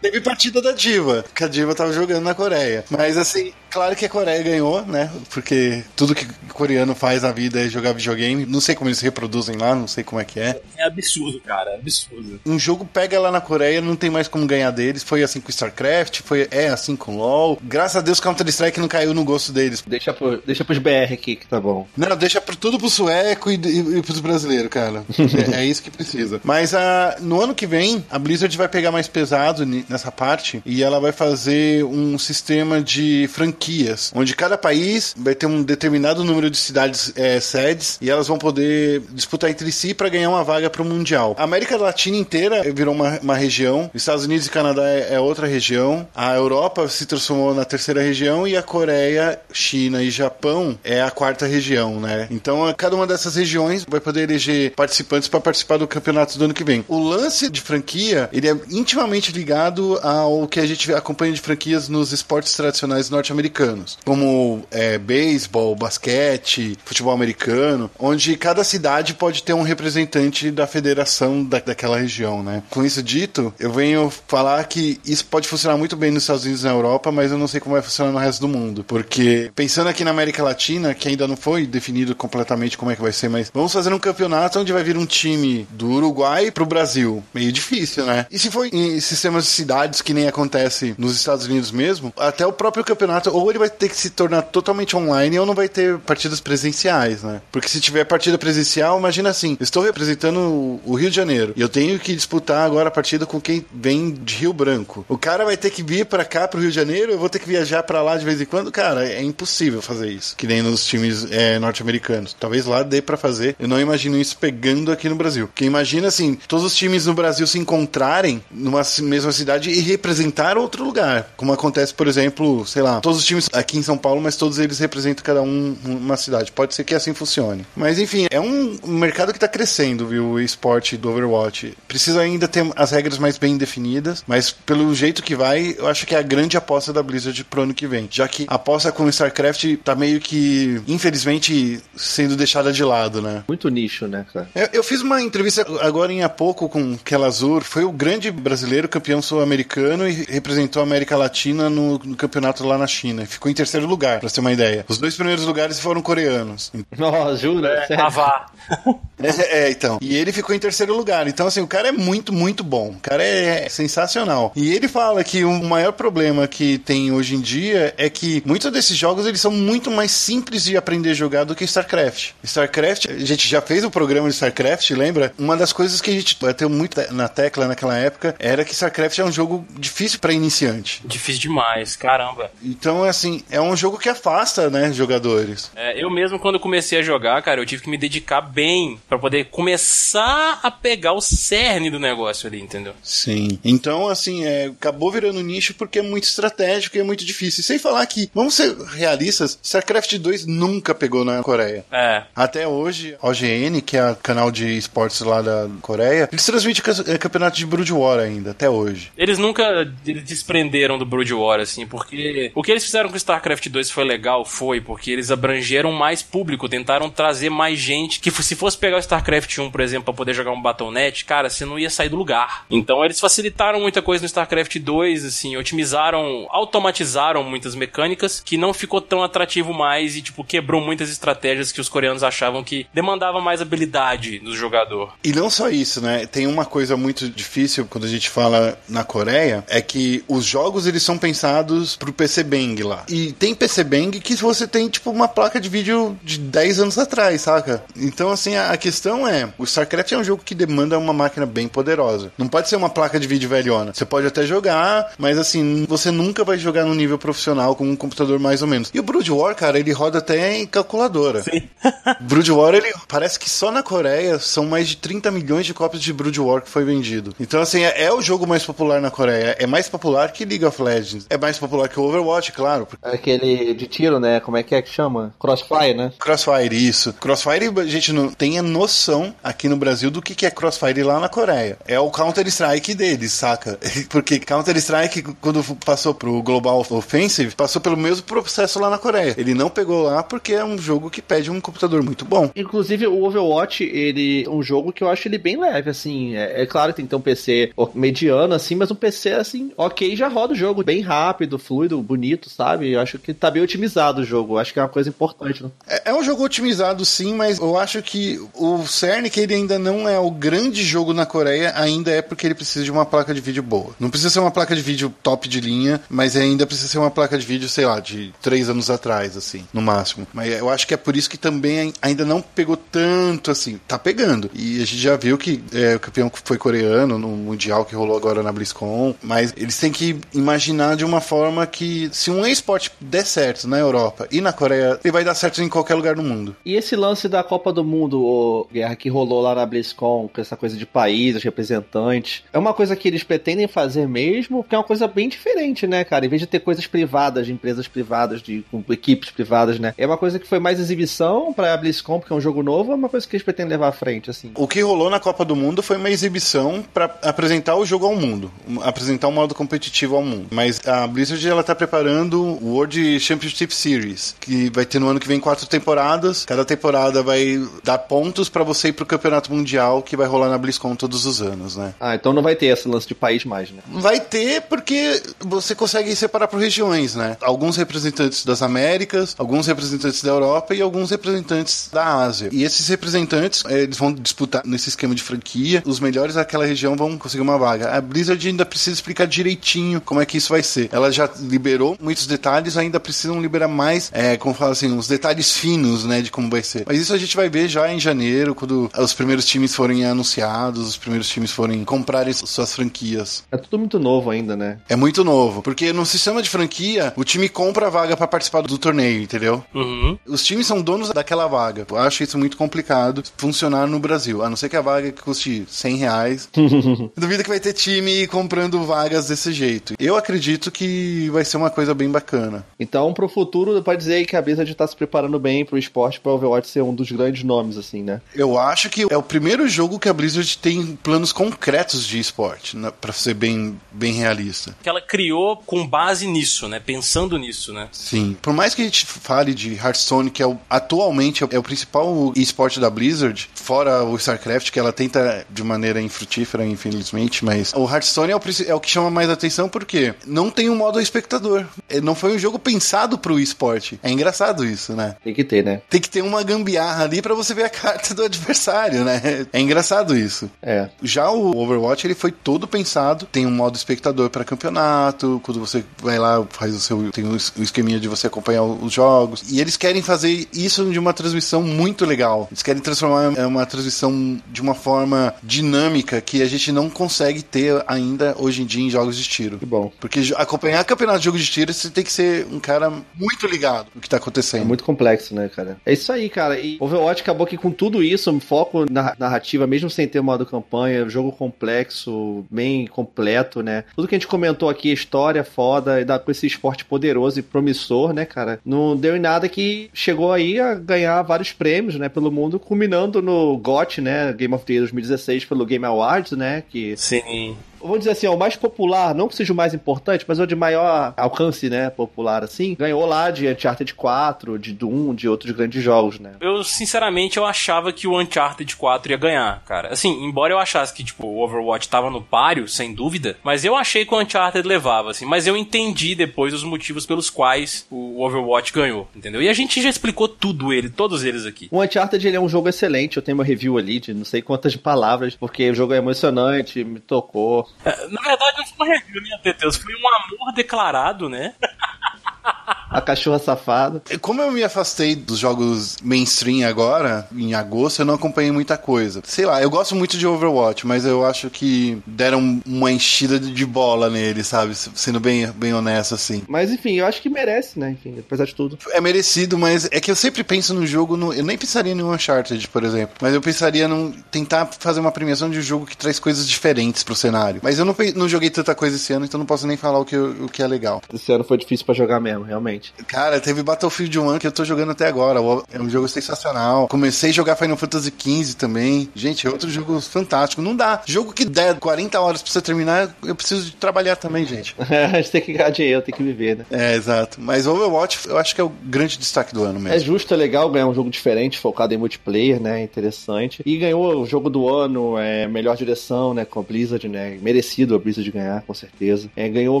Teve 0.00 0.20
partida 0.20 0.62
da 0.62 0.72
Diva, 0.72 1.24
que 1.34 1.44
a 1.44 1.48
Diva 1.48 1.74
tava 1.74 1.92
jogando 1.92 2.24
na 2.24 2.34
Coreia. 2.34 2.84
Mas 2.90 3.16
assim, 3.18 3.52
claro 3.70 3.94
que 3.94 4.06
a 4.06 4.08
Coreia 4.08 4.42
ganhou, 4.42 4.84
né? 4.86 5.10
Porque 5.30 5.84
tudo 5.94 6.14
que 6.14 6.26
coreano 6.60 6.94
faz 6.94 7.22
na 7.22 7.32
vida 7.32 7.64
é 7.64 7.68
jogar 7.68 7.92
videogame. 7.92 8.44
Não 8.44 8.60
sei 8.60 8.74
como 8.74 8.88
eles 8.88 8.98
se 8.98 9.04
reproduzem 9.04 9.56
lá, 9.56 9.74
não 9.74 9.88
sei 9.88 10.04
como 10.04 10.20
é 10.20 10.24
que 10.24 10.38
é. 10.38 10.60
É 10.76 10.86
absurdo, 10.86 11.40
cara, 11.40 11.70
é 11.70 11.74
absurdo. 11.76 12.40
Um 12.44 12.58
jogo 12.58 12.84
pega 12.84 13.18
lá 13.18 13.30
na 13.30 13.40
Coreia, 13.40 13.80
não 13.80 13.96
tem 13.96 14.10
mais 14.10 14.28
como 14.28 14.46
ganhar 14.46 14.70
deles. 14.70 15.02
Foi 15.02 15.22
assim 15.22 15.40
com 15.40 15.50
StarCraft, 15.50 16.20
foi 16.22 16.48
é 16.50 16.68
assim 16.68 16.96
com 16.96 17.16
LoL. 17.16 17.58
Graças 17.62 17.96
a 17.96 18.00
Deus 18.00 18.20
Counter-Strike 18.20 18.80
não 18.80 18.88
caiu 18.88 19.14
no 19.14 19.24
gosto 19.24 19.52
deles. 19.52 19.82
Deixa, 19.86 20.12
pro, 20.12 20.42
deixa 20.46 20.64
pros 20.64 20.78
BR 20.78 21.12
aqui, 21.12 21.36
que 21.36 21.46
tá 21.46 21.60
bom. 21.60 21.86
Não, 21.96 22.16
deixa 22.16 22.40
pro, 22.40 22.56
tudo 22.56 22.78
pro 22.78 22.90
sueco 22.90 23.50
e, 23.50 23.54
e, 23.56 23.98
e 23.98 24.02
pros 24.02 24.20
brasileiros, 24.20 24.68
cara. 24.68 25.04
é, 25.54 25.60
é 25.60 25.64
isso 25.64 25.82
que 25.82 25.90
precisa. 25.90 26.40
Mas 26.44 26.74
a, 26.74 27.16
no 27.20 27.40
ano 27.40 27.54
que 27.54 27.66
vem, 27.66 28.04
a 28.10 28.18
Blizzard 28.18 28.54
vai 28.56 28.68
pegar 28.68 28.90
mais 28.90 29.08
pesado 29.08 29.64
nessa 29.90 30.10
parte 30.12 30.62
e 30.64 30.82
ela 30.82 31.00
vai 31.00 31.12
fazer 31.12 31.84
um 31.84 32.18
sistema 32.18 32.80
de 32.80 33.28
franquias, 33.32 34.12
onde 34.14 34.34
cada 34.36 34.56
país 34.56 35.14
vai 35.16 35.34
ter 35.34 35.46
um 35.46 35.62
determinado 35.62 36.24
número 36.24 36.48
de 36.48 36.56
cidades 36.56 37.12
é, 37.16 37.40
sedes 37.40 37.98
e 38.00 38.08
elas 38.08 38.28
vão 38.28 38.38
poder 38.38 39.02
disputar 39.12 39.50
entre 39.50 39.70
si 39.72 39.92
para 39.92 40.08
ganhar 40.08 40.30
uma 40.30 40.44
vaga 40.44 40.70
para 40.70 40.82
o 40.82 40.84
Mundial. 40.84 41.34
A 41.36 41.44
América 41.44 41.76
Latina 41.76 42.16
inteira 42.16 42.62
virou 42.72 42.94
uma, 42.94 43.18
uma 43.20 43.34
região, 43.34 43.90
os 43.92 44.02
Estados 44.02 44.24
Unidos 44.24 44.46
e 44.46 44.50
Canadá 44.50 44.88
é, 44.88 45.14
é 45.14 45.20
outra 45.20 45.46
região, 45.46 46.06
a 46.14 46.34
Europa 46.34 46.88
se 46.88 47.06
transformou 47.06 47.54
na 47.54 47.64
terceira 47.64 48.00
região 48.02 48.46
e 48.46 48.56
a 48.56 48.62
Coreia, 48.62 49.40
China 49.52 50.02
e 50.02 50.10
Japão 50.10 50.78
é 50.84 51.02
a 51.02 51.10
quarta 51.10 51.46
região, 51.46 51.98
né? 51.98 52.28
Então 52.30 52.72
cada 52.76 52.94
uma 52.94 53.06
dessas 53.06 53.34
regiões 53.34 53.84
vai 53.88 54.00
poder 54.00 54.22
eleger 54.22 54.72
participantes 54.72 55.28
para 55.28 55.40
participar 55.40 55.78
do 55.78 55.88
campeonato 55.88 56.38
do 56.38 56.44
ano 56.44 56.54
que 56.54 56.64
vem. 56.64 56.84
O 56.86 56.98
lance 56.98 57.50
de 57.50 57.60
franquia, 57.60 58.28
ele 58.32 58.48
é 58.48 58.56
intimamente 58.70 59.32
ligado 59.32 59.79
ao 60.02 60.46
que 60.46 60.60
a 60.60 60.66
gente 60.66 60.92
acompanha 60.92 61.32
de 61.32 61.40
franquias 61.40 61.88
nos 61.88 62.12
esportes 62.12 62.54
tradicionais 62.54 63.10
norte-americanos, 63.10 63.98
como 64.04 64.64
é, 64.70 64.98
beisebol, 64.98 65.74
basquete, 65.74 66.76
futebol 66.84 67.12
americano, 67.12 67.90
onde 67.98 68.36
cada 68.36 68.64
cidade 68.64 69.14
pode 69.14 69.42
ter 69.42 69.52
um 69.52 69.62
representante 69.62 70.50
da 70.50 70.66
federação 70.66 71.44
da, 71.44 71.58
daquela 71.58 71.98
região, 71.98 72.42
né? 72.42 72.62
Com 72.70 72.84
isso 72.84 73.02
dito, 73.02 73.52
eu 73.58 73.72
venho 73.72 74.12
falar 74.26 74.62
que 74.64 75.00
isso 75.04 75.24
pode 75.24 75.48
funcionar 75.48 75.76
muito 75.76 75.96
bem 75.96 76.10
nos 76.10 76.22
Estados 76.22 76.44
Unidos 76.44 76.62
e 76.62 76.66
na 76.66 76.72
Europa, 76.72 77.10
mas 77.10 77.30
eu 77.30 77.38
não 77.38 77.48
sei 77.48 77.60
como 77.60 77.74
vai 77.74 77.82
funcionar 77.82 78.12
no 78.12 78.18
resto 78.18 78.40
do 78.40 78.48
mundo, 78.48 78.84
porque 78.84 79.50
pensando 79.54 79.88
aqui 79.88 80.04
na 80.04 80.10
América 80.10 80.42
Latina, 80.42 80.94
que 80.94 81.08
ainda 81.08 81.26
não 81.26 81.36
foi 81.36 81.66
definido 81.66 82.14
completamente 82.14 82.76
como 82.76 82.90
é 82.90 82.96
que 82.96 83.02
vai 83.02 83.12
ser, 83.12 83.28
mas 83.28 83.50
vamos 83.52 83.72
fazer 83.72 83.92
um 83.92 83.98
campeonato 83.98 84.58
onde 84.58 84.72
vai 84.72 84.82
vir 84.82 84.96
um 84.96 85.06
time 85.06 85.66
do 85.70 85.90
Uruguai 85.90 86.50
pro 86.50 86.66
Brasil. 86.66 87.22
Meio 87.34 87.52
difícil, 87.52 88.04
né? 88.06 88.26
E 88.30 88.38
se 88.38 88.50
for 88.50 88.66
em 88.66 89.00
sistemas 89.00 89.44
de 89.44 89.50
cidades 89.70 90.02
que 90.02 90.12
nem 90.12 90.26
acontece 90.26 90.94
nos 90.98 91.14
Estados 91.14 91.46
Unidos 91.46 91.70
mesmo, 91.70 92.12
até 92.18 92.44
o 92.44 92.52
próprio 92.52 92.82
campeonato, 92.84 93.30
ou 93.30 93.48
ele 93.50 93.58
vai 93.58 93.70
ter 93.70 93.88
que 93.88 93.96
se 93.96 94.10
tornar 94.10 94.42
totalmente 94.42 94.96
online 94.96 95.38
ou 95.38 95.46
não 95.46 95.54
vai 95.54 95.68
ter 95.68 95.96
partidas 95.98 96.40
presenciais, 96.40 97.22
né? 97.22 97.40
Porque 97.52 97.68
se 97.68 97.80
tiver 97.80 98.04
partida 98.04 98.36
presencial, 98.36 98.98
imagina 98.98 99.28
assim, 99.30 99.56
estou 99.60 99.82
representando 99.82 100.80
o- 100.84 100.94
Rio 101.00 101.08
de 101.08 101.16
Janeiro 101.16 101.52
e 101.56 101.60
eu 101.62 101.68
tenho 101.68 101.98
que 101.98 102.14
disputar 102.14 102.66
agora 102.66 102.88
a 102.88 102.90
partida 102.90 103.24
com 103.24 103.40
quem 103.40 103.64
vem 103.72 104.10
de 104.10 104.34
Rio 104.36 104.52
Branco. 104.52 105.04
O 105.08 105.16
cara 105.16 105.44
vai 105.46 105.56
ter 105.56 105.70
que 105.70 105.82
vir 105.82 106.04
pra 106.04 106.24
cá, 106.26 106.46
pro 106.48 106.60
Rio 106.60 106.68
de 106.68 106.74
Janeiro, 106.76 107.12
eu 107.12 107.18
vou 107.18 107.28
ter 107.30 107.38
que 107.38 107.48
viajar 107.48 107.82
pra 107.84 108.02
lá 108.02 108.16
de 108.18 108.24
vez 108.24 108.38
em 108.40 108.44
quando. 108.44 108.70
Cara, 108.72 109.06
é 109.08 109.22
impossível 109.22 109.80
fazer 109.80 110.10
isso, 110.10 110.36
que 110.36 110.46
nem 110.46 110.60
nos 110.62 110.84
times 110.84 111.26
é, 111.30 111.58
norte-americanos. 111.58 112.36
Talvez 112.38 112.66
lá 112.66 112.82
dê 112.82 113.00
pra 113.00 113.16
fazer. 113.16 113.56
Eu 113.58 113.66
não 113.68 113.80
imagino 113.80 114.18
isso 114.18 114.36
pegando 114.36 114.90
aqui 114.92 115.08
no 115.08 115.14
Brasil. 115.14 115.46
Porque 115.46 115.64
imagina 115.64 116.08
assim, 116.08 116.34
todos 116.48 116.66
os 116.66 116.74
times 116.76 117.06
no 117.06 117.14
Brasil 117.14 117.46
se 117.46 117.58
encontrarem 117.58 118.42
numa 118.50 118.82
mesma 119.02 119.32
cidade 119.32 119.59
e 119.68 119.80
representar 119.80 120.56
outro 120.56 120.84
lugar. 120.84 121.32
Como 121.36 121.52
acontece, 121.52 121.92
por 121.92 122.06
exemplo, 122.06 122.66
sei 122.66 122.82
lá, 122.82 123.00
todos 123.00 123.18
os 123.18 123.24
times 123.24 123.48
aqui 123.52 123.78
em 123.78 123.82
São 123.82 123.98
Paulo, 123.98 124.20
mas 124.20 124.36
todos 124.36 124.58
eles 124.58 124.78
representam 124.78 125.24
cada 125.24 125.42
um 125.42 125.76
uma 125.84 126.16
cidade. 126.16 126.52
Pode 126.52 126.74
ser 126.74 126.84
que 126.84 126.94
assim 126.94 127.12
funcione. 127.12 127.66
Mas 127.76 127.98
enfim, 127.98 128.26
é 128.30 128.40
um 128.40 128.78
mercado 128.84 129.32
que 129.32 129.38
tá 129.38 129.48
crescendo, 129.48 130.06
viu? 130.06 130.30
O 130.30 130.40
esporte 130.40 130.96
do 130.96 131.10
Overwatch. 131.10 131.76
Precisa 131.88 132.20
ainda 132.20 132.46
ter 132.46 132.64
as 132.76 132.90
regras 132.90 133.18
mais 133.18 133.38
bem 133.38 133.56
definidas, 133.56 134.24
mas 134.26 134.50
pelo 134.50 134.94
jeito 134.94 135.22
que 135.22 135.34
vai, 135.34 135.74
eu 135.78 135.88
acho 135.88 136.06
que 136.06 136.14
é 136.14 136.18
a 136.18 136.22
grande 136.22 136.56
aposta 136.56 136.92
da 136.92 137.02
Blizzard 137.02 137.42
pro 137.44 137.62
ano 137.62 137.74
que 137.74 137.86
vem. 137.86 138.08
Já 138.10 138.28
que 138.28 138.46
a 138.48 138.54
aposta 138.54 138.92
com 138.92 139.04
o 139.04 139.08
StarCraft 139.08 139.76
tá 139.84 139.94
meio 139.94 140.20
que, 140.20 140.80
infelizmente, 140.86 141.80
sendo 141.96 142.36
deixada 142.36 142.72
de 142.72 142.84
lado, 142.84 143.20
né? 143.20 143.44
Muito 143.48 143.68
nicho, 143.68 144.06
né, 144.06 144.26
cara? 144.32 144.48
Eu, 144.54 144.68
eu 144.74 144.84
fiz 144.84 145.02
uma 145.02 145.20
entrevista 145.20 145.66
agora 145.80 146.12
em 146.12 146.22
há 146.22 146.28
pouco 146.28 146.68
com 146.68 146.96
Kel 146.98 147.24
Azur, 147.24 147.62
foi 147.62 147.84
o 147.84 147.92
grande 147.92 148.30
brasileiro 148.30 148.88
campeão 148.88 149.20
sul-americano 149.50 150.08
e 150.08 150.24
representou 150.28 150.80
a 150.80 150.84
América 150.84 151.16
Latina 151.16 151.68
no, 151.68 151.98
no 151.98 152.16
campeonato 152.16 152.66
lá 152.66 152.78
na 152.78 152.86
China. 152.86 153.26
Ficou 153.26 153.50
em 153.50 153.54
terceiro 153.54 153.86
lugar, 153.86 154.20
pra 154.20 154.28
você 154.28 154.36
ter 154.36 154.40
uma 154.40 154.52
ideia. 154.52 154.84
Os 154.88 154.98
dois 154.98 155.16
primeiros 155.16 155.44
lugares 155.44 155.80
foram 155.80 156.00
coreanos. 156.00 156.72
Nossa, 156.96 157.36
jura? 157.36 157.86
Sério? 157.86 158.04
Avá. 158.04 158.46
É, 159.22 159.64
é, 159.64 159.70
então. 159.70 159.98
E 160.00 160.16
ele 160.16 160.32
ficou 160.32 160.54
em 160.54 160.58
terceiro 160.58 160.96
lugar. 160.96 161.28
Então, 161.28 161.46
assim, 161.46 161.60
o 161.60 161.66
cara 161.66 161.88
é 161.88 161.92
muito, 161.92 162.32
muito 162.32 162.64
bom. 162.64 162.90
O 162.90 163.00
cara 163.00 163.22
é 163.22 163.68
sensacional. 163.68 164.50
E 164.56 164.72
ele 164.72 164.88
fala 164.88 165.22
que 165.22 165.44
o 165.44 165.62
maior 165.62 165.92
problema 165.92 166.48
que 166.48 166.78
tem 166.78 167.12
hoje 167.12 167.34
em 167.34 167.40
dia 167.40 167.92
é 167.98 168.08
que 168.08 168.42
muitos 168.46 168.72
desses 168.72 168.96
jogos 168.96 169.26
eles 169.26 169.40
são 169.40 169.50
muito 169.50 169.90
mais 169.90 170.10
simples 170.10 170.64
de 170.64 170.76
aprender 170.76 171.10
a 171.10 171.14
jogar 171.14 171.44
do 171.44 171.54
que 171.54 171.64
StarCraft. 171.64 172.30
StarCraft, 172.42 173.10
a 173.10 173.18
gente 173.18 173.46
já 173.46 173.60
fez 173.60 173.84
o 173.84 173.90
programa 173.90 174.28
de 174.28 174.34
StarCraft, 174.34 174.90
lembra? 174.92 175.34
Uma 175.38 175.54
das 175.54 175.72
coisas 175.72 176.00
que 176.00 176.10
a 176.10 176.14
gente 176.14 176.38
bateu 176.40 176.70
muito 176.70 176.98
na 177.12 177.28
tecla 177.28 177.68
naquela 177.68 177.98
época 177.98 178.34
era 178.38 178.64
que 178.64 178.72
StarCraft 178.72 179.18
é 179.18 179.24
um 179.24 179.29
jogo 179.30 179.66
difícil 179.78 180.18
para 180.18 180.32
iniciante. 180.32 181.02
Difícil 181.04 181.40
demais, 181.42 181.96
caramba. 181.96 182.50
Então, 182.62 183.04
assim, 183.04 183.42
é 183.50 183.60
um 183.60 183.76
jogo 183.76 183.98
que 183.98 184.08
afasta, 184.08 184.68
né, 184.70 184.92
jogadores. 184.92 185.70
É, 185.76 186.02
eu 186.02 186.10
mesmo, 186.10 186.38
quando 186.38 186.58
comecei 186.60 186.98
a 186.98 187.02
jogar, 187.02 187.40
cara, 187.42 187.60
eu 187.60 187.66
tive 187.66 187.82
que 187.82 187.90
me 187.90 187.98
dedicar 187.98 188.40
bem 188.40 188.98
pra 189.08 189.18
poder 189.18 189.46
começar 189.84 190.60
a 190.62 190.70
pegar 190.70 191.12
o 191.12 191.20
cerne 191.20 191.90
do 191.90 191.98
negócio 191.98 192.46
ali, 192.46 192.60
entendeu? 192.60 192.92
Sim. 193.02 193.58
Então, 193.64 194.08
assim, 194.08 194.44
é, 194.44 194.66
acabou 194.66 195.10
virando 195.10 195.40
nicho 195.42 195.74
porque 195.74 195.98
é 195.98 196.02
muito 196.02 196.24
estratégico 196.24 196.96
e 196.96 197.00
é 197.00 197.02
muito 197.02 197.24
difícil. 197.24 197.60
E 197.60 197.64
sem 197.64 197.78
falar 197.78 198.04
que, 198.06 198.30
vamos 198.34 198.54
ser 198.54 198.76
realistas, 198.94 199.58
StarCraft 199.62 200.14
2 200.18 200.46
nunca 200.46 200.94
pegou 200.94 201.24
na 201.24 201.42
Coreia. 201.42 201.84
É. 201.90 202.24
Até 202.34 202.66
hoje, 202.66 203.16
a 203.20 203.28
OGN, 203.28 203.80
que 203.80 203.96
é 203.96 204.10
o 204.10 204.16
canal 204.16 204.50
de 204.50 204.76
esportes 204.76 205.20
lá 205.20 205.40
da 205.42 205.68
Coreia, 205.80 206.28
eles 206.30 206.44
transmitem 206.44 206.82
ca- 206.82 207.18
campeonato 207.18 207.56
de 207.56 207.66
Brood 207.66 207.92
War 207.92 208.18
ainda, 208.20 208.50
até 208.50 208.68
hoje. 208.68 209.12
Eles 209.20 209.36
nunca 209.36 209.84
desprenderam 210.24 210.96
do 210.96 211.04
Brood 211.04 211.34
War, 211.34 211.60
assim, 211.60 211.86
porque 211.86 212.50
o 212.54 212.62
que 212.62 212.70
eles 212.70 212.82
fizeram 212.82 213.10
com 213.10 213.14
o 213.14 213.18
StarCraft 213.18 213.68
2 213.68 213.90
foi 213.90 214.02
legal, 214.02 214.46
foi, 214.46 214.80
porque 214.80 215.10
eles 215.10 215.30
abrangeram 215.30 215.92
mais 215.92 216.22
público, 216.22 216.70
tentaram 216.70 217.10
trazer 217.10 217.50
mais 217.50 217.78
gente. 217.78 218.18
Que 218.18 218.30
se 218.30 218.56
fosse 218.56 218.78
pegar 218.78 218.96
o 218.96 219.00
StarCraft 219.00 219.58
1, 219.58 219.70
por 219.70 219.82
exemplo, 219.82 220.04
pra 220.06 220.14
poder 220.14 220.32
jogar 220.32 220.52
um 220.52 220.62
Battle.net, 220.62 221.26
cara, 221.26 221.50
você 221.50 221.66
não 221.66 221.78
ia 221.78 221.90
sair 221.90 222.08
do 222.08 222.16
lugar. 222.16 222.64
Então 222.70 223.04
eles 223.04 223.20
facilitaram 223.20 223.78
muita 223.78 224.00
coisa 224.00 224.22
no 224.22 224.26
StarCraft 224.26 224.78
2, 224.78 225.26
assim, 225.26 225.54
otimizaram, 225.54 226.46
automatizaram 226.48 227.44
muitas 227.44 227.74
mecânicas 227.74 228.40
que 228.40 228.56
não 228.56 228.72
ficou 228.72 229.02
tão 229.02 229.22
atrativo 229.22 229.74
mais 229.74 230.16
e, 230.16 230.22
tipo, 230.22 230.42
quebrou 230.42 230.80
muitas 230.80 231.10
estratégias 231.10 231.70
que 231.70 231.80
os 231.82 231.90
coreanos 231.90 232.22
achavam 232.22 232.64
que 232.64 232.86
demandava 232.94 233.38
mais 233.38 233.60
habilidade 233.60 234.38
do 234.38 234.56
jogador. 234.56 235.12
E 235.22 235.32
não 235.34 235.50
só 235.50 235.68
isso, 235.68 236.00
né? 236.00 236.24
Tem 236.24 236.46
uma 236.46 236.64
coisa 236.64 236.96
muito 236.96 237.28
difícil 237.28 237.84
quando 237.84 238.04
a 238.04 238.08
gente 238.08 238.30
fala 238.30 238.80
na 238.88 239.04
Coreia, 239.10 239.64
é 239.68 239.80
que 239.80 240.22
os 240.28 240.44
jogos 240.44 240.86
eles 240.86 241.02
são 241.02 241.18
pensados 241.18 241.96
pro 241.96 242.12
PC 242.12 242.44
Bang 242.44 242.80
lá. 242.84 243.02
E 243.08 243.32
tem 243.32 243.56
PC 243.56 243.82
Bang 243.82 244.20
que 244.20 244.36
você 244.36 244.68
tem 244.68 244.88
tipo 244.88 245.10
uma 245.10 245.26
placa 245.26 245.60
de 245.60 245.68
vídeo 245.68 246.16
de 246.22 246.38
10 246.38 246.78
anos 246.78 246.96
atrás, 246.96 247.40
saca? 247.40 247.82
Então 247.96 248.30
assim, 248.30 248.54
a, 248.54 248.70
a 248.70 248.76
questão 248.76 249.26
é, 249.26 249.48
o 249.58 249.64
StarCraft 249.64 250.12
é 250.12 250.16
um 250.16 250.22
jogo 250.22 250.44
que 250.44 250.54
demanda 250.54 250.96
uma 250.96 251.12
máquina 251.12 251.44
bem 251.44 251.66
poderosa. 251.66 252.30
Não 252.38 252.46
pode 252.46 252.68
ser 252.68 252.76
uma 252.76 252.88
placa 252.88 253.18
de 253.18 253.26
vídeo 253.26 253.48
velhona. 253.48 253.92
Você 253.92 254.04
pode 254.04 254.28
até 254.28 254.46
jogar, 254.46 255.12
mas 255.18 255.36
assim, 255.38 255.84
você 255.88 256.12
nunca 256.12 256.44
vai 256.44 256.56
jogar 256.56 256.84
no 256.84 256.94
nível 256.94 257.18
profissional 257.18 257.74
com 257.74 257.84
um 257.84 257.96
computador 257.96 258.38
mais 258.38 258.62
ou 258.62 258.68
menos. 258.68 258.92
E 258.94 259.00
o 259.00 259.02
Brood 259.02 259.30
War, 259.32 259.56
cara, 259.56 259.76
ele 259.80 259.90
roda 259.90 260.18
até 260.18 260.56
em 260.56 260.66
calculadora. 260.66 261.42
Sim. 261.42 261.68
Brood 262.20 262.52
War, 262.52 262.74
ele 262.74 262.92
parece 263.08 263.40
que 263.40 263.50
só 263.50 263.72
na 263.72 263.82
Coreia 263.82 264.38
são 264.38 264.66
mais 264.66 264.88
de 264.88 264.98
30 264.98 265.32
milhões 265.32 265.66
de 265.66 265.74
cópias 265.74 266.00
de 266.00 266.12
Brood 266.12 266.40
War 266.40 266.62
que 266.62 266.70
foi 266.70 266.84
vendido. 266.84 267.34
Então 267.40 267.60
assim, 267.60 267.82
é, 267.82 268.04
é 268.04 268.12
o 268.12 268.22
jogo 268.22 268.46
mais 268.46 268.64
popular 268.64 268.99
na 269.00 269.10
Coreia. 269.10 269.56
É 269.58 269.66
mais 269.66 269.88
popular 269.88 270.32
que 270.32 270.44
League 270.44 270.64
of 270.64 270.82
Legends. 270.82 271.26
É 271.28 271.36
mais 271.36 271.58
popular 271.58 271.88
que 271.88 271.98
o 271.98 272.04
Overwatch, 272.04 272.52
claro. 272.52 272.86
Aquele 273.02 273.74
de 273.74 273.86
tiro, 273.86 274.20
né? 274.20 274.40
Como 274.40 274.56
é 274.56 274.62
que 274.62 274.74
é 274.74 274.82
que 274.82 274.90
chama? 274.90 275.34
Crossfire, 275.38 275.94
né? 275.94 276.12
Crossfire, 276.18 276.74
isso. 276.74 277.12
Crossfire, 277.14 277.70
a 277.76 277.84
gente 277.84 278.12
não 278.12 278.30
tem 278.30 278.58
a 278.58 278.62
noção 278.62 279.34
aqui 279.42 279.68
no 279.68 279.76
Brasil 279.76 280.10
do 280.10 280.22
que 280.22 280.46
é 280.46 280.50
Crossfire 280.50 281.02
lá 281.02 281.20
na 281.20 281.28
Coreia. 281.28 281.78
É 281.86 281.98
o 281.98 282.10
Counter-Strike 282.10 282.94
deles, 282.94 283.32
saca? 283.32 283.78
Porque 284.08 284.38
Counter-Strike, 284.38 285.22
quando 285.40 285.62
passou 285.84 286.14
pro 286.14 286.42
Global 286.42 286.84
Offensive, 286.90 287.54
passou 287.54 287.80
pelo 287.80 287.96
mesmo 287.96 288.24
processo 288.24 288.78
lá 288.78 288.90
na 288.90 288.98
Coreia. 288.98 289.34
Ele 289.36 289.54
não 289.54 289.68
pegou 289.68 290.02
lá 290.02 290.22
porque 290.22 290.52
é 290.52 290.64
um 290.64 290.78
jogo 290.78 291.10
que 291.10 291.22
pede 291.22 291.50
um 291.50 291.60
computador 291.60 292.02
muito 292.02 292.24
bom. 292.24 292.50
Inclusive, 292.54 293.06
o 293.06 293.24
Overwatch, 293.24 293.84
ele 293.84 294.44
é 294.44 294.50
um 294.50 294.62
jogo 294.62 294.92
que 294.92 295.02
eu 295.02 295.08
acho 295.08 295.28
ele 295.28 295.38
bem 295.38 295.58
leve, 295.58 295.90
assim. 295.90 296.36
É, 296.36 296.62
é 296.62 296.66
claro 296.66 296.92
que 296.92 296.96
tem 296.96 297.06
que 297.06 297.10
ter 297.10 297.16
um 297.16 297.20
PC 297.20 297.72
mediano, 297.94 298.54
assim, 298.54 298.74
mas 298.74 298.89
um 298.92 298.96
PC, 298.96 299.32
assim, 299.32 299.72
ok, 299.76 300.14
já 300.16 300.28
roda 300.28 300.52
o 300.52 300.56
jogo 300.56 300.82
bem 300.82 301.00
rápido, 301.00 301.58
fluido, 301.58 302.00
bonito, 302.02 302.48
sabe? 302.50 302.92
Eu 302.92 303.00
acho 303.00 303.18
que 303.18 303.32
tá 303.32 303.50
bem 303.50 303.62
otimizado 303.62 304.22
o 304.22 304.24
jogo. 304.24 304.58
Acho 304.58 304.72
que 304.72 304.78
é 304.78 304.82
uma 304.82 304.88
coisa 304.88 305.08
importante, 305.08 305.62
né? 305.62 305.70
É, 305.86 306.10
é 306.10 306.14
um 306.14 306.22
jogo 306.22 306.44
otimizado, 306.44 307.04
sim, 307.04 307.34
mas 307.34 307.58
eu 307.58 307.76
acho 307.78 308.02
que 308.02 308.40
o 308.54 308.86
CERN, 308.86 309.28
que 309.28 309.40
ele 309.40 309.54
ainda 309.54 309.78
não 309.78 310.08
é 310.08 310.18
o 310.18 310.30
grande 310.30 310.82
jogo 310.82 311.12
na 311.12 311.26
Coreia, 311.26 311.72
ainda 311.76 312.10
é 312.10 312.22
porque 312.22 312.46
ele 312.46 312.54
precisa 312.54 312.84
de 312.84 312.90
uma 312.90 313.06
placa 313.06 313.34
de 313.34 313.40
vídeo 313.40 313.62
boa. 313.62 313.94
Não 313.98 314.10
precisa 314.10 314.30
ser 314.30 314.40
uma 314.40 314.50
placa 314.50 314.74
de 314.74 314.82
vídeo 314.82 315.12
top 315.22 315.48
de 315.48 315.60
linha, 315.60 316.00
mas 316.08 316.36
ainda 316.36 316.66
precisa 316.66 316.88
ser 316.88 316.98
uma 316.98 317.10
placa 317.10 317.38
de 317.38 317.46
vídeo, 317.46 317.68
sei 317.68 317.86
lá, 317.86 318.00
de 318.00 318.32
três 318.40 318.68
anos 318.68 318.90
atrás, 318.90 319.36
assim, 319.36 319.66
no 319.72 319.82
máximo. 319.82 320.26
Mas 320.32 320.52
eu 320.52 320.68
acho 320.68 320.86
que 320.86 320.94
é 320.94 320.96
por 320.96 321.16
isso 321.16 321.30
que 321.30 321.38
também 321.38 321.92
ainda 322.00 322.24
não 322.24 322.40
pegou 322.40 322.76
tanto, 322.76 323.50
assim. 323.50 323.80
Tá 323.86 323.98
pegando. 323.98 324.50
E 324.54 324.76
a 324.76 324.84
gente 324.84 324.98
já 324.98 325.16
viu 325.16 325.36
que 325.36 325.62
é, 325.72 325.96
o 325.96 326.00
campeão 326.00 326.30
foi 326.44 326.58
coreano 326.58 327.18
no 327.18 327.28
Mundial 327.28 327.84
que 327.84 327.94
rolou 327.94 328.16
agora 328.16 328.42
na 328.42 328.52
BlizzCon, 328.52 328.79
mas 329.22 329.52
eles 329.56 329.78
têm 329.78 329.92
que 329.92 330.18
imaginar 330.32 330.96
de 330.96 331.04
uma 331.04 331.20
forma 331.20 331.66
que 331.66 332.08
se 332.12 332.30
um 332.30 332.46
esporte 332.46 332.90
der 333.00 333.24
certo 333.24 333.68
na 333.68 333.78
Europa 333.78 334.26
e 334.30 334.40
na 334.40 334.52
Coreia, 334.52 334.98
ele 335.02 335.12
vai 335.12 335.24
dar 335.24 335.34
certo 335.34 335.62
em 335.62 335.68
qualquer 335.68 335.94
lugar 335.94 336.14
do 336.14 336.22
mundo. 336.22 336.56
E 336.64 336.74
esse 336.74 336.96
lance 336.96 337.28
da 337.28 337.42
Copa 337.42 337.72
do 337.72 337.84
Mundo, 337.84 338.22
o 338.22 338.66
Guerra, 338.72 338.96
que 338.96 339.08
rolou 339.08 339.40
lá 339.40 339.54
na 339.54 339.66
BlizzCon, 339.66 340.28
com 340.32 340.40
essa 340.40 340.56
coisa 340.56 340.76
de 340.76 340.86
países, 340.86 341.42
representantes, 341.42 342.42
é 342.52 342.58
uma 342.58 342.74
coisa 342.74 342.96
que 342.96 343.08
eles 343.08 343.22
pretendem 343.22 343.66
fazer 343.66 344.06
mesmo, 344.08 344.62
porque 344.62 344.74
é 344.74 344.78
uma 344.78 344.84
coisa 344.84 345.06
bem 345.06 345.28
diferente, 345.28 345.86
né, 345.86 346.04
cara? 346.04 346.26
Em 346.26 346.28
vez 346.28 346.40
de 346.40 346.46
ter 346.46 346.60
coisas 346.60 346.86
privadas, 346.86 347.46
de 347.46 347.52
empresas 347.52 347.88
privadas, 347.88 348.42
de 348.42 348.64
com 348.70 348.84
equipes 348.90 349.30
privadas, 349.30 349.78
né? 349.78 349.94
É 349.96 350.06
uma 350.06 350.16
coisa 350.16 350.38
que 350.38 350.46
foi 350.46 350.58
mais 350.58 350.78
exibição 350.80 351.52
pra 351.52 351.76
BlizzCon, 351.76 352.18
porque 352.20 352.32
é 352.32 352.36
um 352.36 352.40
jogo 352.40 352.62
novo, 352.62 352.92
é 352.92 352.94
uma 352.94 353.08
coisa 353.08 353.26
que 353.26 353.36
eles 353.36 353.44
pretendem 353.44 353.70
levar 353.70 353.88
à 353.88 353.92
frente, 353.92 354.30
assim. 354.30 354.52
O 354.54 354.66
que 354.66 354.80
rolou 354.80 355.10
na 355.10 355.20
Copa 355.20 355.44
do 355.44 355.56
Mundo 355.56 355.82
foi 355.82 355.96
uma 355.96 356.10
exibição 356.10 356.84
para 356.94 357.04
apresentar 357.22 357.76
o 357.76 357.84
jogo 357.84 358.06
ao 358.06 358.16
mundo, 358.16 358.50
apresentar 358.82 359.28
um 359.28 359.32
modo 359.32 359.54
competitivo 359.54 360.16
ao 360.16 360.22
mundo. 360.22 360.48
Mas 360.50 360.80
a 360.86 361.06
Blizzard 361.06 361.46
ela 361.48 361.62
tá 361.62 361.74
preparando 361.74 362.42
o 362.42 362.74
World 362.74 363.20
Championship 363.20 363.74
Series, 363.74 364.34
que 364.40 364.70
vai 364.70 364.84
ter 364.84 364.98
no 364.98 365.08
ano 365.08 365.20
que 365.20 365.28
vem 365.28 365.40
quatro 365.40 365.66
temporadas. 365.66 366.44
Cada 366.44 366.64
temporada 366.64 367.22
vai 367.22 367.62
dar 367.82 367.98
pontos 367.98 368.48
para 368.48 368.64
você 368.64 368.88
ir 368.88 368.92
pro 368.92 369.06
campeonato 369.06 369.52
mundial 369.52 370.02
que 370.02 370.16
vai 370.16 370.26
rolar 370.26 370.48
na 370.48 370.58
BlizzCon 370.58 370.94
todos 370.94 371.26
os 371.26 371.40
anos, 371.40 371.76
né? 371.76 371.94
Ah, 372.00 372.14
então 372.14 372.32
não 372.32 372.42
vai 372.42 372.54
ter 372.54 372.66
esse 372.66 372.88
lance 372.88 373.06
de 373.06 373.14
país 373.14 373.44
mais, 373.44 373.70
né? 373.70 373.82
Vai 373.88 374.20
ter 374.20 374.62
porque 374.62 375.22
você 375.40 375.74
consegue 375.74 376.14
separar 376.14 376.48
por 376.48 376.60
regiões, 376.60 377.14
né? 377.14 377.36
Alguns 377.40 377.76
representantes 377.76 378.44
das 378.44 378.62
Américas, 378.62 379.34
alguns 379.38 379.66
representantes 379.66 380.22
da 380.22 380.30
Europa 380.30 380.74
e 380.74 380.82
alguns 380.82 381.10
representantes 381.10 381.88
da 381.92 382.04
Ásia. 382.04 382.50
E 382.52 382.64
esses 382.64 382.86
representantes, 382.88 383.64
eh, 383.66 383.82
eles 383.82 383.96
vão 383.96 384.12
disputar 384.12 384.62
nesse 384.64 384.88
esquema 384.88 385.14
de 385.14 385.22
franquia. 385.22 385.82
Os 385.86 386.00
melhores 386.00 386.34
daquela 386.34 386.66
região 386.66 386.96
vão 386.96 387.16
conseguir 387.18 387.42
uma 387.42 387.58
vaga. 387.58 387.96
A 387.96 388.00
Blizzard 388.00 388.46
ainda 388.60 388.66
precisa 388.66 388.94
explicar 388.94 389.26
direitinho 389.26 390.00
como 390.00 390.20
é 390.20 390.26
que 390.26 390.36
isso 390.36 390.50
vai 390.50 390.62
ser. 390.62 390.88
Ela 390.92 391.10
já 391.10 391.28
liberou 391.38 391.96
muitos 392.00 392.26
detalhes, 392.26 392.76
ainda 392.76 393.00
precisam 393.00 393.40
liberar 393.40 393.68
mais, 393.68 394.10
é, 394.12 394.36
como 394.36 394.54
fala 394.54 394.72
assim, 394.72 394.96
os 394.96 395.08
detalhes 395.08 395.56
finos, 395.56 396.04
né, 396.04 396.20
de 396.20 396.30
como 396.30 396.50
vai 396.50 396.62
ser. 396.62 396.84
Mas 396.86 396.98
isso 396.98 397.14
a 397.14 397.18
gente 397.18 397.36
vai 397.36 397.48
ver 397.48 397.68
já 397.68 397.92
em 397.92 397.98
janeiro, 397.98 398.54
quando 398.54 398.90
os 398.96 399.14
primeiros 399.14 399.44
times 399.46 399.74
forem 399.74 400.04
anunciados, 400.04 400.88
os 400.88 400.96
primeiros 400.96 401.28
times 401.28 401.50
forem 401.50 401.84
comprarem 401.84 402.32
suas 402.32 402.74
franquias. 402.74 403.44
É 403.50 403.56
tudo 403.56 403.78
muito 403.78 403.98
novo 403.98 404.30
ainda, 404.30 404.56
né? 404.56 404.78
É 404.88 404.96
muito 404.96 405.24
novo, 405.24 405.62
porque 405.62 405.92
no 405.92 406.04
sistema 406.04 406.42
de 406.42 406.50
franquia, 406.50 407.12
o 407.16 407.24
time 407.24 407.48
compra 407.48 407.86
a 407.86 407.90
vaga 407.90 408.16
para 408.16 408.26
participar 408.26 408.62
do 408.62 408.78
torneio, 408.78 409.22
entendeu? 409.22 409.64
Uhum. 409.74 410.18
Os 410.26 410.44
times 410.44 410.66
são 410.66 410.82
donos 410.82 411.10
daquela 411.10 411.46
vaga. 411.46 411.86
Eu 411.88 411.96
acho 411.96 412.22
isso 412.22 412.38
muito 412.38 412.56
complicado 412.56 413.22
funcionar 413.36 413.86
no 413.86 413.98
Brasil, 413.98 414.42
a 414.42 414.50
não 414.50 414.56
ser 414.56 414.68
que 414.68 414.76
a 414.76 414.80
vaga 414.80 415.12
custe 415.12 415.64
100 415.68 415.96
reais. 415.96 416.48
Duvido 417.16 417.42
que 417.42 417.48
vai 417.48 417.60
ter 417.60 417.72
time 417.72 418.26
comprando 418.40 418.82
vagas 418.84 419.28
desse 419.28 419.52
jeito. 419.52 419.94
Eu 419.98 420.16
acredito 420.16 420.70
que 420.70 421.28
vai 421.30 421.44
ser 421.44 421.58
uma 421.58 421.68
coisa 421.68 421.94
bem 421.94 422.08
bacana. 422.10 422.64
Então, 422.78 423.12
pro 423.12 423.28
futuro, 423.28 423.82
pode 423.82 423.98
dizer 423.98 424.24
que 424.24 424.34
a 424.34 424.40
Blizzard 424.40 424.74
tá 424.74 424.86
se 424.86 424.96
preparando 424.96 425.38
bem 425.38 425.64
pro 425.64 425.76
esporte 425.76 426.18
pra 426.18 426.32
Overwatch 426.32 426.68
ser 426.68 426.82
um 426.82 426.94
dos 426.94 427.12
grandes 427.12 427.42
nomes, 427.44 427.76
assim, 427.76 428.02
né? 428.02 428.22
Eu 428.34 428.58
acho 428.58 428.88
que 428.88 429.06
é 429.10 429.16
o 429.16 429.22
primeiro 429.22 429.68
jogo 429.68 429.98
que 429.98 430.08
a 430.08 430.12
Blizzard 430.12 430.56
tem 430.56 430.98
planos 431.02 431.32
concretos 431.32 432.06
de 432.06 432.18
esporte, 432.18 432.76
né, 432.78 432.90
para 432.98 433.12
ser 433.12 433.34
bem, 433.34 433.78
bem 433.92 434.14
realista. 434.14 434.74
Que 434.82 434.88
ela 434.88 435.02
criou 435.02 435.58
com 435.58 435.86
base 435.86 436.26
nisso, 436.26 436.66
né? 436.66 436.80
Pensando 436.80 437.38
nisso, 437.38 437.74
né? 437.74 437.88
Sim. 437.92 438.36
Por 438.40 438.54
mais 438.54 438.74
que 438.74 438.80
a 438.80 438.84
gente 438.86 439.04
fale 439.04 439.52
de 439.52 439.74
Hearthstone, 439.74 440.30
que 440.30 440.42
é 440.42 440.46
o, 440.46 440.56
atualmente 440.68 441.44
é 441.50 441.58
o 441.58 441.62
principal 441.62 442.32
esporte 442.36 442.80
da 442.80 442.88
Blizzard, 442.88 443.50
fora 443.54 444.02
o 444.02 444.16
StarCraft, 444.16 444.70
que 444.70 444.78
ela 444.78 444.92
tenta 444.92 445.44
de 445.50 445.62
maneira 445.62 446.00
infrutífera, 446.00 446.64
infelizmente, 446.64 447.44
mas 447.44 447.74
o 447.74 447.84
Hearthstone 447.84 448.29
é 448.30 448.36
o, 448.36 448.40
é 448.66 448.74
o 448.74 448.80
que 448.80 448.90
chama 448.90 449.10
mais 449.10 449.28
atenção 449.28 449.68
porque 449.68 450.14
não 450.26 450.50
tem 450.50 450.68
um 450.70 450.76
modo 450.76 451.00
espectador. 451.00 451.64
É, 451.88 452.00
Não 452.00 452.14
foi 452.14 452.34
um 452.34 452.38
jogo 452.38 452.58
pensado 452.58 453.18
pro 453.18 453.38
esporte. 453.38 453.98
É 454.02 454.10
engraçado 454.10 454.64
isso, 454.64 454.94
né? 454.94 455.16
Tem 455.22 455.34
que 455.34 455.44
ter, 455.44 455.64
né? 455.64 455.82
Tem 455.88 456.00
que 456.00 456.08
ter 456.08 456.22
uma 456.22 456.42
gambiarra 456.42 457.04
ali 457.04 457.20
pra 457.22 457.34
você 457.34 457.54
ver 457.54 457.64
a 457.64 457.68
carta 457.70 458.14
do 458.14 458.22
adversário, 458.22 459.04
né? 459.04 459.46
É 459.52 459.60
engraçado 459.60 460.16
isso. 460.16 460.50
É. 460.62 460.88
Já 461.02 461.30
o 461.30 461.56
Overwatch 461.56 462.06
ele 462.06 462.14
foi 462.14 462.30
todo 462.30 462.66
pensado, 462.68 463.26
tem 463.26 463.46
um 463.46 463.50
modo 463.50 463.76
espectador 463.76 464.30
para 464.30 464.44
campeonato, 464.44 465.40
quando 465.42 465.60
você 465.60 465.84
vai 466.02 466.18
lá, 466.18 466.44
faz 466.50 466.74
o 466.74 466.80
seu 466.80 467.10
tem 467.10 467.24
o 467.24 467.36
o 467.56 467.62
esqueminha 467.62 467.98
de 467.98 468.08
você 468.08 468.26
acompanhar 468.26 468.62
os 468.62 468.92
jogos. 468.92 469.42
E 469.48 469.60
eles 469.60 469.76
querem 469.76 470.02
fazer 470.02 470.48
isso 470.52 470.90
de 470.90 470.98
uma 470.98 471.12
transmissão 471.12 471.62
muito 471.62 472.04
legal. 472.04 472.48
Eles 472.50 472.62
querem 472.62 472.82
transformar 472.82 473.30
uma 473.46 473.66
transmissão 473.66 474.40
de 474.50 474.60
uma 474.60 474.74
forma 474.74 475.34
dinâmica 475.42 476.20
que 476.20 476.42
a 476.42 476.46
gente 476.46 476.72
não 476.72 476.90
consegue 476.90 477.42
ter 477.42 477.82
ainda 477.86 478.19
hoje 478.38 478.62
em 478.62 478.66
dia 478.66 478.82
em 478.84 478.90
jogos 478.90 479.16
de 479.16 479.24
tiro. 479.28 479.58
Que 479.58 479.66
bom. 479.66 479.92
Porque 480.00 480.20
acompanhar 480.36 480.84
campeonato 480.84 481.18
de 481.20 481.24
jogo 481.24 481.38
de 481.38 481.46
tiro, 481.50 481.72
você 481.72 481.90
tem 481.90 482.04
que 482.04 482.12
ser 482.12 482.46
um 482.50 482.60
cara 482.60 482.90
muito 483.14 483.46
ligado 483.46 483.88
no 483.94 484.00
que 484.00 484.08
tá 484.08 484.16
É 484.16 484.20
acontecendo. 484.20 484.64
muito 484.66 484.84
complexo, 484.84 485.34
né, 485.34 485.48
cara? 485.48 485.78
É 485.84 485.92
isso 485.92 486.12
aí, 486.12 486.28
cara. 486.28 486.58
E 486.58 486.76
Overwatch 486.80 487.22
acabou 487.22 487.46
que 487.46 487.56
com 487.56 487.70
tudo 487.70 488.02
isso, 488.02 488.30
um 488.30 488.40
foco 488.40 488.84
na 488.90 489.14
narrativa, 489.18 489.66
mesmo 489.66 489.90
sem 489.90 490.06
ter 490.06 490.20
modo 490.20 490.44
campanha, 490.46 491.08
jogo 491.08 491.32
complexo, 491.32 492.44
bem 492.50 492.86
completo, 492.86 493.62
né? 493.62 493.84
Tudo 493.94 494.08
que 494.08 494.14
a 494.14 494.18
gente 494.18 494.26
comentou 494.26 494.68
aqui, 494.68 494.92
história 494.92 495.44
foda, 495.44 496.00
e 496.00 496.04
dá 496.04 496.18
com 496.18 496.30
esse 496.30 496.46
esporte 496.46 496.84
poderoso 496.84 497.38
e 497.38 497.42
promissor, 497.42 498.12
né, 498.12 498.24
cara? 498.24 498.60
Não 498.64 498.96
deu 498.96 499.16
em 499.16 499.20
nada 499.20 499.48
que 499.48 499.90
chegou 499.92 500.32
aí 500.32 500.58
a 500.58 500.74
ganhar 500.74 501.22
vários 501.22 501.52
prêmios, 501.52 501.96
né, 501.96 502.08
pelo 502.08 502.30
mundo, 502.30 502.58
culminando 502.58 503.22
no 503.22 503.56
GOT, 503.58 504.00
né, 504.00 504.32
Game 504.32 504.54
of 504.54 504.64
the 504.64 504.72
Year 504.74 504.82
2016 504.82 505.44
pelo 505.44 505.64
Game 505.66 505.84
Awards, 505.84 506.32
né, 506.32 506.62
que 506.68 506.96
Sim. 506.96 507.56
Vou 507.80 507.98
dizer 507.98 508.10
assim, 508.10 508.26
ó, 508.26 508.34
o 508.34 508.38
mais 508.38 508.56
popular, 508.56 509.14
não 509.14 509.28
que 509.28 509.34
seja 509.34 509.52
o 509.52 509.56
mais 509.56 509.74
importante, 509.74 510.24
mas 510.26 510.38
o 510.38 510.46
de 510.46 510.56
maior 510.56 511.14
alcance, 511.16 511.68
né, 511.68 511.90
popular 511.90 512.42
assim, 512.42 512.74
ganhou 512.74 513.04
lá 513.06 513.30
de 513.30 513.48
Uncharted 513.48 513.94
4, 513.94 514.58
de 514.58 514.72
Doom, 514.72 515.14
de 515.14 515.28
outros 515.28 515.52
grandes 515.52 515.82
jogos, 515.82 516.18
né? 516.18 516.32
Eu, 516.40 516.62
sinceramente, 516.64 517.36
eu 517.36 517.46
achava 517.46 517.92
que 517.92 518.06
o 518.06 518.18
Uncharted 518.20 518.76
4 518.76 519.12
ia 519.12 519.18
ganhar, 519.18 519.62
cara. 519.64 519.92
Assim, 519.92 520.24
embora 520.24 520.52
eu 520.52 520.58
achasse 520.58 520.92
que, 520.92 521.04
tipo, 521.04 521.26
o 521.26 521.42
Overwatch 521.42 521.88
tava 521.88 522.10
no 522.10 522.22
páreo, 522.22 522.68
sem 522.68 522.94
dúvida, 522.94 523.36
mas 523.42 523.64
eu 523.64 523.76
achei 523.76 524.04
que 524.04 524.14
o 524.14 524.20
Uncharted 524.20 524.66
levava, 524.66 525.10
assim, 525.10 525.24
mas 525.24 525.46
eu 525.46 525.56
entendi 525.56 526.14
depois 526.14 526.52
os 526.52 526.64
motivos 526.64 527.06
pelos 527.06 527.30
quais 527.30 527.86
o 527.90 528.22
Overwatch 528.24 528.72
ganhou, 528.72 529.08
entendeu? 529.14 529.42
E 529.42 529.48
a 529.48 529.52
gente 529.52 529.80
já 529.82 529.88
explicou 529.88 530.28
tudo 530.28 530.72
ele, 530.72 530.88
todos 530.88 531.24
eles 531.24 531.46
aqui. 531.46 531.68
O 531.70 531.82
Uncharted, 531.82 532.26
ele 532.26 532.36
é 532.36 532.40
um 532.40 532.48
jogo 532.48 532.68
excelente, 532.68 533.16
eu 533.16 533.22
tenho 533.22 533.36
meu 533.36 533.46
review 533.46 533.78
ali 533.78 534.00
de 534.00 534.12
não 534.14 534.24
sei 534.24 534.42
quantas 534.42 534.76
palavras, 534.76 535.34
porque 535.34 535.70
o 535.70 535.74
jogo 535.74 535.94
é 535.94 535.98
emocionante, 535.98 536.84
me 536.84 537.00
tocou. 537.00 537.68
É, 537.84 538.08
na 538.08 538.20
verdade, 538.22 538.58
não 538.58 538.66
foi 538.66 538.86
uma 538.88 538.94
review, 538.94 539.22
né, 539.22 539.38
Teteus? 539.42 539.76
Foi 539.76 539.94
um 539.94 540.08
amor 540.08 540.52
declarado, 540.54 541.28
né? 541.28 541.54
A 542.90 543.00
cachorra 543.00 543.38
safada. 543.38 544.02
Como 544.20 544.42
eu 544.42 544.50
me 544.50 544.64
afastei 544.64 545.14
dos 545.14 545.38
jogos 545.38 545.96
mainstream 546.02 546.68
agora, 546.68 547.28
em 547.32 547.54
agosto, 547.54 548.00
eu 548.00 548.06
não 548.06 548.14
acompanhei 548.14 548.50
muita 548.50 548.76
coisa. 548.76 549.22
Sei 549.24 549.46
lá, 549.46 549.62
eu 549.62 549.70
gosto 549.70 549.94
muito 549.94 550.18
de 550.18 550.26
Overwatch, 550.26 550.86
mas 550.86 551.04
eu 551.04 551.24
acho 551.24 551.48
que 551.48 551.98
deram 552.04 552.60
uma 552.66 552.90
enchida 552.90 553.38
de 553.38 553.64
bola 553.64 554.10
nele, 554.10 554.42
sabe? 554.42 554.74
Sendo 554.74 555.20
bem, 555.20 555.46
bem 555.52 555.72
honesto, 555.72 556.14
assim. 556.14 556.42
Mas 556.48 556.72
enfim, 556.72 556.94
eu 556.94 557.06
acho 557.06 557.22
que 557.22 557.28
merece, 557.28 557.78
né? 557.78 557.92
Enfim, 557.92 558.16
apesar 558.18 558.44
de 558.44 558.54
tudo. 558.54 558.76
É 558.90 559.00
merecido, 559.00 559.56
mas 559.56 559.88
é 559.92 560.00
que 560.00 560.10
eu 560.10 560.16
sempre 560.16 560.42
penso 560.42 560.74
no 560.74 560.86
jogo. 560.86 561.16
No... 561.16 561.32
Eu 561.32 561.44
nem 561.44 561.56
pensaria 561.56 561.94
no 561.94 562.12
Uncharted, 562.12 562.66
por 562.68 562.82
exemplo. 562.82 563.14
Mas 563.20 563.34
eu 563.34 563.40
pensaria 563.40 563.86
em 563.86 564.12
tentar 564.30 564.66
fazer 564.78 564.98
uma 564.98 565.12
premiação 565.12 565.48
de 565.48 565.58
um 565.58 565.62
jogo 565.62 565.86
que 565.86 565.96
traz 565.96 566.18
coisas 566.18 566.48
diferentes 566.48 567.04
pro 567.04 567.14
cenário. 567.14 567.60
Mas 567.62 567.78
eu 567.78 567.84
não, 567.84 567.94
não 568.16 568.28
joguei 568.28 568.50
tanta 568.50 568.74
coisa 568.74 568.96
esse 568.96 569.12
ano, 569.12 569.24
então 569.24 569.38
não 569.38 569.46
posso 569.46 569.66
nem 569.66 569.76
falar 569.76 570.00
o 570.00 570.04
que, 570.04 570.16
o 570.16 570.48
que 570.48 570.62
é 570.62 570.66
legal. 570.66 571.02
Esse 571.12 571.30
ano 571.32 571.44
foi 571.44 571.56
difícil 571.56 571.86
para 571.86 571.94
jogar 571.94 572.20
mesmo, 572.20 572.44
realmente. 572.44 572.79
Cara, 573.06 573.40
teve 573.40 573.62
Battlefield 573.62 574.18
1 574.18 574.38
que 574.38 574.46
eu 574.46 574.52
tô 574.52 574.64
jogando 574.64 574.92
até 574.92 575.06
agora. 575.06 575.40
É 575.72 575.80
um 575.80 575.88
jogo 575.88 576.08
sensacional. 576.08 576.88
Comecei 576.88 577.30
a 577.30 577.32
jogar 577.32 577.56
Final 577.56 577.76
Fantasy 577.76 578.12
XV 578.16 578.54
também. 578.54 579.08
Gente, 579.14 579.46
é 579.46 579.50
outro 579.50 579.70
jogo 579.70 580.00
fantástico. 580.00 580.62
Não 580.62 580.74
dá. 580.74 581.02
Jogo 581.06 581.32
que 581.32 581.44
der 581.44 581.78
40 581.78 582.20
horas 582.20 582.42
pra 582.42 582.50
você 582.50 582.60
terminar, 582.60 583.14
eu 583.24 583.34
preciso 583.34 583.66
de 583.66 583.72
trabalhar 583.72 584.16
também, 584.16 584.44
gente. 584.46 584.74
a 584.78 585.16
gente 585.20 585.30
tem 585.30 585.40
que 585.40 585.52
ganhar 585.52 585.70
dinheiro, 585.70 586.02
tem 586.02 586.14
que 586.14 586.22
viver, 586.22 586.56
né? 586.56 586.66
É, 586.70 586.94
exato. 586.94 587.40
Mas 587.40 587.66
Overwatch 587.66 588.28
eu 588.28 588.38
acho 588.38 588.54
que 588.54 588.60
é 588.60 588.64
o 588.64 588.68
grande 588.68 589.18
destaque 589.18 589.54
do 589.54 589.64
ano 589.64 589.80
mesmo. 589.80 589.96
É 589.96 589.98
justo, 589.98 590.32
é 590.34 590.36
legal 590.36 590.70
ganhar 590.70 590.86
um 590.86 590.94
jogo 590.94 591.10
diferente, 591.10 591.58
focado 591.58 591.94
em 591.94 591.96
multiplayer, 591.96 592.60
né? 592.60 592.82
Interessante. 592.82 593.62
E 593.64 593.76
ganhou 593.76 594.22
o 594.22 594.26
jogo 594.26 594.48
do 594.48 594.68
ano, 594.68 595.18
é 595.18 595.46
melhor 595.46 595.76
direção, 595.76 596.34
né? 596.34 596.44
Com 596.44 596.60
a 596.60 596.62
Blizzard, 596.62 597.08
né? 597.08 597.38
Merecido 597.40 597.94
a 597.94 597.98
Blizzard 597.98 598.30
ganhar, 598.30 598.62
com 598.62 598.74
certeza. 598.74 599.30
É, 599.36 599.48
ganhou 599.48 599.80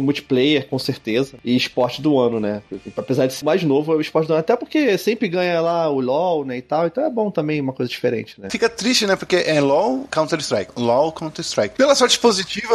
multiplayer, 0.00 0.66
com 0.66 0.78
certeza. 0.78 1.36
E 1.44 1.56
esporte 1.56 2.02
do 2.02 2.18
ano, 2.18 2.40
né? 2.40 2.62
Apesar 2.96 3.26
de 3.26 3.34
ser 3.34 3.44
mais 3.44 3.62
novo, 3.62 3.92
é 3.92 3.96
o 3.96 4.00
esporte 4.00 4.26
do 4.26 4.32
ano. 4.32 4.40
Até 4.40 4.56
porque 4.56 4.96
sempre 4.98 5.28
ganha 5.28 5.60
lá 5.60 5.88
o 5.88 6.00
LoL, 6.00 6.44
né, 6.44 6.58
e 6.58 6.62
tal. 6.62 6.86
Então 6.86 7.04
é 7.04 7.10
bom 7.10 7.30
também, 7.30 7.60
uma 7.60 7.72
coisa 7.72 7.90
diferente, 7.90 8.40
né? 8.40 8.48
Fica 8.50 8.68
triste, 8.68 9.06
né? 9.06 9.16
Porque 9.16 9.36
é 9.36 9.60
LoL, 9.60 10.06
Counter-Strike. 10.10 10.72
LoL, 10.76 11.12
Counter-Strike. 11.12 11.76
Pela 11.76 11.94
sorte 11.94 12.18
positiva, 12.18 12.74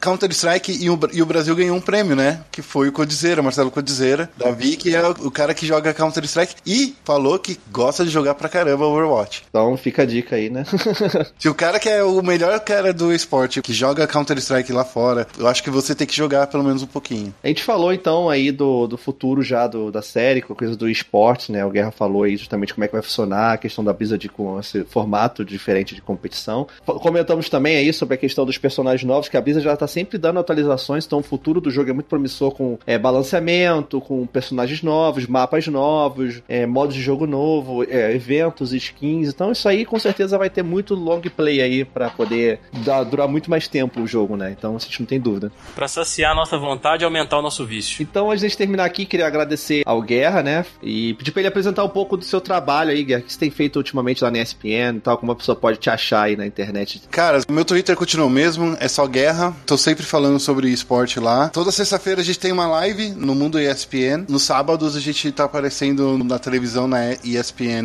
Counter-Strike 0.00 0.72
e 0.80 0.90
o, 0.90 0.98
e 1.12 1.22
o 1.22 1.26
Brasil 1.26 1.54
ganhou 1.54 1.76
um 1.76 1.80
prêmio, 1.80 2.16
né? 2.16 2.40
Que 2.50 2.62
foi 2.62 2.88
o 2.88 2.92
Codizeira, 2.92 3.42
Marcelo 3.42 3.70
Codizeira, 3.70 4.30
Davi, 4.36 4.76
que 4.76 4.94
é 4.94 5.06
o 5.08 5.30
cara 5.30 5.54
que 5.54 5.66
joga 5.66 5.94
Counter-Strike 5.94 6.56
e 6.66 6.94
falou 7.04 7.38
que 7.38 7.58
gosta 7.70 8.04
de 8.04 8.10
jogar 8.10 8.34
pra 8.34 8.48
caramba 8.48 8.86
Overwatch. 8.86 9.44
Então 9.48 9.76
fica 9.76 10.02
a 10.02 10.06
dica 10.06 10.36
aí, 10.36 10.50
né? 10.50 10.64
Se 11.38 11.48
o 11.48 11.54
cara 11.54 11.78
que 11.78 11.88
é 11.88 12.02
o 12.02 12.22
melhor 12.22 12.58
cara 12.60 12.92
do 12.92 13.12
esporte, 13.12 13.62
que 13.62 13.72
joga 13.72 14.06
Counter-Strike 14.06 14.72
lá 14.72 14.84
fora, 14.84 15.26
eu 15.38 15.46
acho 15.46 15.62
que 15.62 15.70
você 15.70 15.94
tem 15.94 16.06
que 16.06 16.16
jogar 16.16 16.46
pelo 16.46 16.64
menos 16.64 16.82
um 16.82 16.86
pouquinho. 16.86 17.34
A 17.42 17.48
gente 17.48 17.62
falou 17.62 17.92
então 17.92 18.28
aí 18.28 18.50
do, 18.50 18.86
do 18.86 18.96
futuro 18.96 19.42
já 19.50 19.66
do, 19.66 19.90
da 19.90 20.00
série, 20.00 20.40
com 20.40 20.52
a 20.52 20.56
coisa 20.56 20.76
do 20.76 20.88
esporte, 20.88 21.52
né? 21.52 21.64
O 21.64 21.70
Guerra 21.70 21.90
falou 21.90 22.22
aí 22.22 22.36
justamente 22.36 22.72
como 22.72 22.84
é 22.84 22.88
que 22.88 22.94
vai 22.94 23.02
funcionar, 23.02 23.52
a 23.52 23.58
questão 23.58 23.84
da 23.84 23.92
Blizzard 23.92 24.28
com 24.28 24.58
esse 24.58 24.84
formato 24.84 25.44
diferente 25.44 25.94
de 25.94 26.00
competição. 26.00 26.66
Comentamos 26.84 27.48
também 27.48 27.76
aí 27.76 27.92
sobre 27.92 28.14
a 28.14 28.18
questão 28.18 28.46
dos 28.46 28.58
personagens 28.58 29.06
novos, 29.06 29.28
que 29.28 29.36
a 29.36 29.40
Blizzard 29.40 29.64
já 29.64 29.76
tá 29.76 29.86
sempre 29.86 30.18
dando 30.18 30.38
atualizações, 30.38 31.04
então 31.04 31.18
o 31.18 31.22
futuro 31.22 31.60
do 31.60 31.70
jogo 31.70 31.90
é 31.90 31.92
muito 31.92 32.06
promissor 32.06 32.52
com 32.52 32.78
é, 32.86 32.98
balanceamento, 32.98 34.00
com 34.00 34.26
personagens 34.26 34.82
novos, 34.82 35.26
mapas 35.26 35.66
novos, 35.66 36.42
é, 36.48 36.66
modos 36.66 36.94
de 36.94 37.02
jogo 37.02 37.26
novo, 37.26 37.84
é, 37.84 38.14
eventos, 38.14 38.72
skins. 38.72 39.28
Então 39.28 39.52
isso 39.52 39.68
aí 39.68 39.84
com 39.84 39.98
certeza 39.98 40.38
vai 40.38 40.48
ter 40.48 40.62
muito 40.62 40.94
long 40.94 41.20
play 41.20 41.60
aí 41.60 41.84
para 41.84 42.08
poder 42.10 42.60
dar, 42.84 43.02
durar 43.04 43.28
muito 43.28 43.50
mais 43.50 43.66
tempo 43.68 44.00
o 44.00 44.06
jogo, 44.06 44.36
né? 44.36 44.54
Então 44.56 44.76
a 44.76 44.78
gente 44.78 45.00
não 45.00 45.06
tem 45.06 45.20
dúvida. 45.20 45.52
Pra 45.74 45.88
saciar 45.88 46.32
a 46.32 46.34
nossa 46.34 46.56
vontade 46.56 47.02
e 47.02 47.04
aumentar 47.04 47.38
o 47.38 47.42
nosso 47.42 47.64
vício. 47.66 48.02
Então, 48.02 48.30
antes 48.30 48.48
de 48.48 48.56
terminar 48.56 48.84
aqui, 48.84 49.04
queria 49.04 49.26
agradecer 49.26 49.39
ao 49.84 50.00
Guerra, 50.02 50.42
né? 50.42 50.64
E 50.82 51.14
pedir 51.14 51.30
pra 51.32 51.40
ele 51.40 51.48
apresentar 51.48 51.84
um 51.84 51.88
pouco 51.88 52.16
do 52.16 52.24
seu 52.24 52.40
trabalho 52.40 52.90
aí, 52.90 53.04
Guerra, 53.04 53.22
que 53.22 53.32
você 53.32 53.38
tem 53.38 53.50
feito 53.50 53.76
ultimamente 53.76 54.22
lá 54.22 54.30
na 54.30 54.38
ESPN 54.38 54.96
e 54.96 55.00
tal, 55.00 55.18
como 55.18 55.32
a 55.32 55.36
pessoa 55.36 55.56
pode 55.56 55.78
te 55.78 55.90
achar 55.90 56.22
aí 56.22 56.36
na 56.36 56.46
internet. 56.46 57.02
Cara, 57.10 57.40
meu 57.50 57.64
Twitter 57.64 57.96
continua 57.96 58.26
o 58.26 58.30
mesmo, 58.30 58.76
é 58.80 58.88
só 58.88 59.06
Guerra. 59.06 59.54
Tô 59.66 59.76
sempre 59.76 60.04
falando 60.04 60.38
sobre 60.38 60.68
esporte 60.68 61.20
lá. 61.20 61.48
Toda 61.48 61.70
sexta-feira 61.70 62.20
a 62.20 62.24
gente 62.24 62.38
tem 62.38 62.52
uma 62.52 62.66
live 62.66 63.10
no 63.10 63.34
Mundo 63.34 63.60
ESPN. 63.60 64.24
Nos 64.28 64.42
sábados 64.42 64.96
a 64.96 65.00
gente 65.00 65.30
tá 65.32 65.44
aparecendo 65.44 66.18
na 66.24 66.38
televisão 66.38 66.86
na 66.86 67.12
ESPN+, 67.24 67.82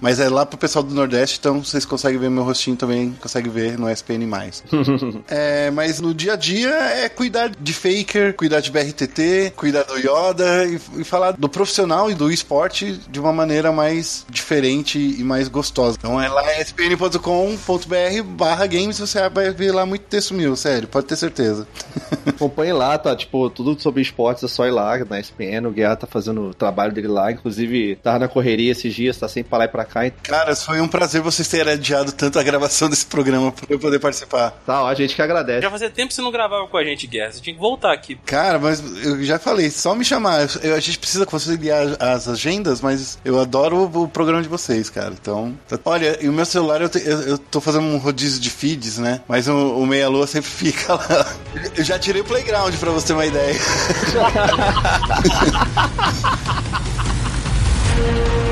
mas 0.00 0.20
é 0.20 0.28
lá 0.28 0.44
pro 0.44 0.58
pessoal 0.58 0.82
do 0.82 0.94
Nordeste, 0.94 1.38
então 1.38 1.62
vocês 1.62 1.84
conseguem 1.84 2.18
ver 2.18 2.30
meu 2.30 2.44
rostinho 2.44 2.76
também, 2.76 3.14
conseguem 3.20 3.50
ver 3.50 3.78
no 3.78 3.90
ESPN+. 3.90 4.22
é, 5.28 5.70
mas 5.70 6.00
no 6.00 6.14
dia 6.14 6.34
a 6.34 6.36
dia 6.36 6.70
é 6.70 7.08
cuidar 7.08 7.50
de 7.58 7.72
Faker, 7.72 8.34
cuidar 8.34 8.60
de 8.60 8.70
BRTT, 8.70 9.52
cuidar 9.56 9.84
do 9.84 9.96
Yoda 9.98 10.64
e, 10.66 10.80
e 10.96 11.04
falar 11.04 11.32
do 11.32 11.48
profissional 11.48 12.10
e 12.10 12.14
do 12.14 12.30
esporte 12.30 12.98
de 13.08 13.20
uma 13.20 13.32
maneira 13.32 13.72
mais 13.72 14.26
diferente 14.28 14.98
e 14.98 15.22
mais 15.22 15.48
gostosa. 15.48 15.96
Então 15.98 16.20
é 16.20 16.28
lá 16.28 16.60
espn.com.br 16.60 18.22
barra 18.24 18.66
games, 18.66 18.98
você 18.98 19.28
vai 19.28 19.50
ver 19.50 19.72
lá 19.72 19.86
muito 19.86 20.02
texto 20.02 20.34
meu, 20.34 20.56
sério, 20.56 20.88
pode 20.88 21.06
ter 21.06 21.16
certeza. 21.16 21.66
Acompanhe 22.26 22.72
lá, 22.72 22.96
tá? 22.98 23.14
Tipo, 23.16 23.50
tudo 23.50 23.80
sobre 23.80 24.02
esportes 24.02 24.44
é 24.44 24.48
só 24.48 24.66
ir 24.66 24.70
lá 24.70 24.98
na 24.98 25.20
ESPN, 25.20 25.66
o 25.66 25.70
Guerra 25.70 25.96
tá 25.96 26.06
fazendo 26.06 26.48
o 26.48 26.54
trabalho 26.54 26.92
dele 26.92 27.08
lá, 27.08 27.32
inclusive 27.32 27.96
tava 27.96 28.20
na 28.20 28.28
correria 28.28 28.72
esses 28.72 28.94
dias, 28.94 29.16
tá 29.16 29.28
sempre 29.28 29.50
pra 29.50 29.58
lá 29.58 29.64
e 29.64 29.68
pra 29.68 29.84
cá. 29.84 30.10
Cara, 30.22 30.54
foi 30.56 30.80
um 30.80 30.88
prazer 30.88 31.20
vocês 31.20 31.46
terem 31.48 31.72
adiado 31.72 32.12
tanto 32.12 32.38
a 32.38 32.42
gravação 32.42 32.88
desse 32.88 33.06
programa 33.06 33.52
pra 33.52 33.66
eu 33.68 33.78
poder 33.78 33.98
participar. 33.98 34.50
Tá, 34.66 34.82
ó, 34.82 34.88
a 34.88 34.94
gente 34.94 35.14
que 35.14 35.22
agradece. 35.22 35.62
Já 35.62 35.70
fazia 35.70 35.90
tempo 35.90 36.08
que 36.08 36.14
você 36.14 36.22
não 36.22 36.32
gravava 36.32 36.66
com 36.66 36.76
a 36.76 36.84
gente, 36.84 37.06
Guerra, 37.06 37.32
você 37.32 37.40
tinha 37.40 37.54
que 37.54 37.60
voltar 37.60 37.92
aqui. 37.92 38.16
Cara, 38.26 38.58
mas 38.58 38.82
eu 39.04 39.22
já 39.22 39.38
falei, 39.38 39.70
só 39.70 39.94
me 39.94 40.04
chamar, 40.04 40.48
eu, 40.62 40.74
gente 40.82 40.98
precisa 40.98 41.24
conciliar 41.24 41.96
as 41.98 42.28
agendas, 42.28 42.80
mas 42.80 43.18
eu 43.24 43.40
adoro 43.40 43.76
o, 43.76 44.02
o 44.02 44.08
programa 44.08 44.42
de 44.42 44.48
vocês, 44.48 44.90
cara, 44.90 45.14
então... 45.18 45.56
Tá... 45.68 45.78
Olha, 45.84 46.18
e 46.20 46.28
o 46.28 46.32
meu 46.32 46.44
celular, 46.44 46.82
eu, 46.82 46.88
te, 46.88 46.98
eu, 46.98 47.20
eu, 47.22 47.38
tô 47.38 47.60
fazendo 47.60 47.84
um 47.84 47.98
rodízio 47.98 48.40
de 48.40 48.50
feeds, 48.50 48.98
né, 48.98 49.20
mas 49.26 49.48
o, 49.48 49.76
o 49.76 49.86
meia-lua 49.86 50.26
sempre 50.26 50.50
fica 50.50 50.94
lá. 50.94 51.26
Eu 51.76 51.84
já 51.84 51.98
tirei 51.98 52.20
o 52.20 52.24
playground, 52.24 52.74
pra 52.76 52.90
você 52.90 53.08
ter 53.08 53.12
uma 53.14 53.26
ideia. 53.26 53.54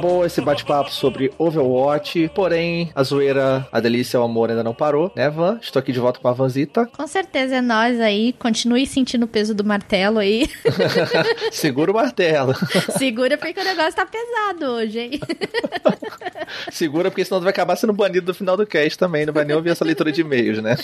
acabou 0.00 0.24
esse 0.24 0.40
bate-papo 0.40 0.90
sobre 0.90 1.30
Overwatch, 1.36 2.30
porém 2.34 2.90
a 2.94 3.02
zoeira, 3.02 3.68
a 3.70 3.80
delícia, 3.80 4.18
o 4.18 4.22
amor 4.22 4.48
ainda 4.48 4.64
não 4.64 4.72
parou, 4.72 5.12
né, 5.14 5.28
Van? 5.28 5.58
Estou 5.60 5.78
aqui 5.78 5.92
de 5.92 6.00
volta 6.00 6.18
com 6.18 6.26
a 6.26 6.32
Vanzita. 6.32 6.86
Com 6.86 7.06
certeza 7.06 7.56
é 7.56 7.60
nós 7.60 8.00
aí, 8.00 8.32
continue 8.38 8.86
sentindo 8.86 9.24
o 9.24 9.28
peso 9.28 9.54
do 9.54 9.62
martelo 9.62 10.18
aí. 10.18 10.48
Segura 11.52 11.90
o 11.90 11.94
martelo. 11.94 12.54
Segura 12.96 13.36
porque 13.36 13.60
o 13.60 13.64
negócio 13.64 13.92
tá 13.92 14.06
pesado 14.06 14.72
hoje, 14.72 15.00
hein? 15.00 15.20
Segura 16.72 17.10
porque 17.10 17.24
senão 17.24 17.40
tu 17.40 17.44
vai 17.44 17.50
acabar 17.52 17.76
sendo 17.76 17.92
banido 17.92 18.28
no 18.28 18.34
final 18.34 18.56
do 18.56 18.66
cast 18.66 18.98
também, 18.98 19.26
não 19.26 19.34
vai 19.34 19.44
nem 19.44 19.54
ouvir 19.54 19.68
essa 19.68 19.84
leitura 19.84 20.10
de 20.10 20.22
e-mails, 20.22 20.62
né? 20.62 20.76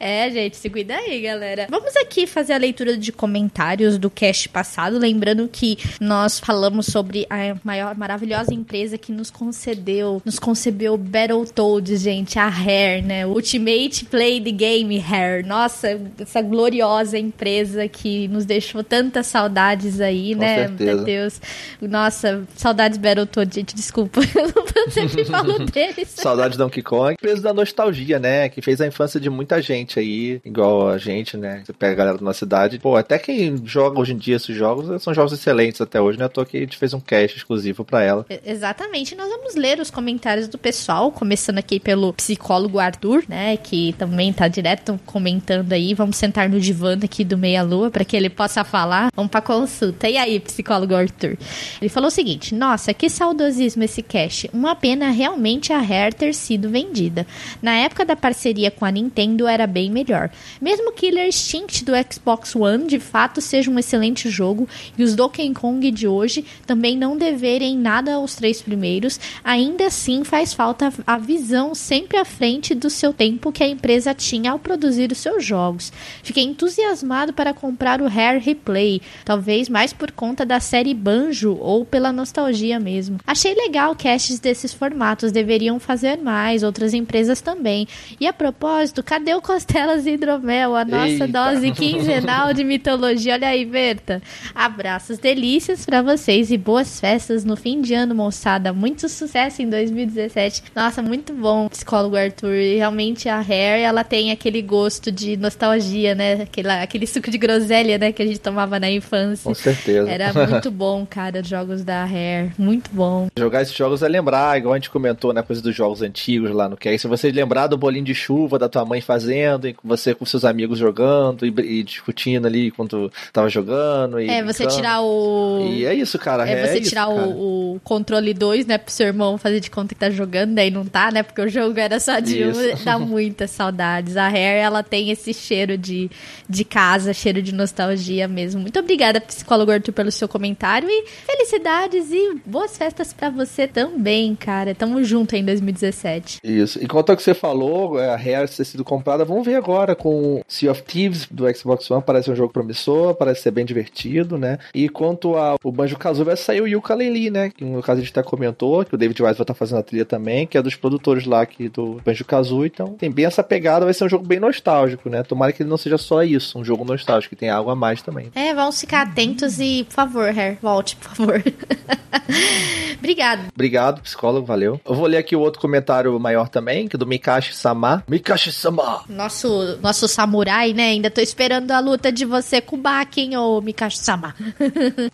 é, 0.00 0.30
gente, 0.30 0.56
se 0.56 0.70
cuida 0.70 0.96
aí, 0.96 1.20
galera. 1.20 1.66
Vamos 1.68 1.94
aqui 1.96 2.26
fazer 2.26 2.54
a 2.54 2.58
leitura 2.58 2.96
de 2.96 3.12
comentários 3.12 3.98
do 3.98 4.08
cast 4.08 4.48
passado, 4.48 4.98
lembrando 4.98 5.46
que 5.48 5.78
nós 6.00 6.40
falamos 6.40 6.86
sobre 6.86 7.26
a 7.28 7.54
maior 7.62 7.94
maravilhosa 7.94 8.37
empresa 8.50 8.96
que 8.98 9.12
nos 9.12 9.30
concedeu, 9.30 10.22
nos 10.24 10.38
concebeu 10.38 10.96
Battletoads, 10.96 12.00
gente, 12.00 12.38
a 12.38 12.48
Rare, 12.48 13.02
né? 13.02 13.26
Ultimate 13.26 14.04
Play 14.06 14.40
the 14.40 14.50
Game 14.50 14.96
Rare. 14.98 15.42
Nossa, 15.42 16.00
essa 16.18 16.40
gloriosa 16.42 17.18
empresa 17.18 17.86
que 17.88 18.28
nos 18.28 18.44
deixou 18.44 18.82
tantas 18.82 19.26
saudades 19.26 20.00
aí, 20.00 20.34
Com 20.34 20.40
né? 20.40 20.68
certeza. 20.68 20.94
Meu 20.94 21.04
Deus. 21.04 21.40
Nossa, 21.80 22.44
saudades 22.56 22.98
Battletoads, 22.98 23.54
gente, 23.54 23.74
desculpa. 23.74 24.20
Eu 24.78 24.90
sempre 24.90 25.24
falo 25.24 25.58
deles. 25.66 26.08
Saudade 26.08 26.52
de 26.52 26.58
Donkey 26.58 26.82
Kong. 26.82 27.12
Empresa 27.14 27.42
da 27.42 27.52
nostalgia, 27.52 28.18
né? 28.18 28.48
Que 28.48 28.62
fez 28.62 28.80
a 28.80 28.86
infância 28.86 29.20
de 29.20 29.28
muita 29.28 29.60
gente 29.60 29.98
aí, 29.98 30.40
igual 30.44 30.88
a 30.88 30.98
gente, 30.98 31.36
né? 31.36 31.62
Você 31.64 31.72
pega 31.72 31.92
a 31.92 31.96
galera 31.96 32.18
da 32.18 32.24
nossa 32.24 32.38
cidade. 32.38 32.78
Pô, 32.78 32.96
até 32.96 33.18
quem 33.18 33.56
joga 33.64 34.00
hoje 34.00 34.12
em 34.12 34.16
dia 34.16 34.36
esses 34.36 34.56
jogos 34.56 35.02
são 35.02 35.12
jogos 35.12 35.32
excelentes 35.32 35.80
até 35.80 36.00
hoje, 36.00 36.18
né? 36.18 36.24
Eu 36.24 36.28
tô 36.28 36.40
aqui, 36.40 36.58
a 36.58 36.60
gente 36.60 36.76
fez 36.76 36.94
um 36.94 37.00
cast 37.00 37.36
exclusivo 37.36 37.84
pra 37.84 38.02
ela. 38.02 38.24
Exatamente, 38.44 39.14
nós 39.14 39.28
vamos 39.28 39.54
ler 39.54 39.80
os 39.80 39.90
comentários 39.90 40.48
do 40.48 40.58
pessoal, 40.58 41.10
começando 41.10 41.56
aqui 41.56 41.80
pelo 41.80 42.12
psicólogo 42.12 42.78
Arthur, 42.78 43.24
né, 43.26 43.56
que 43.56 43.94
também 43.94 44.32
tá 44.34 44.46
direto 44.48 45.00
comentando 45.06 45.72
aí. 45.72 45.94
Vamos 45.94 46.16
sentar 46.16 46.46
no 46.48 46.60
divã 46.60 46.98
aqui 47.02 47.24
do 47.24 47.38
Meia 47.38 47.62
Lua 47.62 47.90
para 47.90 48.04
que 48.04 48.14
ele 48.14 48.28
possa 48.28 48.64
falar. 48.64 49.10
Vamos 49.16 49.30
pra 49.30 49.40
consulta. 49.40 50.08
E 50.08 50.18
aí, 50.18 50.38
psicólogo 50.40 50.94
Arthur? 50.94 51.38
Ele 51.80 51.88
falou 51.88 52.08
o 52.08 52.10
seguinte: 52.10 52.54
Nossa, 52.54 52.92
que 52.92 53.08
saudosismo 53.08 53.82
esse 53.82 54.02
cast. 54.02 54.50
Uma 54.52 54.76
pena 54.76 55.10
realmente 55.10 55.72
a 55.72 55.78
Rare 55.78 56.14
ter 56.14 56.34
sido 56.34 56.68
vendida. 56.68 57.26
Na 57.62 57.76
época 57.76 58.04
da 58.04 58.14
parceria 58.14 58.70
com 58.70 58.84
a 58.84 58.90
Nintendo 58.90 59.46
era 59.46 59.66
bem 59.66 59.90
melhor. 59.90 60.30
Mesmo 60.60 60.92
Killer 60.92 61.28
Instinct 61.28 61.84
do 61.84 61.92
Xbox 62.10 62.54
One 62.54 62.86
de 62.86 62.98
fato 62.98 63.40
seja 63.40 63.70
um 63.70 63.78
excelente 63.78 64.28
jogo 64.28 64.68
e 64.96 65.02
os 65.02 65.14
Donkey 65.14 65.52
Kong 65.54 65.90
de 65.90 66.06
hoje 66.06 66.44
também 66.66 66.96
não 66.96 67.16
deverem 67.16 67.76
nada 67.76 68.17
aos 68.20 68.34
três 68.34 68.60
primeiros, 68.62 69.18
ainda 69.42 69.86
assim 69.86 70.24
faz 70.24 70.52
falta 70.52 70.92
a 71.06 71.18
visão 71.18 71.74
sempre 71.74 72.16
à 72.16 72.24
frente 72.24 72.74
do 72.74 72.90
seu 72.90 73.12
tempo 73.12 73.52
que 73.52 73.62
a 73.62 73.68
empresa 73.68 74.14
tinha 74.14 74.52
ao 74.52 74.58
produzir 74.58 75.10
os 75.12 75.18
seus 75.18 75.44
jogos. 75.44 75.92
Fiquei 76.22 76.44
entusiasmado 76.44 77.32
para 77.32 77.54
comprar 77.54 78.00
o 78.00 78.08
Rare 78.08 78.38
Replay, 78.38 79.00
talvez 79.24 79.68
mais 79.68 79.92
por 79.92 80.10
conta 80.12 80.44
da 80.44 80.60
série 80.60 80.94
Banjo 80.94 81.56
ou 81.60 81.84
pela 81.84 82.12
nostalgia 82.12 82.78
mesmo. 82.78 83.18
Achei 83.26 83.54
legal 83.54 83.94
casts 83.94 84.38
desses 84.38 84.72
formatos, 84.72 85.32
deveriam 85.32 85.78
fazer 85.78 86.18
mais, 86.18 86.62
outras 86.62 86.94
empresas 86.94 87.40
também. 87.40 87.86
E 88.20 88.26
a 88.26 88.32
propósito, 88.32 89.02
cadê 89.02 89.34
o 89.34 89.42
Costelas 89.42 90.06
e 90.06 90.12
Hidromel, 90.12 90.76
a 90.76 90.84
nossa 90.84 91.24
Eita. 91.24 91.28
dose 91.28 91.70
quinzenal 91.72 92.52
de 92.52 92.64
mitologia? 92.64 93.34
Olha 93.34 93.48
aí, 93.48 93.64
Berta. 93.64 94.22
Abraços 94.54 95.18
delícias 95.18 95.84
pra 95.84 96.02
vocês 96.02 96.50
e 96.50 96.56
boas 96.56 97.00
festas 97.00 97.44
no 97.44 97.56
fim 97.56 97.80
de 97.80 97.94
ano, 97.94 97.97
moçada. 98.06 98.72
Muito 98.72 99.08
sucesso 99.08 99.62
em 99.62 99.68
2017. 99.68 100.62
Nossa, 100.74 101.02
muito 101.02 101.32
bom, 101.32 101.68
psicólogo 101.68 102.16
Arthur. 102.16 102.54
E 102.54 102.76
realmente 102.76 103.28
a 103.28 103.38
Hair, 103.40 103.80
ela 103.82 104.04
tem 104.04 104.30
aquele 104.30 104.62
gosto 104.62 105.10
de 105.12 105.36
nostalgia, 105.36 106.14
né? 106.14 106.42
Aquele, 106.42 106.68
aquele 106.70 107.06
suco 107.06 107.30
de 107.30 107.38
groselha, 107.38 107.98
né? 107.98 108.12
Que 108.12 108.22
a 108.22 108.26
gente 108.26 108.40
tomava 108.40 108.78
na 108.80 108.90
infância. 108.90 109.44
Com 109.48 109.54
certeza. 109.54 110.08
Era 110.10 110.32
muito 110.48 110.70
bom, 110.70 111.06
cara, 111.08 111.40
os 111.40 111.48
jogos 111.48 111.82
da 111.84 112.04
Hair. 112.04 112.52
Muito 112.58 112.90
bom. 112.92 113.28
Jogar 113.38 113.62
esses 113.62 113.74
jogos 113.74 114.02
é 114.02 114.08
lembrar, 114.08 114.58
igual 114.58 114.74
a 114.74 114.76
gente 114.76 114.90
comentou, 114.90 115.32
né? 115.32 115.42
Coisa 115.42 115.62
dos 115.62 115.74
jogos 115.74 116.02
antigos 116.02 116.50
lá 116.50 116.68
no 116.68 116.76
cast. 116.76 116.98
Se 117.00 117.06
você 117.08 117.30
lembrar 117.30 117.66
do 117.66 117.76
bolinho 117.76 118.04
de 118.04 118.14
chuva 118.14 118.58
da 118.58 118.68
tua 118.68 118.84
mãe 118.84 119.00
fazendo, 119.00 119.68
e 119.68 119.76
você 119.82 120.14
com 120.14 120.24
seus 120.24 120.44
amigos 120.44 120.78
jogando 120.78 121.46
e, 121.46 121.48
e 121.48 121.82
discutindo 121.82 122.46
ali 122.46 122.68
enquanto 122.68 123.10
tava 123.32 123.48
jogando. 123.48 124.20
E 124.20 124.28
É, 124.28 124.42
você 124.42 124.64
brincando. 124.64 124.76
tirar 124.76 125.00
o. 125.02 125.68
E 125.72 125.84
é 125.84 125.94
isso, 125.94 126.18
cara. 126.18 126.48
É 126.48 126.66
você 126.66 126.78
isso, 126.78 126.88
tirar 126.90 127.08
o 127.08 127.80
controle 127.88 128.34
2, 128.34 128.66
né, 128.66 128.76
pro 128.76 128.92
seu 128.92 129.06
irmão 129.06 129.38
fazer 129.38 129.60
de 129.60 129.70
conta 129.70 129.94
que 129.94 130.00
tá 130.00 130.10
jogando, 130.10 130.54
daí 130.54 130.70
não 130.70 130.84
tá, 130.84 131.10
né? 131.10 131.22
Porque 131.22 131.40
o 131.40 131.48
jogo 131.48 131.80
era 131.80 131.98
só 131.98 132.20
de 132.20 132.44
um, 132.44 132.84
dá 132.84 132.98
muitas 132.98 133.50
saudades. 133.50 134.14
A 134.14 134.26
Hair, 134.26 134.62
ela 134.62 134.82
tem 134.82 135.10
esse 135.10 135.32
cheiro 135.32 135.78
de, 135.78 136.10
de 136.46 136.64
casa, 136.64 137.14
cheiro 137.14 137.40
de 137.40 137.54
nostalgia 137.54 138.28
mesmo. 138.28 138.60
Muito 138.60 138.78
obrigada, 138.78 139.22
psicólogo 139.22 139.72
Arthur, 139.72 139.92
pelo 139.92 140.12
seu 140.12 140.28
comentário 140.28 140.86
e 140.86 141.06
felicidades 141.24 142.12
e 142.12 142.38
boas 142.44 142.76
festas 142.76 143.14
pra 143.14 143.30
você 143.30 143.66
também, 143.66 144.34
cara. 144.34 144.74
Tamo 144.74 145.02
junto 145.02 145.34
aí 145.34 145.40
em 145.40 145.44
2017. 145.46 146.40
Isso. 146.44 146.84
Enquanto 146.84 147.08
ao 147.08 147.16
que 147.16 147.22
você 147.22 147.32
falou, 147.32 147.98
é, 147.98 148.10
a 148.10 148.16
Rare 148.16 148.50
ter 148.50 148.66
sido 148.66 148.84
comprada, 148.84 149.24
vamos 149.24 149.46
ver 149.46 149.54
agora 149.54 149.96
com 149.96 150.42
Sea 150.46 150.70
of 150.70 150.82
Thieves 150.82 151.26
do 151.30 151.46
Xbox 151.56 151.90
One. 151.90 152.02
Parece 152.04 152.30
um 152.30 152.36
jogo 152.36 152.52
promissor, 152.52 153.14
parece 153.14 153.40
ser 153.40 153.50
bem 153.50 153.64
divertido, 153.64 154.36
né? 154.36 154.58
E 154.74 154.90
quanto 154.90 155.36
ao 155.36 155.58
Banjo 155.72 155.96
Kazooie, 155.96 156.26
vai 156.26 156.36
sair 156.36 156.60
o 156.60 156.66
Yuka 156.66 156.94
Laylee, 156.94 157.30
né? 157.30 157.48
Que 157.48 157.77
no 157.78 157.82
caso 157.82 158.00
a 158.00 158.04
gente 158.04 158.10
até 158.10 158.22
comentou, 158.22 158.84
que 158.84 158.94
o 158.94 158.98
David 158.98 159.22
Wise 159.22 159.34
vai 159.34 159.42
estar 159.42 159.54
fazendo 159.54 159.78
a 159.78 159.82
trilha 159.82 160.04
também, 160.04 160.46
que 160.46 160.58
é 160.58 160.62
dos 160.62 160.74
produtores 160.74 161.24
lá 161.24 161.40
aqui 161.40 161.68
do 161.68 162.00
Banjo 162.04 162.24
Kazooie. 162.24 162.70
Então 162.72 162.94
tem 162.94 163.10
bem 163.10 163.24
essa 163.24 163.42
pegada, 163.42 163.84
vai 163.84 163.94
ser 163.94 164.04
um 164.04 164.08
jogo 164.08 164.26
bem 164.26 164.40
nostálgico, 164.40 165.08
né? 165.08 165.22
Tomara 165.22 165.52
que 165.52 165.62
ele 165.62 165.70
não 165.70 165.76
seja 165.76 165.98
só 165.98 166.22
isso, 166.22 166.58
um 166.58 166.64
jogo 166.64 166.84
nostálgico, 166.84 167.34
que 167.34 167.40
tem 167.40 167.50
algo 167.50 167.70
a 167.70 167.76
mais 167.76 168.02
também. 168.02 168.30
É, 168.34 168.54
vamos 168.54 168.80
ficar 168.80 169.02
atentos 169.02 169.58
e, 169.58 169.84
por 169.84 169.94
favor, 169.94 170.28
Hair, 170.28 170.58
volte, 170.60 170.96
por 170.96 171.14
favor. 171.14 171.42
Obrigada. 172.98 173.42
Obrigado, 173.54 174.02
psicólogo, 174.02 174.46
valeu. 174.46 174.80
Eu 174.84 174.94
vou 174.94 175.06
ler 175.06 175.18
aqui 175.18 175.36
o 175.36 175.40
outro 175.40 175.60
comentário 175.60 176.18
maior 176.18 176.48
também, 176.48 176.88
que 176.88 176.96
é 176.96 176.98
do 176.98 177.06
Mikashi 177.06 177.54
Sama. 177.54 178.02
Mikashi 178.08 178.52
Sama! 178.52 179.02
Nosso, 179.08 179.78
nosso 179.80 180.08
samurai, 180.08 180.72
né? 180.72 180.88
Ainda 180.88 181.10
tô 181.10 181.20
esperando 181.20 181.70
a 181.70 181.80
luta 181.80 182.10
de 182.10 182.24
você 182.24 182.60
com 182.60 182.76
o 182.76 182.78
Baki, 182.78 183.20
hein, 183.20 183.36
ô 183.36 183.60
Mikashi-sama. 183.60 184.34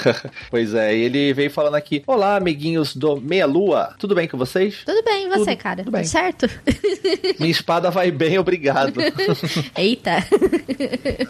pois 0.50 0.74
é, 0.74 0.96
e 0.96 1.02
ele 1.02 1.32
veio 1.32 1.50
falando 1.50 1.74
aqui: 1.74 2.02
Olá, 2.10 2.34
amiguinhos 2.34 2.96
do 2.96 3.20
Meia 3.20 3.46
Lua, 3.46 3.94
tudo 3.96 4.16
bem 4.16 4.26
com 4.26 4.36
vocês? 4.36 4.82
Tudo 4.84 5.00
bem, 5.04 5.26
e 5.26 5.28
você, 5.28 5.52
Tudo- 5.52 5.56
cara? 5.62 5.84
tudo 5.84 5.92
bem. 5.92 6.02
certo? 6.02 6.50
Minha 7.38 7.52
espada 7.52 7.88
vai 7.88 8.10
bem, 8.10 8.36
obrigado. 8.36 8.94
Eita. 9.78 10.16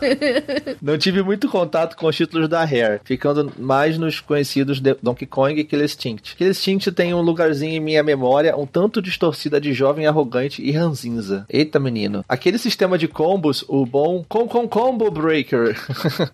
Não 0.81 0.97
tive 0.97 1.23
muito 1.23 1.51
contato 1.51 1.95
com 1.99 2.07
os 2.07 2.17
títulos 2.17 2.49
da 2.49 2.65
Rare, 2.65 2.99
ficando 3.05 3.53
mais 3.59 3.99
nos 3.99 4.21
conhecidos 4.21 4.81
de 4.81 4.97
Donkey 5.03 5.27
Kong 5.27 5.61
e 5.61 5.65
Killer 5.65 5.85
Instinct. 5.85 6.35
Killer 6.35 6.53
Instinct 6.53 6.91
tem 6.93 7.13
um 7.13 7.21
lugarzinho 7.21 7.75
em 7.75 7.81
minha 7.81 8.03
memória 8.03 8.57
um 8.57 8.65
tanto 8.65 9.03
distorcida 9.03 9.61
de 9.61 9.75
jovem 9.75 10.07
arrogante 10.07 10.63
e 10.63 10.71
ranzinza. 10.71 11.45
Eita, 11.51 11.79
menino. 11.79 12.25
Aquele 12.27 12.57
sistema 12.57 12.97
de 12.97 13.07
combos, 13.07 13.63
o 13.69 13.85
bom 13.85 14.25
Com 14.27 14.49
Com 14.49 14.67
Combo 14.67 15.11
Breaker. 15.11 15.77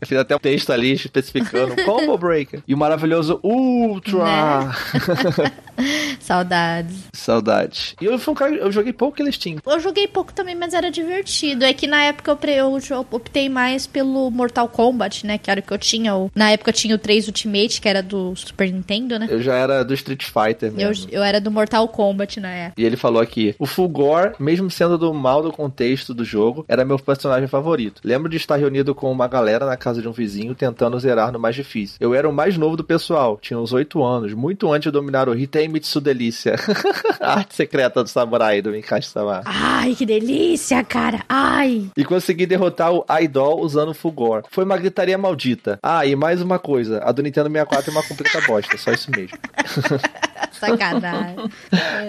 Fiz 0.06 0.18
até 0.18 0.36
um 0.36 0.38
texto 0.38 0.70
ali 0.70 0.92
especificando 0.92 1.74
Combo 1.84 2.16
Breaker. 2.16 2.62
E 2.68 2.72
o 2.74 2.78
maravilhoso 2.78 3.40
Ultra. 3.42 4.35
Saudades. 6.20 6.96
Saudade. 7.12 7.94
E 8.00 8.04
eu 8.06 8.18
fui 8.18 8.32
um 8.32 8.34
cara, 8.34 8.54
eu 8.54 8.72
joguei 8.72 8.92
pouco 8.92 9.16
Killer 9.16 9.28
Instinct. 9.30 9.60
Eu 9.66 9.78
joguei 9.80 10.08
pouco 10.08 10.32
também, 10.32 10.54
mas 10.54 10.72
era 10.74 10.90
divertido. 10.90 11.64
É 11.64 11.72
que 11.74 11.86
na 11.86 12.02
época 12.04 12.30
eu, 12.30 12.36
pre- 12.36 12.54
eu 12.54 12.78
jo- 12.80 13.06
optei 13.10 13.48
mais 13.48 13.86
pelo 13.86 14.30
Mortal 14.30 14.68
Kombat, 14.68 15.26
né? 15.26 15.36
Que 15.38 15.50
era 15.50 15.60
o 15.60 15.62
que 15.62 15.72
eu 15.72 15.78
tinha. 15.78 16.14
o- 16.16 16.30
Na 16.34 16.50
época 16.50 16.70
eu 16.70 16.74
tinha 16.74 16.94
o 16.94 16.98
3 16.98 17.26
Ultimate, 17.26 17.80
que 17.80 17.88
era 17.88 18.02
do 18.02 18.34
Super 18.34 18.72
Nintendo, 18.72 19.18
né? 19.18 19.26
Eu 19.30 19.40
já 19.42 19.54
era 19.54 19.84
do 19.84 19.92
Street 19.94 20.24
Fighter 20.24 20.70
Eu, 20.70 20.74
mesmo. 20.88 21.08
eu 21.10 21.22
era 21.22 21.40
do 21.40 21.50
Mortal 21.50 21.86
Kombat 21.88 22.40
na 22.40 22.48
época. 22.50 22.80
E 22.80 22.84
ele 22.84 22.96
falou 22.96 23.20
aqui: 23.20 23.54
o 23.58 23.66
Fulgor, 23.66 24.34
mesmo 24.38 24.70
sendo 24.70 24.96
do 24.96 25.12
mal 25.12 25.42
do 25.42 25.52
contexto 25.52 26.14
do 26.14 26.24
jogo, 26.24 26.64
era 26.68 26.84
meu 26.84 26.98
personagem 26.98 27.48
favorito. 27.48 28.00
Lembro 28.04 28.28
de 28.30 28.36
estar 28.38 28.56
reunido 28.56 28.94
com 28.94 29.10
uma 29.12 29.28
galera 29.28 29.66
na 29.66 29.76
casa 29.76 30.00
de 30.00 30.08
um 30.08 30.12
vizinho 30.12 30.54
tentando 30.54 30.98
zerar 30.98 31.30
no 31.32 31.38
mais 31.38 31.54
difícil. 31.54 31.96
Eu 32.00 32.14
era 32.14 32.28
o 32.28 32.32
mais 32.32 32.56
novo 32.56 32.76
do 32.76 32.84
pessoal, 32.84 33.38
tinha 33.40 33.58
uns 33.58 33.72
8 33.72 34.02
anos, 34.02 34.25
muito 34.32 34.72
antes 34.72 34.86
de 34.86 34.90
dominar 34.90 35.28
o 35.28 35.34
Hitei 35.34 35.68
Mitsu 35.68 36.00
Delícia. 36.00 36.56
A 37.20 37.34
arte 37.38 37.54
secreta 37.54 38.02
do 38.02 38.08
samurai 38.08 38.62
do 38.62 38.70
Mikashi 38.70 39.08
Sama. 39.08 39.42
Ai, 39.44 39.94
que 39.94 40.06
delícia, 40.06 40.82
cara. 40.84 41.24
Ai. 41.28 41.90
E 41.96 42.04
consegui 42.04 42.46
derrotar 42.46 42.92
o 42.92 43.04
Idol 43.20 43.60
usando 43.60 43.90
o 43.90 43.94
Fulgor. 43.94 44.42
Foi 44.50 44.64
uma 44.64 44.76
gritaria 44.76 45.16
maldita. 45.18 45.78
Ah, 45.82 46.06
e 46.06 46.14
mais 46.16 46.40
uma 46.40 46.58
coisa: 46.58 47.02
a 47.04 47.12
do 47.12 47.22
Nintendo 47.22 47.48
64 47.48 47.90
é 47.90 47.92
uma 47.92 48.02
completa 48.02 48.40
bosta, 48.46 48.76
só 48.76 48.92
isso 48.92 49.10
mesmo. 49.10 49.38
Sacanagem. 50.52 51.50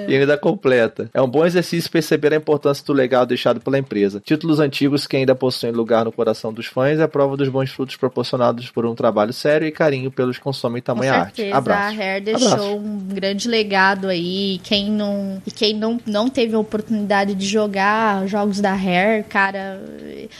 E 0.07 0.15
ainda 0.15 0.37
completa. 0.37 1.09
É 1.13 1.21
um 1.21 1.27
bom 1.27 1.45
exercício 1.45 1.91
perceber 1.91 2.33
a 2.33 2.37
importância 2.37 2.83
do 2.85 2.93
legado 2.93 3.27
deixado 3.27 3.59
pela 3.59 3.77
empresa. 3.77 4.21
Títulos 4.23 4.59
antigos 4.59 5.05
que 5.05 5.17
ainda 5.17 5.35
possuem 5.35 5.71
lugar 5.71 6.05
no 6.05 6.11
coração 6.11 6.53
dos 6.53 6.65
fãs 6.65 6.99
é 6.99 7.03
a 7.03 7.07
prova 7.07 7.35
dos 7.35 7.49
bons 7.49 7.71
frutos 7.71 7.95
proporcionados 7.95 8.69
por 8.71 8.85
um 8.85 8.95
trabalho 8.95 9.33
sério 9.33 9.67
e 9.67 9.71
carinho 9.71 10.11
pelos 10.11 10.37
que 10.37 10.43
consomem 10.43 10.81
tamanha 10.81 11.13
arte. 11.13 11.51
Abraço. 11.51 11.97
Deixou 12.23 12.47
Abraço. 12.47 12.75
um 12.75 12.97
grande 13.13 13.47
legado 13.47 14.07
aí. 14.07 14.59
Quem 14.63 14.89
não, 14.89 15.41
e 15.45 15.51
quem 15.51 15.73
não, 15.73 15.99
não 16.05 16.29
teve 16.29 16.55
a 16.55 16.59
oportunidade 16.59 17.35
de 17.35 17.45
jogar 17.45 18.27
jogos 18.27 18.59
da 18.59 18.73
Hair, 18.73 19.25
cara, 19.25 19.81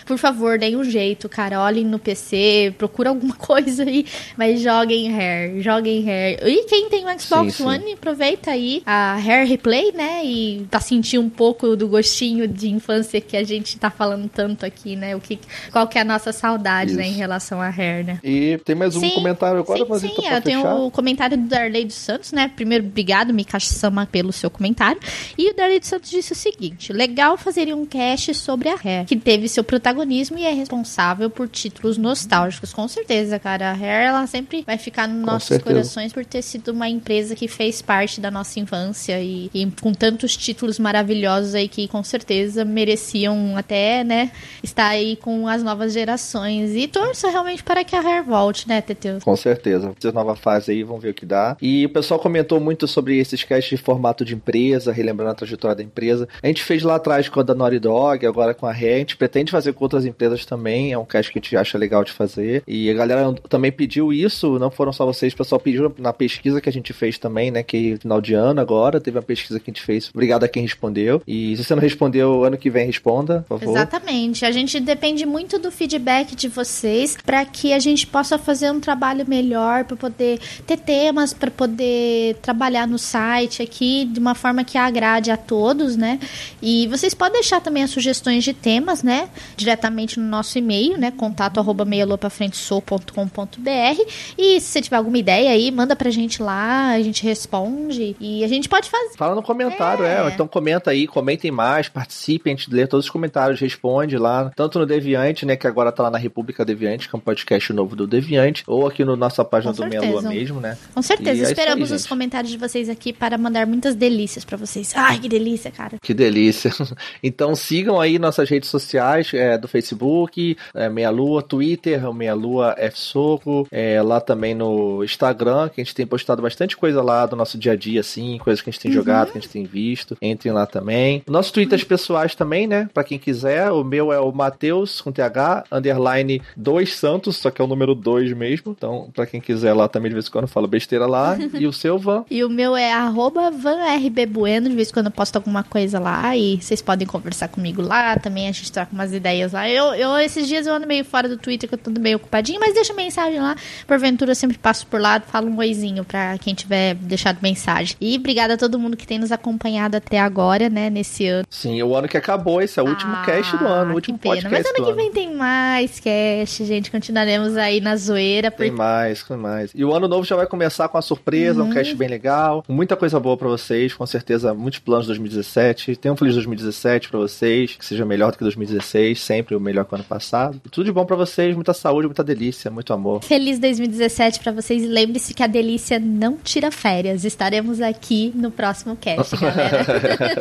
por 0.05 0.17
favor, 0.17 0.57
deem 0.57 0.75
um 0.75 0.83
jeito, 0.83 1.29
cara. 1.29 1.61
Olhem 1.61 1.85
no 1.85 1.99
PC, 1.99 2.73
procura 2.77 3.09
alguma 3.09 3.35
coisa 3.37 3.83
aí, 3.83 4.05
mas 4.37 4.61
joguem 4.61 5.13
Hair, 5.13 5.61
joguem 5.61 6.09
Hair. 6.09 6.39
E 6.45 6.65
quem 6.65 6.89
tem 6.89 7.05
o 7.05 7.19
Xbox 7.19 7.55
Sim, 7.55 7.63
sim. 7.63 7.63
One, 7.63 7.93
aproveita 7.93 8.51
aí 8.51 8.81
a 8.85 9.15
Hair 9.15 9.47
Replay, 9.47 9.91
né? 9.91 10.25
E 10.25 10.65
tá 10.69 10.79
sentir 10.79 11.17
um 11.17 11.29
pouco 11.29 11.75
do 11.75 11.87
gostinho 11.87 12.47
de 12.47 12.69
infância 12.69 13.19
que 13.21 13.35
a 13.37 13.43
gente 13.43 13.77
tá 13.77 13.89
falando 13.89 14.29
tanto 14.29 14.65
aqui, 14.65 14.95
né? 14.95 15.15
O 15.15 15.19
que, 15.19 15.39
qual 15.71 15.87
que 15.87 15.97
é 15.97 16.01
a 16.01 16.05
nossa 16.05 16.31
saudade, 16.31 16.93
né, 16.93 17.07
em 17.07 17.13
relação 17.13 17.61
a 17.61 17.67
Hair, 17.67 18.05
né? 18.05 18.19
E 18.23 18.59
tem 18.63 18.75
mais 18.75 18.95
um 18.95 18.99
Sim, 18.99 19.11
comentário 19.11 19.59
agora, 19.59 19.79
sim, 19.79 19.85
mas 19.89 20.01
sim, 20.01 20.07
então 20.07 20.23
pra 20.23 20.35
eu 20.35 20.41
tenho 20.41 20.85
o 20.85 20.91
comentário 20.91 21.37
do 21.37 21.47
Darley 21.57 21.85
dos 21.85 21.95
Santos, 21.95 22.31
né? 22.31 22.51
Primeiro, 22.55 22.85
obrigado, 22.85 23.33
Mikashi-sama, 23.33 24.05
pelo 24.05 24.31
seu 24.31 24.49
comentário. 24.49 25.01
E 25.37 25.49
o 25.49 25.55
Darley 25.55 25.79
dos 25.79 25.89
Santos 25.89 26.09
disse 26.09 26.31
o 26.33 26.35
seguinte: 26.35 26.93
legal 26.93 27.37
fazer 27.37 27.73
um 27.73 27.85
cast 27.85 28.33
sobre 28.35 28.69
a 28.69 28.75
Rare, 28.75 29.05
que 29.05 29.15
teve 29.15 29.47
seu 29.47 29.63
protagonismo 29.63 30.37
e 30.37 30.43
é 30.43 30.51
responsável 30.51 31.29
por 31.29 31.47
títulos 31.47 31.97
nostálgicos. 31.97 32.73
Com 32.73 32.87
certeza, 32.87 33.39
cara. 33.39 33.71
A 33.71 33.73
Rare, 33.73 34.05
ela 34.05 34.27
sempre 34.27 34.63
vai 34.65 34.77
ficar 34.77 35.07
nos 35.07 35.25
nossos 35.25 35.47
certeza. 35.47 35.71
corações 35.71 36.13
por 36.13 36.25
ter 36.25 36.41
sido 36.41 36.69
uma 36.69 36.87
empresa 36.87 37.35
que 37.35 37.47
fez 37.47 37.81
parte 37.81 38.21
da 38.21 38.29
nossa 38.29 38.59
infância 38.59 39.19
e, 39.19 39.49
e 39.53 39.65
com 39.81 39.93
tantos 39.93 40.37
títulos 40.37 40.77
maravilhosos 40.77 41.55
aí 41.55 41.67
que 41.67 41.87
com 41.87 42.03
certeza 42.03 42.63
mereciam 42.63 43.57
até, 43.57 44.03
né, 44.03 44.31
estar 44.61 44.87
aí 44.87 45.15
com 45.15 45.47
as 45.47 45.63
novas 45.63 45.93
gerações. 45.93 46.75
E 46.75 46.87
torço 46.87 47.27
realmente 47.27 47.63
para 47.63 47.83
que 47.83 47.95
a 47.95 48.01
Rare 48.01 48.25
volte, 48.25 48.67
né, 48.67 48.81
Teteu? 48.81 49.19
Com 49.23 49.35
certeza. 49.35 49.93
Essa 49.97 50.11
nova 50.11 50.35
fase 50.35 50.71
aí, 50.71 50.83
vamos 50.83 51.01
ver 51.01 51.09
o 51.09 51.13
que 51.13 51.25
dá. 51.25 51.46
E 51.61 51.85
o 51.85 51.89
pessoal 51.89 52.19
comentou 52.19 52.59
muito 52.59 52.87
sobre 52.87 53.17
esses 53.17 53.43
casts 53.43 53.69
de 53.69 53.77
formato 53.77 54.25
de 54.25 54.33
empresa, 54.33 54.91
relembrando 54.91 55.31
a 55.31 55.35
trajetória 55.35 55.75
da 55.75 55.83
empresa. 55.83 56.27
A 56.41 56.47
gente 56.47 56.63
fez 56.63 56.83
lá 56.83 56.95
atrás 56.95 57.29
com 57.29 57.39
a 57.39 57.43
da 57.43 57.55
Naughty 57.55 57.79
Dog, 57.79 58.25
agora 58.25 58.53
com 58.53 58.65
a 58.65 58.71
Rare. 58.71 58.93
A 58.93 58.97
gente 58.99 59.17
pretende 59.17 59.51
fazer 59.51 59.73
com 59.73 59.85
outras 59.85 60.05
empresas 60.05 60.45
também. 60.45 60.91
É 60.91 60.97
um 60.97 61.05
cast 61.05 61.31
que 61.31 61.39
a 61.39 61.41
gente 61.41 61.55
acha 61.55 61.77
legal 61.77 62.03
de 62.03 62.11
fazer. 62.11 62.63
E 62.67 62.89
a 62.89 62.93
galera 62.93 63.33
também 63.49 63.71
pediu 63.71 64.11
isso, 64.11 64.59
não 64.59 64.71
foram 64.71 64.91
só 64.91 65.05
vocês, 65.05 65.33
o 65.33 65.37
pessoal 65.37 65.59
pediu 65.59 65.93
na 65.97 66.13
pesquisa 66.13 66.59
que 66.59 66.69
a 66.69 66.71
gente 66.71 66.93
fez 66.93 67.17
também, 67.17 67.51
né? 67.51 67.63
Que 67.63 67.97
final 67.97 68.19
de 68.19 68.33
ano 68.33 68.59
agora, 68.59 68.99
teve 68.99 69.17
uma 69.17 69.23
pesquisa 69.23 69.59
que 69.59 69.69
a 69.69 69.73
gente 69.73 69.83
fez. 69.83 70.09
Obrigado 70.13 70.43
a 70.43 70.47
quem 70.47 70.63
respondeu. 70.63 71.21
E 71.27 71.55
se 71.55 71.63
você 71.63 71.75
não 71.75 71.81
respondeu, 71.81 72.43
ano 72.43 72.57
que 72.57 72.69
vem 72.69 72.85
responda, 72.85 73.45
por 73.47 73.59
favor. 73.59 73.75
Exatamente. 73.75 74.45
A 74.45 74.51
gente 74.51 74.79
depende 74.79 75.25
muito 75.25 75.59
do 75.59 75.71
feedback 75.71 76.35
de 76.35 76.47
vocês 76.47 77.17
para 77.25 77.45
que 77.45 77.73
a 77.73 77.79
gente 77.79 78.07
possa 78.07 78.37
fazer 78.37 78.71
um 78.71 78.79
trabalho 78.79 79.25
melhor, 79.27 79.85
para 79.85 79.95
poder 79.95 80.39
ter 80.65 80.77
temas, 80.77 81.26
para 81.33 81.51
poder 81.51 82.35
trabalhar 82.41 82.87
no 82.87 82.97
site 82.97 83.61
aqui 83.61 84.05
de 84.05 84.19
uma 84.19 84.35
forma 84.35 84.63
que 84.63 84.77
agrade 84.77 85.31
a 85.31 85.37
todos, 85.37 85.95
né? 85.95 86.19
E 86.61 86.87
vocês 86.87 87.13
podem 87.13 87.33
deixar 87.33 87.61
também 87.61 87.83
as 87.83 87.89
sugestões 87.89 88.43
de 88.43 88.53
temas, 88.53 89.03
né? 89.03 89.29
Diretamente 89.55 90.19
no 90.19 90.27
nosso 90.27 90.57
e-mail, 90.57 90.97
né? 90.97 91.11
Contato 91.11 91.59
arroba 91.59 91.85
meialopafrentesou.com.br 91.85 94.01
E 94.37 94.59
se 94.59 94.67
você 94.67 94.81
tiver 94.81 94.97
alguma 94.97 95.17
ideia 95.17 95.51
aí, 95.51 95.71
manda 95.71 95.95
pra 95.95 96.09
gente 96.09 96.41
lá, 96.41 96.89
a 96.89 97.01
gente 97.01 97.23
responde 97.23 98.15
e 98.19 98.43
a 98.43 98.47
gente 98.47 98.69
pode 98.69 98.89
fazer. 98.89 99.17
Fala 99.17 99.35
no 99.35 99.43
comentário, 99.43 100.05
é. 100.05 100.27
É. 100.27 100.29
Então 100.29 100.47
comenta 100.47 100.91
aí, 100.91 101.07
comentem 101.07 101.51
mais, 101.51 101.89
participem, 101.89 102.53
a 102.53 102.55
gente 102.55 102.73
lê 102.73 102.87
todos 102.87 103.05
os 103.05 103.11
comentários, 103.11 103.59
responde 103.59 104.17
lá, 104.17 104.51
tanto 104.55 104.79
no 104.79 104.85
Deviante, 104.85 105.45
né, 105.45 105.55
que 105.55 105.67
agora 105.67 105.91
tá 105.91 106.03
lá 106.03 106.11
na 106.11 106.17
República 106.17 106.65
Deviante, 106.65 107.09
que 107.09 107.15
é 107.15 107.17
um 107.17 107.21
podcast 107.21 107.71
novo 107.73 107.95
do 107.95 108.07
Deviante, 108.07 108.63
ou 108.67 108.87
aqui 108.87 109.03
no 109.03 109.15
nossa 109.15 109.43
página 109.43 109.73
Com 109.73 109.77
do 109.77 109.87
Meia 109.87 110.01
certeza. 110.01 110.21
Lua 110.21 110.29
mesmo, 110.29 110.59
né? 110.59 110.77
Com 110.93 111.01
certeza, 111.01 111.16
E 111.19 111.29
é 111.29 111.33
isso 111.33 111.45
aí, 111.45 111.51
esperamos 111.51 111.91
os 111.91 112.05
comentários 112.05 112.51
de 112.51 112.57
vocês 112.57 112.89
aqui 112.89 113.11
para 113.11 113.37
mandar 113.37 113.65
muitas 113.65 113.95
delícias 113.95 114.45
pra 114.45 114.57
vocês. 114.57 114.93
Ai, 114.95 115.19
que 115.19 115.29
delícia, 115.29 115.71
cara. 115.71 115.97
Que 116.01 116.13
delícia. 116.13 116.71
Então 117.23 117.55
sigam 117.55 117.99
aí 117.99 118.19
nossas 118.19 118.49
redes 118.49 118.69
sociais 118.69 119.33
é, 119.33 119.57
do 119.57 119.67
Facebook, 119.67 120.57
é, 120.73 120.89
Meia 120.89 121.09
Lua, 121.09 121.41
Twitter, 121.41 122.13
Meia 122.13 122.33
Lua 122.33 122.75
F 122.77 122.97
Soco, 122.97 123.67
é, 123.71 124.01
lá 124.01 124.21
também 124.21 124.53
no 124.53 125.03
Instagram, 125.03 125.69
que 125.69 125.81
a 125.81 125.83
gente 125.83 125.95
tem 125.95 126.05
postado 126.05 126.41
bastante 126.41 126.77
coisa 126.77 127.01
lá 127.01 127.25
do 127.25 127.35
nosso 127.35 127.57
dia 127.57 127.73
a 127.73 127.75
dia, 127.75 128.01
assim, 128.01 128.37
coisas 128.37 128.61
que 128.61 128.69
a 128.69 128.71
gente 128.71 128.81
tem 128.81 128.91
jogado, 128.91 129.31
que 129.31 129.37
a 129.37 129.41
gente 129.41 129.51
tem 129.51 129.65
visto. 129.65 130.15
Entrem 130.21 130.53
lá 130.53 130.65
também. 130.65 131.23
Nossos 131.27 131.51
twitters 131.51 131.83
pessoais 131.83 132.35
também, 132.35 132.67
né? 132.67 132.89
Pra 132.93 133.03
quem 133.03 133.17
quiser, 133.17 133.71
o 133.71 133.83
meu 133.83 134.13
é 134.13 134.19
o 134.19 134.31
Mateus 134.31 135.01
com 135.01 135.11
TH, 135.11 135.65
underline 135.71 136.41
2 136.55 136.93
Santos, 136.93 137.37
só 137.37 137.49
que 137.49 137.61
é 137.61 137.65
o 137.65 137.67
número 137.67 137.95
2 137.95 138.33
mesmo. 138.33 138.73
Então, 138.77 139.09
pra 139.13 139.25
quem 139.25 139.41
quiser 139.41 139.73
lá 139.73 139.87
também, 139.87 140.09
de 140.09 140.15
vez 140.15 140.27
em 140.27 140.31
quando 140.31 140.43
eu 140.43 140.49
falo 140.49 140.67
besteira 140.67 141.06
lá. 141.07 141.37
e 141.57 141.65
o 141.65 141.73
seu, 141.73 141.97
Van. 141.97 142.25
E 142.29 142.43
o 142.43 142.49
meu 142.49 142.75
é 142.75 142.91
arroba 142.91 143.49
vanrbbueno, 143.51 144.69
de 144.69 144.75
vez 144.75 144.89
em 144.89 144.93
quando 144.93 145.07
eu 145.07 145.11
posto 145.11 145.35
alguma 145.35 145.63
coisa 145.63 145.99
lá 145.99 146.35
e 146.35 146.57
vocês 146.61 146.81
podem 146.81 147.07
conversar 147.07 147.47
comigo 147.47 147.81
lá, 147.81 148.17
também 148.17 148.47
a 148.47 148.51
gente 148.51 148.71
troca 148.71 148.91
umas 148.91 149.13
ideias 149.13 149.53
lá. 149.53 149.69
Eu, 149.69 149.93
eu 149.93 150.17
esses 150.17 150.47
dias 150.47 150.67
eu 150.67 150.73
ando 150.73 150.87
meio 150.87 151.03
fora 151.05 151.27
do 151.27 151.37
Twitter, 151.37 151.67
que 151.67 151.75
eu 151.75 151.79
tô 151.79 151.91
meio 151.99 152.17
ocupadinho, 152.17 152.59
mas 152.59 152.73
deixa 152.73 152.93
mensagem 152.93 153.39
lá. 153.39 153.55
Porventura 153.85 154.31
eu 154.31 154.35
sempre 154.35 154.57
passo 154.57 154.85
por 154.87 154.99
lá, 154.99 155.19
falo 155.19 155.47
um 155.49 155.57
oizinho 155.57 156.03
pra 156.03 156.37
quem 156.37 156.53
tiver 156.53 156.95
deixado 156.95 157.39
mensagem. 157.41 157.95
E 157.99 158.15
obrigada 158.17 158.53
a 158.55 158.57
todo 158.57 158.79
mundo 158.79 158.97
que 158.97 159.07
tem 159.07 159.19
nos 159.19 159.31
acompanhado 159.31 159.97
até 159.97 160.19
agora, 160.19 160.69
né, 160.69 160.89
nesse 160.89 161.27
ano. 161.27 161.45
Sim, 161.49 161.81
o 161.81 161.95
ano 161.95 162.07
que 162.07 162.17
acabou, 162.17 162.61
esse 162.61 162.79
é 162.79 162.83
o 162.83 162.87
último 162.87 163.13
Ah, 163.15 163.23
cast 163.25 163.57
do 163.57 163.65
ano, 163.65 163.91
o 163.91 163.95
último 163.95 164.17
pena. 164.17 164.35
podcast 164.35 164.57
Mas 164.57 164.65
ano 164.65 164.85
que 164.85 164.91
ano. 164.91 164.95
vem 164.95 165.11
tem 165.11 165.35
mais 165.35 165.99
cast, 165.99 166.65
gente. 166.65 166.91
Continuaremos 166.91 167.55
aí 167.57 167.79
na 167.81 167.95
zoeira. 167.95 168.51
Tem 168.51 168.71
mais, 168.71 169.23
tem 169.23 169.37
mais. 169.37 169.71
E 169.73 169.83
o 169.83 169.93
ano 169.93 170.07
novo 170.07 170.23
já 170.25 170.35
vai 170.35 170.45
começar 170.47 170.87
com 170.89 170.96
uma 170.97 171.01
surpresa, 171.01 171.61
Uhum. 171.61 171.69
um 171.69 171.73
cast 171.73 171.95
bem 171.95 172.07
legal, 172.07 172.63
muita 172.67 172.95
coisa 172.95 173.19
boa 173.19 173.37
pra 173.37 173.47
vocês, 173.47 173.93
com 173.93 174.05
certeza, 174.05 174.53
muitos 174.53 174.79
planos 174.79 175.05
de 175.05 175.09
2017. 175.09 175.95
Tenham 175.95 176.13
um 176.13 176.17
feliz 176.17 176.33
2017 176.35 177.09
pra 177.09 177.19
vocês, 177.19 177.75
que 177.75 177.85
seja 177.85 178.05
melhor 178.05 178.31
do 178.31 178.37
que 178.37 178.43
2016, 178.43 179.19
sempre 179.19 179.55
o 179.55 179.59
melhor 179.59 179.85
que 179.85 179.93
o 179.93 179.95
ano 179.95 180.03
passado. 180.03 180.59
E 180.65 180.69
tudo 180.69 180.85
de 180.85 180.91
bom 180.91 181.05
pra 181.05 181.15
vocês, 181.15 181.55
muita 181.55 181.73
saúde, 181.73 182.07
muita 182.07 182.23
delícia, 182.23 182.69
muito 182.71 182.91
amor. 182.93 183.23
Feliz 183.23 183.59
2017 183.59 184.39
pra 184.39 184.51
vocês 184.51 184.83
e 184.83 184.87
lembre-se 184.87 185.33
que 185.33 185.43
a 185.43 185.47
delícia 185.47 185.99
não 185.99 186.37
tira 186.37 186.71
férias. 186.71 187.23
Estaremos 187.25 187.81
aqui 187.81 188.31
no 188.35 188.51
próximo 188.51 188.95
cast, 188.95 189.35
galera. 189.37 189.85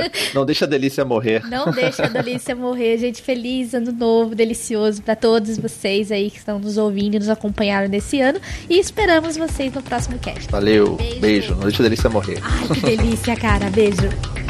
Não 0.34 0.44
deixa 0.44 0.64
a 0.64 0.68
delícia 0.68 1.04
morrer. 1.04 1.42
não 1.48 1.70
deixa 1.70 2.04
a 2.04 2.08
delícia 2.08 2.54
morrer, 2.54 2.98
gente. 2.98 3.22
Feliz 3.22 3.74
ano 3.74 3.92
novo, 3.92 4.34
delicioso 4.34 5.02
pra 5.02 5.14
todos 5.16 5.56
vocês 5.58 6.10
aí 6.12 6.30
que 6.30 6.38
estão 6.38 6.58
nos 6.58 6.76
ouvindo 6.76 7.14
e 7.14 7.18
nos 7.18 7.28
acompanharam 7.28 7.88
nesse 7.88 8.20
ano. 8.20 8.38
E 8.68 8.78
esperamos 8.78 9.36
vocês 9.36 9.72
no 9.72 9.82
próximo 9.82 10.18
cast. 10.18 10.45
Valeu, 10.51 10.94
Beijo. 10.97 11.20
beijo, 11.20 11.55
não 11.55 11.62
deixa 11.64 11.82
a 11.82 11.85
delícia 11.85 12.09
morrer. 12.10 12.39
Ai, 12.43 12.68
que 12.68 12.81
delícia, 12.81 13.36
cara. 13.36 13.68
Beijo. 13.70 14.09